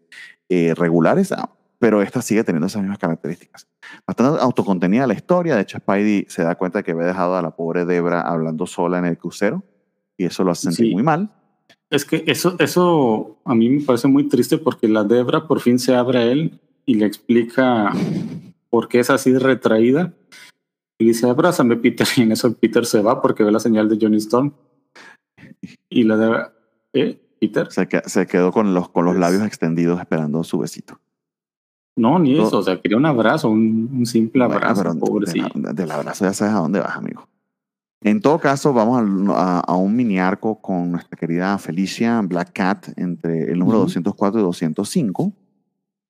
eh, 0.47 0.73
regulares, 0.75 1.33
ah, 1.33 1.49
pero 1.81 2.03
esta 2.03 2.21
sigue 2.21 2.43
teniendo 2.43 2.67
esas 2.67 2.83
mismas 2.83 2.99
características. 2.99 3.67
Bastante 4.05 4.39
autocontenida 4.39 5.07
la 5.07 5.15
historia, 5.15 5.55
de 5.55 5.63
hecho 5.63 5.79
Spidey 5.79 6.27
se 6.29 6.43
da 6.43 6.53
cuenta 6.53 6.83
que 6.83 6.91
había 6.91 7.07
dejado 7.07 7.35
a 7.35 7.41
la 7.41 7.55
pobre 7.55 7.85
Debra 7.85 8.21
hablando 8.21 8.67
sola 8.67 8.99
en 8.99 9.05
el 9.05 9.17
crucero 9.17 9.63
y 10.15 10.25
eso 10.25 10.43
lo 10.43 10.51
hace 10.51 10.71
sentir 10.71 10.85
Sí. 10.89 10.93
muy 10.93 11.01
mal. 11.01 11.31
Es 11.89 12.05
que 12.05 12.23
eso, 12.27 12.55
eso 12.59 13.39
a 13.45 13.55
mí 13.55 13.67
me 13.67 13.81
parece 13.81 14.07
muy 14.07 14.29
triste 14.29 14.59
porque 14.59 14.87
la 14.87 15.03
Debra 15.03 15.47
por 15.47 15.59
fin 15.59 15.79
se 15.79 15.95
abre 15.95 16.19
a 16.19 16.23
él 16.23 16.61
y 16.85 16.93
le 16.93 17.07
explica 17.07 17.91
por 18.69 18.87
qué 18.87 18.99
es 18.99 19.09
así 19.09 19.35
retraída. 19.35 20.13
Y 20.99 21.05
dice, 21.05 21.27
abrázame, 21.27 21.77
Peter. 21.77 22.07
Y 22.15 22.21
en 22.21 22.31
eso 22.31 22.53
Peter 22.53 22.85
se 22.85 23.01
va 23.01 23.21
porque 23.23 23.43
ve 23.43 23.51
la 23.51 23.59
señal 23.59 23.89
de 23.89 23.97
Johnny 23.99 24.17
Storm. 24.17 24.53
Y 25.89 26.03
la 26.03 26.15
Debra, 26.15 26.53
¿eh? 26.93 27.19
Peter. 27.39 27.67
Se 27.71 28.27
quedó 28.27 28.51
con 28.51 28.75
los, 28.75 28.89
con 28.89 29.03
los 29.03 29.17
labios 29.17 29.43
extendidos 29.43 29.99
esperando 29.99 30.43
su 30.43 30.59
besito. 30.59 31.00
No, 31.95 32.17
ni 32.19 32.35
Todo- 32.35 32.47
eso. 32.47 32.57
O 32.59 32.63
sea, 32.63 32.79
quería 32.81 32.97
un 32.97 33.05
abrazo, 33.05 33.49
un, 33.49 33.89
un 33.93 34.05
simple 34.05 34.45
Bueno, 34.45 34.55
abrazo, 34.65 34.93
de- 34.93 34.99
pobrecito. 34.99 35.47
de 35.59 35.73
del 35.73 35.91
abrazo 35.91 36.25
ya 36.25 36.33
sabes 36.33 36.53
a 36.53 36.59
dónde 36.59 36.79
vas, 36.79 36.95
amigo. 36.95 37.27
En 38.03 38.19
todo 38.19 38.39
caso, 38.39 38.73
vamos 38.73 38.99
al- 38.99 39.29
a, 39.35 39.59
a 39.59 39.75
un 39.75 39.95
mini 39.95 40.17
arco 40.17 40.59
con 40.61 40.91
nuestra 40.91 41.17
querida 41.17 41.57
Felicia 41.59 42.19
Black 42.21 42.51
Cat 42.53 42.87
entre 42.97 43.51
el 43.51 43.59
número 43.59 43.77
Ujú. 43.79 43.85
204 43.87 44.39
y 44.39 44.43
205, 44.43 45.33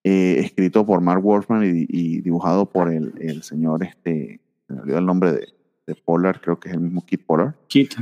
eh, 0.03 0.35
escrito 0.39 0.85
por 0.85 1.01
Mark 1.01 1.21
Wolfman 1.21 1.63
y, 1.65 1.85
y 1.89 2.21
dibujado 2.21 2.65
por 2.67 2.91
el, 2.91 3.13
el 3.19 3.43
señor, 3.43 3.83
este, 3.83 4.39
se 4.67 4.73
me 4.73 4.81
olvidó 4.81 4.99
el 4.99 5.05
nombre 5.05 5.33
de, 5.33 5.47
de 5.87 5.95
Pollard, 5.95 6.39
creo 6.41 6.59
que 6.59 6.69
es 6.69 6.75
el 6.75 6.81
mismo 6.81 7.05
Kid 7.05 7.19
Pollard. 7.25 7.55
Kit. 7.67 7.95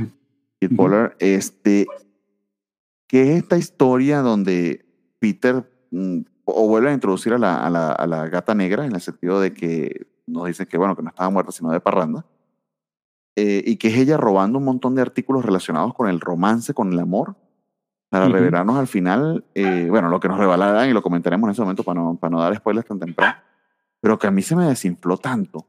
Kid 0.60 0.66
Ujú. 0.68 0.76
Pollard, 0.76 1.12
este, 1.18 1.86
que 3.08 3.22
es 3.32 3.42
esta 3.42 3.58
historia 3.58 4.20
donde 4.20 4.84
Peter 5.18 5.68
mm, 5.90 6.20
o 6.54 6.68
vuelve 6.68 6.90
a 6.90 6.94
introducir 6.94 7.32
a 7.32 7.38
la, 7.38 7.56
a, 7.56 7.70
la, 7.70 7.92
a 7.92 8.06
la 8.06 8.28
gata 8.28 8.54
negra 8.54 8.84
en 8.86 8.94
el 8.94 9.00
sentido 9.00 9.40
de 9.40 9.52
que 9.52 10.06
nos 10.26 10.46
dicen 10.46 10.66
que, 10.66 10.78
bueno, 10.78 10.96
que 10.96 11.02
no 11.02 11.08
estaba 11.08 11.30
muerta, 11.30 11.52
sino 11.52 11.70
de 11.70 11.80
parranda, 11.80 12.24
eh, 13.36 13.62
y 13.64 13.76
que 13.76 13.88
es 13.88 13.96
ella 13.96 14.16
robando 14.16 14.58
un 14.58 14.64
montón 14.64 14.94
de 14.94 15.02
artículos 15.02 15.44
relacionados 15.44 15.94
con 15.94 16.08
el 16.08 16.20
romance, 16.20 16.74
con 16.74 16.92
el 16.92 16.98
amor, 16.98 17.36
para 18.08 18.26
Ujú. 18.26 18.34
revelarnos 18.34 18.76
al 18.76 18.86
final, 18.86 19.44
eh, 19.54 19.86
bueno, 19.88 20.08
lo 20.08 20.18
que 20.18 20.28
nos 20.28 20.38
revelarán 20.38 20.88
y 20.88 20.92
lo 20.92 21.00
comentaremos 21.00 21.46
en 21.46 21.52
ese 21.52 21.62
momento 21.62 21.84
para 21.84 22.00
no, 22.00 22.16
para 22.16 22.30
no 22.30 22.40
dar 22.40 22.56
spoilers 22.56 22.88
tan 22.88 22.98
temprano, 22.98 23.38
pero 24.00 24.18
que 24.18 24.26
a 24.26 24.30
mí 24.30 24.42
se 24.42 24.56
me 24.56 24.66
desinfló 24.66 25.16
tanto. 25.16 25.66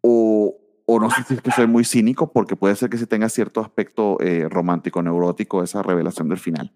O, 0.00 0.56
o 0.86 0.98
no 0.98 1.10
sé 1.10 1.22
si 1.24 1.34
es 1.34 1.42
que 1.42 1.50
soy 1.50 1.66
muy 1.66 1.84
cínico, 1.84 2.32
porque 2.32 2.56
puede 2.56 2.74
ser 2.74 2.88
que 2.88 2.96
sí 2.96 3.06
tenga 3.06 3.28
cierto 3.28 3.60
aspecto 3.60 4.16
eh, 4.20 4.48
romántico, 4.48 5.02
neurótico, 5.02 5.62
esa 5.62 5.82
revelación 5.82 6.28
del 6.28 6.38
final. 6.38 6.72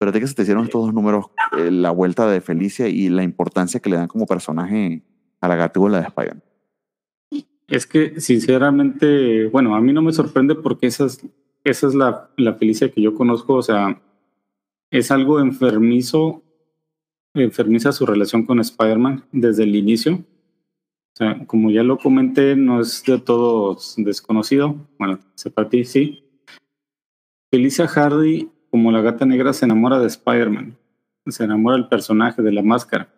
Pero 0.00 0.10
de 0.10 0.18
que 0.18 0.26
se 0.26 0.34
te 0.34 0.42
hicieron 0.42 0.64
estos 0.64 0.86
dos 0.86 0.94
números, 0.94 1.26
eh, 1.56 1.70
la 1.70 1.92
vuelta 1.92 2.28
de 2.28 2.40
Felicia 2.40 2.88
y 2.88 3.08
la 3.08 3.22
importancia 3.22 3.78
que 3.78 3.90
le 3.90 3.96
dan 3.96 4.08
como 4.08 4.26
personaje 4.26 5.04
a 5.40 5.46
la 5.46 5.54
gatúbula 5.54 6.00
de 6.00 6.06
Spider-Man. 6.06 6.42
Es 7.68 7.86
que 7.86 8.20
sinceramente, 8.20 9.46
bueno, 9.46 9.76
a 9.76 9.80
mí 9.80 9.92
no 9.92 10.02
me 10.02 10.12
sorprende 10.12 10.56
porque 10.56 10.88
esa 10.88 11.04
es, 11.06 11.24
esa 11.62 11.86
es 11.86 11.94
la, 11.94 12.30
la 12.36 12.54
Felicia 12.54 12.90
que 12.90 13.00
yo 13.00 13.14
conozco, 13.14 13.54
o 13.54 13.62
sea, 13.62 14.02
es 14.90 15.12
algo 15.12 15.38
enfermizo 15.38 16.42
enfermiza 17.34 17.92
su 17.92 18.06
relación 18.06 18.44
con 18.44 18.60
Spider-Man 18.60 19.24
desde 19.32 19.64
el 19.64 19.76
inicio. 19.76 20.14
O 20.14 21.16
sea, 21.16 21.46
como 21.46 21.70
ya 21.70 21.82
lo 21.82 21.98
comenté, 21.98 22.56
no 22.56 22.80
es 22.80 23.02
de 23.04 23.18
todos 23.18 23.94
desconocido. 23.98 24.88
Bueno, 24.98 25.18
sepa 25.34 25.68
ti, 25.68 25.84
sí. 25.84 26.24
Felicia 27.50 27.86
Hardy, 27.86 28.49
como 28.70 28.92
la 28.92 29.02
gata 29.02 29.26
negra, 29.26 29.52
se 29.52 29.64
enamora 29.64 29.98
de 29.98 30.06
Spider-Man. 30.06 30.76
Se 31.26 31.44
enamora 31.44 31.76
del 31.76 31.88
personaje, 31.88 32.42
de 32.42 32.52
la 32.52 32.62
máscara. 32.62 33.08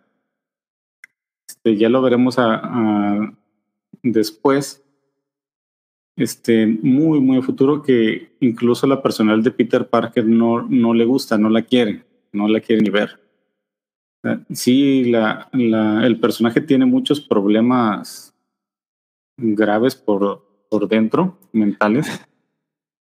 Este, 1.48 1.76
ya 1.76 1.88
lo 1.88 2.02
veremos 2.02 2.36
después, 4.02 4.84
este, 6.16 6.66
muy, 6.66 7.20
muy 7.20 7.42
futuro, 7.42 7.82
que 7.82 8.36
incluso 8.40 8.86
la 8.86 9.02
personal 9.02 9.42
de 9.42 9.50
Peter 9.50 9.88
Parker 9.88 10.26
no, 10.26 10.62
no 10.62 10.94
le 10.94 11.04
gusta, 11.04 11.38
no 11.38 11.48
la 11.48 11.62
quiere, 11.62 12.04
no 12.32 12.48
la 12.48 12.60
quiere 12.60 12.82
ni 12.82 12.90
ver. 12.90 13.20
Sí, 14.50 15.04
la, 15.10 15.48
la, 15.52 16.06
el 16.06 16.20
personaje 16.20 16.60
tiene 16.60 16.86
muchos 16.86 17.20
problemas 17.20 18.34
graves 19.36 19.96
por, 19.96 20.66
por 20.68 20.88
dentro, 20.88 21.38
mentales, 21.52 22.06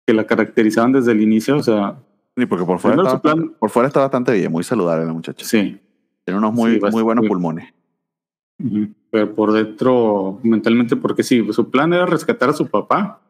que 0.07 0.15
la 0.15 0.27
caracterizaban 0.27 0.93
desde 0.93 1.13
el 1.13 1.21
inicio. 1.21 1.57
O 1.57 1.63
sea, 1.63 2.03
Sí, 2.37 2.47
porque 2.47 2.65
por 2.65 2.79
fuera, 2.79 3.03
está 3.03 3.21
plan- 3.21 3.55
por 3.59 3.71
fuera 3.71 3.87
está 3.89 4.01
bastante 4.01 4.33
bien, 4.33 4.53
muy 4.53 4.63
saludable 4.63 5.07
la 5.07 5.13
muchacha. 5.13 5.45
sí. 5.45 5.81
Tiene 6.25 6.39
unos 6.39 6.53
muy, 6.55 6.73
Sí, 6.75 6.81
muy 6.91 7.03
buenos 7.05 7.23
bien. 7.23 7.29
pulmones. 7.33 7.73
Pero 9.11 9.33
por 9.35 9.53
dentro, 9.53 10.41
mentalmente, 10.43 10.97
porque 10.97 11.23
sí, 11.23 11.47
su 11.53 11.71
plan 11.71 11.93
era 11.93 12.05
rescatar 12.05 12.49
a 12.49 12.53
su 12.53 12.67
papá 12.67 13.21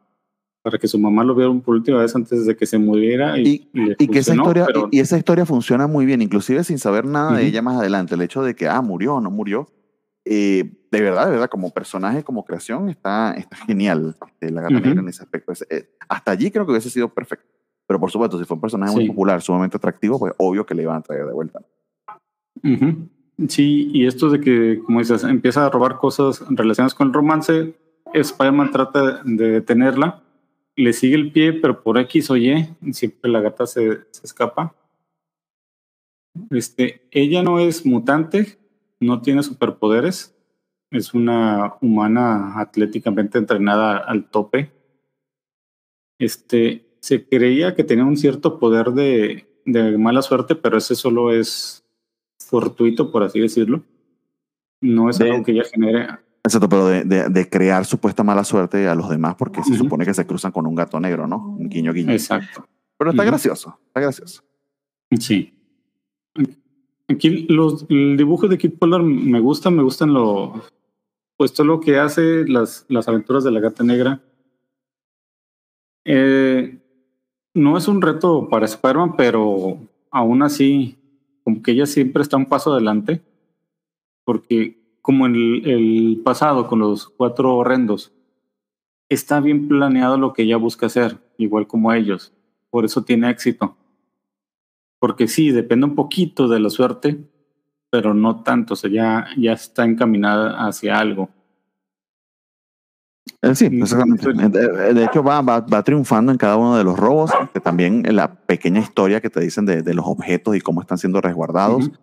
para 0.63 0.79
que 0.79 0.89
su 0.89 0.99
mamá 0.99 1.23
lo 1.23 1.35
viera 1.35 1.53
por 1.61 1.75
última 1.75 1.99
vez 2.01 2.17
antes 2.17 2.47
de 2.47 2.57
que 2.57 2.65
se 2.65 2.79
muriera. 2.79 3.39
Y, 3.39 3.69
Y, 3.75 3.95
y 3.99 4.09
que 4.09 4.21
esa 4.21 4.35
historia, 4.35 4.65
pero- 4.67 4.89
y, 4.91 5.01
esa 5.01 5.19
historia 5.19 5.45
funciona 5.45 5.87
muy 5.87 6.07
bien, 6.07 6.23
inclusive 6.23 6.65
sin 6.65 6.79
saber 6.79 7.05
nada 7.05 7.37
de 7.37 7.47
ella 7.47 7.61
más 7.61 7.77
adelante. 7.79 8.15
El 8.15 8.23
hecho 8.23 8.43
de 8.43 8.55
que, 8.57 8.67
ah, 8.67 8.81
murió 8.81 9.17
o 9.17 9.21
no 9.21 9.31
murió. 9.31 9.69
eh, 10.29 10.65
de 10.91 11.01
verdad, 11.03 11.27
de 11.27 11.33
verdad, 11.33 11.49
como 11.51 11.71
personaje, 11.71 12.25
como 12.25 12.45
creación, 12.45 12.89
está, 12.89 13.33
está 13.35 13.57
genial 13.59 14.17
eh, 14.41 14.51
la 14.51 14.63
gata 14.63 14.75
en 14.89 15.09
ese 15.09 15.23
aspecto. 15.23 15.53
Es- 15.53 15.65
eh, 15.71 15.89
hasta 16.09 16.33
allí 16.33 16.51
creo 16.51 16.65
que 16.65 16.73
hubiese 16.73 16.91
sido 16.91 17.09
perfecto. 17.11 17.47
Pero 17.87 18.01
por 18.01 18.11
supuesto, 18.11 18.39
si 18.39 18.45
fue 18.45 18.57
un 18.57 18.61
personaje 18.61 18.93
muy 18.93 19.09
popular, 19.09 19.41
sumamente 19.41 19.77
atractivo, 19.77 20.19
pues 20.19 20.35
obvio 20.39 20.67
que 20.67 20.75
le 20.75 20.83
iban 20.83 20.97
a 20.97 21.03
traer 21.03 21.27
de 21.27 21.33
vuelta. 21.33 21.61
Sí, 23.49 23.91
y 23.93 24.07
esto 24.07 24.31
de 24.31 24.41
que, 24.41 24.81
como 24.85 24.99
dices, 24.99 25.23
empieza 25.25 25.67
a 25.67 25.71
robar 25.71 25.99
cosas 25.99 26.43
relacionadas 26.49 26.95
con 26.95 27.09
el 27.09 27.15
romance, 27.15 27.77
Spider-Man 28.13 28.71
trata 28.71 29.23
de 29.25 29.51
detenerla, 29.51 30.23
le 30.75 30.93
sigue 30.93 31.17
el 31.17 31.33
pie, 31.33 31.53
pero 31.53 31.83
por 31.83 31.99
X 31.99 32.31
o 32.31 32.37
Y, 32.37 32.69
siempre 32.93 33.31
la 33.31 33.41
gata 33.41 33.67
se, 33.67 34.01
se 34.11 34.27
escapa. 34.27 34.75
Este, 36.51 37.07
ella 37.11 37.43
no 37.43 37.59
es 37.59 37.87
mutante, 37.87 38.59
no 39.01 39.21
tiene 39.21 39.43
superpoderes, 39.43 40.35
es 40.91 41.15
una 41.15 41.75
humana 41.81 42.59
atléticamente 42.59 43.39
entrenada 43.39 43.99
al 43.99 44.29
tope. 44.31 44.73
Este, 46.19 46.86
se 47.07 47.25
creía 47.29 47.75
que 47.77 47.85
tenía 47.85 48.05
un 48.05 48.17
cierto 48.17 48.59
poder 48.59 48.91
de, 48.91 49.47
de 49.65 49.97
mala 49.97 50.23
suerte, 50.23 50.57
pero 50.57 50.77
ese 50.79 50.97
solo 50.97 51.31
es 51.33 51.85
fortuito, 52.45 53.13
por 53.13 53.23
así 53.23 53.39
decirlo. 53.39 53.85
No 54.81 55.09
es 55.09 55.19
De- 55.19 55.31
algo 55.31 55.45
que 55.45 55.53
ella 55.53 55.63
genere. 55.73 56.09
Exacto, 56.45 56.69
pero 56.69 56.87
de, 56.89 57.05
de- 57.05 57.29
de 57.29 57.49
crear 57.49 57.85
supuesta 57.85 58.25
mala 58.25 58.43
suerte 58.43 58.89
a 58.89 58.97
los 58.97 59.09
demás, 59.09 59.37
porque 59.37 59.63
se 59.63 59.77
supone 59.77 60.05
que 60.05 60.15
se 60.15 60.27
cruzan 60.27 60.51
con 60.51 60.67
un 60.67 60.75
gato 60.75 60.99
negro, 60.99 61.29
¿no? 61.29 61.57
Un 61.59 61.69
guiño 61.69 61.93
guiño. 61.93 62.11
Exacto. 62.13 62.67
Pero 62.99 63.11
está 63.13 63.23
gracioso, 63.25 63.79
está 63.87 64.01
gracioso. 64.01 64.43
Sí. 65.21 65.53
Aquí 67.09 67.47
los 67.49 67.87
el 67.89 68.17
dibujo 68.17 68.49
de 68.49 68.59
Kid 68.59 68.79
Polar 68.81 69.03
me 69.03 69.39
gusta, 69.39 69.71
me 69.71 69.83
gustan 69.85 70.13
lo 70.13 70.61
pues 71.37 71.53
todo 71.53 71.67
lo 71.69 71.79
que 71.81 71.99
hace 71.99 72.45
las, 72.49 72.85
las 72.89 73.07
aventuras 73.07 73.45
de 73.45 73.51
la 73.53 73.61
gata 73.61 73.85
negra. 73.85 74.21
Eh, 76.05 76.79
no 77.57 77.79
es 77.79 77.89
un 77.89 78.03
reto 78.03 78.49
para 78.51 78.67
Spider-Man, 78.67 79.17
pero 79.17 79.79
aún 80.11 80.43
así, 80.43 80.99
como 81.43 81.63
que 81.63 81.71
ella 81.73 81.87
siempre 81.87 82.23
está 82.23 82.37
un 82.37 82.47
paso 82.47 82.71
adelante. 82.71 83.23
Porque 84.25 84.79
como 85.01 85.25
en 85.25 85.35
el, 85.35 86.21
pasado 86.23 86.69
con 86.69 86.81
los 86.81 87.09
cuatro 87.09 87.57
horrendos, 87.57 88.13
está 89.09 89.41
bien 89.41 89.69
planeado 89.69 90.19
lo 90.19 90.35
que 90.35 90.43
ella 90.43 90.59
busca 90.59 90.87
hacer, 90.87 91.19
igual 91.39 91.67
como 91.67 91.93
ellos. 91.95 92.35
Por 92.69 92.85
eso 92.85 93.05
tiene 93.05 93.31
éxito. 93.31 93.75
Porque 94.99 95.27
sí, 95.27 95.51
depende 95.51 95.87
un 95.87 95.95
poquito 95.95 96.49
de 96.49 96.61
la 96.61 96.69
suerte, 96.69 97.25
pero 97.89 98.13
no 98.13 98.43
tanto. 98.43 98.75
O 98.75 98.77
sea, 98.77 98.91
ya, 98.91 99.29
ya 99.39 99.53
está 99.53 99.87
encaminada 99.87 100.67
hacia 100.67 100.99
algo. 100.99 101.31
Eh, 103.43 103.55
Sí, 103.55 103.67
exactamente. 103.67 104.25
sí. 104.25 104.49
De, 104.51 104.95
de 104.95 105.05
hecho, 105.05 105.23
va, 105.23 105.41
va, 105.43 105.61
va 105.61 105.83
triunfando 105.83 106.33
en 106.33 106.39
cada 106.39 106.57
uno 106.57 106.77
de 106.77 106.85
los 106.85 106.99
robos. 106.99 107.31
Que 107.53 107.61
también 107.61 108.03
la 108.15 108.33
pequeña 108.35 108.81
historia 108.81 109.21
que 109.21 109.31
te 109.31 109.41
dicen 109.41 109.67
de, 109.67 109.83
de 109.83 109.95
los 109.95 110.07
objetos 110.07 110.57
y 110.57 110.61
cómo 110.61 110.81
están 110.81 110.99
siendo 110.99 111.21
resguardados 111.21 111.87
Ujú. 111.89 111.97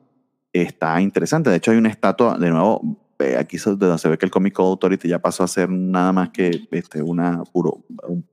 está 0.54 1.00
interesante. 1.02 1.50
De 1.50 1.58
hecho, 1.58 1.72
hay 1.72 1.78
una 1.78 1.90
estatua, 1.90 2.38
de 2.38 2.50
nuevo, 2.50 2.82
eh, 3.20 3.38
aquí 3.38 3.58
donde 3.58 3.98
se 3.98 4.10
ve 4.10 4.18
que 4.18 4.26
el 4.26 4.32
Comic 4.32 4.54
Code 4.54 4.70
Authority 4.72 5.08
ya 5.08 5.20
pasó 5.20 5.44
a 5.44 5.48
ser 5.48 5.70
nada 5.70 6.12
más 6.12 6.30
que 6.30 6.68
este, 6.72 7.02
una, 7.02 7.42
buro- 7.54 7.84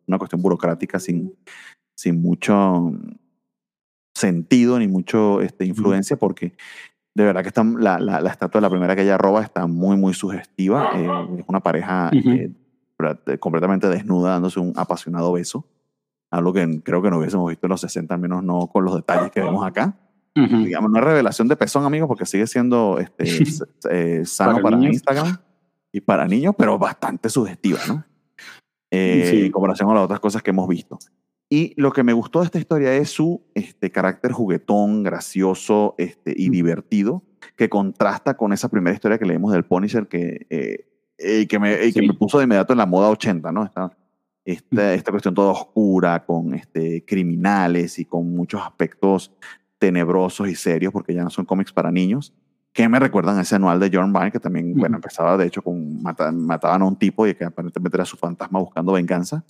una 0.06 0.18
cuestión 0.18 0.42
burocrática 0.42 0.98
sin, 0.98 1.32
sin 1.94 2.20
mucho 2.20 2.92
sentido 4.14 4.78
ni 4.78 4.88
mucho 4.88 5.40
este, 5.40 5.64
influencia, 5.64 6.16
porque 6.16 6.52
de 7.14 7.24
verdad 7.24 7.42
que 7.42 7.48
está, 7.48 7.64
la, 7.64 7.98
la, 7.98 8.20
la 8.20 8.30
estatua 8.30 8.60
la 8.60 8.70
primera 8.70 8.94
que 8.94 9.02
ella 9.02 9.16
roba 9.18 9.42
está 9.42 9.66
muy, 9.66 9.96
muy 9.96 10.12
sugestiva. 10.14 10.90
Eh, 10.96 11.08
es 11.38 11.44
una 11.48 11.60
pareja 11.60 12.10
Ujú. 12.14 12.30
eh, 12.30 12.50
pra- 12.50 12.59
completamente 13.38 13.88
desnuda 13.88 14.30
dándose 14.32 14.60
un 14.60 14.72
apasionado 14.76 15.32
beso. 15.32 15.66
Algo 16.30 16.52
que 16.52 16.80
creo 16.82 17.02
que 17.02 17.10
no 17.10 17.18
hubiésemos 17.18 17.48
visto 17.48 17.66
en 17.66 17.70
los 17.70 17.80
60, 17.80 18.14
al 18.14 18.20
menos 18.20 18.42
no 18.44 18.68
con 18.68 18.84
los 18.84 18.94
detalles 18.94 19.30
que 19.32 19.40
vemos 19.40 19.66
acá 19.66 19.98
Ujú. 20.36 20.58
digamos, 20.64 20.90
no 20.92 20.98
es 21.00 21.04
revelación 21.04 21.48
de 21.48 21.56
pezón, 21.56 21.84
amigos, 21.84 22.06
porque 22.06 22.24
sigue 22.24 22.46
siendo 22.46 22.98
este, 23.00 23.24
eh, 23.90 24.24
sano 24.24 24.52
Para 24.52 24.62
para, 24.62 24.76
niños. 24.76 24.92
Instagram 24.94 25.38
y 25.92 26.00
para 26.00 26.26
niños, 26.28 26.54
pero 26.56 26.78
bastante 26.78 27.28
sugestiva, 27.28 27.80
¿no? 27.88 28.04
Eh, 28.92 29.26
Sí. 29.30 29.46
En 29.46 29.52
comparación 29.52 29.88
con 29.88 29.96
las 29.96 30.04
otras 30.04 30.20
cosas 30.20 30.42
que 30.42 30.50
hemos 30.50 30.68
visto. 30.68 30.98
Y 31.48 31.74
lo 31.80 31.90
que 31.92 32.04
me 32.04 32.12
gustó 32.12 32.38
de 32.40 32.44
esta 32.46 32.60
historia 32.60 32.94
es 32.94 33.10
su 33.10 33.42
este, 33.54 33.90
carácter 33.90 34.30
juguetón, 34.30 35.02
gracioso 35.02 35.96
este, 35.98 36.32
y 36.36 36.48
Mm. 36.48 36.52
divertido, 36.52 37.24
que 37.56 37.68
contrasta 37.68 38.36
con 38.36 38.52
esa 38.52 38.68
primera 38.68 38.94
historia 38.94 39.18
que 39.18 39.24
leímos 39.26 39.50
del 39.52 39.64
Punisher, 39.64 40.06
que, 40.06 40.46
eh, 40.48 40.86
eh, 41.20 41.46
que, 41.46 41.58
me, 41.58 41.74
eh, 41.74 41.92
que 41.92 42.00
Sí. 42.00 42.06
me 42.08 42.14
puso 42.14 42.38
de 42.38 42.44
inmediato 42.44 42.72
en 42.72 42.78
la 42.78 42.86
moda 42.86 43.08
80, 43.10 43.52
¿no? 43.52 43.64
Esta, 43.64 43.96
esta, 44.44 44.94
esta 44.94 45.10
cuestión 45.10 45.34
toda 45.34 45.52
oscura, 45.52 46.24
con 46.24 46.54
este, 46.54 47.04
criminales 47.04 47.98
y 47.98 48.04
con 48.06 48.34
muchos 48.34 48.60
aspectos 48.62 49.30
tenebrosos 49.78 50.48
y 50.48 50.54
serios, 50.54 50.92
porque 50.92 51.14
ya 51.14 51.22
no 51.22 51.30
son 51.30 51.44
cómics 51.44 51.72
para 51.72 51.90
niños, 51.90 52.32
que 52.72 52.88
me 52.88 52.98
recuerdan 53.00 53.36
a 53.38 53.42
ese 53.42 53.56
anual 53.56 53.80
de 53.80 53.90
John 53.92 54.12
Byrne, 54.12 54.30
que 54.30 54.38
también, 54.40 54.72
bueno, 54.74 54.94
Ujú. 54.96 54.98
empezaba 54.98 55.36
de 55.36 55.46
hecho 55.46 55.60
con 55.62 56.02
mata- 56.02 56.30
mataban 56.32 56.82
a 56.82 56.84
un 56.84 56.96
tipo 56.96 57.26
y 57.26 57.34
que 57.34 57.44
aparentemente 57.44 57.96
era 57.96 58.04
su 58.04 58.16
fantasma 58.16 58.60
buscando 58.60 58.92
venganza. 58.92 59.44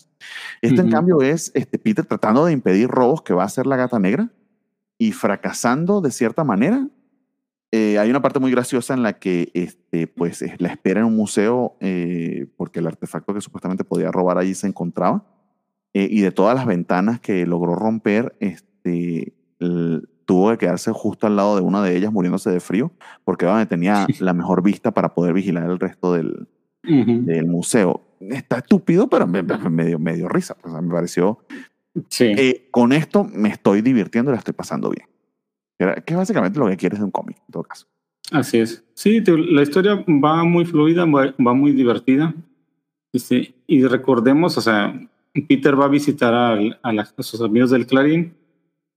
Este, 0.62 0.80
en 0.80 0.86
Ujú. 0.86 0.94
cambio, 0.96 1.20
es 1.22 1.50
este, 1.54 1.78
Peter 1.78 2.04
tratando 2.04 2.44
de 2.46 2.52
impedir 2.52 2.88
robos 2.88 3.22
que 3.22 3.34
va 3.34 3.42
a 3.42 3.46
hacer 3.46 3.66
la 3.66 3.76
gata 3.76 3.98
negra 3.98 4.30
y 4.98 5.12
fracasando 5.12 6.00
de 6.00 6.10
cierta 6.10 6.44
manera. 6.44 6.86
Eh, 7.72 7.98
hay 7.98 8.10
una 8.10 8.20
parte 8.20 8.40
muy 8.40 8.50
graciosa 8.50 8.94
en 8.94 9.02
la 9.02 9.18
que 9.18 9.50
este, 9.54 10.06
pues, 10.08 10.44
la 10.58 10.68
espera 10.68 11.00
en 11.00 11.06
un 11.06 11.16
museo 11.16 11.76
eh, 11.80 12.46
porque 12.56 12.80
el 12.80 12.86
artefacto 12.88 13.32
que 13.32 13.40
supuestamente 13.40 13.84
podía 13.84 14.10
robar 14.10 14.38
allí 14.38 14.54
se 14.54 14.66
encontraba. 14.66 15.24
Eh, 15.94 16.08
y 16.10 16.20
de 16.20 16.30
todas 16.32 16.54
las 16.56 16.66
ventanas 16.66 17.20
que 17.20 17.46
logró 17.46 17.74
romper, 17.74 18.36
este, 18.40 19.34
l- 19.60 20.02
tuvo 20.24 20.50
que 20.52 20.58
quedarse 20.58 20.92
justo 20.92 21.26
al 21.26 21.34
lado 21.36 21.56
de 21.56 21.62
una 21.62 21.82
de 21.82 21.96
ellas 21.96 22.12
muriéndose 22.12 22.50
de 22.50 22.60
frío 22.60 22.92
porque 23.24 23.44
era 23.44 23.52
donde 23.54 23.66
tenía 23.66 24.06
la 24.20 24.32
mejor 24.32 24.62
vista 24.62 24.92
para 24.92 25.12
poder 25.14 25.32
vigilar 25.34 25.68
el 25.68 25.80
resto 25.80 26.12
del, 26.12 26.46
Ujú. 26.88 27.24
del 27.24 27.46
museo. 27.46 28.00
Está 28.20 28.58
estúpido, 28.58 29.08
pero 29.08 29.26
me, 29.26 29.42
me- 29.42 29.84
dio, 29.86 29.98
me 29.98 30.14
dio 30.14 30.28
risa. 30.28 30.54
pues, 30.60 30.72
me 30.74 30.92
pareció 30.92 31.38
Sí. 32.08 32.32
con 32.70 32.92
esto 32.92 33.24
me 33.24 33.48
estoy 33.48 33.82
divirtiendo 33.82 34.30
y 34.30 34.34
la 34.34 34.38
estoy 34.38 34.54
pasando 34.54 34.90
bien. 34.90 35.08
Que 36.04 36.12
es 36.12 36.16
básicamente 36.16 36.58
lo 36.58 36.68
que 36.68 36.76
quieres 36.76 36.98
de 36.98 37.04
un 37.06 37.10
cómic, 37.10 37.38
en 37.46 37.52
todo 37.52 37.62
caso. 37.62 37.86
Así 38.32 38.58
es. 38.58 38.84
Sí, 38.94 39.22
te- 39.22 39.36
la 39.36 39.62
historia 39.62 40.04
va 40.06 40.44
muy 40.44 40.64
fluida, 40.64 41.04
va, 41.06 41.34
va 41.44 41.54
muy 41.54 41.72
divertida. 41.72 42.34
Este, 43.12 43.54
y 43.66 43.84
recordemos, 43.86 44.56
o 44.58 44.60
sea, 44.60 44.94
Peter 45.48 45.78
va 45.80 45.86
a 45.86 45.88
visitar 45.88 46.32
al- 46.34 46.78
a, 46.82 46.92
la- 46.92 47.08
a 47.16 47.22
sus 47.22 47.40
amigos 47.40 47.70
del 47.70 47.86
Clarín 47.86 48.34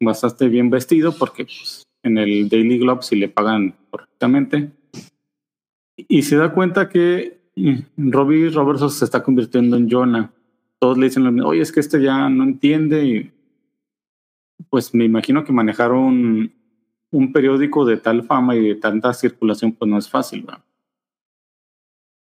bastante 0.01 0.49
bien 0.49 0.69
vestido 0.69 1.15
porque 1.17 1.45
pues, 1.45 1.83
en 2.03 2.17
el 2.17 2.49
Daily 2.49 2.77
Globe 2.79 3.01
sí 3.01 3.15
le 3.15 3.29
pagan 3.29 3.73
correctamente. 3.89 4.69
Y 5.95 6.23
se 6.23 6.35
da 6.35 6.51
cuenta 6.53 6.89
que 6.89 7.39
mm, 7.55 8.11
Robbie 8.11 8.49
Robertson 8.49 8.89
se 8.91 9.05
está 9.05 9.23
convirtiendo 9.23 9.77
en 9.77 9.89
Jonah. 9.89 10.31
Todos 10.79 10.97
le 10.97 11.05
dicen, 11.05 11.39
oye, 11.41 11.61
es 11.61 11.71
que 11.71 11.79
este 11.79 12.01
ya 12.01 12.27
no 12.29 12.43
entiende. 12.43 13.05
Y 13.05 13.31
pues 14.69 14.93
me 14.93 15.05
imagino 15.05 15.43
que 15.43 15.53
manejaron 15.53 16.51
un 17.13 17.31
periódico 17.31 17.85
de 17.85 17.97
tal 17.97 18.23
fama 18.23 18.55
y 18.55 18.67
de 18.69 18.75
tanta 18.75 19.13
circulación, 19.13 19.71
pues 19.71 19.89
no 19.89 19.97
es 19.97 20.09
fácil, 20.09 20.41
¿verdad? 20.41 20.63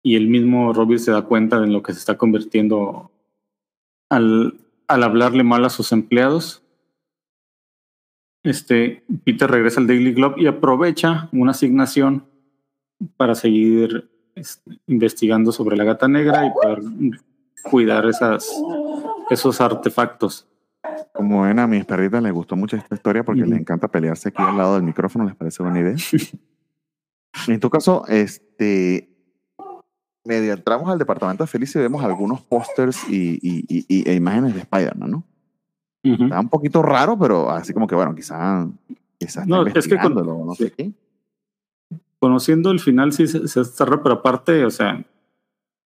Y 0.02 0.16
el 0.16 0.28
mismo 0.28 0.72
Robbie 0.72 0.98
se 0.98 1.12
da 1.12 1.22
cuenta 1.22 1.60
de 1.60 1.68
lo 1.68 1.82
que 1.82 1.92
se 1.92 2.00
está 2.00 2.18
convirtiendo 2.18 3.10
al, 4.08 4.54
al 4.88 5.02
hablarle 5.02 5.44
mal 5.44 5.64
a 5.64 5.70
sus 5.70 5.92
empleados. 5.92 6.62
Este, 8.42 9.04
Peter 9.24 9.48
regresa 9.48 9.80
al 9.80 9.86
Daily 9.86 10.12
Globe 10.12 10.42
y 10.42 10.46
aprovecha 10.46 11.28
una 11.32 11.52
asignación 11.52 12.26
para 13.16 13.34
seguir 13.34 14.10
este, 14.34 14.80
investigando 14.86 15.52
sobre 15.52 15.76
la 15.76 15.84
gata 15.84 16.08
negra 16.08 16.46
y 16.46 16.50
poder 16.50 16.80
cuidar 17.62 18.06
esas, 18.06 18.50
esos 19.28 19.60
artefactos. 19.60 20.48
Como 21.12 21.42
ven, 21.42 21.58
a 21.58 21.66
mis 21.66 21.84
perritas 21.84 22.22
les 22.22 22.32
gustó 22.32 22.56
mucho 22.56 22.76
esta 22.76 22.94
historia 22.94 23.24
porque 23.24 23.42
les 23.42 23.58
encanta 23.58 23.88
pelearse 23.88 24.28
aquí 24.28 24.42
al 24.42 24.56
lado 24.56 24.74
del 24.74 24.82
micrófono, 24.82 25.24
¿les 25.24 25.34
parece 25.34 25.62
buena 25.62 25.80
idea? 25.80 25.94
en 27.48 27.60
tu 27.60 27.70
caso, 27.70 28.04
este, 28.08 29.10
medio 30.24 30.52
entramos 30.52 30.88
al 30.88 30.98
departamento 30.98 31.44
de 31.44 31.48
Felicia 31.48 31.78
y 31.78 31.82
vemos 31.82 32.02
algunos 32.02 32.40
pósters 32.42 33.08
y, 33.08 33.38
y, 33.42 33.84
y, 33.88 34.08
e 34.08 34.14
imágenes 34.14 34.54
de 34.54 34.60
Spider-Man, 34.60 35.10
¿no? 35.10 35.24
Está 36.02 36.40
un 36.40 36.48
poquito 36.48 36.82
raro, 36.82 37.18
pero 37.18 37.50
así 37.50 37.74
como 37.74 37.86
que, 37.86 37.94
bueno, 37.94 38.14
quizá, 38.14 38.66
quizá 39.18 39.44
no, 39.44 39.66
es 39.66 39.86
que 39.86 39.98
con, 39.98 40.14
no 40.14 40.54
sé 40.54 40.72
qué. 40.72 40.92
Conociendo 42.18 42.70
el 42.70 42.80
final 42.80 43.12
sí 43.12 43.26
se, 43.26 43.46
se 43.48 43.60
está 43.60 43.84
raro, 43.84 44.02
pero 44.02 44.14
aparte, 44.16 44.64
o 44.64 44.70
sea, 44.70 45.04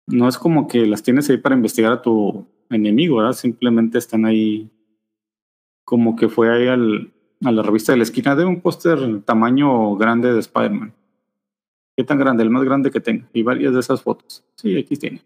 no 0.07 0.29
es 0.29 0.37
como 0.37 0.69
que 0.69 0.87
las 0.87 1.03
tienes 1.03 1.31
ahí 1.31 1.39
para 1.39 1.55
investigar 1.55 1.93
a 1.93 2.03
tu 2.03 2.47
enemigo, 2.69 3.17
¿verdad? 3.17 3.33
Simplemente 3.33 3.99
están 3.99 4.27
ahí 4.27 4.71
como 5.85 6.17
que 6.17 6.29
fue 6.29 6.51
ahí 6.51 6.69
al, 6.69 7.13
a 7.45 7.53
la 7.53 7.63
revista 7.63 7.93
de 7.93 7.99
la 7.99 8.05
esquina 8.05 8.35
de 8.35 8.45
un 8.45 8.61
póster 8.61 9.23
tamaño 9.23 9.97
grande 9.97 10.33
de 10.33 10.41
Spider-Man. 10.41 10.95
¿Qué 11.97 12.05
tan 12.05 12.19
grande? 12.19 12.43
El 12.43 12.51
más 12.51 12.65
grande 12.65 12.91
que 12.91 13.01
tenga. 13.01 13.29
Y 13.33 13.43
varias 13.43 13.73
de 13.73 13.81
esas 13.81 14.03
fotos. 14.03 14.45
Sí, 14.57 14.77
aquí 14.77 14.97
tiene. 14.97 15.23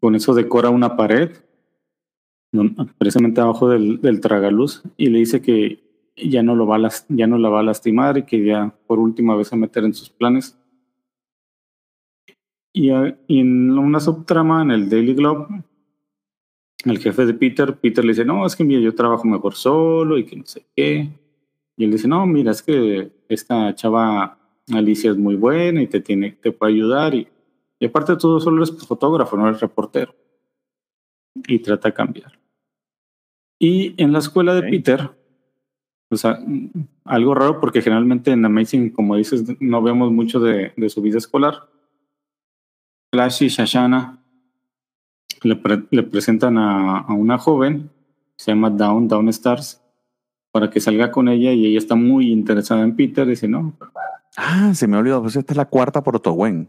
Con 0.00 0.14
eso 0.14 0.34
decora 0.34 0.70
una 0.70 0.96
pared, 0.96 1.30
precisamente 2.98 3.40
abajo 3.40 3.68
del, 3.68 4.00
del 4.00 4.20
tragaluz, 4.20 4.82
y 4.96 5.08
le 5.08 5.18
dice 5.18 5.40
que 5.40 5.82
ya 6.16 6.42
no, 6.42 6.54
lo 6.54 6.66
va 6.66 6.76
a 6.76 6.90
ya 7.08 7.26
no 7.26 7.38
la 7.38 7.48
va 7.48 7.60
a 7.60 7.64
lastimar 7.64 8.18
y 8.18 8.24
que 8.24 8.44
ya 8.44 8.74
por 8.86 8.98
última 8.98 9.34
vez 9.34 9.52
a 9.52 9.56
meter 9.56 9.84
en 9.84 9.94
sus 9.94 10.10
planes. 10.10 10.58
Y, 12.74 12.90
y 13.26 13.40
en 13.40 13.78
una 13.78 14.00
subtrama 14.00 14.62
en 14.62 14.70
el 14.70 14.88
Daily 14.88 15.14
Globe 15.14 15.46
el 16.84 16.98
jefe 16.98 17.26
de 17.26 17.34
Peter, 17.34 17.76
Peter 17.76 18.04
le 18.04 18.12
dice, 18.12 18.24
no, 18.24 18.44
es 18.46 18.56
que 18.56 18.64
mira, 18.64 18.80
yo 18.80 18.94
trabajo 18.94 19.24
mejor 19.26 19.54
solo 19.54 20.18
y 20.18 20.24
que 20.24 20.36
no 20.36 20.46
sé 20.46 20.64
qué. 20.74 21.08
Y 21.76 21.84
él 21.84 21.92
dice, 21.92 22.08
no, 22.08 22.26
mira, 22.26 22.50
es 22.50 22.62
que 22.62 23.12
esta 23.28 23.74
chava 23.74 24.38
Alicia 24.72 25.10
es 25.10 25.16
muy 25.16 25.36
buena 25.36 25.82
y 25.82 25.86
te, 25.86 26.00
tiene, 26.00 26.32
te 26.32 26.52
puede 26.52 26.72
ayudar. 26.72 27.14
Y, 27.14 27.28
y 27.78 27.86
aparte 27.86 28.12
de 28.12 28.18
todo, 28.18 28.40
solo 28.40 28.62
eres 28.62 28.76
fotógrafo, 28.86 29.36
no 29.36 29.48
eres 29.48 29.60
reportero. 29.60 30.14
Y 31.46 31.58
trata 31.60 31.88
de 31.88 31.94
cambiar. 31.94 32.38
Y 33.58 33.94
en 34.02 34.12
la 34.12 34.18
escuela 34.18 34.54
de 34.54 34.62
Peter, 34.62 35.10
o 36.10 36.16
sea, 36.16 36.38
algo 37.04 37.34
raro 37.34 37.60
porque 37.60 37.80
generalmente 37.80 38.32
en 38.32 38.44
Amazing, 38.44 38.90
como 38.90 39.16
dices, 39.16 39.44
no 39.60 39.82
vemos 39.82 40.10
mucho 40.10 40.40
de, 40.40 40.72
de 40.76 40.88
su 40.90 41.00
vida 41.00 41.18
escolar. 41.18 41.68
Flash 43.12 43.44
y 43.44 43.48
Shashana 43.48 44.21
le, 45.42 46.02
presentan 46.02 46.58
a, 46.58 47.06
una 47.12 47.38
joven, 47.38 47.90
se 48.36 48.52
llama 48.52 48.70
Down, 48.70 49.08
Down 49.08 49.28
Stars, 49.28 49.80
para 50.50 50.70
que 50.70 50.80
salga 50.80 51.10
con 51.10 51.28
ella 51.28 51.52
y 51.52 51.66
ella 51.66 51.78
está 51.78 51.94
muy 51.94 52.30
interesada 52.30 52.82
en 52.82 52.96
Peter. 52.96 53.26
Dice, 53.26 53.48
no. 53.48 53.76
Ah, 54.36 54.72
se 54.74 54.86
me 54.86 54.96
olvidó, 54.96 55.22
pues 55.22 55.36
esta 55.36 55.52
es 55.52 55.56
la 55.56 55.68
cuarta 55.68 56.02
Protowen. 56.02 56.68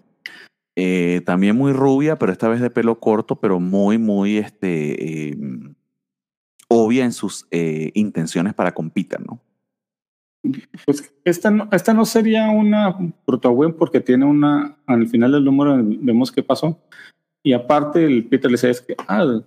Eh, 0.75 1.21
también 1.25 1.55
muy 1.55 1.71
rubia, 1.71 2.17
pero 2.17 2.31
esta 2.31 2.47
vez 2.47 2.59
de 2.59 2.69
pelo 2.69 2.99
corto, 2.99 3.35
pero 3.35 3.59
muy, 3.59 3.97
muy 3.97 4.37
este, 4.37 5.29
em, 5.29 5.75
obvia 6.67 7.05
en 7.05 7.13
sus 7.13 7.47
eh, 7.51 7.91
intenciones 7.93 8.53
para 8.53 8.73
con 8.73 8.89
Peter, 8.89 9.19
¿no? 9.23 9.39
Pues 10.85 11.13
esta 11.23 11.51
no, 11.51 11.69
esta 11.71 11.93
no 11.93 12.03
sería 12.03 12.49
una 12.49 12.97
Protowen 13.25 13.73
porque 13.73 14.01
tiene 14.01 14.25
una, 14.25 14.77
al 14.85 15.07
final 15.07 15.31
del 15.31 15.45
número 15.45 15.77
vemos 15.81 16.33
qué 16.33 16.43
pasó, 16.43 16.81
y 17.43 17.53
aparte, 17.53 18.05
el 18.05 18.25
Peter 18.27 18.49
le 18.49 18.55
dice, 18.55 18.69
es 18.69 18.81
que, 18.81 18.95
ah, 19.07 19.41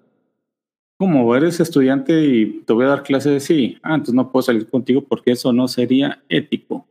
como 0.99 1.35
eres 1.35 1.61
estudiante 1.61 2.25
y 2.25 2.63
te 2.63 2.73
voy 2.73 2.85
a 2.85 2.89
dar 2.89 3.03
clases, 3.03 3.45
sí, 3.45 3.79
ah, 3.83 3.95
entonces 3.95 4.15
no 4.15 4.31
puedo 4.31 4.43
salir 4.43 4.69
contigo 4.69 5.03
porque 5.03 5.33
eso 5.33 5.53
no 5.53 5.67
sería 5.67 6.23
ético. 6.29 6.87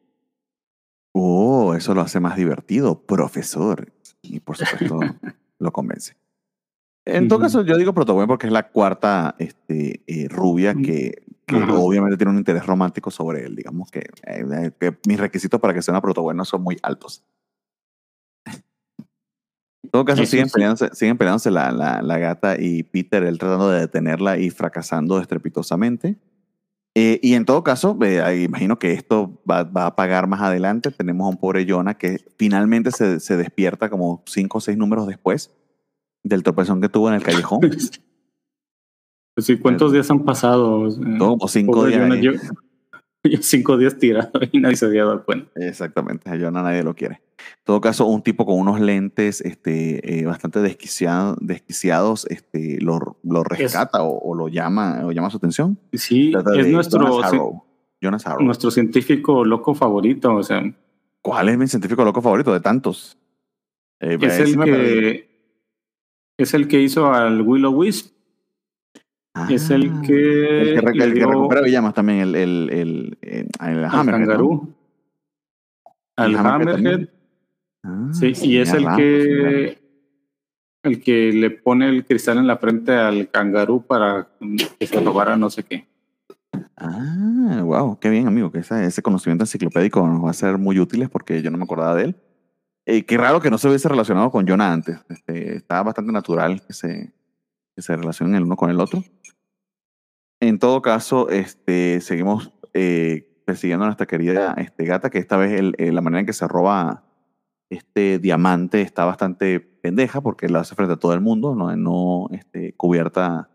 Oh, 1.14 1.74
eso 1.76 1.94
lo 1.94 2.02
hace 2.02 2.20
más 2.20 2.36
divertido, 2.36 3.00
profesor. 3.02 3.94
Y 4.22 4.40
por 4.40 4.58
supuesto 4.58 5.00
lo 5.60 5.72
convence. 5.72 6.16
En 7.06 7.28
todo 7.28 7.40
caso, 7.40 7.64
yo 7.64 7.78
digo 7.78 7.94
Protobuen 7.94 8.28
porque 8.28 8.48
es 8.48 8.54
la 8.54 8.70
cuarta 8.70 9.36
este, 9.38 10.02
eh, 10.08 10.28
rubia 10.28 10.74
que, 10.74 11.24
que 11.46 11.56
obviamente 11.56 12.18
tiene 12.18 12.32
un 12.32 12.40
interés 12.40 12.66
romántico 12.66 13.12
sobre 13.12 13.46
él. 13.46 13.56
Digamos 13.56 13.92
que, 13.92 14.10
eh, 14.24 14.72
que 14.80 14.98
mis 15.08 15.20
requisitos 15.20 15.62
para 15.62 15.74
que 15.74 15.84
sea 15.84 15.92
una 15.92 16.02
Protobuen 16.02 16.36
no 16.36 16.46
son 16.46 16.64
muy 16.64 16.78
altos. 16.82 17.24
Todo 19.96 20.04
caso, 20.04 20.26
siguen, 20.26 20.50
peleándose, 20.50 20.90
siguen 20.92 21.18
peleándose 21.18 21.50
la, 21.52 21.72
la, 21.72 22.02
la, 22.02 22.18
gata 22.18 22.60
y 22.60 22.84
Peter, 22.84 23.24
él 23.24 23.38
tratando 23.38 23.70
de 23.70 23.80
detenerla 23.80 24.38
y 24.38 24.50
fracasando 24.50 25.22
estrepitosamente. 25.22 26.18
Eh, 26.96 27.22
y 27.24 27.36
en 27.36 27.46
todo 27.46 27.64
caso, 27.64 27.98
eh, 28.02 28.44
imagino 28.44 28.78
que 28.78 28.92
esto 28.92 29.42
va, 29.50 29.64
va, 29.64 29.86
a 29.86 29.96
pagar 29.96 30.28
más 30.28 30.42
adelante. 30.42 30.92
Tenemos 30.92 31.26
a 31.26 31.30
un 31.30 31.38
pobre 31.38 31.66
Jonah 31.66 31.94
que 31.94 32.18
finalmente 32.38 32.92
se, 32.92 33.22
se 33.22 33.38
despierta 33.38 33.90
como 33.90 34.22
cinco 34.26 34.58
o 34.58 34.62
seis 34.62 34.78
números 34.78 35.08
después 35.08 35.56
del 36.24 36.44
tropezón 36.44 36.82
que 36.82 36.90
tuvo 36.90 37.08
en 37.08 37.16
el 37.16 37.24
callejón. 37.24 37.62
Sí, 39.38 39.58
¿cuántos 39.58 39.92
días 39.92 40.10
han 40.10 40.24
pasado? 40.24 40.88
Como 41.20 41.46
cinco 41.50 41.88
días. 41.88 42.54
cinco 43.42 43.78
días 43.78 43.98
tirado 43.98 44.32
y 44.52 44.60
nadie 44.60 44.76
se 44.76 44.86
había 44.86 45.06
dado 45.06 45.24
cuenta. 45.24 45.52
Exactamente, 45.56 46.30
a 46.30 46.38
Jonah 46.38 46.62
nadie 46.62 46.84
lo 46.84 46.96
quiere. 46.96 47.22
En 47.38 47.66
todo 47.66 47.82
caso, 47.82 48.06
un 48.06 48.22
tipo 48.22 48.46
con 48.46 48.60
unos 48.60 48.80
lentes 48.80 49.42
este, 49.42 50.20
eh, 50.20 50.26
bastante 50.26 50.60
desquiciado, 50.60 51.36
desquiciados 51.42 52.26
este, 52.30 52.80
lo, 52.82 53.18
lo 53.24 53.44
rescata 53.44 54.04
o, 54.04 54.18
o, 54.20 54.36
lo 54.36 54.48
llama 54.48 55.02
o 55.06 55.12
llama 55.12 55.30
su 55.30 55.38
atención. 55.38 55.78
Sí, 55.94 56.34
es 56.56 56.68
nuestro, 56.68 57.22
Jonas 58.02 58.26
Harrow. 58.26 58.44
nuestro 58.44 58.72
científico 58.72 59.44
loco 59.46 59.74
favorito. 59.74 60.34
O 60.36 60.44
sea, 60.44 60.64
¿Cuál 61.22 61.50
es 61.50 61.58
mi 61.58 61.68
científico 61.68 62.06
loco 62.06 62.22
favorito 62.22 62.54
de 62.54 62.60
tantos? 62.60 63.18
Eh, 64.00 64.18
es, 64.22 64.40
el 64.40 64.60
que, 64.60 65.30
es 66.38 66.54
el 66.54 66.68
que 66.68 66.82
hizo 66.82 67.12
al 67.12 67.42
Willow 67.42 67.74
Wisp 67.74 68.15
es 69.50 69.70
el 69.70 69.92
Ah, 69.94 70.02
que. 70.06 70.74
el 70.76 70.92
que, 70.94 71.04
el 71.04 71.16
recupera 71.16 71.62
Villamas 71.62 71.94
también, 71.94 72.20
el, 72.20 72.36
el, 72.36 72.70
el, 72.72 73.18
el, 73.22 73.50
el 73.62 73.84
al 73.84 73.86
Hammerhead, 73.86 74.20
¿no? 74.20 74.26
Kangaroo. 74.26 74.70
Al 76.16 76.32
El 76.32 76.38
Hammerhead. 76.38 77.10
Ah, 77.84 78.10
Sí, 78.14 78.34
y 78.44 78.58
es 78.58 78.74
el 78.74 78.86
que. 78.96 79.86
El 80.84 81.02
que 81.02 81.32
le 81.34 81.50
pone 81.50 81.90
el 81.90 82.06
cristal 82.06 82.38
en 82.38 82.46
la 82.48 82.58
frente 82.58 82.94
al 82.94 83.30
cangarú 83.32 83.82
para 83.86 84.28
que 84.80 84.86
se 84.86 85.00
robara 85.00 85.36
no 85.36 85.50
sé 85.50 85.64
qué. 85.64 85.88
Ah, 86.78 87.62
wow, 87.64 87.98
qué 88.00 88.10
bien, 88.10 88.28
amigo, 88.28 88.52
que 88.52 88.60
ese, 88.60 88.86
ese 88.86 89.02
conocimiento 89.02 89.44
enciclopédico 89.44 90.06
nos 90.08 90.24
va 90.24 90.30
a 90.30 90.34
ser 90.34 90.60
muy 90.60 90.80
útiles 90.80 91.10
porque 91.10 91.42
yo 91.42 91.50
no 91.50 91.58
me 91.58 91.64
acordaba 91.64 91.96
de 91.96 92.04
él. 92.04 92.16
Eh, 92.86 93.04
qué 93.04 93.18
raro 93.18 93.42
que 93.42 93.50
no 93.50 93.58
se 93.58 93.68
hubiese 93.68 93.90
relacionado 93.90 94.30
con 94.30 94.48
Jonah 94.48 94.72
antes. 94.72 95.00
Este, 95.10 95.56
estaba 95.56 95.82
bastante 95.84 96.12
natural 96.12 96.62
que 96.62 96.74
se, 96.74 97.12
que 97.76 97.82
se 97.82 97.96
relacionen 97.96 98.36
el 98.36 98.44
uno 98.44 98.56
con 98.56 98.70
el 98.70 98.80
otro. 98.80 99.04
En 100.40 100.60
todo 100.60 100.82
caso, 100.82 101.30
este, 101.30 102.00
seguimos 102.02 102.52
eh, 102.74 103.42
persiguiendo 103.46 103.84
a 103.86 103.88
nuestra 103.88 104.06
querida 104.06 104.54
este, 104.58 104.86
gata, 104.86 105.10
que 105.10 105.18
esta 105.20 105.38
vez 105.38 105.60
el- 105.60 105.76
eh, 105.78 105.92
la 105.92 106.02
manera 106.02 106.22
en 106.22 106.26
que 106.26 106.34
se 106.34 106.48
roba 106.48 107.04
este 107.70 108.20
diamante 108.20 108.82
está 108.82 109.06
bastante 109.06 109.60
pendeja 109.60 110.22
porque 110.22 110.48
lo 110.50 110.60
hace 110.60 110.76
frente 110.76 110.94
a 110.94 110.98
todo 110.98 111.14
el 111.14 111.22
mundo, 111.22 111.56
no, 111.56 111.76
no 111.76 112.28
este, 112.32 112.74
cubierta 112.74 113.50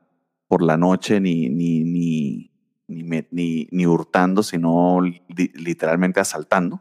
por 0.49 0.63
la 0.63 0.77
noche 0.77 1.21
ni, 1.21 1.49
ni, 1.49 1.85
ni, 1.85 2.51
ni, 2.89 3.05
ni, 3.31 3.69
ni 3.71 3.87
hurtando, 3.87 4.43
sino 4.43 5.01
li- 5.01 5.23
literalmente 5.55 6.19
asaltando. 6.21 6.81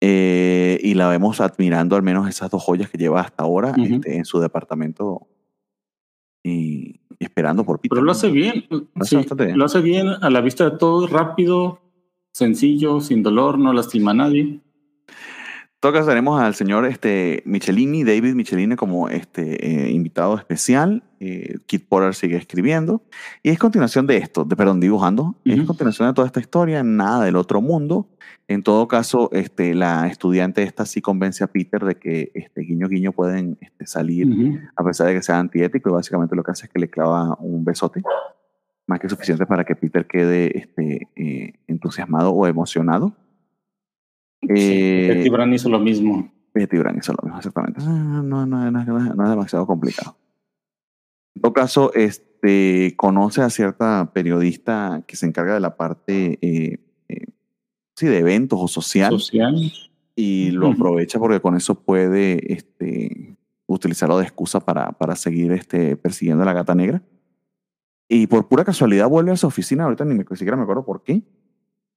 Eh, 0.00 0.78
y 0.82 0.94
la 0.94 1.08
vemos 1.08 1.40
admirando 1.40 1.96
al 1.96 2.02
menos 2.02 2.28
esas 2.28 2.50
dos 2.50 2.62
joyas 2.62 2.90
que 2.90 2.98
lleva 2.98 3.20
hasta 3.20 3.42
ahora 3.44 3.70
Ujú. 3.70 3.82
este, 3.96 4.16
en 4.16 4.24
su 4.24 4.38
departamento 4.40 5.28
y, 6.44 7.00
y 7.18 7.24
esperando 7.24 7.64
por 7.64 7.80
Peter. 7.80 7.96
Pero 7.96 8.02
lo 8.02 8.12
hace 8.12 8.30
bien. 8.30 8.66
hace 8.94 9.10
sí, 9.10 9.16
bastante 9.16 9.46
bien. 9.46 9.58
Lo 9.58 9.64
hace 9.64 9.80
bien 9.80 10.08
a 10.08 10.30
la 10.30 10.40
vista 10.40 10.70
de 10.70 10.78
todos, 10.78 11.10
rápido, 11.10 11.80
sencillo, 12.32 13.00
sin 13.00 13.24
dolor, 13.24 13.58
no 13.58 13.72
lastima 13.72 14.12
a 14.12 14.14
nadie. 14.14 14.60
Todo 15.84 15.92
caso 15.92 16.08
tenemos 16.08 16.40
al 16.40 16.54
señor 16.54 16.86
este, 16.86 17.42
Michelini, 17.44 18.04
David 18.04 18.32
Michelini 18.32 18.74
como 18.74 19.10
este, 19.10 19.86
eh, 19.86 19.90
invitado 19.90 20.34
especial. 20.38 21.02
Eh, 21.20 21.58
Kit 21.66 21.86
Potter 21.86 22.14
sigue 22.14 22.38
escribiendo. 22.38 23.02
Y 23.42 23.50
es 23.50 23.58
continuación 23.58 24.06
de 24.06 24.16
esto, 24.16 24.46
de, 24.46 24.56
perdón, 24.56 24.80
dibujando. 24.80 25.34
Es 25.44 25.58
Ujú. 25.58 25.66
continuación 25.66 26.08
de 26.08 26.14
toda 26.14 26.26
esta 26.26 26.40
historia, 26.40 26.82
nada 26.82 27.26
del 27.26 27.36
otro 27.36 27.60
mundo. 27.60 28.08
En 28.48 28.62
todo 28.62 28.88
caso, 28.88 29.28
este, 29.34 29.74
la 29.74 30.06
estudiante 30.06 30.62
esta 30.62 30.86
sí 30.86 31.02
convence 31.02 31.44
a 31.44 31.48
Peter 31.48 31.84
de 31.84 31.96
que 31.96 32.32
este, 32.32 32.62
guiño 32.62 32.88
guiño 32.88 33.12
pueden 33.12 33.58
este, 33.60 33.86
salir 33.86 34.26
Ujú. 34.26 34.60
a 34.76 34.84
pesar 34.84 35.08
de 35.08 35.12
que 35.12 35.22
sea 35.22 35.38
antiético 35.38 35.90
y 35.90 35.92
básicamente 35.92 36.34
lo 36.34 36.42
que 36.42 36.52
hace 36.52 36.64
es 36.64 36.72
que 36.72 36.78
le 36.78 36.88
clava 36.88 37.36
un 37.40 37.62
besote, 37.62 38.00
más 38.86 39.00
que 39.00 39.10
suficiente 39.10 39.44
para 39.44 39.64
que 39.64 39.76
Peter 39.76 40.06
quede 40.06 40.56
este, 40.56 41.08
eh, 41.14 41.52
entusiasmado 41.66 42.30
o 42.30 42.46
emocionado. 42.46 43.14
Eh, 44.54 45.08
Betty 45.14 45.28
Brant 45.28 45.54
hizo 45.54 45.68
lo 45.68 45.78
mismo. 45.78 46.32
Betty 46.52 46.78
Brant 46.78 46.98
hizo 46.98 47.12
lo 47.12 47.18
mismo, 47.24 47.38
exactamente. 47.38 47.80
Ah, 47.82 48.22
No, 48.24 48.46
no, 48.46 48.70
no, 48.70 48.70
no 48.70 48.98
es- 49.24 49.30
demasiado 49.30 49.66
complicado. 49.66 50.16
En 51.34 51.42
todo 51.42 51.52
caso, 51.52 51.92
este, 51.94 52.94
conoce 52.96 53.42
a 53.42 53.50
cierta 53.50 54.12
periodista 54.12 55.02
que 55.06 55.16
se 55.16 55.26
encarga 55.26 55.54
de 55.54 55.60
la 55.60 55.76
parte 55.76 56.38
eh, 56.42 56.78
eh, 57.08 57.26
sí, 57.96 58.06
de 58.06 58.18
eventos 58.18 58.58
o 58.62 58.68
social 58.68 59.12
Social. 59.12 59.72
y 60.14 60.50
lo 60.52 60.68
aprovecha 60.68 61.18
porque 61.18 61.40
con 61.40 61.56
eso 61.56 61.74
puede 61.82 62.52
este, 62.52 63.36
utilizarlo 63.66 64.18
de 64.18 64.24
excusa 64.24 64.60
para, 64.60 64.92
para 64.92 65.16
seguir 65.16 65.50
este, 65.52 65.96
persiguiendo 65.96 66.42
a 66.44 66.46
la 66.46 66.52
gata 66.52 66.74
negra. 66.74 67.02
Y 68.08 68.26
por 68.28 68.46
pura 68.48 68.64
casualidad 68.64 69.08
vuelve 69.08 69.32
a 69.32 69.36
su 69.36 69.46
oficina, 69.48 69.84
ahorita 69.84 70.04
ni 70.04 70.14
me, 70.14 70.24
siquiera 70.36 70.56
me 70.56 70.62
acuerdo 70.62 70.84
por 70.84 71.02
qué, 71.02 71.22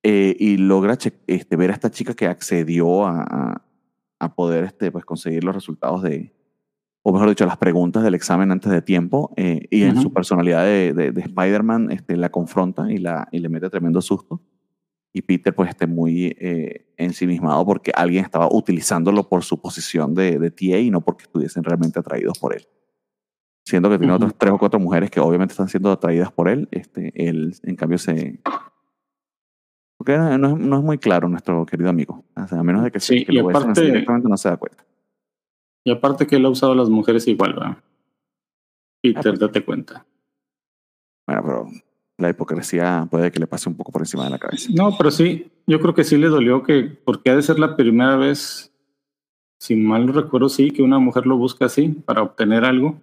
eh, 0.04 0.36
y 0.40 0.58
logra 0.58 0.98
este, 1.28 1.56
ver 1.56 1.72
a 1.72 1.74
esta 1.74 1.92
chica 1.92 2.14
que 2.14 2.28
accedió 2.28 3.06
a, 3.06 3.22
a, 3.22 3.62
a 4.20 4.36
poder 4.36 4.64
este, 4.64 4.92
pues, 4.92 5.06
conseguir 5.06 5.44
los 5.44 5.56
resultados 5.56 6.04
de, 6.04 6.34
o 7.04 7.14
mejor 7.14 7.30
dicho, 7.30 7.46
las 7.46 7.58
preguntas 7.58 8.04
del 8.04 8.16
examen 8.16 8.52
antes 8.52 8.72
de 8.72 8.82
tiempo, 8.82 9.34
eh, 9.38 9.68
y 9.70 9.84
en 9.84 9.94
Ujú. 9.94 10.02
su 10.02 10.14
personalidad 10.14 10.66
de, 10.66 10.94
de, 10.94 11.12
de 11.12 11.22
Spider-Man 11.22 11.92
este, 11.92 12.18
la 12.18 12.30
confronta 12.30 12.92
y, 12.92 12.98
la, 12.98 13.28
y 13.32 13.40
le 13.40 13.50
mete 13.50 13.70
tremendo 13.70 14.02
susto. 14.02 14.42
Y 15.14 15.22
Peter 15.22 15.56
pues 15.56 15.70
esté 15.70 15.88
muy 15.88 16.36
eh, 16.40 16.94
ensimismado 16.98 17.66
porque 17.66 17.92
alguien 17.96 18.24
estaba 18.24 18.50
utilizándolo 18.52 19.28
por 19.28 19.44
su 19.44 19.60
posición 19.60 20.14
de, 20.14 20.38
de 20.38 20.52
TA 20.52 20.78
y 20.80 20.92
no 20.92 21.02
porque 21.02 21.24
estuviesen 21.24 21.64
realmente 21.64 21.98
atraídos 21.98 22.38
por 22.38 22.54
él. 22.54 22.68
Siendo 23.66 23.90
que 23.90 23.98
tiene 23.98 24.14
Ujú. 24.14 24.26
otras 24.26 24.38
tres 24.38 24.54
o 24.54 24.58
cuatro 24.60 24.80
mujeres 24.80 25.10
que 25.10 25.20
obviamente 25.20 25.54
están 25.54 25.70
siendo 25.70 25.92
atraídas 25.92 26.32
por 26.32 26.50
él, 26.50 26.68
este, 26.72 27.12
él 27.16 27.56
en 27.64 27.76
cambio 27.76 27.98
se... 27.98 28.42
Porque 30.08 30.38
no 30.38 30.48
es, 30.48 30.58
no 30.58 30.78
es 30.78 30.84
muy 30.84 30.98
claro 30.98 31.28
nuestro 31.28 31.66
querido 31.66 31.90
amigo. 31.90 32.24
O 32.34 32.48
sea, 32.48 32.60
a 32.60 32.64
menos 32.64 32.82
de 32.82 32.92
que, 32.92 33.00
se- 33.02 33.14
Sí, 33.20 33.26
que 33.26 33.34
y 33.34 33.36
lo 33.36 33.50
aparte- 33.50 33.82
directamente 33.82 34.30
no 34.30 34.38
se 34.38 34.48
da 34.48 34.56
cuenta. 34.56 34.86
Y 35.84 35.92
aparte 35.92 36.26
que 36.26 36.38
él 36.38 36.46
ha 36.46 36.50
usado 36.50 36.72
a 36.72 36.76
las 36.76 36.90
mujeres 36.90 37.28
igual, 37.28 37.54
¿verdad? 37.54 37.78
Peter, 39.02 39.22
pues. 39.24 39.40
date 39.40 39.66
cuenta. 39.66 40.06
Bueno, 41.28 41.42
pero 41.44 41.66
la 42.20 42.30
hipocresía 42.30 43.06
puede 43.12 43.32
que 43.34 43.40
le 43.40 43.48
pase 43.48 43.68
un 43.68 43.76
poco 43.76 43.92
por 43.92 44.02
encima 44.02 44.24
de 44.24 44.30
la 44.30 44.40
cabeza. 44.40 44.70
No, 44.74 44.96
pero 44.98 45.12
sí, 45.12 45.52
yo 45.68 45.80
creo 45.82 45.94
que 45.94 46.06
sí 46.06 46.16
le 46.18 46.28
dolió 46.30 46.64
que, 46.64 46.84
porque 46.84 47.30
ha 47.32 47.36
de 47.36 47.42
ser 47.42 47.60
la 47.60 47.76
primera 47.76 48.16
vez, 48.16 48.72
si 49.60 49.76
mal 49.76 50.06
no 50.06 50.14
recuerdo, 50.14 50.48
sí, 50.48 50.72
que 50.72 50.84
una 50.84 51.00
mujer 51.00 51.26
lo 51.28 51.36
busca 51.36 51.66
así 51.66 51.90
para 51.90 52.22
obtener 52.24 52.64
algo, 52.64 53.02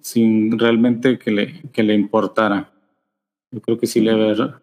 sin 0.00 0.56
realmente 0.58 1.18
que 1.18 1.30
le, 1.32 1.62
que 1.72 1.82
le 1.82 1.94
importara. 1.94 2.72
Yo 3.50 3.60
creo 3.60 3.78
que 3.78 3.88
sí 3.88 4.00
le 4.00 4.12
haber, 4.12 4.60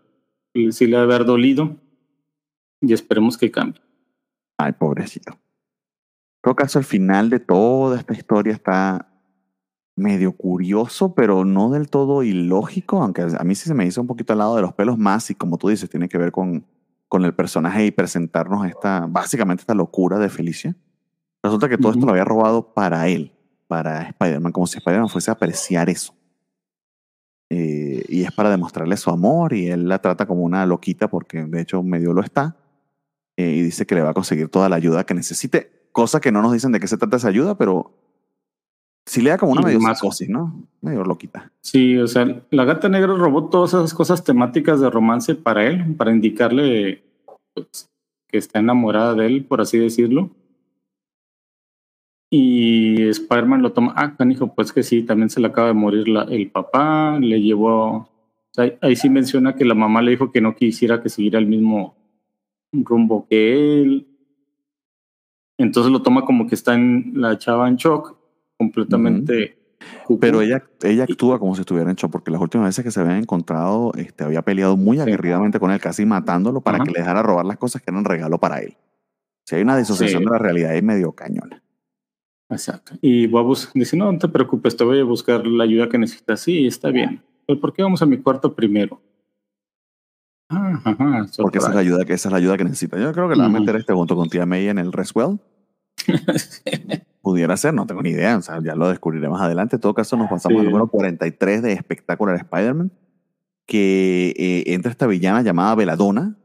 sí 0.71 0.87
le 0.87 0.95
ha 0.95 0.99
de 0.99 1.05
haber 1.05 1.25
dolido 1.25 1.75
y 2.81 2.93
esperemos 2.93 3.37
que 3.37 3.51
cambie. 3.51 3.81
Ay, 4.57 4.73
pobrecito. 4.73 5.33
En 5.33 6.41
todo 6.41 6.55
caso, 6.55 6.79
el 6.79 6.85
final 6.85 7.29
de 7.29 7.39
toda 7.39 7.99
esta 7.99 8.13
historia 8.13 8.53
está 8.53 9.07
medio 9.95 10.31
curioso, 10.31 11.15
pero 11.15 11.43
no 11.43 11.71
del 11.71 11.89
todo 11.89 12.23
ilógico, 12.23 13.01
aunque 13.01 13.23
a 13.23 13.43
mí 13.43 13.55
sí 13.55 13.67
se 13.67 13.73
me 13.73 13.85
hizo 13.85 13.99
un 13.99 14.07
poquito 14.07 14.33
al 14.33 14.39
lado 14.39 14.55
de 14.55 14.61
los 14.61 14.73
pelos 14.73 14.97
más 14.97 15.29
y 15.31 15.35
como 15.35 15.57
tú 15.57 15.69
dices, 15.69 15.89
tiene 15.89 16.07
que 16.07 16.19
ver 16.19 16.31
con, 16.31 16.65
con 17.07 17.25
el 17.25 17.33
personaje 17.33 17.85
y 17.85 17.91
presentarnos 17.91 18.65
esta, 18.67 19.07
básicamente 19.09 19.61
esta 19.61 19.73
locura 19.73 20.19
de 20.19 20.29
Felicia. 20.29 20.75
Resulta 21.41 21.67
que 21.67 21.77
todo 21.77 21.91
esto 21.91 22.05
lo 22.05 22.11
había 22.11 22.25
robado 22.25 22.73
para 22.73 23.07
él, 23.07 23.31
para 23.67 24.03
Spider-Man, 24.03 24.51
como 24.51 24.67
si 24.67 24.77
Spider-Man 24.77 25.09
fuese 25.09 25.31
a 25.31 25.33
apreciar 25.33 25.89
eso. 25.89 26.13
Eh, 27.49 28.03
y 28.09 28.23
es 28.23 28.31
para 28.33 28.49
demostrarle 28.49 28.97
su 28.97 29.09
amor 29.09 29.53
y 29.53 29.67
él 29.67 29.87
la 29.87 29.99
trata 30.01 30.25
como 30.25 30.43
una 30.43 30.65
loquita 30.65 31.07
porque 31.07 31.45
de 31.45 31.61
hecho 31.61 31.81
medio 31.81 32.11
lo 32.11 32.21
está 32.21 32.57
eh, 33.37 33.49
y 33.51 33.61
dice 33.61 33.85
que 33.85 33.95
le 33.95 34.01
va 34.01 34.09
a 34.09 34.13
conseguir 34.13 34.49
toda 34.49 34.67
la 34.67 34.75
ayuda 34.75 35.05
que 35.05 35.13
necesite, 35.13 35.71
cosa 35.93 36.19
que 36.19 36.31
no 36.31 36.41
nos 36.41 36.51
dicen 36.51 36.73
de 36.73 36.81
qué 36.81 36.87
se 36.87 36.97
trata 36.97 37.15
esa 37.15 37.29
ayuda, 37.29 37.57
pero 37.57 37.93
sí 39.05 39.21
le 39.21 39.29
da 39.29 39.37
como 39.37 39.53
una 39.53 39.61
Y 39.61 39.65
medio 39.65 39.79
más- 39.79 39.99
psicosis, 39.99 40.27
¿no? 40.27 40.67
Medio 40.81 41.05
loquita. 41.05 41.49
Sí, 41.61 41.97
o 41.97 42.07
sea, 42.07 42.43
la 42.51 42.65
gata 42.65 42.89
negra 42.89 43.15
robó 43.15 43.47
todas 43.47 43.69
esas 43.73 43.93
cosas 43.93 44.25
temáticas 44.25 44.81
de 44.81 44.89
romance 44.89 45.33
para 45.33 45.65
él, 45.65 45.95
para 45.95 46.11
indicarle 46.11 47.01
pues, 47.53 47.87
que 48.27 48.37
está 48.39 48.59
enamorada 48.59 49.13
de 49.13 49.25
él, 49.25 49.45
por 49.45 49.61
así 49.61 49.77
decirlo. 49.77 50.31
Y 52.29 53.07
Spider-Man 53.07 53.61
lo 53.61 53.71
toma, 53.71 53.93
ah, 53.95 54.15
canijo, 54.17 54.53
pues 54.53 54.73
que 54.73 54.83
sí, 54.83 55.03
también 55.03 55.29
se 55.29 55.39
le 55.39 55.47
acaba 55.47 55.67
de 55.69 55.73
morir 55.73 56.07
la- 56.09 56.23
el 56.23 56.49
papá, 56.51 57.17
le 57.19 57.41
llevó, 57.41 57.85
o 57.95 58.09
sea, 58.51 58.73
ahí- 58.81 58.95
sí 58.97 59.09
menciona 59.09 59.55
que 59.55 59.63
la 59.63 59.75
mamá 59.75 60.01
le 60.01 60.11
dijo 60.11 60.31
que 60.31 60.41
no 60.41 60.55
quisiera 60.55 61.01
que 61.01 61.09
siguiera 61.09 61.39
el 61.39 61.47
mismo 61.47 61.95
rumbo 62.73 63.25
que 63.29 63.81
él. 63.81 64.07
Entonces 65.57 65.91
lo 65.91 66.01
toma 66.01 66.25
como 66.25 66.47
que 66.47 66.55
está 66.55 66.73
en 66.75 67.13
la 67.15 67.37
chava 67.37 67.67
en 67.67 67.77
shock, 67.77 68.15
completamente. 68.57 69.57
Pero 70.19 70.41
ella, 70.41 70.63
ella 70.83 71.03
actúa 71.03 71.39
como 71.39 71.55
si 71.55 71.61
estuviera 71.61 71.89
en 71.89 71.95
shock, 71.95 72.11
porque 72.11 72.29
las 72.31 72.41
últimas 72.41 72.67
veces 72.67 72.83
que 72.83 72.91
se 72.91 72.99
habían 72.99 73.17
encontrado, 73.17 73.93
este, 73.95 74.23
había 74.25 74.41
peleado 74.41 74.75
muy 74.75 74.99
aguerridamente 74.99 75.59
con 75.59 75.71
él, 75.71 75.79
casi 75.79 76.05
matándolo 76.05 76.59
para 76.61 76.77
Ajá. 76.77 76.85
que 76.85 76.91
le 76.91 76.99
dejara 76.99 77.23
robar 77.23 77.45
las 77.45 77.57
cosas 77.57 77.81
que 77.81 77.89
eran 77.89 78.03
regalo 78.03 78.37
para 78.37 78.59
él. 78.59 78.75
Si 79.45 79.55
hay 79.55 79.61
una 79.61 79.77
disociación 79.77 80.23
Sí. 80.23 80.25
de 80.25 80.31
la 80.31 80.37
realidad, 80.39 80.75
es 80.75 80.83
medio 80.83 81.13
cañona. 81.13 81.63
Exacto. 82.49 82.93
Y 83.01 83.27
va 83.27 83.41
a 83.41 83.43
bus- 83.43 83.69
dice, 83.73 83.97
no, 83.97 84.11
no 84.11 84.17
te 84.19 84.27
preocupes, 84.29 84.75
te 84.77 84.83
voy 84.83 84.99
a 84.99 85.03
buscar 85.03 85.45
la 85.45 85.63
ayuda 85.65 85.89
que 85.89 85.97
necesitas. 85.97 86.39
Sí, 86.39 86.65
está 86.67 86.89
bien. 86.89 87.21
Pero 87.45 87.59
¿por 87.59 87.73
qué 87.73 87.83
vamos 87.83 88.01
a 88.01 88.05
mi 88.05 88.17
cuarto 88.17 88.53
primero? 88.55 89.01
Ah, 90.49 90.79
ajá, 90.85 91.25
Porque 91.37 91.57
esa 91.57 91.69
es, 91.69 91.75
la 91.75 91.81
ayuda, 91.81 92.05
que- 92.05 92.13
esa 92.13 92.29
es 92.29 92.31
la 92.31 92.37
ayuda 92.37 92.57
que 92.57 92.63
necesita. 92.63 92.97
Yo 92.97 93.11
creo 93.11 93.27
que 93.27 93.35
la 93.35 93.43
va 93.43 93.49
a 93.55 93.59
meter 93.59 93.75
este 93.75 93.93
junto 93.93 94.15
con 94.15 94.29
tía 94.29 94.45
May 94.45 94.67
en 94.69 94.77
el 94.79 94.93
Reswell. 94.93 95.39
Pudiera 97.21 97.57
ser, 97.57 97.73
no 97.73 97.85
tengo 97.85 98.01
ni 98.01 98.11
idea. 98.11 98.37
O 98.37 98.41
sea, 98.41 98.61
ya 98.63 98.75
lo 98.75 98.87
descubriré 98.89 99.27
más 99.27 99.41
adelante. 99.41 99.75
En 99.75 99.81
todo 99.81 99.93
caso, 99.93 100.15
nos 100.15 100.29
pasamos 100.29 100.59
al 100.59 100.65
Sí. 100.65 100.71
número 100.71 100.87
43 100.87 101.61
de 101.61 101.73
Espectacular 101.73 102.35
Spider-Man, 102.37 102.91
que 103.65 104.33
eh, 104.37 104.73
entra 104.73 104.91
esta 104.91 105.07
villana 105.07 105.41
llamada 105.41 105.75
Veladona, 105.75 106.37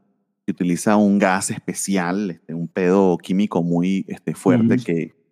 que 0.45 0.51
utiliza 0.51 0.97
un 0.97 1.17
gas 1.19 1.49
especial, 1.51 2.31
este, 2.31 2.53
un 2.53 2.67
pedo 2.67 3.17
químico 3.17 3.63
muy 3.63 4.03
este, 4.09 4.33
fuerte 4.35 4.75
Ujú. 4.75 4.83
que 4.83 5.22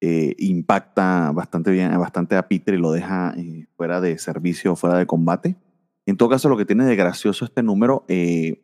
eh, 0.00 0.34
impacta 0.38 1.32
bastante 1.32 1.70
bien, 1.70 1.98
bastante 1.98 2.36
a 2.36 2.48
Peter 2.48 2.74
y 2.74 2.78
lo 2.78 2.92
deja 2.92 3.34
eh, 3.36 3.66
fuera 3.76 4.00
de 4.00 4.18
servicio, 4.18 4.76
fuera 4.76 4.98
de 4.98 5.06
combate. 5.06 5.56
En 6.06 6.16
todo 6.16 6.28
caso, 6.28 6.48
lo 6.48 6.56
que 6.56 6.64
tiene 6.64 6.84
de 6.84 6.96
gracioso 6.96 7.44
este 7.44 7.62
número, 7.62 8.04
eh, 8.08 8.62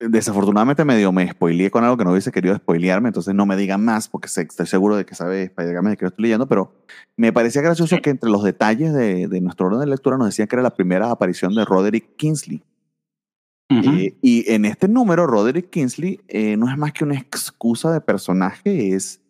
desafortunadamente 0.00 0.84
medio 0.84 1.12
me 1.12 1.30
spoileé 1.30 1.70
con 1.70 1.84
algo 1.84 1.96
que 1.96 2.04
no 2.04 2.10
hubiese 2.10 2.32
querido 2.32 2.56
spoilearme, 2.56 3.08
entonces 3.08 3.34
no 3.34 3.46
me 3.46 3.56
digan 3.56 3.84
más 3.84 4.08
porque 4.08 4.26
estoy 4.26 4.66
seguro 4.66 4.96
de 4.96 5.06
que 5.06 5.14
sabe 5.14 5.44
Spider-Man 5.44 5.92
de 5.92 5.96
que 5.96 6.04
lo 6.04 6.08
estoy 6.08 6.24
leyendo, 6.24 6.48
pero 6.48 6.72
me 7.16 7.32
parecía 7.32 7.62
gracioso 7.62 7.96
que 8.02 8.10
entre 8.10 8.30
los 8.30 8.42
detalles 8.42 8.92
de, 8.92 9.28
de 9.28 9.40
nuestro 9.40 9.66
orden 9.66 9.80
de 9.80 9.86
lectura 9.86 10.18
nos 10.18 10.26
decían 10.28 10.48
que 10.48 10.56
era 10.56 10.62
la 10.62 10.74
primera 10.74 11.10
aparición 11.10 11.54
de 11.54 11.64
Roderick 11.64 12.16
Kingsley. 12.16 12.62
Eh, 13.70 14.16
y 14.20 14.50
en 14.52 14.64
este 14.64 14.88
número, 14.88 15.26
Roderick 15.26 15.70
Kingsley 15.70 16.20
eh, 16.28 16.56
no 16.56 16.70
es 16.70 16.76
más 16.76 16.92
que 16.92 17.04
una 17.04 17.16
excusa 17.16 17.92
de 17.92 18.00
personaje, 18.00 18.94
es 18.94 19.20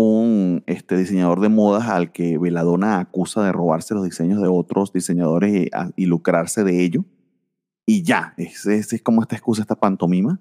un 0.00 0.62
este, 0.66 0.96
diseñador 0.96 1.40
de 1.40 1.48
modas 1.48 1.88
al 1.88 2.12
que 2.12 2.38
Veladona 2.38 3.00
acusa 3.00 3.44
de 3.44 3.50
robarse 3.52 3.94
los 3.94 4.04
diseños 4.04 4.40
de 4.40 4.46
otros 4.48 4.92
diseñadores 4.92 5.52
y, 5.54 5.70
a- 5.72 5.90
y 5.96 6.06
lucrarse 6.06 6.62
de 6.62 6.84
ello. 6.84 7.04
Y 7.84 8.02
ya, 8.02 8.34
es, 8.36 8.64
es, 8.66 8.92
es 8.92 9.02
como 9.02 9.22
esta 9.22 9.34
excusa, 9.34 9.62
esta 9.62 9.74
pantomima. 9.74 10.40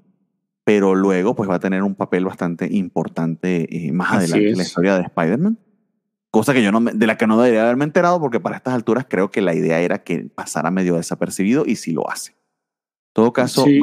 Pero 0.64 0.94
luego 0.96 1.34
pues 1.34 1.50
va 1.50 1.56
a 1.56 1.60
tener 1.60 1.82
un 1.82 1.96
papel 1.96 2.26
bastante 2.26 2.68
importante 2.72 3.88
eh, 3.88 3.92
más 3.94 4.10
Así 4.12 4.18
adelante 4.34 4.50
en 4.52 4.58
la 4.58 4.64
historia 4.64 4.96
de 4.98 5.04
Spider-Man. 5.04 5.58
Cosa 6.30 6.54
que 6.54 6.62
yo 6.62 6.72
no 6.72 6.80
me- 6.82 6.92
de 6.92 7.08
la 7.08 7.18
que 7.18 7.26
no 7.26 7.38
debería 7.42 7.64
haberme 7.64 7.86
enterado 7.86 8.20
porque 8.20 8.40
para 8.40 8.58
estas 8.58 8.74
alturas 8.76 9.06
creo 9.10 9.32
que 9.32 9.42
la 9.42 9.56
idea 9.56 9.80
era 9.80 10.04
que 10.04 10.26
pasara 10.26 10.70
medio 10.72 10.98
desapercibido 10.98 11.64
y 11.66 11.78
sí 11.78 11.94
lo 11.94 12.08
hace. 12.12 12.32
En 12.34 13.14
todo 13.14 13.34
caso, 13.34 13.64
Sí. 13.64 13.80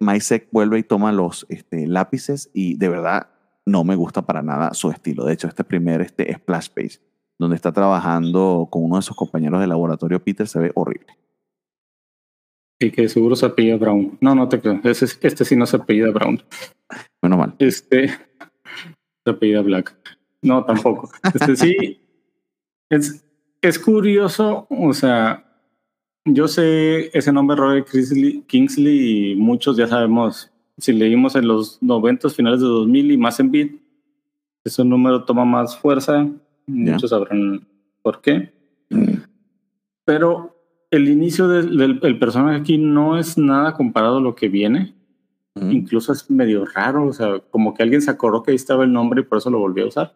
Maisek 0.00 0.48
vuelve 0.50 0.78
y 0.78 0.82
toma 0.82 1.12
los 1.12 1.46
este, 1.48 1.86
lápices 1.86 2.50
y 2.54 2.76
de 2.76 2.88
verdad 2.88 3.28
no 3.66 3.84
me 3.84 3.96
gusta 3.96 4.22
para 4.22 4.42
nada 4.42 4.72
su 4.74 4.90
estilo. 4.90 5.24
De 5.24 5.34
hecho, 5.34 5.48
este 5.48 5.64
primer 5.64 6.00
este, 6.00 6.32
splash 6.34 6.68
page, 6.70 7.00
donde 7.38 7.56
está 7.56 7.72
trabajando 7.72 8.68
con 8.70 8.84
uno 8.84 8.96
de 8.96 9.02
sus 9.02 9.16
compañeros 9.16 9.60
de 9.60 9.66
laboratorio, 9.66 10.22
Peter, 10.22 10.46
se 10.46 10.60
ve 10.60 10.72
horrible. 10.74 11.16
Y 12.78 12.90
que 12.90 13.08
seguro 13.08 13.36
se 13.36 13.46
apellida 13.46 13.76
Brown. 13.76 14.18
No, 14.20 14.34
no 14.34 14.48
te 14.48 14.60
creo. 14.60 14.80
Este 14.84 15.44
sí 15.44 15.56
no 15.56 15.66
se 15.66 15.76
apellida 15.76 16.10
Brown. 16.10 16.42
Menos 17.22 17.38
mal. 17.38 17.54
Este. 17.58 18.08
Se 18.08 19.30
apellida 19.30 19.62
Black. 19.62 19.96
No, 20.42 20.64
tampoco. 20.64 21.10
Este 21.34 21.56
sí. 21.56 22.00
Es, 22.90 23.24
es 23.62 23.78
curioso, 23.78 24.66
o 24.70 24.92
sea, 24.92 25.44
yo 26.24 26.46
sé 26.48 27.10
ese 27.16 27.32
nombre 27.32 27.56
Robert 27.56 27.88
Kingsley 28.46 29.32
y 29.32 29.36
muchos 29.36 29.76
ya 29.76 29.88
sabemos, 29.88 30.52
si 30.78 30.92
leímos 30.92 31.36
en 31.36 31.48
los 31.48 31.82
90, 31.82 32.28
finales 32.30 32.60
de 32.60 32.66
2000 32.66 33.12
y 33.12 33.16
más 33.16 33.40
en 33.40 33.50
beat, 33.50 33.70
ese 34.64 34.84
número 34.84 35.24
toma 35.24 35.44
más 35.44 35.76
fuerza, 35.76 36.28
muchos 36.66 37.10
sabrán 37.10 37.66
por 38.02 38.20
qué. 38.20 38.52
Pero 40.04 40.56
el 40.90 41.08
inicio 41.08 41.48
del, 41.48 41.76
del 41.76 42.00
el 42.02 42.18
personaje 42.18 42.58
aquí 42.58 42.78
no 42.78 43.18
es 43.18 43.38
nada 43.38 43.74
comparado 43.74 44.18
a 44.18 44.20
lo 44.20 44.34
que 44.34 44.48
viene. 44.48 44.94
Incluso 45.58 46.12
es 46.12 46.30
medio 46.30 46.66
raro, 46.66 47.06
o 47.06 47.12
sea, 47.14 47.38
como 47.50 47.72
que 47.72 47.82
alguien 47.82 48.02
se 48.02 48.10
acordó 48.10 48.42
que 48.42 48.50
ahí 48.50 48.56
estaba 48.56 48.84
el 48.84 48.92
nombre 48.92 49.22
y 49.22 49.24
por 49.24 49.38
eso 49.38 49.48
lo 49.48 49.58
volvió 49.58 49.84
a 49.84 49.88
usar. 49.88 50.14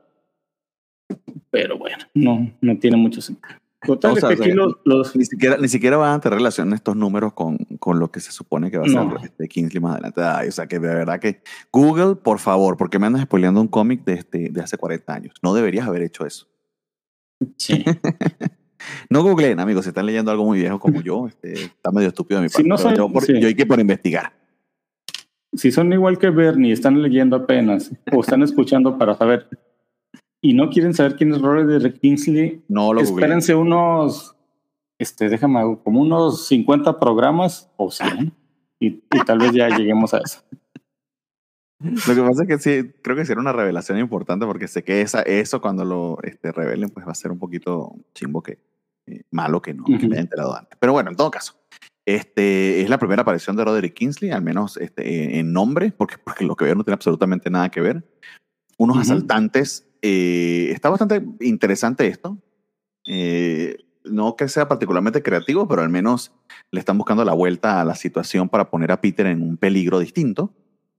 Pero 1.51 1.78
bueno, 1.78 2.05
no, 2.12 2.53
no 2.61 2.78
tiene 2.78 2.99
mucho 2.99 3.23
sentido. 3.23 3.60
Total, 3.86 4.12
O 4.12 4.16
sea, 4.16 4.31
es 4.31 4.36
que 4.39 4.44
aquí 4.44 4.52
los, 4.52 4.74
los- 4.85 5.16
Ni 5.16 5.24
siquiera, 5.24 5.57
ni 5.57 5.69
siquiera 5.69 5.97
van 5.97 6.12
a 6.15 6.20
tener 6.20 6.36
relación 6.39 6.73
estos 6.74 6.97
números 6.97 7.32
con, 7.32 7.57
con 7.78 7.98
lo 7.98 8.11
que 8.11 8.20
se 8.20 8.31
supone 8.31 8.70
que 8.70 8.77
va 8.78 8.85
a 8.85 8.89
No. 8.89 9.11
ser 9.19 9.24
este 9.31 9.48
Kingsley 9.48 9.81
más 9.81 9.93
adelante. 9.94 10.23
Ay, 10.23 10.48
o 10.48 10.52
sea, 10.52 10.66
que 10.66 10.78
de 10.78 10.94
verdad 10.94 11.19
que 11.19 11.43
Google, 11.73 12.16
por 12.16 12.39
favor, 12.40 12.77
porque 12.77 12.98
me 12.98 13.07
andas 13.07 13.23
spoileando 13.23 13.61
un 13.61 13.69
cómic 13.69 14.05
de, 14.05 14.12
este, 14.15 14.51
de 14.51 14.61
hace 14.61 14.77
40 14.77 15.15
años. 15.15 15.35
No 15.43 15.55
deberías 15.55 15.86
haber 15.86 16.02
hecho 16.02 16.27
eso. 16.27 16.47
Sí. 17.57 17.85
No 19.11 19.23
googleen, 19.23 19.61
amigos, 19.61 19.85
si 19.85 19.90
están 19.90 20.07
leyendo 20.07 20.31
algo 20.31 20.43
muy 20.47 20.59
viejo 20.59 20.81
como 20.81 21.02
yo, 21.02 21.27
este, 21.27 21.52
está 21.52 21.90
medio 21.93 22.09
estúpido 22.09 22.40
de 22.40 22.44
mi 22.44 22.48
Si 22.48 22.55
parte. 22.55 22.69
no 22.70 22.77
pero 22.77 22.89
son- 22.89 22.97
yo, 22.97 23.12
por, 23.12 23.23
sí. 23.24 23.39
yo 23.39 23.47
hay 23.47 23.55
que 23.55 23.66
por 23.66 23.78
investigar. 23.78 24.32
si 25.52 25.70
son 25.70 25.93
igual 25.93 26.16
que 26.19 26.31
Bernie, 26.31 26.73
están 26.73 27.02
leyendo 27.02 27.36
apenas 27.36 27.90
o 28.11 28.20
están 28.23 28.43
escuchando 28.43 28.97
para 28.97 29.15
saber 29.16 29.48
y 30.41 30.55
no 30.55 30.71
quieren 30.71 30.95
saber 30.95 31.17
quién 31.17 31.33
es 31.33 31.41
Robert 31.41 32.01
Kingsley, 32.01 32.62
No 32.69 32.93
lo 32.93 33.01
espérense 33.01 33.55
unos, 33.55 34.37
este, 34.99 35.29
déjame, 35.29 35.79
como 35.83 36.01
unos 36.01 36.47
50 36.47 36.99
programas 36.99 37.71
o 37.77 37.91
100 37.91 38.33
y, 38.81 38.87
y 38.89 39.25
tal 39.27 39.39
vez 39.39 39.53
ya 39.53 39.69
lleguemos 39.69 40.15
a 40.15 40.19
eso. 40.19 40.41
Lo 41.81 42.15
que 42.15 42.21
pasa 42.21 42.43
es 42.43 42.49
que 42.49 42.59
sí, 42.59 42.93
creo 43.03 43.17
que 43.17 43.25
será 43.25 43.41
una 43.41 43.53
revelación 43.53 43.99
importante 43.99 44.45
porque 44.45 44.69
sé 44.69 44.85
que 44.85 45.01
esa, 45.01 45.23
eso 45.23 45.62
cuando 45.62 45.85
lo 45.85 46.19
este, 46.23 46.53
revelen, 46.53 46.91
pues 46.91 47.07
va 47.07 47.12
a 47.12 47.15
ser 47.15 47.31
un 47.31 47.39
poquito 47.39 47.95
chimbo 48.12 48.43
que 48.43 48.59
eh, 49.07 49.23
malo 49.31 49.62
que 49.62 49.73
no 49.73 49.85
que 49.85 49.95
Ujú. 49.95 50.09
me 50.09 50.15
haya 50.15 50.21
enterado 50.21 50.55
antes. 50.55 50.77
Pero 50.79 50.93
bueno, 50.93 51.11
en 51.11 51.17
todo 51.17 51.31
caso, 51.31 51.55
este 52.05 52.83
es 52.83 52.91
la 52.91 52.99
primera 52.99 53.23
aparición 53.23 53.57
de 53.57 53.65
Roderick 53.65 53.95
Kingsley, 53.95 54.31
al 54.31 54.43
menos 54.43 54.77
este, 54.77 55.39
en 55.39 55.53
nombre, 55.53 55.93
porque, 55.93 56.17
porque 56.19 56.45
lo 56.45 56.55
que 56.55 56.67
veo 56.67 56.75
no 56.75 56.85
tiene 56.85 56.95
absolutamente 56.95 57.49
nada 57.49 57.71
que 57.71 57.81
ver. 57.81 58.05
Unos 58.77 58.99
asaltantes. 58.99 59.90
Eh, 60.02 60.70
está 60.72 60.90
bastante 60.90 61.22
interesante 61.40 62.06
esto. 62.06 62.39
Eh, 63.06 63.77
no 64.05 64.35
que 64.36 64.48
sea 64.48 64.68
particularmente 64.68 65.22
creativo, 65.22 65.68
pero 65.68 65.82
al 65.82 65.90
menos 65.90 66.32
le 66.70 66.81
están 66.81 66.97
buscando 66.98 67.24
la 67.24 67.35
vuelta 67.35 67.81
a 67.81 67.85
la 67.85 67.94
situación 67.94 68.48
para 68.48 68.70
poner 68.70 68.93
a 68.93 69.01
Peter 69.01 69.27
en 69.27 69.43
un 69.43 69.56
peligro 69.56 69.98
distinto. 69.98 70.55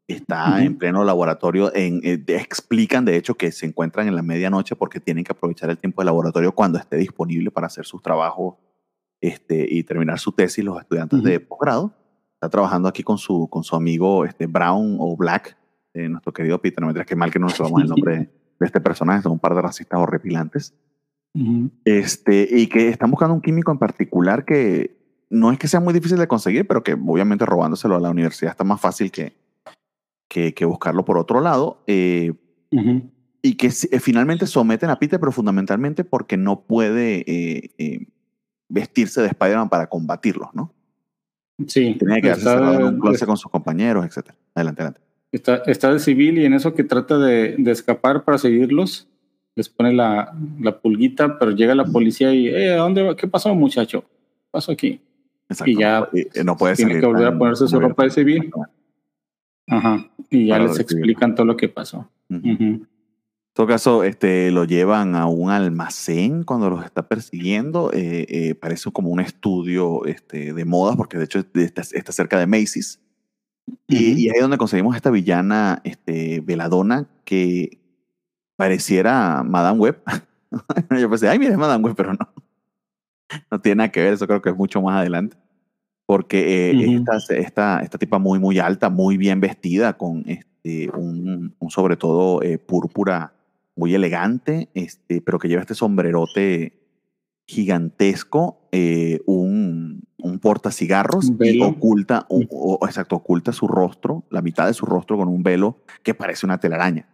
Está 0.07 0.55
Ujú. 0.55 0.57
en 0.59 0.77
pleno 0.77 1.03
laboratorio. 1.03 1.73
En, 1.73 2.01
eh, 2.03 2.23
explican, 2.27 3.05
de 3.05 3.15
hecho, 3.15 3.35
que 3.35 3.51
se 3.51 3.65
encuentran 3.65 4.07
en 4.07 4.15
la 4.15 4.21
medianoche 4.21 4.75
porque 4.75 4.99
tienen 4.99 5.23
que 5.23 5.31
aprovechar 5.31 5.69
el 5.69 5.77
tiempo 5.77 6.01
de 6.01 6.05
laboratorio 6.07 6.51
cuando 6.53 6.77
esté 6.77 6.97
disponible 6.97 7.49
para 7.49 7.67
hacer 7.67 7.85
sus 7.85 8.01
trabajos 8.01 8.55
este, 9.21 9.65
y 9.69 9.83
terminar 9.83 10.19
su 10.19 10.31
tesis 10.31 10.63
los 10.63 10.79
estudiantes 10.79 11.19
Ujú. 11.19 11.27
de 11.27 11.39
posgrado. 11.39 11.93
Está 12.33 12.49
trabajando 12.49 12.89
aquí 12.89 13.03
con 13.03 13.17
su, 13.17 13.47
con 13.49 13.63
su 13.63 13.75
amigo 13.75 14.25
este, 14.25 14.47
Brown 14.47 14.97
o 14.99 15.15
Black, 15.15 15.57
eh, 15.93 16.09
nuestro 16.09 16.33
querido 16.33 16.59
Peter. 16.59 16.81
No 16.81 16.91
me 16.91 17.05
que 17.05 17.15
mal 17.15 17.31
que 17.31 17.39
no 17.39 17.45
nos 17.45 17.55
sabemos 17.55 17.81
el 17.83 17.87
nombre 17.87 18.29
de, 18.61 18.65
este 18.67 18.79
personaje. 18.79 19.23
Son 19.23 19.33
un 19.33 19.39
par 19.39 19.55
de 19.55 19.61
racistas 19.61 19.99
horripilantes. 19.99 20.73
Ujú. 21.33 21.69
Este, 21.85 22.47
y 22.49 22.67
que 22.67 22.89
están 22.89 23.11
buscando 23.11 23.33
un 23.33 23.41
químico 23.41 23.71
en 23.71 23.77
particular 23.77 24.45
que 24.45 24.97
no 25.29 25.51
es 25.51 25.57
que 25.57 25.67
sea 25.67 25.79
muy 25.79 25.93
difícil 25.93 26.17
de 26.17 26.27
conseguir, 26.27 26.67
pero 26.67 26.83
que 26.83 26.93
obviamente 26.93 27.45
robándoselo 27.45 27.95
a 27.95 27.99
la 27.99 28.09
universidad 28.09 28.51
está 28.51 28.63
más 28.63 28.81
fácil 28.81 29.11
que, 29.11 29.33
que, 30.27 30.53
que 30.53 30.65
buscarlo 30.65 31.05
por 31.05 31.17
otro 31.17 31.41
lado. 31.41 31.83
eh, 31.88 32.33
Ujú. 32.73 33.11
y 33.41 33.55
que 33.55 33.67
eh, 33.67 33.99
finalmente 33.99 34.47
someten 34.47 34.89
a 34.89 34.97
Peter, 34.97 35.19
pero 35.19 35.31
fundamentalmente 35.31 36.05
porque 36.05 36.38
no 36.38 36.61
puede 36.61 37.23
eh, 37.27 37.71
eh, 37.77 38.07
vestirse 38.69 39.21
de 39.21 39.27
Spider-Man 39.27 39.69
para 39.69 39.88
combatirlos, 39.88 40.53
¿no? 40.53 40.73
Sí, 41.67 41.95
Tenía 41.99 42.15
que 42.15 42.21
quedarse 42.21 42.43
cerrado 42.43 42.79
en 42.79 42.95
un 42.95 42.99
closet 42.99 43.27
con 43.27 43.38
sus 43.38 43.51
compañeros, 43.51 44.05
etc. 44.05 44.33
Adelante, 44.55 44.81
adelante. 44.81 45.10
Está, 45.31 45.57
está 45.65 45.91
de 45.93 45.99
civil 45.99 46.37
y 46.39 46.45
en 46.45 46.53
eso 46.53 46.73
que 46.73 46.83
trata 46.83 47.17
de, 47.17 47.55
de 47.57 47.71
escapar 47.71 48.23
para 48.23 48.37
seguirlos, 48.37 49.07
les 49.55 49.69
pone 49.69 49.93
la, 49.93 50.33
la 50.59 50.79
pulguita, 50.79 51.37
pero 51.37 51.51
llega 51.51 51.75
la 51.75 51.85
policía 51.85 52.33
y, 52.33 52.47
eh, 52.47 52.71
¿a 52.73 52.77
dónde 52.77 53.03
va? 53.03 53.15
¿Qué 53.15 53.27
pasó, 53.27 53.53
muchacho? 53.53 54.01
¿Qué 54.01 54.47
pasó 54.51 54.71
aquí? 54.71 54.99
Exacto. 55.49 55.71
Y 55.71 55.77
ya, 55.77 56.09
puede- 56.09 56.43
no 56.45 56.55
puede 56.57 56.75
tiene 56.75 56.91
salir 56.91 57.01
que 57.01 57.07
volver 57.07 57.27
a 57.27 57.37
ponerse 57.37 57.67
su 57.67 57.79
ropa 57.79 58.03
de 58.05 58.09
civil. 58.11 58.49
Ajá. 59.67 60.09
Y 60.29 60.47
ya 60.47 60.55
Para 60.55 60.65
les 60.67 60.79
explican 60.79 61.35
todo 61.35 61.45
lo 61.45 61.57
que 61.57 61.69
pasó. 61.69 62.09
Ujú. 62.29 62.39
Ujú. 62.53 62.63
En 62.63 62.87
todo 63.53 63.67
caso, 63.67 64.03
este, 64.05 64.49
lo 64.51 64.63
llevan 64.63 65.13
a 65.15 65.27
un 65.27 65.49
almacén 65.49 66.43
cuando 66.43 66.69
los 66.69 66.85
está 66.85 67.07
persiguiendo. 67.07 67.91
eh, 67.93 68.25
eh, 68.29 68.55
parece 68.55 68.89
como 68.91 69.09
un 69.09 69.19
estudio 69.19 70.05
este, 70.05 70.53
de 70.53 70.65
modas, 70.65 70.95
porque 70.95 71.17
de 71.17 71.25
hecho 71.25 71.39
está, 71.53 71.81
está 71.81 72.11
cerca 72.13 72.39
de 72.39 72.47
Macy's. 72.47 72.99
Y, 73.88 74.25
y 74.25 74.29
ahí 74.29 74.35
es 74.35 74.41
donde 74.41 74.57
conseguimos 74.57 74.95
esta 74.95 75.09
villana 75.09 75.81
este, 75.83 76.41
veladona 76.41 77.07
que 77.25 77.79
pareciera 78.55 79.43
Madame 79.43 79.79
Web. 79.79 80.01
Yo 80.99 81.09
pensé, 81.09 81.29
ay, 81.29 81.39
mira, 81.39 81.51
es 81.51 81.57
Madame 81.57 81.83
Web, 81.83 81.95
pero 81.95 82.13
no. 82.13 82.29
No 83.49 83.61
tiene 83.61 83.77
nada 83.77 83.91
que 83.91 84.01
ver, 84.01 84.13
eso 84.13 84.27
creo 84.27 84.41
que 84.41 84.49
es 84.49 84.55
mucho 84.55 84.81
más 84.81 84.99
adelante. 84.99 85.38
Porque 86.05 86.71
eh, 86.71 86.88
Ujú. 86.88 87.05
esta, 87.09 87.35
esta, 87.35 87.79
esta 87.79 87.97
tipa 87.97 88.19
muy, 88.19 88.39
muy 88.39 88.59
alta, 88.59 88.89
muy 88.89 89.17
bien 89.17 89.39
vestida, 89.39 89.97
con 89.97 90.23
este, 90.27 90.89
un, 90.89 91.55
un 91.57 91.71
sobre 91.71 91.95
todo 91.95 92.41
eh, 92.41 92.57
púrpura 92.57 93.33
muy 93.75 93.95
elegante, 93.95 94.69
este, 94.73 95.21
pero 95.21 95.39
que 95.39 95.47
lleva 95.47 95.61
este 95.61 95.75
sombrerote 95.75 96.81
gigantesco, 97.47 98.67
eh, 98.71 99.19
un, 99.25 100.03
un 100.23 100.39
portacigarros 100.39 101.30
Un 101.30 101.38
y 101.41 101.61
oculta, 101.61 102.26
o- 102.30 102.45
o- 102.49 102.85
exacto, 102.88 103.15
oculta 103.15 103.52
su 103.53 103.68
rostro, 103.68 104.23
la 104.30 104.41
mitad 104.41 104.68
de 104.68 104.73
su 104.73 104.85
rostro 104.85 105.18
con 105.18 105.27
un 105.27 105.43
velo 105.43 105.77
que 106.03 106.14
parece 106.14 106.45
una 106.45 106.60
telaraña. 106.60 107.07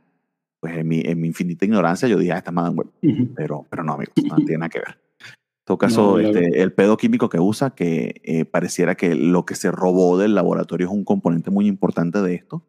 Pues 0.60 0.76
en 0.78 0.88
mi, 0.88 1.02
en 1.06 1.20
mi 1.22 1.28
infinita 1.28 1.66
ignorancia 1.66 2.08
yo 2.08 2.18
dije, 2.18 2.32
ah, 2.34 2.38
esta 2.38 2.50
es 2.52 2.56
Madame 2.56 2.76
Web, 2.78 2.88
Ujú. 3.04 3.34
pero, 3.36 3.66
pero 3.70 3.84
no, 3.84 3.94
amigos, 3.94 4.14
no 4.28 4.36
tiene 4.46 4.58
nada 4.60 4.70
que 4.70 4.80
ver. 4.80 4.90
En 4.90 5.66
todo 5.66 5.78
caso, 5.78 6.18
No, 6.18 6.20
este, 6.20 6.62
el 6.62 6.72
pedo 6.74 6.96
químico 6.98 7.30
que 7.30 7.40
usa, 7.40 7.72
que 7.72 8.22
eh, 8.24 8.46
pareciera 8.46 8.96
que 8.96 9.16
lo 9.16 9.46
que 9.46 9.56
se 9.56 9.70
robó 9.72 10.18
del 10.18 10.34
laboratorio 10.34 10.88
es 10.88 10.94
un 10.94 11.04
componente 11.04 11.52
muy 11.52 11.68
importante 11.68 12.22
de 12.22 12.36
esto, 12.36 12.64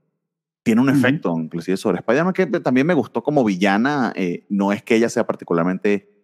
tiene 0.65 0.81
un 0.83 0.89
Ujú. 0.91 0.99
efecto 0.99 1.35
inclusive 1.39 1.77
sobre 1.77 1.99
Spider-Man 1.99 2.33
que 2.35 2.47
también 2.47 2.87
me 2.87 2.95
gustó 2.95 3.23
como 3.23 3.45
villana. 3.45 4.13
eh, 4.17 4.45
no 4.51 4.73
es 4.73 4.83
que 4.83 4.97
ella 4.97 5.09
sea 5.09 5.27
particularmente 5.27 6.18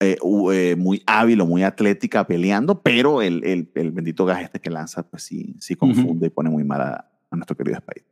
eh, 0.00 0.18
eh, 0.52 0.76
muy 0.76 1.02
hábil 1.06 1.40
o 1.40 1.46
muy 1.46 1.62
atlética 1.62 2.26
peleando, 2.26 2.82
pero 2.82 3.22
el, 3.22 3.44
el, 3.44 3.70
el 3.74 3.90
bendito 3.92 4.24
gas 4.24 4.42
este 4.42 4.60
que 4.60 4.70
lanza, 4.70 5.08
pues 5.08 5.22
sí, 5.22 5.56
sí 5.58 5.74
confunde 5.74 6.26
y 6.26 6.30
pone 6.30 6.50
muy 6.50 6.64
mal 6.64 6.80
a, 6.80 7.10
a 7.30 7.36
nuestro 7.36 7.56
querido 7.56 7.78
Spider. 7.78 8.04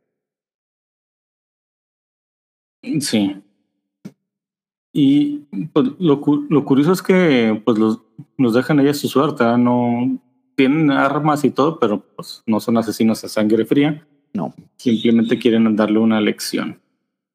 Sí. 3.01 3.41
Y 4.93 5.39
pues, 5.73 5.87
lo, 5.99 6.21
lo 6.49 6.65
curioso 6.65 6.93
es 6.93 7.01
que 7.01 7.61
pues 7.65 7.77
los, 7.77 8.01
los 8.37 8.53
dejan 8.53 8.79
ahí 8.79 8.87
a 8.87 8.93
su 8.93 9.07
suerte, 9.07 9.43
¿verdad? 9.43 9.57
no 9.57 10.19
tienen 10.55 10.89
armas 10.89 11.43
y 11.43 11.51
todo, 11.51 11.79
pero 11.79 12.05
pues 12.15 12.43
no 12.45 12.59
son 12.59 12.77
asesinos 12.77 13.23
a 13.23 13.27
sangre 13.27 13.65
fría. 13.65 14.07
No. 14.33 14.53
Simplemente 14.77 15.37
quieren 15.37 15.75
darle 15.75 15.99
una 15.99 16.21
lección. 16.21 16.79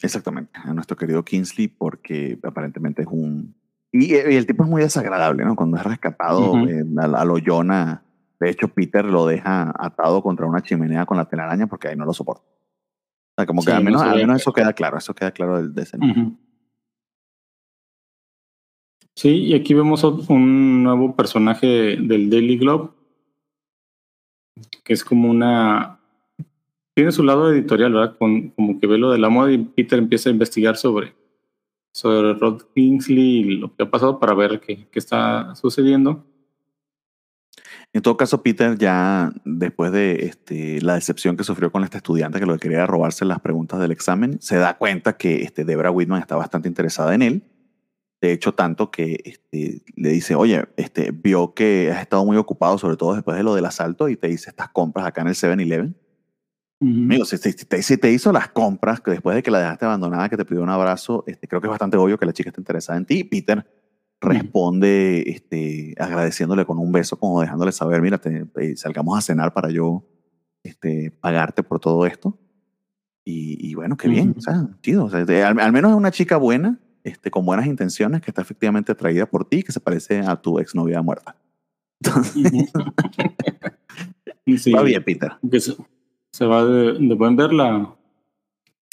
Exactamente, 0.02 0.52
a 0.54 0.72
nuestro 0.72 0.96
querido 0.96 1.22
Kingsley, 1.22 1.68
porque 1.68 2.38
aparentemente 2.42 3.02
es 3.02 3.08
un... 3.10 3.54
Y, 3.92 4.14
eh, 4.14 4.32
y 4.32 4.36
el 4.36 4.46
tipo 4.46 4.64
es 4.64 4.68
muy 4.68 4.82
desagradable, 4.82 5.44
¿no? 5.44 5.56
Cuando 5.56 5.76
es 5.76 5.84
rescatado 5.84 6.56
eh, 6.68 6.84
a, 6.98 7.04
a 7.04 7.24
lo 7.24 7.36
Jonah, 7.44 8.02
de 8.38 8.50
hecho 8.50 8.68
Peter 8.68 9.04
lo 9.04 9.26
deja 9.26 9.72
atado 9.78 10.22
contra 10.22 10.46
una 10.46 10.62
chimenea 10.62 11.06
con 11.06 11.16
la 11.16 11.28
telaraña 11.28 11.66
porque 11.66 11.88
ahí 11.88 11.96
no 11.96 12.04
lo 12.04 12.12
soporta. 12.12 12.42
O 12.42 13.34
sea, 13.36 13.46
como 13.46 13.62
que 13.62 13.70
Sí, 13.70 13.76
al 13.76 13.84
no 13.84 13.90
menos, 13.90 14.02
al 14.02 14.36
eso 14.36 14.52
queda 14.52 14.72
claro, 14.72 14.98
eso 14.98 15.14
queda 15.14 15.30
claro 15.30 15.66
de, 15.66 15.82
ese 15.82 15.96
Ujú. 15.96 16.36
Sí, 19.16 19.28
y 19.28 19.54
aquí 19.54 19.74
vemos 19.74 20.02
un 20.04 20.82
nuevo 20.82 21.14
personaje 21.14 21.66
del 22.00 22.30
Daily 22.30 22.56
Globe, 22.56 22.90
que 24.82 24.94
es 24.94 25.04
como 25.04 25.28
una... 25.28 26.00
Tiene 26.94 27.12
su 27.12 27.22
lado 27.22 27.52
editorial, 27.52 27.92
¿verdad? 27.92 28.16
Con, 28.18 28.50
como 28.50 28.80
que 28.80 28.86
ve 28.86 28.98
lo 28.98 29.10
de 29.10 29.18
la 29.18 29.28
moda 29.28 29.52
y 29.52 29.58
Peter 29.58 29.98
empieza 29.98 30.28
a 30.28 30.32
investigar 30.32 30.76
sobre, 30.76 31.14
sobre 31.92 32.34
Rod 32.34 32.62
Kingsley 32.74 33.38
y 33.40 33.56
lo 33.56 33.74
que 33.74 33.82
ha 33.82 33.90
pasado 33.90 34.18
para 34.18 34.34
ver 34.34 34.60
qué, 34.60 34.88
qué 34.90 34.98
está 34.98 35.54
sucediendo. 35.54 36.24
En 37.92 38.02
todo 38.02 38.16
caso, 38.16 38.42
Peter 38.42 38.78
ya 38.78 39.32
después 39.44 39.90
de 39.90 40.26
este, 40.26 40.80
la 40.80 40.94
decepción 40.94 41.36
que 41.36 41.42
sufrió 41.42 41.72
con 41.72 41.82
este 41.82 41.96
estudiante 41.96 42.38
que 42.38 42.46
lo 42.46 42.52
que 42.54 42.60
quería 42.60 42.78
era 42.78 42.86
robarse 42.86 43.24
las 43.24 43.40
preguntas 43.40 43.80
del 43.80 43.90
examen, 43.90 44.40
se 44.40 44.56
da 44.56 44.78
cuenta 44.78 45.16
que 45.16 45.42
este, 45.42 45.64
Debra 45.64 45.90
Whitman 45.90 46.20
está 46.20 46.36
bastante 46.36 46.68
interesada 46.68 47.14
en 47.14 47.22
él. 47.22 47.42
De 48.20 48.32
hecho, 48.32 48.54
tanto 48.54 48.90
que 48.90 49.18
este, 49.24 49.82
le 49.96 50.10
dice, 50.10 50.34
oye, 50.36 50.66
este, 50.76 51.10
vio 51.10 51.54
que 51.54 51.90
has 51.90 52.02
estado 52.02 52.24
muy 52.24 52.36
ocupado, 52.36 52.78
sobre 52.78 52.96
todo 52.96 53.14
después 53.14 53.36
de 53.36 53.42
lo 53.42 53.54
del 53.54 53.64
asalto, 53.64 54.08
y 54.08 54.16
te 54.16 54.28
hice 54.28 54.50
estas 54.50 54.68
compras 54.68 55.06
acá 55.06 55.22
en 55.22 55.28
el 55.28 55.34
7-Eleven. 55.34 55.96
Amigo, 56.82 57.24
si, 57.26 57.36
si 57.36 57.52
te, 57.52 57.82
si 57.82 57.96
te 57.98 58.10
hizo 58.10 58.32
las 58.32 58.48
compras 58.48 59.00
que 59.00 59.10
después 59.10 59.36
de 59.36 59.42
que 59.42 59.50
la 59.50 59.58
dejaste 59.58 59.84
abandonada, 59.84 60.28
que 60.30 60.36
te 60.36 60.44
pidió 60.46 60.62
un 60.62 60.70
abrazo, 60.70 61.24
este, 61.26 61.46
creo 61.46 61.60
que 61.60 61.66
es 61.66 61.70
bastante 61.70 61.96
obvio 61.98 62.18
que 62.18 62.24
la 62.26 62.32
chica 62.32 62.48
está 62.50 62.60
interesada 62.60 62.98
en 62.98 63.04
ti. 63.04 63.22
Peter 63.24 63.66
responde 64.20 65.24
este, 65.30 65.94
agradeciéndole 65.98 66.64
con 66.64 66.78
un 66.78 66.92
beso, 66.92 67.18
como 67.18 67.40
dejándole 67.40 67.72
saber, 67.72 68.00
mira, 68.02 68.18
te, 68.18 68.46
eh, 68.56 68.76
salgamos 68.76 69.18
a 69.18 69.20
cenar 69.20 69.52
para 69.52 69.70
yo 69.70 70.04
este, 70.62 71.10
pagarte 71.10 71.62
por 71.62 71.80
todo 71.80 72.06
esto. 72.06 72.38
Y, 73.24 73.58
y 73.70 73.74
bueno, 73.74 73.96
qué 73.98 74.08
bien, 74.08 74.34
o 74.36 74.40
sea, 74.40 74.66
chido. 74.82 75.04
O 75.04 75.10
sea, 75.10 75.24
de- 75.24 75.42
al, 75.42 75.58
al 75.60 75.72
menos 75.72 75.90
es 75.90 75.96
una 75.96 76.10
chica 76.10 76.36
buena, 76.38 76.80
este, 77.04 77.30
con 77.30 77.44
buenas 77.44 77.66
intenciones, 77.66 78.22
que 78.22 78.30
está 78.30 78.40
efectivamente 78.42 78.92
atraída 78.92 79.26
por 79.26 79.44
ti, 79.46 79.62
que 79.62 79.72
se 79.72 79.80
parece 79.80 80.20
a 80.20 80.36
tu 80.36 80.58
exnovia 80.58 81.02
muerta. 81.02 81.36
Entonces, 82.02 82.72
Y 84.46 84.56
sí, 84.58 84.72
va 84.72 84.82
bien, 84.82 85.04
Peter. 85.04 85.32
Se, 86.40 86.46
va 86.46 86.64
de, 86.64 86.94
de 86.98 87.14
buen 87.14 87.36
ver 87.36 87.52
la, 87.52 87.94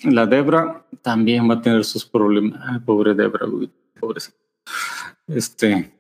la 0.04 0.26
Debra 0.26 0.86
también 1.02 1.50
va 1.50 1.56
a 1.56 1.62
tener 1.62 1.84
sus 1.86 2.06
problemas. 2.06 2.60
Ay, 2.64 2.80
pobre 2.80 3.14
Debra, 3.16 3.46
güey, 3.48 3.70
pobrecita. 4.00 4.38
Este, 5.28 5.92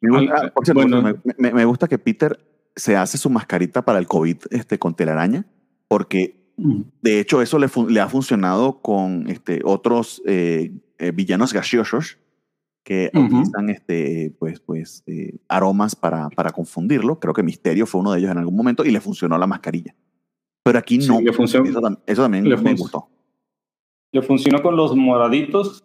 Me 0.00 0.10
gusta, 0.10 0.34
ah, 0.46 0.50
por 0.54 0.64
cierto, 0.64 0.82
bueno. 0.82 1.02
me, 1.02 1.34
me- 1.38 1.52
me 1.52 1.64
gusta 1.64 1.86
que 1.88 1.98
Peter 1.98 2.38
se 2.76 2.96
hace 2.96 3.18
su 3.18 3.30
mascarita 3.30 3.82
para 3.84 3.98
el 3.98 4.06
COVID 4.06 4.36
este, 4.50 4.78
con 4.78 4.94
telaraña, 4.94 5.44
porque 5.88 6.52
mm, 6.56 6.80
de 7.02 7.20
hecho 7.20 7.40
eso 7.42 7.58
le, 7.58 7.68
le 7.88 8.00
ha 8.00 8.08
funcionado 8.08 8.80
con 8.80 9.28
este, 9.28 9.60
otros 9.64 10.22
eh, 10.26 10.72
eh, 10.98 11.10
villanos 11.12 11.52
gaseosos 11.52 12.18
que 12.84 13.10
utilizan 13.12 13.68
este, 13.68 14.32
pues, 14.38 14.60
pues, 14.60 15.02
eh, 15.06 15.36
aromas 15.48 15.94
para, 15.94 16.30
para 16.30 16.50
confundirlo. 16.50 17.20
Creo 17.20 17.34
que 17.34 17.42
Misterio 17.42 17.84
fue 17.86 18.00
uno 18.00 18.12
de 18.12 18.20
ellos 18.20 18.30
en 18.30 18.38
algún 18.38 18.56
momento 18.56 18.84
y 18.84 18.90
le 18.90 19.00
funcionó 19.00 19.36
la 19.36 19.46
mascarilla. 19.46 19.94
Pero 20.68 20.78
aquí 20.78 21.00
Sí, 21.00 21.08
no. 21.08 21.20
le 21.20 21.32
funciona- 21.32 21.68
eso, 21.68 21.80
eso 22.06 22.22
también 22.22 22.48
le 22.48 22.56
me 22.58 22.74
gustó. 22.74 23.08
le 24.12 24.22
funcionó 24.22 24.62
con 24.62 24.76
los 24.76 24.94
moraditos. 24.94 25.82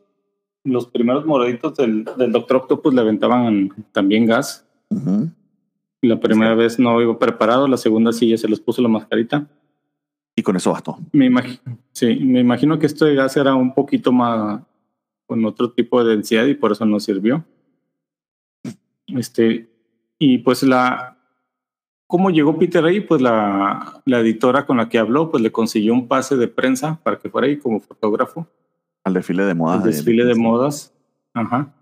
Los 0.66 0.88
primeros 0.88 1.26
moraditos 1.26 1.76
del, 1.76 2.06
del 2.18 2.32
Doctor 2.32 2.58
Octopus 2.58 2.94
le 2.94 3.02
aventaban 3.02 3.70
también 3.92 4.26
gas. 4.26 4.66
Ujú. 4.90 5.30
La 6.02 6.20
primera 6.20 6.54
vez 6.56 6.80
no 6.80 7.02
iba 7.02 7.18
preparado, 7.18 7.68
la 7.68 7.78
segunda 7.78 8.12
sí 8.12 8.28
ya 8.30 8.38
se 8.38 8.48
les 8.50 8.60
puso 8.60 8.82
la 8.82 8.90
mascarita. 8.90 9.48
Y 10.36 10.42
con 10.42 10.56
eso 10.58 10.72
bastó. 10.72 10.98
Me 11.12 11.26
imagino, 11.28 11.78
sí, 11.92 12.16
me 12.16 12.40
imagino 12.42 12.78
que 12.80 12.88
este 12.88 13.14
gas 13.16 13.38
era 13.38 13.56
un 13.56 13.74
poquito 13.74 14.12
más 14.12 14.62
con 15.26 15.44
otro 15.46 15.72
tipo 15.72 16.04
de 16.04 16.16
densidad 16.16 16.46
y 16.46 16.56
por 16.56 16.72
eso 16.74 16.86
no 16.86 17.00
sirvió. 17.00 17.46
Este, 19.08 19.70
y 20.20 20.40
pues 20.40 20.64
la, 20.64 21.13
¿cómo 22.14 22.30
llegó 22.30 22.60
Peter 22.60 22.86
ahí? 22.86 23.00
Pues 23.02 23.24
la, 23.24 24.04
la 24.06 24.20
editora 24.20 24.68
con 24.68 24.78
la 24.78 24.88
que 24.88 25.00
habló, 25.00 25.32
pues 25.32 25.42
le 25.42 25.52
consiguió 25.52 25.94
un 25.94 26.08
pase 26.08 26.36
de 26.38 26.48
prensa 26.48 27.00
para 27.02 27.18
que 27.18 27.28
fuera 27.28 27.48
ahí 27.48 27.58
como 27.58 27.80
fotógrafo, 27.80 28.46
Al 29.04 29.16
desfile 29.16 29.46
de 29.46 29.56
moda. 29.56 29.78
el 29.78 29.82
desfile 29.82 30.24
de 30.24 30.36
modas. 30.36 30.94
Ajá. 31.34 31.74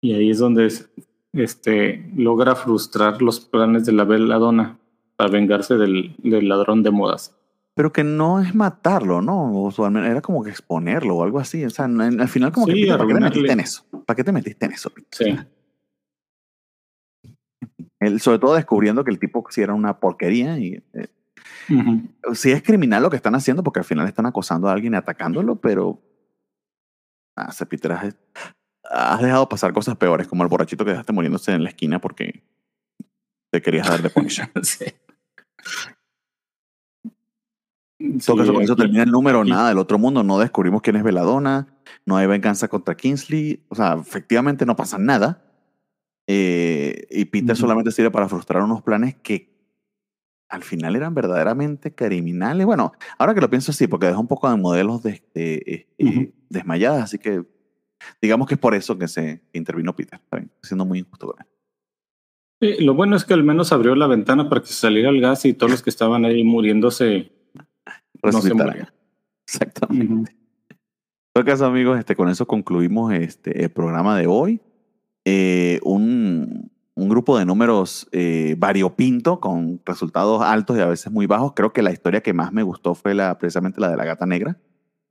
Y 0.00 0.12
ahí 0.14 0.30
es 0.30 0.38
donde 0.38 0.66
es- 0.66 0.88
este, 1.32 2.08
logra 2.14 2.54
frustrar 2.54 3.20
los 3.22 3.40
planes 3.40 3.84
de 3.86 3.90
la 3.92 4.04
Belladonna 4.04 4.78
para 5.16 5.30
vengarse 5.32 5.74
del, 5.74 6.14
del 6.18 6.48
ladrón 6.48 6.84
de 6.84 6.92
modas. 6.92 7.34
Pero 7.74 7.92
que 7.92 8.04
no 8.04 8.38
es 8.40 8.54
matarlo, 8.54 9.20
¿no? 9.20 9.52
O 9.64 9.70
sea, 9.72 9.88
al 9.88 9.96
era 9.96 10.20
como 10.20 10.44
que 10.44 10.50
exponerlo 10.50 11.16
o 11.16 11.24
algo 11.24 11.40
así. 11.40 11.64
O 11.64 11.70
sea, 11.70 11.86
al 11.86 12.28
final 12.28 12.52
como 12.52 12.66
que, 12.66 12.72
Peter, 12.74 12.96
¿para 12.96 13.08
qué 13.08 13.14
te 13.14 13.20
metiste 13.20 13.52
en 13.52 13.58
eso? 13.60 13.84
¿Para 14.06 14.14
qué 14.16 14.22
te 14.22 14.30
metiste 14.30 14.66
en 14.66 14.72
eso? 14.72 14.92
Sí. 15.10 15.36
Él, 18.04 18.20
sobre 18.20 18.38
todo 18.38 18.54
descubriendo 18.54 19.04
que 19.04 19.10
el 19.10 19.18
tipo 19.18 19.44
sí 19.50 19.62
era 19.62 19.74
una 19.74 19.98
porquería 19.98 20.58
y 20.58 20.82
eh, 20.92 21.08
sí 22.34 22.52
es 22.52 22.62
criminal 22.62 23.02
lo 23.02 23.10
que 23.10 23.16
están 23.16 23.34
haciendo 23.34 23.62
porque 23.62 23.80
al 23.80 23.84
final 23.84 24.06
están 24.06 24.26
acosando 24.26 24.68
a 24.68 24.72
alguien 24.72 24.94
y 24.94 24.96
atacándolo, 24.96 25.56
pero 25.56 26.00
ah, 27.36 27.50
Peter, 27.68 27.92
has, 27.92 28.16
has 28.84 29.22
dejado 29.22 29.48
pasar 29.48 29.72
cosas 29.72 29.96
peores, 29.96 30.28
como 30.28 30.42
el 30.42 30.48
borrachito 30.48 30.84
que 30.84 30.90
dejaste 30.92 31.12
muriéndose 31.12 31.52
en 31.52 31.62
la 31.64 31.70
esquina 31.70 32.00
porque 32.00 32.42
te 33.52 33.62
querías 33.62 33.88
dar 33.88 34.02
de 34.02 34.10
Punisher. 34.10 34.50
Sí. 34.62 34.84
En 38.00 38.18
todo 38.18 38.36
caso, 38.36 38.52
con 38.52 38.62
eso 38.62 38.76
termina 38.76 39.04
el 39.04 39.10
número, 39.10 39.40
aquí- 39.40 39.50
nada 39.50 39.68
del 39.68 39.78
otro 39.78 39.98
mundo. 39.98 40.22
No 40.22 40.38
descubrimos 40.38 40.82
quién 40.82 40.96
es 40.96 41.02
Veladona, 41.02 41.68
no 42.04 42.16
hay 42.16 42.26
venganza 42.26 42.68
contra 42.68 42.96
Kingsley. 42.96 43.64
O 43.68 43.74
sea, 43.74 43.94
efectivamente 43.94 44.66
no 44.66 44.76
pasa 44.76 44.98
nada. 44.98 45.42
Eh, 46.26 47.06
y 47.10 47.24
Peter 47.26 47.52
Ujú. 47.52 47.60
solamente 47.60 47.90
sirve 47.90 48.10
para 48.10 48.28
frustrar 48.28 48.62
unos 48.62 48.82
planes 48.82 49.16
que 49.16 49.52
al 50.48 50.62
final 50.62 50.96
eran 50.96 51.14
verdaderamente 51.14 51.94
criminales. 51.94 52.64
Bueno, 52.64 52.92
ahora 53.18 53.34
que 53.34 53.40
lo 53.40 53.50
pienso 53.50 53.72
así, 53.72 53.86
porque 53.86 54.06
deja 54.06 54.18
un 54.18 54.28
poco 54.28 54.48
de 54.48 54.56
modelos 54.56 55.02
de, 55.02 55.10
este, 55.10 55.74
eh, 55.74 55.88
eh, 55.98 56.04
Ujú. 56.04 56.32
desmayadas, 56.48 57.04
así 57.04 57.18
que 57.18 57.44
digamos 58.20 58.46
que 58.46 58.54
es 58.54 58.60
por 58.60 58.74
eso 58.74 58.96
que 58.98 59.08
se 59.08 59.42
intervino 59.52 59.94
Peter. 59.94 60.20
Estoy 60.22 60.48
siendo 60.62 60.84
muy 60.84 61.00
injusto 61.00 61.28
con 61.28 61.36
él. 61.40 61.46
Sí, 62.60 62.84
lo 62.84 62.94
bueno 62.94 63.16
es 63.16 63.24
que 63.24 63.34
al 63.34 63.42
menos 63.42 63.72
abrió 63.72 63.94
la 63.94 64.06
ventana 64.06 64.48
para 64.48 64.60
que 64.60 64.68
saliera 64.68 65.10
el 65.10 65.20
gas 65.20 65.44
y 65.44 65.54
todos 65.54 65.72
los 65.72 65.82
que 65.82 65.90
estaban 65.90 66.24
ahí 66.24 66.44
muriéndose 66.44 67.32
no 68.22 68.40
se. 68.40 68.52
Exactamente. 69.46 70.12
Ujú. 70.12 70.24
En 70.24 70.78
todo 71.34 71.44
caso, 71.44 71.66
amigos, 71.66 71.98
este, 71.98 72.14
con 72.14 72.28
eso 72.28 72.46
concluimos 72.46 73.12
este, 73.12 73.64
el 73.64 73.70
programa 73.70 74.16
de 74.16 74.26
hoy. 74.26 74.60
Eh, 75.24 75.80
un, 75.82 76.70
un 76.94 77.08
grupo 77.08 77.38
de 77.38 77.44
números 77.44 78.08
eh, 78.12 78.54
variopinto 78.58 79.40
con 79.40 79.80
resultados 79.84 80.42
altos 80.42 80.76
y 80.76 80.80
a 80.80 80.86
veces 80.86 81.12
muy 81.12 81.26
bajos. 81.26 81.52
Creo 81.54 81.72
que 81.72 81.82
la 81.82 81.92
historia 81.92 82.20
que 82.22 82.32
más 82.32 82.52
me 82.52 82.62
gustó 82.62 82.94
fue 82.94 83.14
la, 83.14 83.38
precisamente 83.38 83.80
la 83.80 83.90
de 83.90 83.96
la 83.96 84.04
gata 84.04 84.26
negra, 84.26 84.58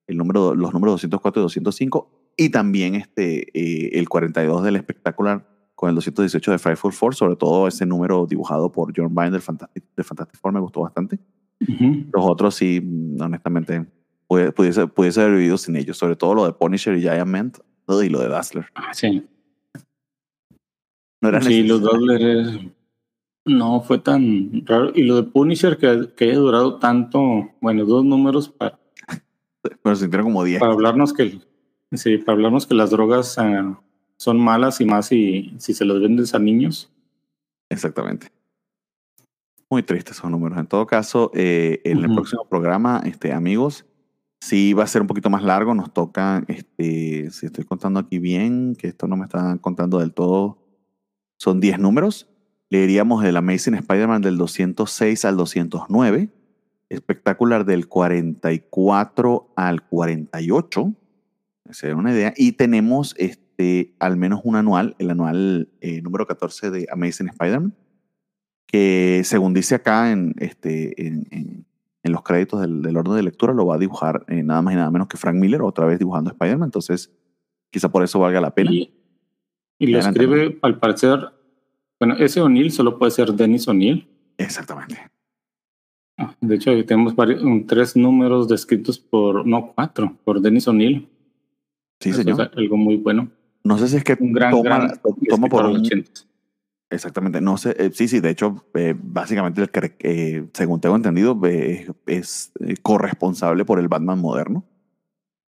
el 0.07 0.17
número, 0.17 0.55
los 0.55 0.73
números 0.73 0.93
204 0.95 1.41
y 1.41 1.43
205, 1.43 2.33
y 2.37 2.49
también 2.49 2.95
este, 2.95 3.47
eh, 3.57 3.99
el 3.99 4.07
42 4.09 4.63
del 4.63 4.75
espectacular 4.75 5.47
con 5.75 5.89
el 5.89 5.95
218 5.95 6.51
de 6.51 6.59
Frightful 6.59 6.93
Four, 6.93 7.15
sobre 7.15 7.35
todo 7.35 7.67
ese 7.67 7.85
número 7.85 8.25
dibujado 8.25 8.71
por 8.71 8.93
John 8.95 9.13
Byrne 9.13 9.31
del 9.31 9.41
Fantastic, 9.41 9.83
de 9.95 10.03
Fantastic 10.03 10.39
Four 10.39 10.53
me 10.53 10.59
gustó 10.59 10.81
bastante. 10.81 11.19
Ujú. 11.67 12.05
Los 12.13 12.25
otros 12.25 12.55
sí, 12.55 12.79
mm, 12.81 13.21
honestamente, 13.21 13.85
pudiese, 14.27 14.87
pudiese 14.87 15.21
haber 15.21 15.35
vivido 15.35 15.57
sin 15.57 15.75
ellos. 15.75 15.97
Sobre 15.97 16.15
todo 16.15 16.33
lo 16.33 16.45
de 16.45 16.53
Punisher 16.53 16.95
y 16.95 17.01
Giant 17.01 17.27
Man 17.27 17.51
y 17.87 18.09
lo 18.09 18.19
de 18.19 18.29
Dazzler. 18.29 18.65
Ah, 18.75 18.93
Sí, 18.93 19.27
No 21.23 21.29
era 21.29 21.41
sí 21.41 21.63
los 21.63 21.81
necesario. 21.81 22.41
Es- 22.41 22.59
no 23.45 23.81
fue 23.81 23.97
tan 23.97 24.65
raro. 24.65 24.91
Y 24.93 25.03
lo 25.03 25.15
de 25.15 25.23
Punisher 25.23 25.77
que, 25.77 26.09
que 26.15 26.25
haya 26.25 26.37
durado 26.37 26.79
tanto, 26.79 27.49
bueno, 27.61 27.85
dos 27.85 28.03
números 28.03 28.49
para, 28.49 28.77
Pero 29.61 29.95
se 29.95 30.01
sintieron 30.01 30.27
como 30.27 30.43
10. 30.43 30.59
para 30.59 30.73
hablarnos 30.73 31.13
que 31.13 31.39
sí, 31.93 32.17
para 32.17 32.33
hablarnos 32.33 32.67
que 32.67 32.75
las 32.75 32.89
drogas 32.91 33.37
ah, 33.37 33.79
son 34.17 34.37
malas 34.39 34.81
y 34.81 34.85
más 34.85 35.07
si, 35.07 35.53
si 35.59 35.73
se 35.73 35.85
las 35.85 35.99
vendes 35.99 36.35
a 36.35 36.39
niños. 36.39 36.91
Exactamente. 37.69 38.27
Muy 39.69 39.81
tristes 39.81 40.17
esos 40.17 40.29
números. 40.29 40.57
En 40.57 40.67
todo 40.67 40.85
caso, 40.85 41.31
eh, 41.33 41.81
en 41.85 42.03
el 42.03 42.13
próximo 42.13 42.45
programa, 42.49 43.01
este, 43.05 43.31
amigos, 43.31 43.85
sí 44.41 44.73
va 44.73 44.83
a 44.83 44.87
ser 44.87 45.01
un 45.01 45.07
poquito 45.07 45.29
más 45.29 45.41
largo. 45.41 45.73
Nos 45.73 45.93
toca, 45.93 46.43
este, 46.47 47.31
si 47.31 47.45
estoy 47.45 47.63
contando 47.63 47.99
aquí 48.01 48.19
bien, 48.19 48.75
que 48.75 48.87
esto 48.89 49.07
no 49.07 49.15
me 49.15 49.23
está 49.23 49.57
contando 49.61 49.99
del 49.99 50.13
todo, 50.13 50.62
son 51.43 51.59
10 51.59 51.77
números. 51.79 52.29
Leeríamos 52.69 53.25
el 53.25 53.35
Amazing 53.35 53.75
Spider-Man 53.75 54.21
del 54.21 54.37
206 54.37 55.25
al 55.25 55.35
209, 55.35 56.29
espectacular 56.87 57.65
del 57.65 57.89
44 57.89 59.51
al 59.57 59.85
48, 59.85 60.93
se 61.69 61.89
da 61.89 61.95
una 61.97 62.13
idea, 62.13 62.33
y 62.37 62.53
tenemos 62.53 63.13
este, 63.17 63.93
al 63.99 64.15
menos 64.15 64.39
un 64.45 64.55
anual, 64.55 64.95
el 64.99 65.09
anual 65.09 65.69
eh, 65.81 66.01
número 66.01 66.25
14 66.25 66.71
de 66.71 66.87
Amazing 66.89 67.27
Spider-Man, 67.27 67.75
que 68.65 69.21
según 69.25 69.53
dice 69.53 69.75
acá 69.75 70.13
en, 70.13 70.33
este, 70.37 71.05
en, 71.05 71.65
los 72.03 72.23
créditos 72.23 72.61
del, 72.61 72.81
del 72.81 72.95
orden 72.95 73.17
de 73.17 73.23
lectura, 73.23 73.53
lo 73.53 73.65
va 73.65 73.75
a 73.75 73.79
dibujar 73.79 74.23
eh, 74.29 74.43
nada 74.43 74.61
más 74.61 74.73
y 74.73 74.77
nada 74.77 74.91
menos 74.91 75.09
que 75.09 75.17
Frank 75.17 75.35
Miller, 75.35 75.61
otra 75.61 75.85
vez 75.85 75.99
dibujando 75.99 76.31
Spider-Man, 76.31 76.67
entonces 76.67 77.11
quizá 77.69 77.89
por 77.89 78.03
eso 78.03 78.19
valga 78.19 78.39
la 78.39 78.55
pena. 78.55 78.71
Y, 78.71 79.02
y 79.79 79.87
lo 79.87 79.99
escribe, 79.99 80.57
al 80.61 80.79
parecer, 80.79 81.19
bueno, 81.99 82.15
ese 82.17 82.41
O'Neill 82.41 82.71
solo 82.71 82.97
puede 82.97 83.11
ser 83.11 83.33
Dennis 83.33 83.67
O'Neill. 83.67 84.07
Exactamente. 84.37 84.97
Ah, 86.17 86.35
De 86.41 86.55
hecho, 86.55 86.71
ahí 86.71 86.83
tenemos 86.83 87.15
varios, 87.15 87.41
tres 87.67 87.95
números 87.95 88.47
descritos 88.47 88.99
por, 88.99 89.45
no, 89.45 89.73
cuatro, 89.73 90.15
por 90.23 90.39
Dennis 90.41 90.67
O'Neill. 90.67 91.07
Sí, 91.99 92.09
Eso 92.09 92.19
señor. 92.23 92.41
es 92.51 92.57
algo 92.57 92.77
muy 92.77 92.97
bueno. 92.97 93.29
No 93.63 93.77
sé 93.77 93.87
si 93.87 93.97
es 93.97 94.03
que 94.03 94.17
Un 94.19 94.33
gran, 94.33 94.51
toma, 94.51 94.63
gran 94.63 94.89
to- 95.01 95.15
toma 95.29 95.47
por 95.47 95.65
los. 95.69 95.89
Exactamente, 96.89 97.41
no 97.41 97.57
sé, 97.57 97.75
eh, 97.79 97.89
sí, 97.91 98.07
sí, 98.07 98.19
de 98.19 98.29
hecho, 98.29 98.65
eh, 98.75 98.93
básicamente, 98.95 99.61
el 99.63 99.71
que, 99.71 99.95
eh, 100.01 100.47
según 100.53 100.79
tengo 100.79 100.95
entendido, 100.95 101.39
es 102.05 102.51
corresponsable 102.83 103.65
por 103.65 103.79
el 103.79 103.87
Batman 103.87 104.19
moderno. 104.19 104.63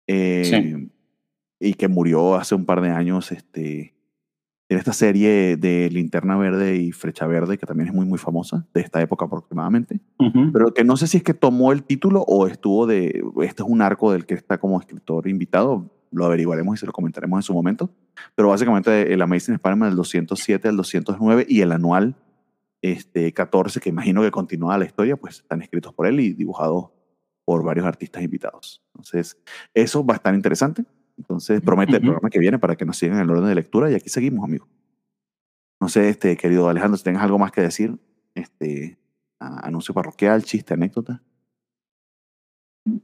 Sí. 0.07 0.91
Y 1.61 1.75
que 1.75 1.89
murió 1.89 2.35
hace 2.35 2.55
un 2.55 2.65
par 2.67 2.81
de 2.83 2.91
años 2.91 3.31
este, 3.33 3.95
en 4.71 4.79
esta 4.79 4.93
serie 4.93 5.57
de 5.57 5.91
Linterna 5.91 6.37
Verde 6.37 6.77
y 6.77 6.93
Flecha 6.93 7.27
Verde, 7.27 7.59
que 7.59 7.67
también 7.67 7.89
es 7.89 7.95
muy, 7.95 8.07
muy 8.07 8.19
famosa, 8.19 8.65
de 8.73 8.81
esta 8.81 9.03
época 9.03 9.25
aproximadamente. 9.25 10.01
Ujú. 10.17 10.53
Pero 10.53 10.73
que 10.73 10.85
no 10.85 10.97
sé 10.97 11.09
si 11.09 11.17
es 11.17 11.25
que 11.25 11.35
tomó 11.35 11.73
el 11.73 11.83
título 11.83 12.23
o 12.23 12.47
estuvo 12.47 12.87
de. 12.87 13.21
Este 13.43 13.65
es 13.65 13.69
un 13.69 13.83
arco 13.83 14.13
del 14.13 14.27
que 14.27 14.35
está 14.35 14.59
como 14.59 14.79
escritor 14.79 15.27
invitado. 15.27 15.91
Lo 16.13 16.25
averiguaremos 16.25 16.77
y 16.77 16.79
se 16.79 16.87
lo 16.87 16.93
comentaremos 16.93 17.39
en 17.39 17.43
su 17.43 17.53
momento. 17.53 17.91
Pero 18.37 18.51
básicamente 18.51 19.13
el 19.13 19.21
Amazing 19.21 19.57
Spider-Man 19.57 19.89
del 19.89 19.97
207 19.97 20.69
al 20.69 20.77
209 20.77 21.47
y 21.49 21.63
el 21.63 21.73
anual 21.73 22.15
este, 22.81 23.33
14, 23.33 23.81
que 23.81 23.89
imagino 23.89 24.23
que 24.23 24.31
continúa 24.31 24.79
la 24.79 24.85
historia, 24.85 25.17
pues 25.17 25.41
están 25.41 25.63
escritos 25.63 25.93
por 25.93 26.07
él 26.07 26.21
y 26.21 26.33
dibujados 26.33 26.91
por 27.45 27.65
varios 27.65 27.87
artistas 27.87 28.23
invitados. 28.23 28.85
Entonces, 28.95 29.37
eso 29.75 30.07
va 30.07 30.15
a 30.15 30.17
estar 30.19 30.33
interesante. 30.33 30.85
Entonces, 31.21 31.61
promete 31.61 31.93
el 31.93 31.99
Ujú. 31.99 32.07
programa 32.07 32.31
que 32.31 32.39
viene 32.39 32.59
para 32.59 32.77
que 32.77 32.87
nos 32.87 32.97
sigan 32.97 33.17
en 33.19 33.23
el 33.25 33.31
orden 33.31 33.47
de 33.49 33.55
lectura 33.55 33.91
y 33.91 33.95
aquí 33.95 34.09
seguimos, 34.09 34.43
amigos. 34.43 34.69
No 35.81 35.89
sé, 35.89 36.09
este, 36.09 36.37
querido 36.37 36.69
Alejandro, 36.69 36.97
si 36.97 37.05
tengas 37.05 37.23
algo 37.23 37.39
más 37.39 37.53
que 37.53 37.61
decir, 37.61 37.99
este, 38.35 38.99
anuncio 39.39 39.93
parroquial, 39.95 40.43
chiste, 40.45 40.75
anécdota. 40.75 41.23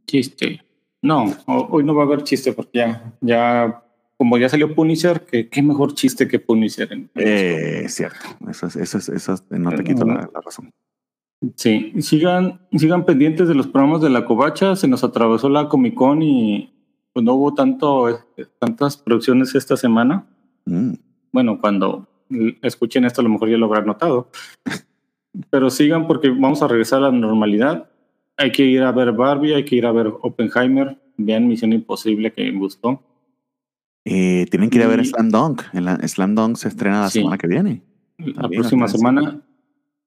Chiste. 0.07 0.63
No, 1.03 1.25
ho- 1.47 1.69
hoy 1.71 1.85
no 1.85 1.95
va 1.95 2.03
a 2.03 2.07
haber 2.07 2.23
chiste 2.25 2.53
porque 2.53 2.79
ya, 2.79 3.15
ya 3.21 3.83
como 4.17 4.39
ya 4.39 4.49
salió 4.49 4.75
Punisher, 4.75 5.25
que 5.27 5.49
qué 5.49 5.63
mejor 5.63 5.95
chiste 5.95 6.27
que 6.27 6.39
Punisher. 6.41 6.91
en 6.93 7.11
Eh, 7.15 7.83
es 7.85 7.95
cierto, 7.95 8.19
eso, 8.49 8.67
es, 8.67 8.77
eso, 8.77 8.99
es, 8.99 9.09
eso 9.11 9.35
es- 9.35 9.45
no 9.51 9.71
te 9.73 9.85
quito 9.85 10.05
la, 10.07 10.29
la 10.33 10.41
razón. 10.45 10.71
Sí, 11.55 11.93
sigan, 12.01 12.67
sigan 12.73 13.05
pendientes 13.05 13.47
de 13.47 13.55
los 13.55 13.67
programas 13.67 14.01
de 14.01 14.09
la 14.09 14.25
Covacha. 14.25 14.75
Se 14.75 14.89
nos 14.89 15.05
atravesó 15.05 15.51
la 15.51 15.69
Comic 15.69 15.95
Con 15.95 16.23
y 16.23 16.73
pues, 17.17 17.25
no 17.25 17.33
hubo 17.33 17.55
tanto, 17.55 18.11
eh, 18.11 18.17
tantas 18.59 18.99
producciones 18.99 19.55
esta 19.55 19.75
semana. 19.75 20.27
Mm. 20.67 20.93
Bueno, 21.33 21.59
cuando 21.59 22.07
escuchen 22.61 23.07
esto, 23.07 23.23
a 23.23 23.25
lo 23.25 23.31
mejor 23.31 23.49
ya 23.49 23.57
lo 23.57 23.65
habrán 23.65 23.87
notado. 23.87 24.29
Pero 25.49 25.71
sigan 25.71 26.07
porque 26.07 26.29
vamos 26.29 26.61
a 26.61 26.69
regresar 26.69 26.99
a 26.99 27.11
la 27.11 27.13
normalidad. 27.13 27.89
Hay 28.37 28.53
que 28.53 28.67
ir 28.67 28.83
a 28.83 28.93
ver 28.93 29.13
Barbie, 29.13 29.55
hay 29.55 29.65
que 29.65 29.77
ir 29.77 29.87
a 29.87 29.93
ver 29.93 30.09
Oppenheimer. 30.21 30.99
Vean 31.17 31.49
Misión 31.49 31.73
Imposible 31.73 32.31
que 32.35 32.53
me 32.53 32.59
gustó. 32.59 33.01
Eh, 34.05 34.45
tienen 34.51 34.69
que 34.69 34.77
ir 34.77 34.85
a 34.85 34.89
ver 34.89 35.01
Y- 35.01 35.07
Slam 35.07 35.31
Dunk. 35.31 35.63
En 35.73 35.87
la- 35.87 35.97
Slam 36.07 36.35
Dunk 36.35 36.57
se 36.57 36.69
estrena 36.69 37.01
la 37.01 37.09
Sí. 37.09 37.21
semana 37.21 37.39
que 37.39 37.47
viene. 37.47 37.83
la 38.19 38.47
próxima 38.51 38.89
semana. 38.89 39.41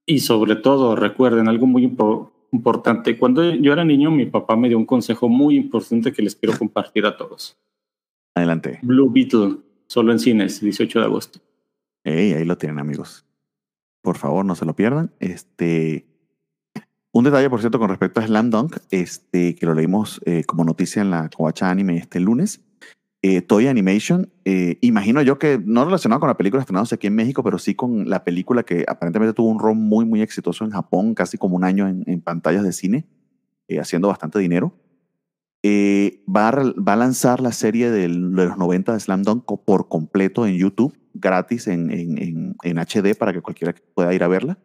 Y 0.05 0.19
sobre 0.19 0.55
todo, 0.57 0.95
recuerden 0.95 1.47
algo 1.47 1.65
muy 1.65 1.87
impo- 1.87 2.31
importante. 2.51 3.17
Cuando 3.17 3.53
yo 3.53 3.73
era 3.73 3.85
niño, 3.85 4.11
mi 4.11 4.25
papá 4.25 4.55
me 4.55 4.67
dio 4.67 4.77
un 4.77 4.85
consejo 4.85 5.29
muy 5.29 5.55
importante 5.55 6.11
que 6.11 6.21
les 6.21 6.35
quiero 6.35 6.57
compartir 6.57 7.05
a 7.05 7.17
todos. 7.17 7.57
Adelante. 8.35 8.79
Blue 8.81 9.09
Beetle, 9.11 9.57
solo 9.87 10.11
en 10.11 10.19
cines, 10.19 10.61
18 10.61 10.99
de 10.99 11.05
agosto. 11.05 11.39
Ey, 12.03 12.33
ahí 12.33 12.45
lo 12.45 12.57
tienen, 12.57 12.79
amigos. 12.79 13.25
Por 14.01 14.17
favor, 14.17 14.45
no 14.45 14.55
se 14.55 14.65
lo 14.65 14.75
pierdan. 14.75 15.11
Este, 15.19 16.07
un 17.11 17.23
detalle, 17.23 17.49
por 17.49 17.59
cierto, 17.59 17.79
con 17.79 17.89
respecto 17.89 18.19
a 18.19 18.27
Slam 18.27 18.49
Dunk, 18.49 18.77
este, 18.91 19.55
que 19.55 19.65
lo 19.65 19.73
leímos 19.73 20.21
eh, 20.25 20.43
como 20.45 20.63
noticia 20.63 21.01
en 21.01 21.11
la 21.11 21.29
Covacha 21.29 21.69
Anime 21.69 21.97
este 21.97 22.19
lunes. 22.19 22.61
Eh, 23.21 23.41
Toy 23.41 23.67
Animation, 23.67 24.31
eh, 24.45 24.77
imagino 24.79 25.21
yo 25.21 25.37
que 25.39 25.61
no 25.63 25.83
relacionado 25.83 26.21
con 26.21 26.29
la 26.29 26.37
película 26.37 26.61
estrenada 26.61 26.87
aquí 26.89 27.07
en 27.07 27.15
México, 27.15 27.43
pero 27.43 27.57
sí 27.59 27.75
con 27.75 28.09
la 28.09 28.23
película 28.23 28.63
que 28.63 28.85
aparentemente 28.87 29.33
tuvo 29.33 29.49
un 29.49 29.59
rol 29.59 29.75
muy, 29.75 30.05
muy 30.05 30.21
exitoso 30.21 30.63
en 30.63 30.71
Japón, 30.71 31.15
casi 31.15 31.37
como 31.37 31.57
un 31.57 31.65
año 31.65 31.87
en, 31.89 32.03
en 32.07 32.21
pantallas 32.21 32.63
de 32.63 32.71
cine, 32.71 33.05
eh, 33.67 33.79
haciendo 33.79 34.07
bastante 34.07 34.39
dinero. 34.39 34.73
Eh, 35.61 36.23
va, 36.33 36.47
a, 36.47 36.51
va 36.53 36.95
lanzar 36.95 37.41
la 37.41 37.51
serie 37.51 37.91
de 37.91 38.07
los 38.07 38.57
90 38.57 38.93
de 38.93 38.99
Slam 39.01 39.23
Dunk 39.23 39.43
por 39.65 39.89
completo 39.89 40.47
en 40.47 40.55
YouTube, 40.55 40.97
gratis 41.13 41.67
en, 41.67 41.91
en, 41.91 42.55
en, 42.63 42.77
HD 42.77 43.17
para 43.17 43.33
que 43.33 43.41
cualquiera 43.41 43.75
pueda 43.93 44.13
ir 44.13 44.23
a 44.23 44.29
verla. 44.29 44.57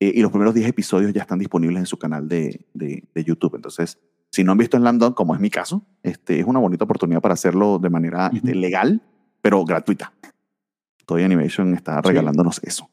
Eh, 0.00 0.12
y 0.16 0.22
los 0.22 0.32
primeros 0.32 0.54
10 0.54 0.68
episodios 0.68 1.12
ya 1.12 1.22
están 1.22 1.38
disponibles 1.38 1.78
en 1.78 1.86
su 1.86 1.98
canal 1.98 2.28
de, 2.28 2.66
de 2.74 3.24
YouTube. 3.24 3.54
Entonces, 3.54 4.00
si 4.34 4.42
no 4.42 4.52
han 4.52 4.58
visto 4.58 4.76
Slam 4.76 4.98
Dunk, 4.98 5.14
como 5.14 5.32
es 5.34 5.40
mi 5.40 5.48
caso, 5.48 5.82
este, 6.02 6.40
es 6.40 6.46
una 6.46 6.58
bonita 6.58 6.84
oportunidad 6.84 7.20
para 7.20 7.34
hacerlo 7.34 7.78
de 7.78 7.88
manera 7.88 8.30
este, 8.34 8.54
legal, 8.54 9.00
pero 9.40 9.64
gratuita. 9.64 10.12
Toy 11.06 11.22
Animation 11.22 11.72
está 11.74 12.00
Sí. 12.02 12.08
regalándonos 12.08 12.60
eso. 12.64 12.88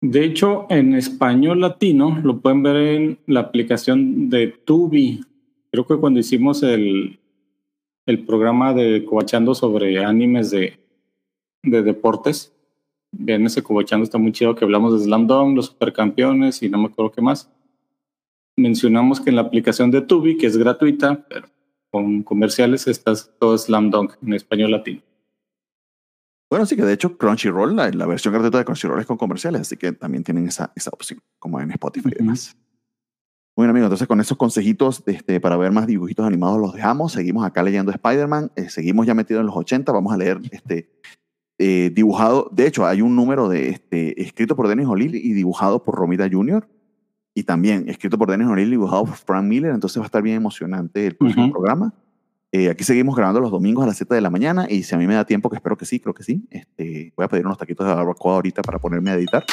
De 0.00 0.24
hecho, 0.24 0.66
en 0.68 0.94
español 0.94 1.60
latino 1.60 2.20
lo 2.22 2.38
pueden 2.40 2.62
ver 2.62 2.76
en 2.76 3.18
la 3.26 3.40
aplicación 3.40 4.28
de 4.30 4.48
Tubi. 4.48 5.20
Creo 5.72 5.86
que 5.86 5.96
cuando 5.96 6.20
hicimos 6.20 6.62
el, 6.62 7.18
el 8.06 8.24
programa 8.24 8.72
de 8.72 9.04
Cobachando 9.04 9.54
sobre 9.54 10.04
animes 10.04 10.50
de, 10.50 10.78
de 11.64 11.82
deportes, 11.82 12.52
vean 13.10 13.46
ese 13.46 13.62
Cobachando, 13.62 14.04
está 14.04 14.18
muy 14.18 14.30
chido, 14.30 14.54
que 14.54 14.64
hablamos 14.64 14.92
de 14.96 15.04
Slam 15.04 15.26
Dunk, 15.26 15.56
los 15.56 15.66
supercampeones 15.66 16.62
y 16.62 16.68
no 16.68 16.78
me 16.78 16.86
acuerdo 16.86 17.10
qué 17.10 17.22
más. 17.22 17.50
Mencionamos 18.56 19.20
que 19.20 19.30
en 19.30 19.36
la 19.36 19.42
aplicación 19.42 19.90
de 19.90 20.00
Tubi, 20.00 20.38
que 20.38 20.46
es 20.46 20.56
gratuita, 20.56 21.26
pero 21.28 21.48
con 21.90 22.22
comerciales, 22.22 22.86
está 22.86 23.12
todo 23.38 23.56
Slam 23.56 23.90
Dunk 23.90 24.14
en 24.22 24.34
español 24.34 24.70
latino. 24.70 25.02
Bueno, 26.48 26.64
sí 26.64 26.76
que 26.76 26.82
de 26.82 26.92
hecho 26.92 27.18
Crunchyroll, 27.18 27.74
la, 27.74 27.90
la 27.90 28.06
versión 28.06 28.32
gratuita 28.32 28.58
de 28.58 28.64
Crunchyroll 28.64 29.00
es 29.00 29.06
con 29.06 29.16
comerciales, 29.16 29.62
así 29.62 29.76
que 29.76 29.92
también 29.92 30.22
tienen 30.22 30.46
esa, 30.46 30.72
esa 30.76 30.90
opción, 30.90 31.20
como 31.38 31.60
en 31.60 31.70
Spotify 31.72 32.10
y 32.12 32.18
demás. 32.18 32.56
Bueno, 33.56 33.70
amigos, 33.70 33.86
entonces 33.86 34.06
con 34.06 34.20
esos 34.20 34.36
consejitos 34.36 35.02
este, 35.06 35.40
para 35.40 35.56
ver 35.56 35.72
más 35.72 35.86
dibujitos 35.86 36.26
animados 36.26 36.60
los 36.60 36.74
dejamos. 36.74 37.12
Seguimos 37.12 37.44
acá 37.44 37.62
leyendo 37.62 37.90
Spider-Man, 37.90 38.52
eh, 38.54 38.68
seguimos 38.68 39.06
ya 39.06 39.14
metidos 39.14 39.40
en 39.40 39.46
los 39.46 39.56
80, 39.56 39.92
vamos 39.92 40.12
a 40.12 40.18
leer 40.18 40.40
este 40.50 40.90
eh, 41.58 41.90
dibujado. 41.94 42.50
De 42.52 42.66
hecho, 42.66 42.86
hay 42.86 43.00
un 43.00 43.16
número 43.16 43.48
de 43.48 43.70
este, 43.70 44.20
escrito 44.20 44.56
por 44.56 44.68
Dennis 44.68 44.86
O'Leary 44.86 45.18
y 45.18 45.32
dibujado 45.32 45.82
por 45.82 45.94
Romita 45.94 46.28
Jr. 46.30 46.68
Y 47.36 47.42
también 47.42 47.86
escrito 47.86 48.16
por 48.16 48.30
Dennis 48.30 48.46
O'Leary 48.48 48.66
y 48.66 48.70
dibujado 48.70 49.04
por 49.04 49.14
Frank 49.14 49.44
Miller, 49.44 49.72
entonces 49.72 49.98
va 50.00 50.04
a 50.04 50.06
estar 50.06 50.22
bien 50.22 50.36
emocionante 50.36 51.06
el 51.06 51.16
próximo 51.16 51.44
Ujú. 51.44 51.52
programa. 51.52 51.92
Eh, 52.50 52.70
aquí 52.70 52.82
seguimos 52.82 53.14
grabando 53.14 53.40
los 53.40 53.50
domingos 53.50 53.84
a 53.84 53.86
las 53.88 53.98
7 53.98 54.14
de 54.14 54.22
la 54.22 54.30
mañana 54.30 54.66
y 54.70 54.84
si 54.84 54.94
a 54.94 54.98
mí 54.98 55.06
me 55.06 55.14
da 55.14 55.26
tiempo, 55.26 55.50
que 55.50 55.56
espero 55.56 55.76
que 55.76 55.84
sí, 55.84 56.00
creo 56.00 56.14
que 56.14 56.22
sí, 56.22 56.46
este, 56.50 57.12
voy 57.14 57.26
a 57.26 57.28
pedir 57.28 57.44
unos 57.44 57.58
taquitos 57.58 57.86
de 57.86 57.92
barbacoa 57.92 58.36
ahorita 58.36 58.62
para 58.62 58.78
ponerme 58.78 59.10
a 59.10 59.14
editar. 59.16 59.44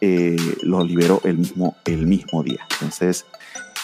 Eh, 0.00 0.34
los 0.62 0.88
libero 0.88 1.20
el 1.24 1.36
mismo, 1.36 1.76
el 1.84 2.06
mismo 2.06 2.42
día. 2.42 2.60
Entonces, 2.72 3.26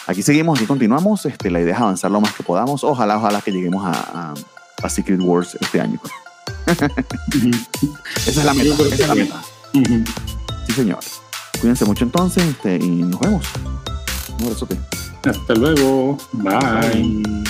aquí 0.06 0.22
seguimos, 0.22 0.58
aquí 0.58 0.66
continuamos. 0.66 1.26
Este, 1.26 1.50
la 1.50 1.60
idea 1.60 1.74
es 1.74 1.80
avanzar 1.82 2.10
lo 2.10 2.22
más 2.22 2.32
que 2.34 2.42
podamos. 2.42 2.84
Ojalá, 2.84 3.18
ojalá 3.18 3.42
que 3.42 3.52
lleguemos 3.52 3.84
a, 3.84 3.90
a, 4.30 4.34
a 4.82 4.88
Secret 4.88 5.20
Wars 5.20 5.58
este 5.60 5.78
año. 5.78 6.00
Esa 6.66 6.86
es 8.30 8.44
la 8.46 8.54
meta. 8.54 8.74
Esa 8.82 8.94
es 8.94 9.08
la 9.08 9.14
meta. 9.14 9.42
Sí, 10.66 10.72
señor. 10.72 11.00
Cuídense 11.56 11.84
mucho 11.84 12.04
entonces 12.04 12.44
este, 12.44 12.76
y 12.76 13.02
nos 13.02 13.20
vemos. 13.20 13.46
Un 14.38 14.44
abrazote. 14.44 14.78
Hasta 15.24 15.54
luego. 15.54 16.16
Bye. 16.32 17.22
Bye. 17.22 17.44